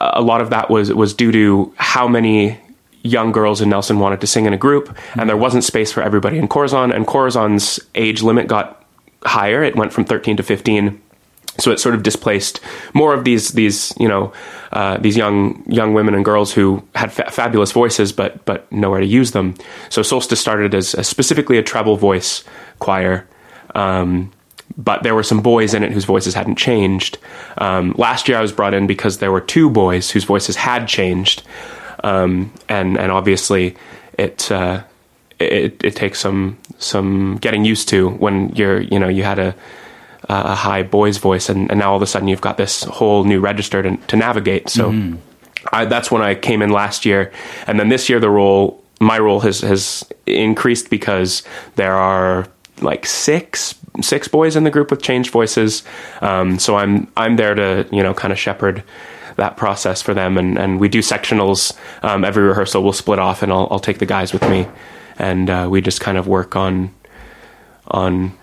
a 0.00 0.20
lot 0.20 0.40
of 0.40 0.50
that 0.50 0.68
was 0.68 0.92
was 0.92 1.14
due 1.14 1.32
to 1.32 1.72
how 1.76 2.08
many 2.08 2.58
young 3.02 3.32
girls 3.32 3.60
in 3.60 3.68
Nelson 3.68 3.98
wanted 3.98 4.20
to 4.20 4.26
sing 4.26 4.46
in 4.46 4.52
a 4.52 4.56
group, 4.56 4.94
and 5.14 5.28
there 5.28 5.36
wasn't 5.36 5.64
space 5.64 5.92
for 5.92 6.02
everybody 6.02 6.36
in 6.36 6.48
Corazon. 6.48 6.92
And 6.92 7.06
Corazon's 7.06 7.80
age 7.94 8.22
limit 8.22 8.48
got 8.48 8.84
higher; 9.24 9.62
it 9.62 9.76
went 9.76 9.92
from 9.92 10.04
thirteen 10.04 10.36
to 10.36 10.42
fifteen. 10.42 11.00
So 11.58 11.72
it 11.72 11.80
sort 11.80 11.94
of 11.94 12.02
displaced 12.02 12.60
more 12.94 13.14
of 13.14 13.24
these 13.24 13.50
these 13.50 13.92
you 13.98 14.08
know 14.08 14.32
uh, 14.72 14.98
these 14.98 15.16
young 15.16 15.64
young 15.66 15.92
women 15.92 16.14
and 16.14 16.24
girls 16.24 16.52
who 16.52 16.82
had 16.94 17.12
fa- 17.12 17.30
fabulous 17.30 17.72
voices 17.72 18.12
but 18.12 18.44
but 18.44 18.70
nowhere 18.70 19.00
to 19.00 19.06
use 19.06 19.32
them. 19.32 19.54
So 19.88 20.02
Solstice 20.02 20.40
started 20.40 20.74
as, 20.74 20.94
as 20.94 21.08
specifically 21.08 21.58
a 21.58 21.62
treble 21.62 21.96
voice 21.96 22.44
choir. 22.78 23.26
Um, 23.74 24.32
but 24.76 25.02
there 25.02 25.14
were 25.14 25.22
some 25.22 25.40
boys 25.40 25.74
in 25.74 25.82
it 25.82 25.92
whose 25.92 26.04
voices 26.04 26.34
hadn't 26.34 26.56
changed. 26.56 27.18
Um, 27.58 27.94
last 27.98 28.28
year 28.28 28.38
I 28.38 28.42
was 28.42 28.52
brought 28.52 28.74
in 28.74 28.86
because 28.86 29.18
there 29.18 29.32
were 29.32 29.40
two 29.40 29.68
boys 29.70 30.10
whose 30.10 30.24
voices 30.24 30.56
had 30.56 30.86
changed, 30.86 31.42
um, 32.04 32.52
and 32.68 32.96
and 32.96 33.10
obviously 33.10 33.76
it, 34.18 34.50
uh, 34.52 34.84
it 35.38 35.82
it 35.82 35.96
takes 35.96 36.20
some 36.20 36.58
some 36.78 37.38
getting 37.38 37.64
used 37.64 37.88
to 37.88 38.10
when 38.10 38.50
you're 38.50 38.80
you 38.80 38.98
know 38.98 39.08
you 39.08 39.24
had 39.24 39.38
a 39.38 39.54
a 40.28 40.54
high 40.54 40.82
boy's 40.82 41.18
voice 41.18 41.48
and, 41.48 41.70
and 41.70 41.80
now 41.80 41.90
all 41.90 41.96
of 41.96 42.02
a 42.02 42.06
sudden 42.06 42.28
you've 42.28 42.40
got 42.40 42.56
this 42.56 42.84
whole 42.84 43.24
new 43.24 43.40
register 43.40 43.82
to, 43.82 43.96
to 43.96 44.16
navigate. 44.16 44.68
So 44.68 44.90
I, 45.72 45.84
that's 45.86 46.10
when 46.10 46.22
I 46.22 46.34
came 46.34 46.62
in 46.62 46.70
last 46.70 47.04
year, 47.04 47.32
and 47.66 47.80
then 47.80 47.88
this 47.88 48.08
year 48.08 48.20
the 48.20 48.30
role 48.30 48.82
my 49.00 49.18
role 49.18 49.40
has 49.40 49.60
has 49.60 50.04
increased 50.26 50.90
because 50.90 51.42
there 51.76 51.94
are 51.94 52.46
like 52.80 53.06
six 53.06 53.74
six 54.00 54.28
boys 54.28 54.56
in 54.56 54.64
the 54.64 54.70
group 54.70 54.90
with 54.90 55.02
changed 55.02 55.30
voices. 55.30 55.82
Um, 56.20 56.58
so 56.58 56.76
I'm 56.76 57.10
I'm 57.16 57.36
there 57.36 57.54
to 57.54 57.88
you 57.90 58.02
know 58.02 58.14
kind 58.14 58.32
of 58.32 58.38
shepherd 58.38 58.82
that 59.36 59.56
process 59.56 60.02
for 60.02 60.14
them, 60.14 60.36
and 60.36 60.58
and 60.58 60.80
we 60.80 60.88
do 60.88 61.00
sectionals 61.00 61.76
um, 62.02 62.24
every 62.24 62.42
rehearsal. 62.44 62.82
We'll 62.82 62.92
split 62.92 63.18
off, 63.18 63.42
and 63.42 63.52
I'll 63.52 63.68
I'll 63.70 63.80
take 63.80 63.98
the 63.98 64.06
guys 64.06 64.32
with 64.32 64.48
me, 64.48 64.66
and 65.18 65.48
uh, 65.50 65.68
we 65.70 65.80
just 65.80 66.00
kind 66.00 66.18
of 66.18 66.26
work 66.26 66.56
on 66.56 66.94
on 67.88 68.36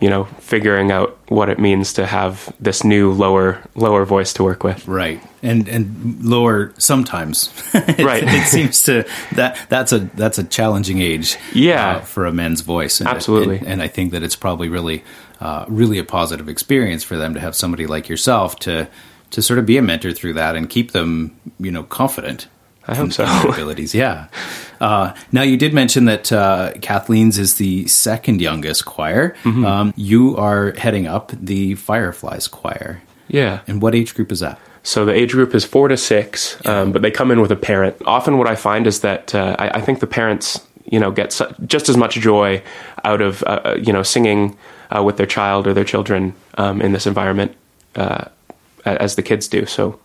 you 0.00 0.08
know 0.08 0.24
figuring 0.40 0.90
out 0.92 1.18
what 1.28 1.48
it 1.48 1.58
means 1.58 1.92
to 1.94 2.06
have 2.06 2.52
this 2.60 2.84
new 2.84 3.12
lower 3.12 3.60
lower 3.74 4.04
voice 4.04 4.32
to 4.34 4.44
work 4.44 4.62
with. 4.64 4.86
Right, 4.86 5.20
and 5.42 5.68
and 5.68 6.22
lower 6.24 6.72
sometimes. 6.78 7.52
it, 7.74 8.04
Right. 8.04 8.22
it 8.24 8.46
seems 8.46 8.82
to 8.84 9.04
that 9.34 9.58
that's 9.68 9.92
a 9.92 9.98
that's 10.14 10.38
a 10.38 10.44
challenging 10.44 11.00
age. 11.00 11.36
Yeah. 11.52 11.96
uh, 11.96 12.00
for 12.00 12.26
a 12.26 12.32
men's 12.32 12.60
voice. 12.60 13.00
And 13.00 13.08
Absolutely. 13.08 13.58
and, 13.58 13.66
and 13.68 13.82
I 13.82 13.88
think 13.88 14.12
that 14.12 14.22
it's 14.22 14.36
probably 14.36 14.68
really, 14.68 15.02
uh, 15.40 15.64
really 15.68 15.98
a 15.98 16.04
positive 16.04 16.48
experience 16.48 17.02
for 17.04 17.16
them 17.16 17.34
to 17.34 17.40
have 17.40 17.54
somebody 17.54 17.86
like 17.86 18.08
yourself 18.08 18.58
to 18.60 18.88
to 19.30 19.42
sort 19.42 19.58
of 19.58 19.66
be 19.66 19.76
a 19.76 19.82
mentor 19.82 20.12
through 20.12 20.32
that 20.34 20.56
and 20.56 20.70
keep 20.70 20.92
them, 20.92 21.36
you 21.58 21.70
know, 21.70 21.82
confident. 21.82 22.48
I 22.88 22.94
hope 22.94 23.12
so. 23.12 23.24
abilities. 23.48 23.94
Yeah. 23.94 24.28
Uh, 24.80 25.14
now 25.30 25.42
you 25.42 25.56
did 25.56 25.74
mention 25.74 26.06
that 26.06 26.32
uh, 26.32 26.72
Kathleen's 26.80 27.38
is 27.38 27.56
the 27.56 27.86
second 27.86 28.40
youngest 28.40 28.86
choir. 28.86 29.36
Mm-hmm. 29.42 29.64
Um, 29.64 29.94
you 29.96 30.36
are 30.36 30.72
heading 30.72 31.06
up 31.06 31.32
the 31.32 31.74
Fireflies 31.74 32.48
choir. 32.48 33.02
Yeah. 33.28 33.60
And 33.66 33.82
what 33.82 33.94
age 33.94 34.14
group 34.14 34.32
is 34.32 34.40
that? 34.40 34.58
So 34.82 35.04
the 35.04 35.12
age 35.12 35.32
group 35.32 35.54
is 35.54 35.64
four 35.66 35.88
to 35.88 35.96
six, 35.96 36.64
um, 36.64 36.92
but 36.92 37.02
they 37.02 37.10
come 37.10 37.30
in 37.30 37.42
with 37.42 37.50
a 37.50 37.56
parent. 37.56 37.96
Often, 38.06 38.38
what 38.38 38.46
I 38.46 38.54
find 38.54 38.86
is 38.86 39.00
that 39.00 39.34
uh, 39.34 39.54
I, 39.58 39.68
I 39.68 39.80
think 39.82 40.00
the 40.00 40.06
parents, 40.06 40.64
you 40.86 40.98
know, 40.98 41.10
get 41.10 41.32
su- 41.32 41.52
just 41.66 41.90
as 41.90 41.96
much 41.96 42.14
joy 42.14 42.62
out 43.04 43.20
of 43.20 43.42
uh, 43.42 43.60
uh, 43.64 43.78
you 43.82 43.92
know 43.92 44.02
singing 44.02 44.56
uh, 44.94 45.02
with 45.02 45.18
their 45.18 45.26
child 45.26 45.66
or 45.66 45.74
their 45.74 45.84
children 45.84 46.32
um, 46.56 46.80
in 46.80 46.92
this 46.92 47.06
environment 47.06 47.54
uh, 47.96 48.26
as 48.96 49.16
the 49.16 49.22
kids 49.22 49.48
do. 49.48 49.66
So 49.66 49.98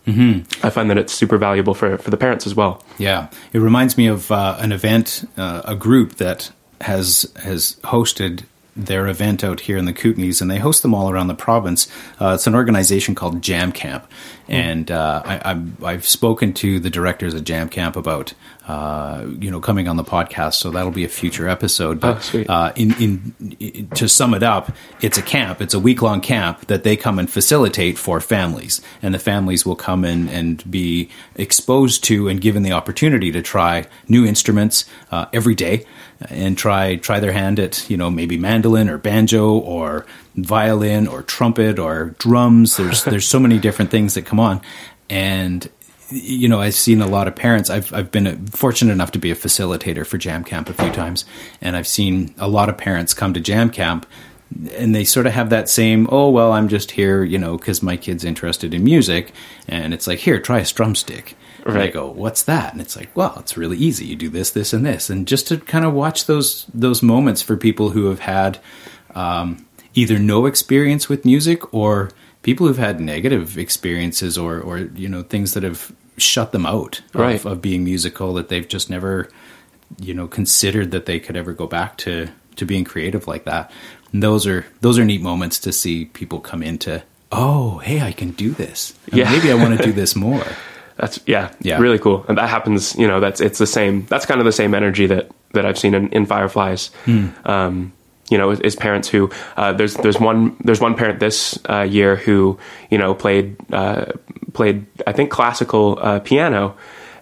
I 0.62 0.70
find 0.70 0.90
that 0.90 0.98
it's 0.98 1.12
super 1.12 1.38
valuable 1.38 1.74
for 1.74 1.98
for 1.98 2.10
the 2.10 2.16
parents 2.16 2.46
as 2.46 2.54
well. 2.54 2.82
Yeah, 2.98 3.28
it 3.52 3.58
reminds 3.58 3.96
me 3.96 4.06
of 4.06 4.30
uh, 4.30 4.56
an 4.60 4.72
event, 4.72 5.28
uh, 5.36 5.62
a 5.64 5.74
group 5.74 6.16
that 6.16 6.52
has 6.80 7.26
has 7.42 7.76
hosted 7.82 8.44
their 8.76 9.06
event 9.06 9.44
out 9.44 9.60
here 9.60 9.78
in 9.78 9.84
the 9.84 9.92
Kootenays, 9.92 10.42
and 10.42 10.50
they 10.50 10.58
host 10.58 10.82
them 10.82 10.94
all 10.94 11.08
around 11.08 11.28
the 11.28 11.34
province. 11.34 11.88
Uh, 12.20 12.34
it's 12.34 12.46
an 12.46 12.54
organization 12.54 13.14
called 13.14 13.40
Jam 13.40 13.70
Camp, 13.72 14.06
and 14.48 14.90
uh, 14.90 15.22
I, 15.24 15.50
I've, 15.50 15.84
I've 15.84 16.06
spoken 16.06 16.52
to 16.54 16.80
the 16.80 16.90
directors 16.90 17.34
of 17.34 17.44
Jam 17.44 17.68
Camp 17.68 17.96
about 17.96 18.34
uh, 18.66 19.26
you 19.38 19.50
know 19.50 19.60
coming 19.60 19.88
on 19.88 19.96
the 19.96 20.04
podcast, 20.04 20.54
so 20.54 20.70
that'll 20.70 20.90
be 20.90 21.04
a 21.04 21.08
future 21.08 21.48
episode. 21.48 22.00
But 22.00 22.16
Oh, 22.16 22.20
sweet. 22.20 22.48
uh, 22.48 22.72
in, 22.76 22.94
in, 23.02 23.56
in 23.60 23.88
to 23.90 24.08
sum 24.08 24.32
it 24.34 24.42
up, 24.42 24.72
it's 25.02 25.18
a 25.18 25.22
camp. 25.22 25.60
It's 25.60 25.74
a 25.74 25.78
week 25.80 26.00
long 26.00 26.20
camp 26.22 26.66
that 26.68 26.82
they 26.82 26.96
come 26.96 27.18
and 27.18 27.28
facilitate 27.30 27.98
for 27.98 28.20
families, 28.20 28.80
and 29.02 29.12
the 29.14 29.18
families 29.18 29.66
will 29.66 29.76
come 29.76 30.04
in 30.04 30.28
and 30.28 30.68
be 30.70 31.10
exposed 31.36 32.02
to 32.04 32.28
and 32.28 32.40
given 32.40 32.62
the 32.62 32.72
opportunity 32.72 33.30
to 33.32 33.42
try 33.42 33.86
new 34.08 34.24
instruments 34.24 34.86
uh, 35.10 35.26
every 35.32 35.54
day, 35.54 35.84
and 36.30 36.56
try 36.56 36.96
try 36.96 37.20
their 37.20 37.32
hand 37.32 37.60
at 37.60 37.88
you 37.90 37.96
know 37.98 38.10
maybe 38.10 38.38
mandolin 38.38 38.88
or 38.88 38.96
banjo 38.96 39.58
or 39.58 40.06
violin 40.36 41.06
or 41.06 41.22
trumpet 41.22 41.78
or 41.78 42.14
drums. 42.18 42.76
There's 42.78 43.04
there's 43.04 43.26
so 43.26 43.38
many 43.38 43.58
different 43.58 43.90
things 43.90 44.14
that 44.14 44.22
come 44.24 44.40
on, 44.40 44.62
and 45.10 45.68
you 46.14 46.48
know, 46.48 46.60
I've 46.60 46.74
seen 46.74 47.00
a 47.00 47.06
lot 47.06 47.28
of 47.28 47.34
parents. 47.34 47.70
I've 47.70 47.92
I've 47.92 48.10
been 48.10 48.46
fortunate 48.46 48.92
enough 48.92 49.12
to 49.12 49.18
be 49.18 49.30
a 49.30 49.36
facilitator 49.36 50.06
for 50.06 50.18
Jam 50.18 50.44
Camp 50.44 50.68
a 50.68 50.74
few 50.74 50.90
times, 50.92 51.24
and 51.60 51.76
I've 51.76 51.86
seen 51.86 52.34
a 52.38 52.48
lot 52.48 52.68
of 52.68 52.78
parents 52.78 53.14
come 53.14 53.34
to 53.34 53.40
Jam 53.40 53.70
Camp, 53.70 54.06
and 54.72 54.94
they 54.94 55.04
sort 55.04 55.26
of 55.26 55.32
have 55.32 55.50
that 55.50 55.68
same, 55.68 56.08
oh 56.10 56.30
well, 56.30 56.52
I'm 56.52 56.68
just 56.68 56.92
here, 56.92 57.24
you 57.24 57.38
know, 57.38 57.56
because 57.58 57.82
my 57.82 57.96
kid's 57.96 58.24
interested 58.24 58.72
in 58.72 58.84
music, 58.84 59.32
and 59.66 59.92
it's 59.92 60.06
like, 60.06 60.20
here, 60.20 60.40
try 60.40 60.60
a 60.60 60.64
strum 60.64 60.94
stick. 60.94 61.36
And 61.66 61.78
I 61.78 61.86
go, 61.88 62.10
what's 62.10 62.42
that? 62.42 62.72
And 62.72 62.80
it's 62.82 62.94
like, 62.94 63.16
well, 63.16 63.36
it's 63.38 63.56
really 63.56 63.78
easy. 63.78 64.04
You 64.04 64.16
do 64.16 64.28
this, 64.28 64.50
this, 64.50 64.74
and 64.74 64.84
this, 64.84 65.08
and 65.08 65.26
just 65.26 65.48
to 65.48 65.56
kind 65.56 65.86
of 65.86 65.94
watch 65.94 66.26
those 66.26 66.66
those 66.74 67.02
moments 67.02 67.40
for 67.40 67.56
people 67.56 67.90
who 67.90 68.06
have 68.06 68.20
had 68.20 68.58
um, 69.14 69.64
either 69.94 70.18
no 70.18 70.44
experience 70.44 71.08
with 71.08 71.24
music 71.24 71.72
or 71.72 72.10
people 72.42 72.66
who've 72.66 72.76
had 72.76 73.00
negative 73.00 73.56
experiences 73.56 74.36
or 74.36 74.60
or 74.60 74.78
you 74.78 75.08
know 75.08 75.22
things 75.22 75.54
that 75.54 75.62
have 75.62 75.90
shut 76.16 76.52
them 76.52 76.66
out 76.66 77.00
Right. 77.12 77.36
of, 77.36 77.46
of 77.46 77.62
being 77.62 77.84
musical 77.84 78.34
that 78.34 78.48
they've 78.48 78.66
just 78.68 78.88
never 78.90 79.28
you 79.98 80.14
know 80.14 80.26
considered 80.26 80.90
that 80.92 81.06
they 81.06 81.20
could 81.20 81.36
ever 81.36 81.52
go 81.52 81.66
back 81.66 81.96
to 81.98 82.28
to 82.56 82.64
being 82.64 82.84
creative 82.84 83.26
like 83.28 83.44
that 83.44 83.70
and 84.12 84.22
those 84.22 84.46
are 84.46 84.64
those 84.80 84.98
are 84.98 85.04
neat 85.04 85.20
moments 85.20 85.58
to 85.60 85.72
see 85.72 86.06
people 86.06 86.40
come 86.40 86.62
into 86.62 87.02
oh 87.32 87.78
hey 87.78 88.00
i 88.00 88.12
can 88.12 88.30
do 88.32 88.50
this 88.52 88.94
And 89.06 89.18
Yeah. 89.18 89.30
maybe 89.30 89.50
i 89.50 89.54
want 89.54 89.76
to 89.76 89.82
do 89.84 89.92
this 90.00 90.14
more 90.16 90.46
That's 90.96 91.18
yeah, 91.26 91.50
Yeah. 91.60 91.80
really 91.80 91.98
cool. 91.98 92.24
And 92.28 92.38
that 92.38 92.48
happens, 92.48 92.94
you 92.94 93.08
know, 93.08 93.18
that's 93.18 93.40
it's 93.40 93.58
the 93.58 93.66
same. 93.66 94.06
That's 94.06 94.26
kind 94.26 94.38
of 94.40 94.44
the 94.44 94.52
same 94.52 94.76
energy 94.76 95.06
that 95.08 95.28
that 95.54 95.66
I've 95.66 95.76
seen 95.76 95.92
in, 95.92 96.08
in 96.10 96.24
Fireflies. 96.24 96.92
Um, 97.44 97.92
you 98.30 98.38
know, 98.38 98.50
is, 98.52 98.60
is 98.60 98.76
parents 98.76 99.08
who 99.08 99.28
uh, 99.56 99.72
there's 99.72 99.94
there's 99.94 100.20
one 100.20 100.54
there's 100.62 100.80
one 100.80 100.94
parent 100.94 101.18
this 101.18 101.58
uh, 101.68 101.82
year 101.82 102.14
who 102.14 102.58
you 102.90 102.98
know 102.98 103.12
played 103.12 103.56
uh, 103.72 104.04
played 104.54 104.86
I 105.06 105.12
think 105.12 105.30
classical 105.30 105.98
uh, 106.00 106.20
piano 106.20 106.76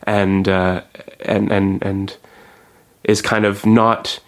and 0.05 0.49
uh, 0.49 0.83
and 1.21 1.51
and 1.51 1.83
and 1.83 2.17
is 3.05 3.21
kind 3.21 3.45
of 3.45 3.67
not 3.67 4.21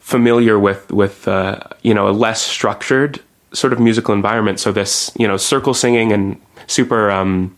familiar 0.00 0.58
with 0.58 0.90
with 0.92 1.26
uh, 1.26 1.60
you 1.82 1.94
know 1.94 2.08
a 2.08 2.12
less 2.12 2.42
structured 2.42 3.20
sort 3.52 3.72
of 3.72 3.80
musical 3.80 4.14
environment. 4.14 4.60
So 4.60 4.72
this 4.72 5.10
you 5.16 5.26
know 5.26 5.36
circle 5.36 5.74
singing 5.74 6.12
and 6.12 6.40
super 6.66 7.10
um, 7.10 7.56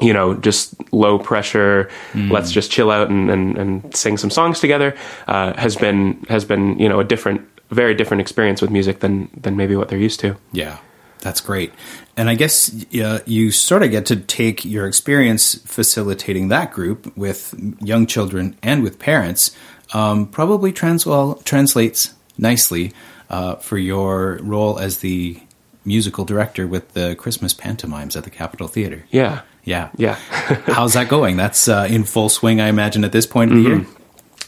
you 0.00 0.12
know 0.12 0.34
just 0.34 0.74
low 0.92 1.18
pressure. 1.18 1.88
Let's 2.14 2.50
just 2.50 2.70
chill 2.70 2.90
out 2.90 3.08
and, 3.10 3.30
and, 3.30 3.58
and 3.58 3.96
sing 3.96 4.16
some 4.16 4.30
songs 4.30 4.60
together 4.60 4.96
uh, 5.26 5.54
has 5.54 5.76
been 5.76 6.24
has 6.28 6.44
been 6.44 6.78
you 6.78 6.88
know 6.88 7.00
a 7.00 7.04
different 7.04 7.46
very 7.70 7.94
different 7.94 8.20
experience 8.20 8.62
with 8.62 8.70
music 8.70 9.00
than 9.00 9.28
than 9.36 9.56
maybe 9.56 9.76
what 9.76 9.88
they're 9.88 9.98
used 9.98 10.20
to. 10.20 10.36
Yeah, 10.52 10.78
that's 11.20 11.40
great. 11.40 11.72
And 12.16 12.28
I 12.28 12.34
guess 12.34 12.72
uh, 12.94 13.20
you 13.26 13.50
sort 13.50 13.82
of 13.82 13.90
get 13.90 14.06
to 14.06 14.16
take 14.16 14.64
your 14.64 14.86
experience 14.86 15.54
facilitating 15.66 16.48
that 16.48 16.72
group 16.72 17.16
with 17.16 17.54
young 17.80 18.06
children 18.06 18.56
and 18.62 18.82
with 18.82 18.98
parents, 18.98 19.56
um, 19.94 20.26
probably 20.26 20.72
trans- 20.72 21.06
well, 21.06 21.36
translates 21.44 22.14
nicely 22.36 22.92
uh, 23.30 23.56
for 23.56 23.78
your 23.78 24.38
role 24.42 24.78
as 24.78 24.98
the 24.98 25.38
musical 25.84 26.24
director 26.24 26.66
with 26.66 26.92
the 26.94 27.14
Christmas 27.16 27.54
pantomimes 27.54 28.16
at 28.16 28.24
the 28.24 28.30
Capitol 28.30 28.68
Theater. 28.68 29.04
Yeah, 29.10 29.42
Yeah. 29.64 29.90
yeah. 29.96 30.14
How's 30.66 30.94
that 30.94 31.08
going? 31.08 31.36
That's 31.36 31.68
uh, 31.68 31.86
in 31.88 32.04
full 32.04 32.28
swing, 32.28 32.60
I 32.60 32.68
imagine, 32.68 33.04
at 33.04 33.12
this 33.12 33.26
point 33.26 33.52
of 33.52 33.56
the 33.58 33.62
year. 33.62 33.86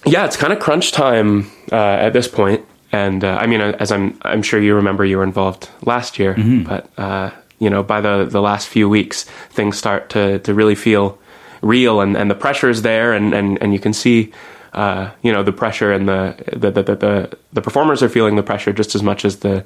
yeah, 0.06 0.24
it's 0.26 0.36
kind 0.36 0.52
of 0.52 0.59
crunch 0.59 0.92
time 0.92 1.51
uh, 1.72 1.76
at 1.76 2.12
this 2.12 2.26
point. 2.28 2.64
And 2.92 3.22
uh, 3.22 3.38
I 3.40 3.46
mean, 3.46 3.60
as 3.60 3.92
I'm, 3.92 4.18
I'm 4.22 4.42
sure 4.42 4.60
you 4.60 4.74
remember, 4.74 5.04
you 5.04 5.18
were 5.18 5.24
involved 5.24 5.68
last 5.82 6.18
year. 6.18 6.34
But 6.64 6.90
uh, 6.98 7.30
you 7.58 7.70
know, 7.70 7.82
by 7.82 8.00
the 8.00 8.24
the 8.24 8.40
last 8.40 8.68
few 8.68 8.88
weeks, 8.88 9.24
things 9.50 9.78
start 9.78 10.10
to 10.10 10.38
to 10.40 10.54
really 10.54 10.74
feel 10.74 11.18
real, 11.62 12.00
and, 12.00 12.16
and 12.16 12.30
the 12.30 12.34
pressure 12.34 12.70
is 12.70 12.82
there, 12.82 13.12
and, 13.12 13.34
and, 13.34 13.62
and 13.62 13.72
you 13.72 13.78
can 13.78 13.92
see, 13.92 14.32
uh, 14.72 15.10
you 15.22 15.30
know, 15.30 15.42
the 15.42 15.52
pressure, 15.52 15.92
and 15.92 16.08
the 16.08 16.34
the, 16.52 16.70
the 16.70 16.82
the 16.82 16.96
the 16.96 17.38
the 17.52 17.62
performers 17.62 18.02
are 18.02 18.08
feeling 18.08 18.36
the 18.36 18.42
pressure 18.42 18.72
just 18.72 18.94
as 18.94 19.02
much 19.02 19.24
as 19.24 19.36
the 19.36 19.64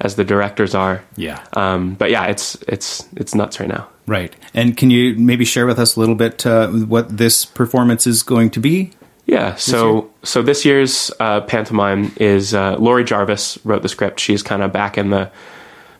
as 0.00 0.16
the 0.16 0.24
directors 0.24 0.74
are. 0.74 1.02
Yeah. 1.16 1.42
Um, 1.52 1.94
but 1.94 2.10
yeah, 2.10 2.24
it's 2.26 2.56
it's 2.68 3.06
it's 3.16 3.34
nuts 3.34 3.60
right 3.60 3.68
now. 3.68 3.88
Right. 4.06 4.34
And 4.54 4.76
can 4.76 4.90
you 4.90 5.14
maybe 5.16 5.44
share 5.44 5.66
with 5.66 5.78
us 5.78 5.96
a 5.96 6.00
little 6.00 6.14
bit 6.14 6.46
uh, 6.46 6.68
what 6.68 7.16
this 7.16 7.44
performance 7.44 8.06
is 8.06 8.22
going 8.22 8.50
to 8.50 8.60
be? 8.60 8.92
Yeah. 9.26 9.56
So 9.56 10.10
so 10.22 10.42
this 10.42 10.64
year's 10.64 11.10
uh, 11.18 11.40
pantomime 11.42 12.12
is 12.16 12.54
uh, 12.54 12.76
Laurie 12.78 13.04
Jarvis 13.04 13.58
wrote 13.64 13.82
the 13.82 13.88
script. 13.88 14.20
She's 14.20 14.42
kind 14.42 14.62
of 14.62 14.72
back 14.72 14.96
in 14.96 15.10
the 15.10 15.30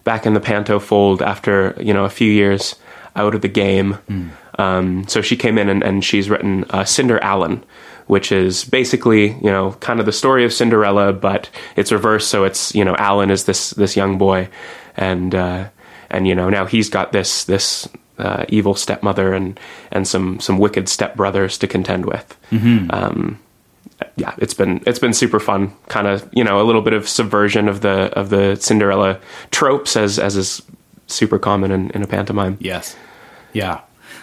back 0.04 0.26
in 0.26 0.34
the 0.34 0.40
panto 0.40 0.78
fold 0.78 1.20
after 1.22 1.74
you 1.80 1.92
know 1.92 2.04
a 2.04 2.10
few 2.10 2.30
years 2.30 2.76
out 3.16 3.34
of 3.34 3.42
the 3.42 3.48
game. 3.48 3.98
Um, 4.58 5.08
so 5.08 5.20
she 5.22 5.36
came 5.36 5.58
in 5.58 5.68
and, 5.68 5.82
and 5.82 6.04
she's 6.04 6.30
written 6.30 6.64
uh, 6.70 6.84
Cinder 6.84 7.18
Allen, 7.18 7.64
which 8.06 8.30
is 8.30 8.64
basically 8.64 9.32
you 9.32 9.50
know 9.50 9.72
kind 9.80 9.98
of 9.98 10.06
the 10.06 10.12
story 10.12 10.44
of 10.44 10.52
Cinderella, 10.52 11.12
but 11.12 11.50
it's 11.74 11.90
reversed. 11.90 12.28
So 12.28 12.44
it's 12.44 12.74
you 12.76 12.84
know 12.84 12.94
Alan 12.96 13.30
is 13.30 13.44
this 13.44 13.70
this 13.70 13.96
young 13.96 14.18
boy, 14.18 14.48
and 14.96 15.34
uh, 15.34 15.68
and 16.10 16.28
you 16.28 16.34
know 16.36 16.48
now 16.48 16.64
he's 16.64 16.88
got 16.88 17.10
this 17.10 17.44
this 17.44 17.88
uh, 18.18 18.44
evil 18.48 18.74
stepmother 18.74 19.34
and 19.34 19.58
and 19.90 20.06
some 20.06 20.40
some 20.40 20.58
wicked 20.58 20.86
stepbrothers 20.86 21.58
to 21.60 21.66
contend 21.66 22.06
with. 22.06 22.36
Um, 22.90 23.38
yeah, 24.16 24.34
it's 24.38 24.54
been 24.54 24.82
it's 24.86 24.98
been 24.98 25.14
super 25.14 25.40
fun. 25.40 25.74
Kind 25.88 26.06
of 26.06 26.28
you 26.32 26.44
know 26.44 26.60
a 26.60 26.64
little 26.64 26.82
bit 26.82 26.92
of 26.92 27.08
subversion 27.08 27.68
of 27.68 27.80
the 27.80 28.12
of 28.18 28.30
the 28.30 28.56
Cinderella 28.56 29.20
tropes 29.50 29.96
as 29.96 30.18
as 30.18 30.36
is 30.36 30.62
super 31.06 31.38
common 31.38 31.70
in, 31.70 31.90
in 31.90 32.02
a 32.02 32.06
pantomime. 32.06 32.56
Yes. 32.60 32.96
Yeah. 33.52 33.80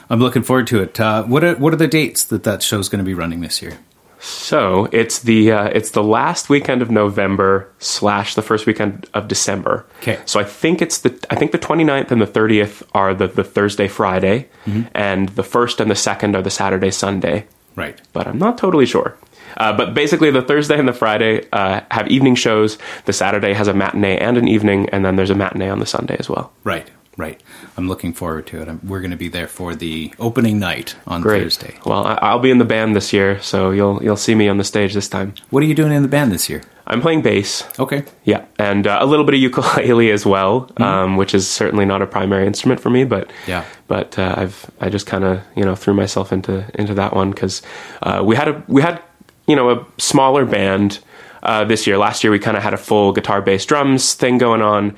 I'm 0.10 0.20
looking 0.20 0.44
forward 0.44 0.68
to 0.68 0.82
it. 0.82 1.00
Uh, 1.00 1.24
what 1.24 1.44
are 1.44 1.56
what 1.56 1.74
are 1.74 1.78
the 1.78 1.88
dates 1.88 2.24
that 2.26 2.44
that 2.44 2.62
show's 2.62 2.90
going 2.90 3.00
to 3.00 3.06
be 3.06 3.14
running 3.14 3.42
this 3.42 3.62
year? 3.62 3.80
So 4.24 4.88
it's 4.94 5.20
the 5.20 5.52
uh, 5.52 5.66
it's 5.66 5.92
the 5.92 6.04
last 6.04 6.50
weekend 6.50 6.82
of 6.82 6.90
November 6.90 7.70
slash 7.80 8.36
the 8.36 8.42
first 8.42 8.66
weekend 8.66 9.06
of 9.14 9.28
December. 9.28 9.86
Okay. 9.98 10.18
So 10.26 10.40
I 10.40 10.46
think 10.46 10.82
it's 10.82 11.00
the 11.00 11.14
I 11.30 11.36
think 11.36 11.52
the 11.52 11.60
29th 11.60 12.10
and 12.10 12.22
the 12.22 12.26
30th 12.26 12.84
are 12.94 13.14
the, 13.14 13.28
the 13.28 13.44
Thursday 13.44 13.90
Friday, 13.90 14.48
and 14.94 15.28
the 15.30 15.44
first 15.44 15.82
and 15.82 15.92
the 15.92 15.96
second 15.96 16.38
are 16.38 16.42
the 16.42 16.50
Saturday 16.50 16.90
Sunday. 16.90 17.48
Right. 17.76 18.00
But 18.14 18.28
I'm 18.28 18.38
not 18.38 18.58
totally 18.58 18.86
sure. 18.86 19.18
Uh, 19.58 19.76
but 19.76 19.94
basically, 19.94 20.32
the 20.32 20.42
Thursday 20.42 20.80
and 20.80 20.88
the 20.88 20.94
Friday 20.94 21.46
uh, 21.52 21.82
have 21.92 22.08
evening 22.08 22.36
shows. 22.36 22.78
The 23.06 23.14
Saturday 23.14 23.54
has 23.54 23.68
a 23.68 23.74
matinee 23.74 24.18
and 24.18 24.38
an 24.38 24.48
evening, 24.48 24.90
and 24.92 25.04
then 25.04 25.18
there's 25.18 25.32
a 25.32 25.36
matinee 25.36 25.70
on 25.70 25.80
the 25.80 25.86
Sunday 25.86 26.16
as 26.18 26.30
well. 26.30 26.54
Right. 26.64 26.90
Right. 27.16 27.40
I'm 27.78 27.88
looking 27.88 28.12
forward 28.14 28.48
to 28.48 28.62
it. 28.62 28.68
I'm, 28.68 28.80
we're 28.84 29.00
going 29.00 29.12
to 29.12 29.18
be 29.18 29.28
there 29.28 29.48
for 29.48 29.76
the 29.76 30.12
opening 30.20 30.58
night 30.58 30.96
on 31.06 31.22
Great. 31.22 31.44
Thursday. 31.44 31.78
Well, 31.86 32.06
I, 32.08 32.16
I'll 32.16 32.40
be 32.40 32.50
in 32.50 32.58
the 32.58 32.66
band 32.66 32.96
this 32.96 33.14
year, 33.14 33.40
so 33.42 33.70
you'll 33.70 34.02
you'll 34.04 34.18
see 34.18 34.34
me 34.34 34.48
on 34.50 34.58
the 34.58 34.64
stage 34.64 34.94
this 34.96 35.08
time. 35.08 35.36
What 35.52 35.62
are 35.62 35.68
you 35.68 35.76
doing 35.76 35.92
in 35.92 36.02
the 36.02 36.08
band 36.08 36.32
this 36.32 36.50
year? 36.50 36.64
I'm 36.88 37.02
playing 37.02 37.22
bass. 37.22 37.64
Okay. 37.80 38.04
Yeah, 38.26 38.46
and 38.58 38.88
uh, 38.88 38.98
a 39.00 39.06
little 39.06 39.26
bit 39.26 39.36
of 39.36 39.42
ukulele 39.42 40.10
as 40.12 40.26
well, 40.26 40.70
um, 40.78 41.16
which 41.16 41.34
is 41.36 41.48
certainly 41.48 41.86
not 41.86 42.02
a 42.02 42.08
primary 42.08 42.46
instrument 42.48 42.82
for 42.82 42.90
me, 42.90 43.04
but 43.06 43.32
Yeah. 43.48 43.64
but 43.88 44.18
uh, 44.18 44.34
I've 44.38 44.70
I 44.82 44.90
just 44.90 45.06
kind 45.06 45.24
of 45.24 45.42
you 45.56 45.64
know 45.64 45.76
threw 45.76 45.94
myself 45.94 46.34
into 46.34 46.66
into 46.80 46.94
that 46.96 47.14
one 47.16 47.30
because 47.32 47.62
uh, 48.02 48.22
we 48.26 48.36
had 48.36 48.48
a 48.48 48.64
we 48.68 48.82
had 48.82 49.02
you 49.48 49.56
know 49.56 49.70
a 49.70 49.86
smaller 50.00 50.46
band 50.46 51.00
uh, 51.44 51.64
this 51.64 51.86
year. 51.86 51.98
Last 52.00 52.24
year 52.24 52.32
we 52.32 52.40
kind 52.40 52.58
of 52.58 52.64
had 52.64 52.74
a 52.74 52.78
full 52.78 53.14
guitar, 53.14 53.42
bass, 53.42 53.66
drums 53.68 54.16
thing 54.16 54.40
going 54.40 54.64
on. 54.64 54.96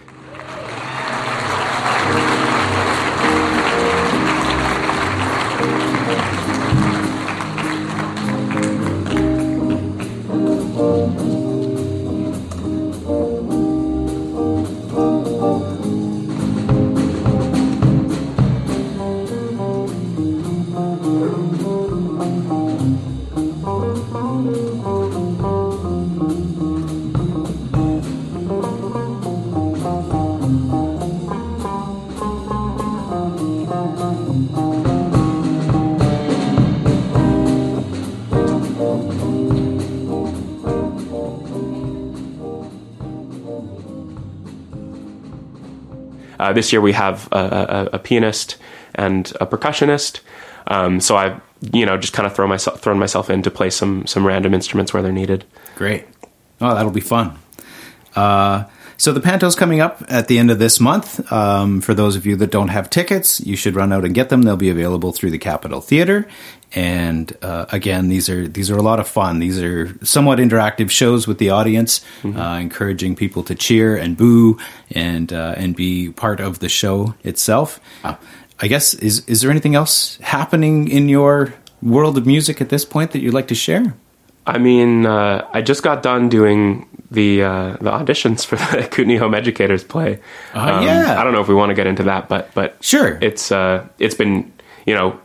This 46.55 46.73
year 46.73 46.81
we 46.81 46.93
have 46.93 47.27
a, 47.31 47.89
a, 47.91 47.95
a 47.97 47.99
pianist 47.99 48.57
and 48.95 49.31
a 49.39 49.45
percussionist. 49.45 50.21
Um, 50.67 50.99
so 50.99 51.15
I've 51.15 51.41
you 51.73 51.85
know 51.85 51.97
just 51.97 52.13
kind 52.13 52.25
of 52.25 52.35
thrown 52.35 52.49
myself 52.49 52.81
thrown 52.81 52.99
myself 52.99 53.29
in 53.29 53.41
to 53.43 53.51
play 53.51 53.69
some 53.69 54.07
some 54.07 54.25
random 54.25 54.53
instruments 54.53 54.93
where 54.93 55.03
they're 55.03 55.11
needed. 55.11 55.45
Great. 55.75 56.05
Oh, 56.61 56.73
that'll 56.73 56.91
be 56.91 57.01
fun. 57.01 57.37
Uh, 58.15 58.63
so 58.97 59.11
the 59.11 59.19
Panto's 59.19 59.55
coming 59.55 59.81
up 59.81 60.01
at 60.07 60.27
the 60.27 60.39
end 60.39 60.49
of 60.49 60.59
this 60.59 60.79
month. 60.79 61.31
Um, 61.31 61.81
for 61.81 61.93
those 61.93 62.15
of 62.15 62.25
you 62.25 62.37
that 62.37 62.49
don't 62.49 62.69
have 62.69 62.89
tickets, 62.89 63.41
you 63.41 63.57
should 63.57 63.75
run 63.75 63.91
out 63.91 64.05
and 64.05 64.13
get 64.13 64.29
them. 64.29 64.43
They'll 64.43 64.55
be 64.55 64.69
available 64.69 65.11
through 65.11 65.31
the 65.31 65.37
Capitol 65.37 65.81
Theater. 65.81 66.27
And 66.75 67.35
uh, 67.41 67.65
again, 67.71 68.09
these 68.09 68.29
are 68.29 68.47
these 68.47 68.69
are 68.69 68.75
a 68.75 68.81
lot 68.81 68.99
of 68.99 69.07
fun. 69.07 69.39
These 69.39 69.61
are 69.61 69.97
somewhat 70.05 70.39
interactive 70.39 70.89
shows 70.89 71.25
with 71.25 71.37
the 71.37 71.49
audience, 71.49 72.03
uh, 72.25 72.57
encouraging 72.61 73.15
people 73.15 73.43
to 73.43 73.55
cheer 73.55 73.95
and 73.95 74.17
boo 74.17 74.57
and 74.91 75.31
uh, 75.31 75.53
and 75.57 75.73
be 75.75 76.09
part 76.11 76.39
of 76.41 76.59
the 76.59 76.67
show 76.69 77.15
itself. 77.23 77.79
I 78.03 78.67
guess 78.67 78.93
is 78.93 79.23
is 79.27 79.41
there 79.41 79.51
anything 79.51 79.75
else 79.75 80.17
happening 80.21 80.87
in 80.89 81.07
your 81.09 81.53
world 81.81 82.17
of 82.17 82.25
music 82.25 82.59
at 82.61 82.69
this 82.69 82.83
point 82.85 83.11
that 83.11 83.19
you'd 83.19 83.33
like 83.33 83.47
to 83.47 83.55
share? 83.55 83.95
I 84.47 84.57
mean, 84.59 85.05
uh, 85.05 85.47
I 85.53 85.61
just 85.61 85.81
got 85.81 86.03
done 86.03 86.29
doing 86.29 86.87
the 87.09 87.41
uh, 87.43 87.71
the 87.81 87.91
auditions 87.91 88.45
for 88.45 88.57
the 88.57 88.87
Kootenay 88.91 89.15
Home 89.17 89.33
Educators 89.33 89.83
play. 89.83 90.19
Uh, 90.53 90.81
yeah. 90.83 91.15
I 91.19 91.23
don't 91.23 91.33
know 91.33 91.41
if 91.41 91.47
we 91.47 91.55
want 91.55 91.69
to 91.69 91.73
get 91.73 91.87
into 91.87 92.03
that, 92.03 92.27
but 92.27 92.53
but 92.53 92.75
Sure. 92.81 93.17
it's 93.21 93.51
uh, 93.51 93.87
it's 93.97 94.15
been 94.15 94.51
you 94.85 94.93
know 94.93 95.19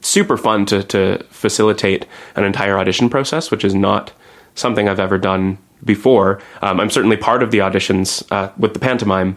super 0.00 0.36
fun 0.36 0.66
to 0.66 0.82
to 0.84 1.24
facilitate 1.30 2.06
an 2.36 2.44
entire 2.44 2.78
audition 2.78 3.08
process, 3.08 3.50
which 3.50 3.64
is 3.64 3.74
not 3.74 4.12
something 4.54 4.88
I've 4.88 5.00
ever 5.00 5.18
done 5.18 5.58
before. 5.84 6.40
Um, 6.62 6.80
I'm 6.80 6.90
certainly 6.90 7.16
part 7.16 7.42
of 7.42 7.50
the 7.50 7.58
auditions 7.58 8.26
uh, 8.32 8.50
with 8.58 8.74
the 8.74 8.80
pantomime, 8.80 9.36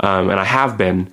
um, 0.00 0.30
and 0.30 0.38
I 0.38 0.44
have 0.44 0.76
been. 0.76 1.12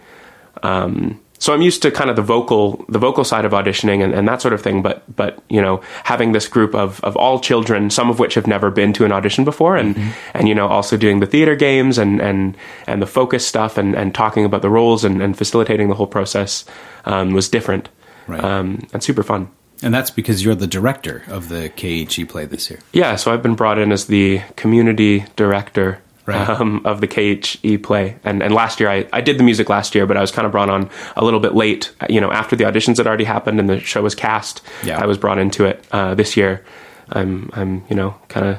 Um, 0.63 1.19
so 1.39 1.53
I'm 1.53 1.61
used 1.61 1.81
to 1.83 1.91
kind 1.91 2.09
of 2.09 2.15
the 2.15 2.23
vocal, 2.23 2.83
the 2.89 2.97
vocal 2.97 3.23
side 3.23 3.45
of 3.45 3.51
auditioning 3.51 4.03
and, 4.03 4.13
and 4.13 4.27
that 4.27 4.41
sort 4.41 4.53
of 4.53 4.61
thing. 4.61 4.81
But, 4.81 5.03
but 5.15 5.39
you 5.49 5.61
know, 5.61 5.81
having 6.03 6.31
this 6.31 6.47
group 6.47 6.73
of, 6.73 6.99
of 7.03 7.15
all 7.15 7.39
children, 7.39 7.91
some 7.91 8.09
of 8.09 8.17
which 8.17 8.33
have 8.33 8.47
never 8.47 8.71
been 8.71 8.91
to 8.93 9.05
an 9.05 9.11
audition 9.11 9.45
before, 9.45 9.77
and 9.77 9.95
and 10.33 10.47
you 10.47 10.55
know, 10.55 10.67
also 10.67 10.97
doing 10.97 11.19
the 11.19 11.27
theater 11.27 11.55
games 11.55 11.97
and 11.97 12.19
and 12.21 12.57
and 12.87 13.01
the 13.01 13.07
focus 13.07 13.45
stuff 13.45 13.77
and 13.77 13.95
and 13.95 14.15
talking 14.15 14.45
about 14.45 14.61
the 14.61 14.69
roles 14.69 15.03
and, 15.03 15.21
and 15.21 15.37
facilitating 15.37 15.89
the 15.89 15.95
whole 15.95 16.07
process 16.07 16.65
um, 17.05 17.33
was 17.33 17.49
different, 17.49 17.89
Right. 18.27 18.43
um, 18.43 18.87
and 18.93 19.01
super 19.03 19.23
fun. 19.23 19.49
And 19.83 19.93
that's 19.93 20.09
because 20.11 20.43
you're 20.43 20.55
the 20.55 20.67
director 20.67 21.23
of 21.27 21.49
the 21.49 21.69
KHE 21.69 22.25
play 22.27 22.45
this 22.45 22.69
year. 22.69 22.79
Yeah, 22.93 23.15
so 23.15 23.31
I've 23.31 23.43
been 23.43 23.55
brought 23.55 23.77
in 23.77 23.91
as 23.91 24.05
the 24.07 24.41
community 24.55 25.25
director 25.35 25.99
Right. 26.25 26.49
um, 26.49 26.81
of 26.83 26.99
the 26.99 27.07
KHE 27.07 27.77
play, 27.83 28.17
and 28.25 28.43
and 28.43 28.53
last 28.53 28.81
year 28.81 28.89
I, 28.89 29.07
I 29.13 29.21
did 29.21 29.37
the 29.39 29.43
music 29.43 29.69
last 29.69 29.95
year, 29.95 30.05
but 30.05 30.17
I 30.17 30.19
was 30.21 30.29
kind 30.29 30.45
of 30.45 30.51
brought 30.51 30.69
on 30.69 30.89
a 31.15 31.23
little 31.23 31.39
bit 31.39 31.55
late. 31.55 31.93
You 32.09 32.19
know, 32.19 32.33
after 32.33 32.57
the 32.57 32.65
auditions 32.65 32.97
had 32.97 33.07
already 33.07 33.23
happened 33.23 33.61
and 33.61 33.69
the 33.69 33.79
show 33.79 34.01
was 34.01 34.13
cast, 34.13 34.61
Yeah. 34.83 35.01
I 35.01 35.05
was 35.05 35.17
brought 35.17 35.37
into 35.39 35.63
it 35.63 35.85
uh, 35.93 36.15
this 36.15 36.35
year. 36.35 36.65
I'm 37.09 37.49
I'm 37.53 37.85
you 37.89 37.95
know 37.95 38.15
kind 38.27 38.45
of 38.45 38.57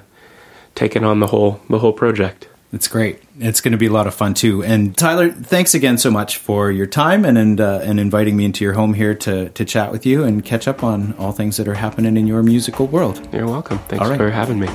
taking 0.76 1.04
on 1.04 1.20
the 1.20 1.26
whole 1.26 1.60
the 1.68 1.78
whole 1.78 1.92
project. 1.92 2.48
It's 2.70 2.86
great. 2.86 3.22
It's 3.38 3.62
going 3.62 3.72
to 3.72 3.78
be 3.78 3.86
a 3.86 3.90
lot 3.92 4.06
of 4.06 4.14
fun 4.14 4.34
too. 4.34 4.62
And 4.62 4.94
Tyler, 4.96 5.30
thanks 5.30 5.72
again 5.72 5.96
so 5.96 6.10
much 6.10 6.36
for 6.36 6.70
your 6.70 6.86
time 6.86 7.24
and 7.24 7.38
and, 7.38 7.60
uh, 7.60 7.80
and 7.82 7.98
inviting 7.98 8.36
me 8.36 8.44
into 8.44 8.62
your 8.62 8.74
home 8.74 8.92
here 8.92 9.14
to 9.14 9.48
to 9.48 9.64
chat 9.64 9.90
with 9.90 10.04
you 10.04 10.22
and 10.22 10.44
catch 10.44 10.68
up 10.68 10.84
on 10.84 11.14
all 11.14 11.32
things 11.32 11.56
that 11.56 11.66
are 11.66 11.74
happening 11.74 12.16
in 12.18 12.26
your 12.26 12.42
musical 12.42 12.86
world. 12.86 13.26
You're 13.32 13.46
welcome. 13.46 13.78
Thanks 13.88 14.04
All 14.04 14.10
right. 14.10 14.18
for 14.18 14.30
having 14.30 14.58
me. 14.60 14.68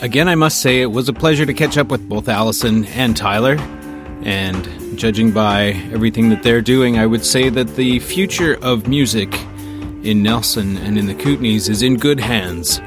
Again, 0.00 0.28
I 0.28 0.36
must 0.36 0.60
say 0.60 0.80
it 0.80 0.92
was 0.92 1.08
a 1.08 1.12
pleasure 1.12 1.44
to 1.44 1.52
catch 1.52 1.76
up 1.76 1.88
with 1.88 2.08
both 2.08 2.28
Allison 2.28 2.84
and 2.84 3.16
Tyler. 3.16 3.56
And 4.26 4.98
judging 4.98 5.30
by 5.30 5.66
everything 5.92 6.30
that 6.30 6.42
they're 6.42 6.60
doing, 6.60 6.98
I 6.98 7.06
would 7.06 7.24
say 7.24 7.48
that 7.48 7.76
the 7.76 8.00
future 8.00 8.58
of 8.60 8.88
music 8.88 9.32
in 10.02 10.20
Nelson 10.24 10.76
and 10.78 10.98
in 10.98 11.06
the 11.06 11.14
Kootenays 11.14 11.68
is 11.68 11.80
in 11.80 11.96
good 11.96 12.18
hands. 12.18 12.80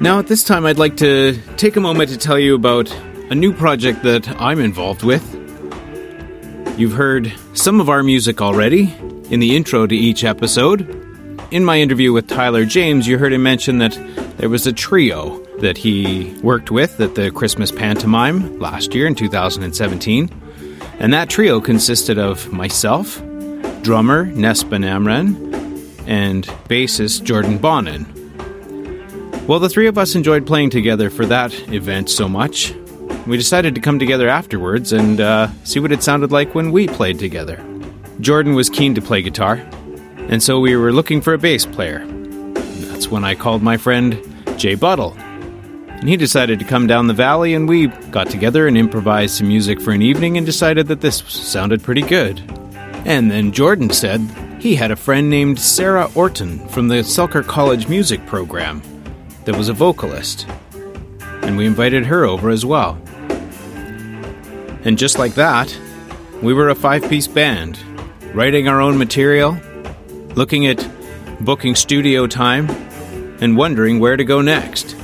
Now, 0.00 0.20
at 0.20 0.28
this 0.28 0.44
time, 0.44 0.66
I'd 0.66 0.78
like 0.78 0.96
to 0.98 1.36
take 1.56 1.74
a 1.74 1.80
moment 1.80 2.10
to 2.10 2.16
tell 2.16 2.38
you 2.38 2.54
about 2.54 2.94
a 3.28 3.34
new 3.34 3.52
project 3.52 4.04
that 4.04 4.28
I'm 4.40 4.60
involved 4.60 5.02
with. 5.02 5.24
You've 6.78 6.92
heard 6.92 7.32
some 7.54 7.80
of 7.80 7.88
our 7.88 8.04
music 8.04 8.40
already 8.40 8.94
in 9.30 9.40
the 9.40 9.56
intro 9.56 9.86
to 9.86 9.96
each 9.96 10.24
episode. 10.24 10.88
In 11.50 11.64
my 11.64 11.80
interview 11.80 12.12
with 12.12 12.26
Tyler 12.26 12.64
James, 12.64 13.06
you 13.06 13.18
heard 13.18 13.32
him 13.32 13.42
mention 13.42 13.78
that 13.78 13.98
there 14.38 14.48
was 14.48 14.66
a 14.66 14.72
trio 14.72 15.38
that 15.58 15.76
he 15.78 16.34
worked 16.42 16.70
with 16.70 17.00
at 17.00 17.14
the 17.14 17.30
Christmas 17.30 17.70
pantomime 17.70 18.58
last 18.58 18.94
year 18.94 19.06
in 19.06 19.14
2017. 19.14 20.30
And 20.98 21.12
that 21.12 21.28
trio 21.28 21.60
consisted 21.60 22.18
of 22.18 22.52
myself, 22.52 23.18
drummer 23.82 24.26
Nespan 24.26 24.84
Amran, 24.84 25.36
and 26.06 26.44
bassist 26.68 27.24
Jordan 27.24 27.58
Bonin. 27.58 28.06
Well, 29.46 29.58
the 29.58 29.68
three 29.68 29.86
of 29.86 29.98
us 29.98 30.14
enjoyed 30.14 30.46
playing 30.46 30.70
together 30.70 31.10
for 31.10 31.26
that 31.26 31.52
event 31.72 32.10
so 32.10 32.28
much, 32.28 32.74
we 33.26 33.36
decided 33.36 33.74
to 33.74 33.80
come 33.80 33.98
together 33.98 34.28
afterwards 34.28 34.92
and 34.92 35.20
uh, 35.20 35.48
see 35.64 35.80
what 35.80 35.92
it 35.92 36.02
sounded 36.02 36.30
like 36.30 36.54
when 36.54 36.72
we 36.72 36.86
played 36.86 37.18
together. 37.18 37.62
Jordan 38.20 38.54
was 38.54 38.70
keen 38.70 38.94
to 38.94 39.02
play 39.02 39.22
guitar, 39.22 39.56
and 40.16 40.42
so 40.42 40.60
we 40.60 40.76
were 40.76 40.92
looking 40.92 41.20
for 41.20 41.34
a 41.34 41.38
bass 41.38 41.66
player. 41.66 42.06
That's 42.54 43.08
when 43.08 43.24
I 43.24 43.34
called 43.34 43.62
my 43.62 43.76
friend 43.76 44.18
Jay 44.56 44.74
Buttle. 44.74 45.14
And 45.88 46.08
he 46.08 46.16
decided 46.16 46.58
to 46.58 46.64
come 46.64 46.86
down 46.86 47.06
the 47.06 47.14
valley, 47.14 47.54
and 47.54 47.68
we 47.68 47.88
got 48.10 48.30
together 48.30 48.66
and 48.66 48.76
improvised 48.76 49.36
some 49.36 49.48
music 49.48 49.80
for 49.80 49.90
an 49.90 50.02
evening 50.02 50.36
and 50.36 50.46
decided 50.46 50.86
that 50.88 51.00
this 51.00 51.18
sounded 51.26 51.82
pretty 51.82 52.02
good. 52.02 52.40
And 53.04 53.30
then 53.30 53.52
Jordan 53.52 53.90
said 53.90 54.20
he 54.60 54.76
had 54.76 54.90
a 54.90 54.96
friend 54.96 55.28
named 55.28 55.58
Sarah 55.58 56.10
Orton 56.14 56.66
from 56.68 56.88
the 56.88 57.04
Selkirk 57.04 57.46
College 57.46 57.88
music 57.88 58.24
program 58.26 58.82
that 59.44 59.56
was 59.56 59.68
a 59.68 59.74
vocalist. 59.74 60.46
And 61.42 61.56
we 61.56 61.66
invited 61.66 62.06
her 62.06 62.24
over 62.24 62.48
as 62.48 62.64
well. 62.64 62.98
And 64.84 64.98
just 64.98 65.18
like 65.18 65.34
that, 65.34 65.76
we 66.42 66.54
were 66.54 66.68
a 66.68 66.74
five 66.74 67.08
piece 67.08 67.26
band, 67.26 67.78
writing 68.34 68.66
our 68.66 68.80
own 68.80 68.98
material, 68.98 69.56
looking 70.34 70.66
at 70.66 70.84
booking 71.40 71.76
studio 71.76 72.26
time, 72.26 72.68
and 73.40 73.56
wondering 73.56 74.00
where 74.00 74.16
to 74.16 74.24
go 74.24 74.40
next. 74.40 74.96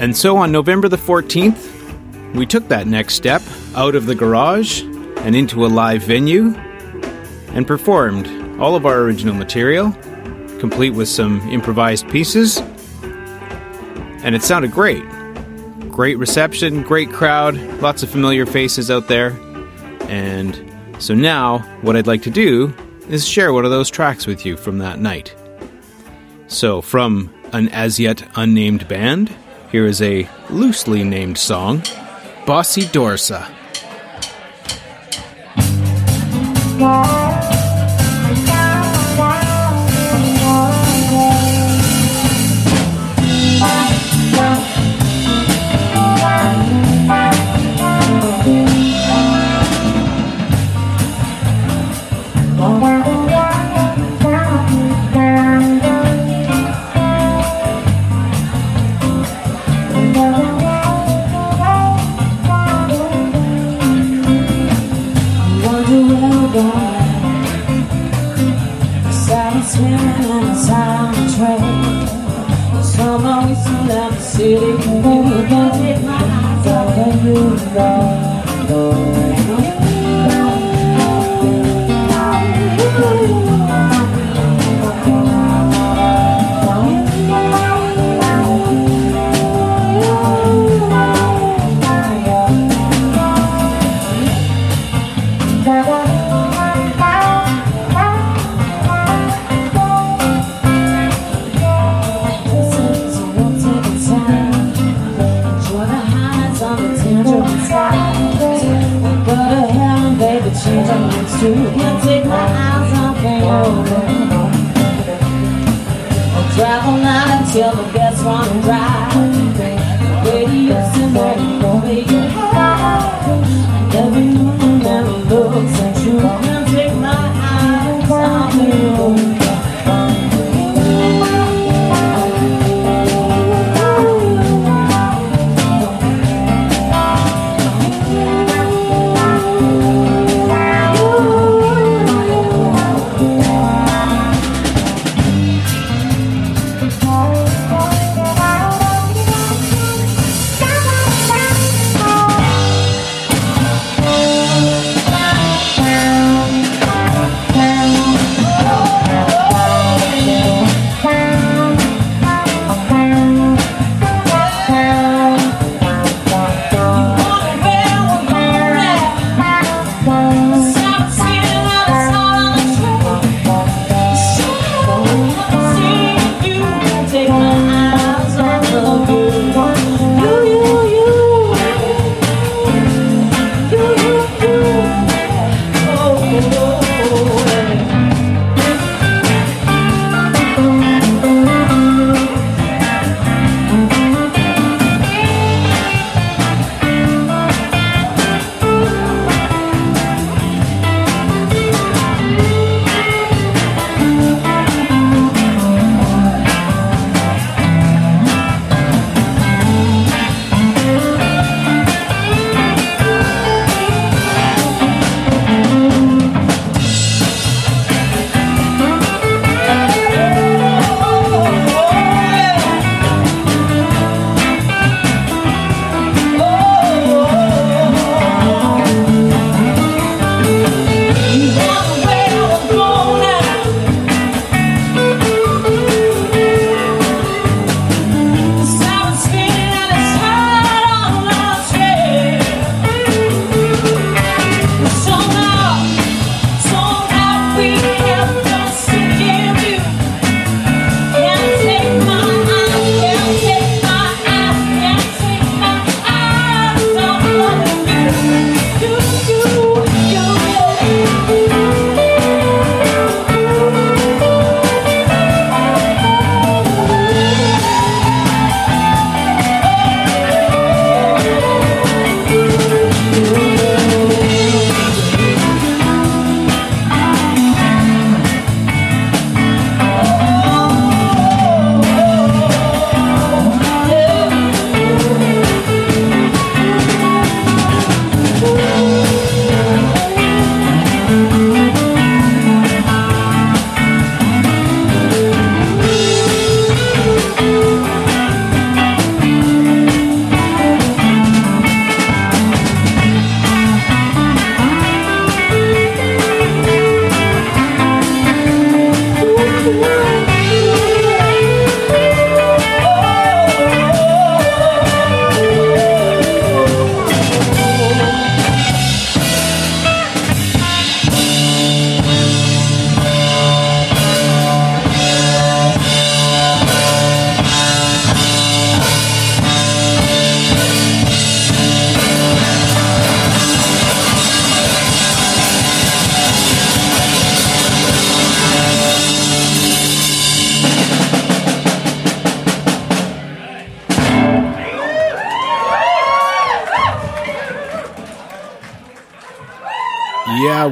And 0.00 0.16
so 0.16 0.36
on 0.36 0.50
November 0.50 0.88
the 0.88 0.98
14th, 0.98 2.34
we 2.34 2.46
took 2.46 2.66
that 2.68 2.88
next 2.88 3.14
step 3.14 3.42
out 3.76 3.94
of 3.94 4.06
the 4.06 4.14
garage 4.14 4.82
and 4.82 5.36
into 5.36 5.64
a 5.64 5.68
live 5.68 6.02
venue 6.02 6.54
and 7.52 7.66
performed 7.66 8.26
all 8.60 8.74
of 8.74 8.84
our 8.84 9.00
original 9.00 9.34
material, 9.34 9.92
complete 10.58 10.90
with 10.90 11.08
some 11.08 11.40
improvised 11.48 12.08
pieces. 12.10 12.58
And 14.22 14.34
it 14.34 14.42
sounded 14.42 14.72
great. 14.72 15.04
Great 15.90 16.18
reception, 16.18 16.82
great 16.82 17.10
crowd, 17.12 17.56
lots 17.80 18.02
of 18.02 18.10
familiar 18.10 18.44
faces 18.46 18.90
out 18.90 19.06
there. 19.06 19.30
And 20.08 20.75
so 20.98 21.14
now, 21.14 21.58
what 21.82 21.96
I'd 21.96 22.06
like 22.06 22.22
to 22.22 22.30
do 22.30 22.74
is 23.08 23.26
share 23.26 23.52
one 23.52 23.64
of 23.64 23.70
those 23.70 23.90
tracks 23.90 24.26
with 24.26 24.44
you 24.44 24.56
from 24.56 24.78
that 24.78 24.98
night. 24.98 25.34
So, 26.48 26.80
from 26.80 27.32
an 27.52 27.68
as 27.68 28.00
yet 28.00 28.26
unnamed 28.36 28.88
band, 28.88 29.34
here 29.70 29.86
is 29.86 30.00
a 30.02 30.28
loosely 30.50 31.04
named 31.04 31.38
song 31.38 31.82
Bossy 32.46 32.82
Dorsa. 32.82 33.52
You, 77.76 78.74
Lord. 78.74 79.35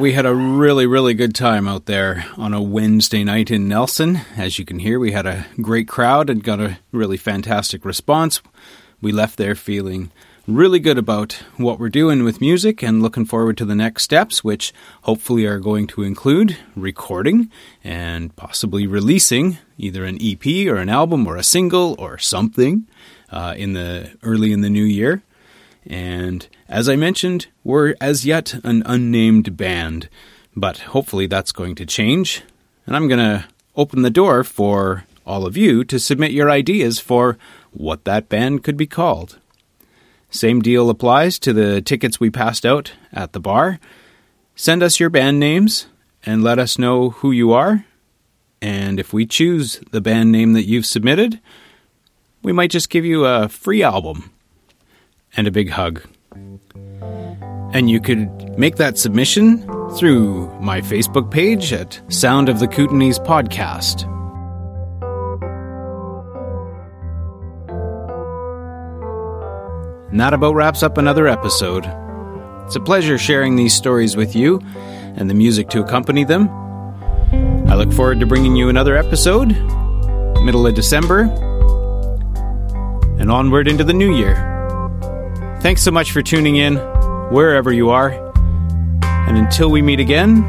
We 0.05 0.13
had 0.13 0.27
a 0.27 0.35
really, 0.35 0.87
really 0.87 1.15
good 1.15 1.35
time 1.35 1.67
out 1.67 1.87
there 1.87 2.27
on 2.37 2.53
a 2.53 2.61
Wednesday 2.61 3.25
night 3.25 3.51
in 3.51 3.67
Nelson. 3.67 4.21
As 4.37 4.59
you 4.59 4.65
can 4.67 4.79
hear, 4.79 5.01
we 5.01 5.13
had 5.13 5.25
a 5.25 5.47
great 5.63 5.89
crowd 5.89 6.29
and 6.29 6.45
got 6.45 6.61
a 6.61 6.77
really 6.93 7.17
fantastic 7.17 7.87
response. 7.87 8.43
We 9.01 9.13
left 9.13 9.39
there 9.39 9.55
feeling 9.55 10.11
really 10.47 10.79
good 10.79 10.99
about 10.99 11.33
what 11.57 11.79
we're 11.79 11.89
doing 11.89 12.23
with 12.23 12.43
music 12.43 12.83
and 12.83 13.01
looking 13.01 13.25
forward 13.25 13.57
to 13.57 13.65
the 13.65 13.75
next 13.75 14.03
steps, 14.03 14.45
which 14.45 14.75
hopefully 15.05 15.47
are 15.47 15.59
going 15.59 15.87
to 15.87 16.03
include 16.03 16.59
recording 16.77 17.51
and 17.83 18.37
possibly 18.37 18.87
releasing 18.87 19.57
either 19.79 20.05
an 20.05 20.19
EP 20.21 20.47
or 20.67 20.77
an 20.77 20.91
album 20.91 21.27
or 21.27 21.39
a 21.39 21.43
single 21.43 21.97
or 21.99 22.19
something 22.19 22.87
uh, 23.31 23.55
in 23.57 23.73
the 23.73 24.19
early 24.23 24.53
in 24.53 24.61
the 24.61 24.69
new 24.69 24.85
year. 24.85 25.23
And 25.87 26.47
as 26.75 26.89
I 26.89 26.97
mentioned, 26.97 27.47
we're 27.63 27.95
as 28.01 28.27
yet 28.27 28.55
an 28.65 28.83
unnamed 28.85 29.57
band, 29.57 30.09
but 30.57 30.79
hopefully 30.79 31.29
that's 31.29 31.53
going 31.53 31.77
to 31.77 31.87
change. 31.87 32.43
And 32.85 32.97
I'm 32.97 33.07
going 33.07 33.21
to 33.21 33.45
open 33.77 34.03
the 34.03 34.11
door 34.11 34.43
for 34.43 35.05
all 35.25 35.47
of 35.47 35.57
you 35.57 35.85
to 35.85 36.01
submit 36.01 36.33
your 36.33 36.51
ideas 36.51 36.99
for 36.99 37.39
what 37.71 38.05
that 38.07 38.29
band 38.29 38.65
could 38.65 38.77
be 38.77 38.89
called. 38.89 39.39
Same 40.31 40.61
deal 40.61 40.91
applies 40.91 41.39
to 41.39 41.53
the 41.53 41.81
tickets 41.81 42.19
we 42.19 42.29
passed 42.29 42.67
out 42.67 42.91
at 43.13 43.35
the 43.35 43.41
bar. 43.41 43.79
Send 44.57 44.83
us 44.83 44.99
your 44.99 45.11
band 45.11 45.39
names 45.39 45.87
and 46.27 46.43
let 46.43 46.59
us 46.59 46.77
know 46.77 47.11
who 47.11 47.31
you 47.31 47.53
are. 47.53 47.85
And 48.61 48.99
if 48.99 49.13
we 49.13 49.27
choose 49.27 49.81
the 49.93 50.01
band 50.01 50.33
name 50.33 50.55
that 50.55 50.67
you've 50.67 50.87
submitted, 50.87 51.39
we 52.43 52.51
might 52.51 52.73
just 52.73 52.91
give 52.91 53.05
you 53.05 53.27
a 53.27 53.49
free 53.49 53.85
album 53.85 54.33
and 55.37 55.47
a 55.47 55.53
big 55.53 55.71
hug. 55.71 56.03
And 57.73 57.91
you 57.91 58.01
could 58.01 58.59
make 58.59 58.77
that 58.77 58.99
submission 58.99 59.63
through 59.97 60.49
my 60.61 60.81
Facebook 60.81 61.31
page 61.31 61.73
at 61.73 62.01
Sound 62.09 62.49
of 62.49 62.59
the 62.59 62.69
Kootenays 62.69 63.19
Podcast. 63.25 64.11
And 70.11 70.21
that 70.21 70.33
about 70.33 70.55
wraps 70.55 70.85
up 70.85 70.97
another 70.97 71.27
episode. 71.27 71.85
It's 72.65 72.77
a 72.77 72.81
pleasure 72.81 73.19
sharing 73.19 73.57
these 73.57 73.75
stories 73.75 74.17
with 74.17 74.37
you 74.37 74.61
and 75.17 75.29
the 75.29 75.35
music 75.35 75.69
to 75.71 75.83
accompany 75.83 76.23
them. 76.23 76.49
I 77.69 77.75
look 77.75 77.93
forward 77.93 78.21
to 78.21 78.27
bringing 78.27 78.55
you 78.55 78.69
another 78.69 78.97
episode, 78.97 79.49
middle 80.43 80.67
of 80.67 80.75
December, 80.75 81.23
and 83.19 83.31
onward 83.31 83.67
into 83.67 83.83
the 83.83 83.93
new 83.93 84.15
year. 84.15 84.54
Thanks 85.65 85.81
so 85.81 85.91
much 85.91 86.13
for 86.13 86.21
tuning 86.21 86.57
in, 86.57 86.77
wherever 87.33 87.73
you 87.73 87.89
are. 87.89 88.11
And 89.03 89.39
until 89.39 89.71
we 89.71 89.81
meet 89.81 89.99
again, 89.99 90.45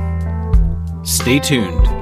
stay 1.06 1.40
tuned. 1.40 1.95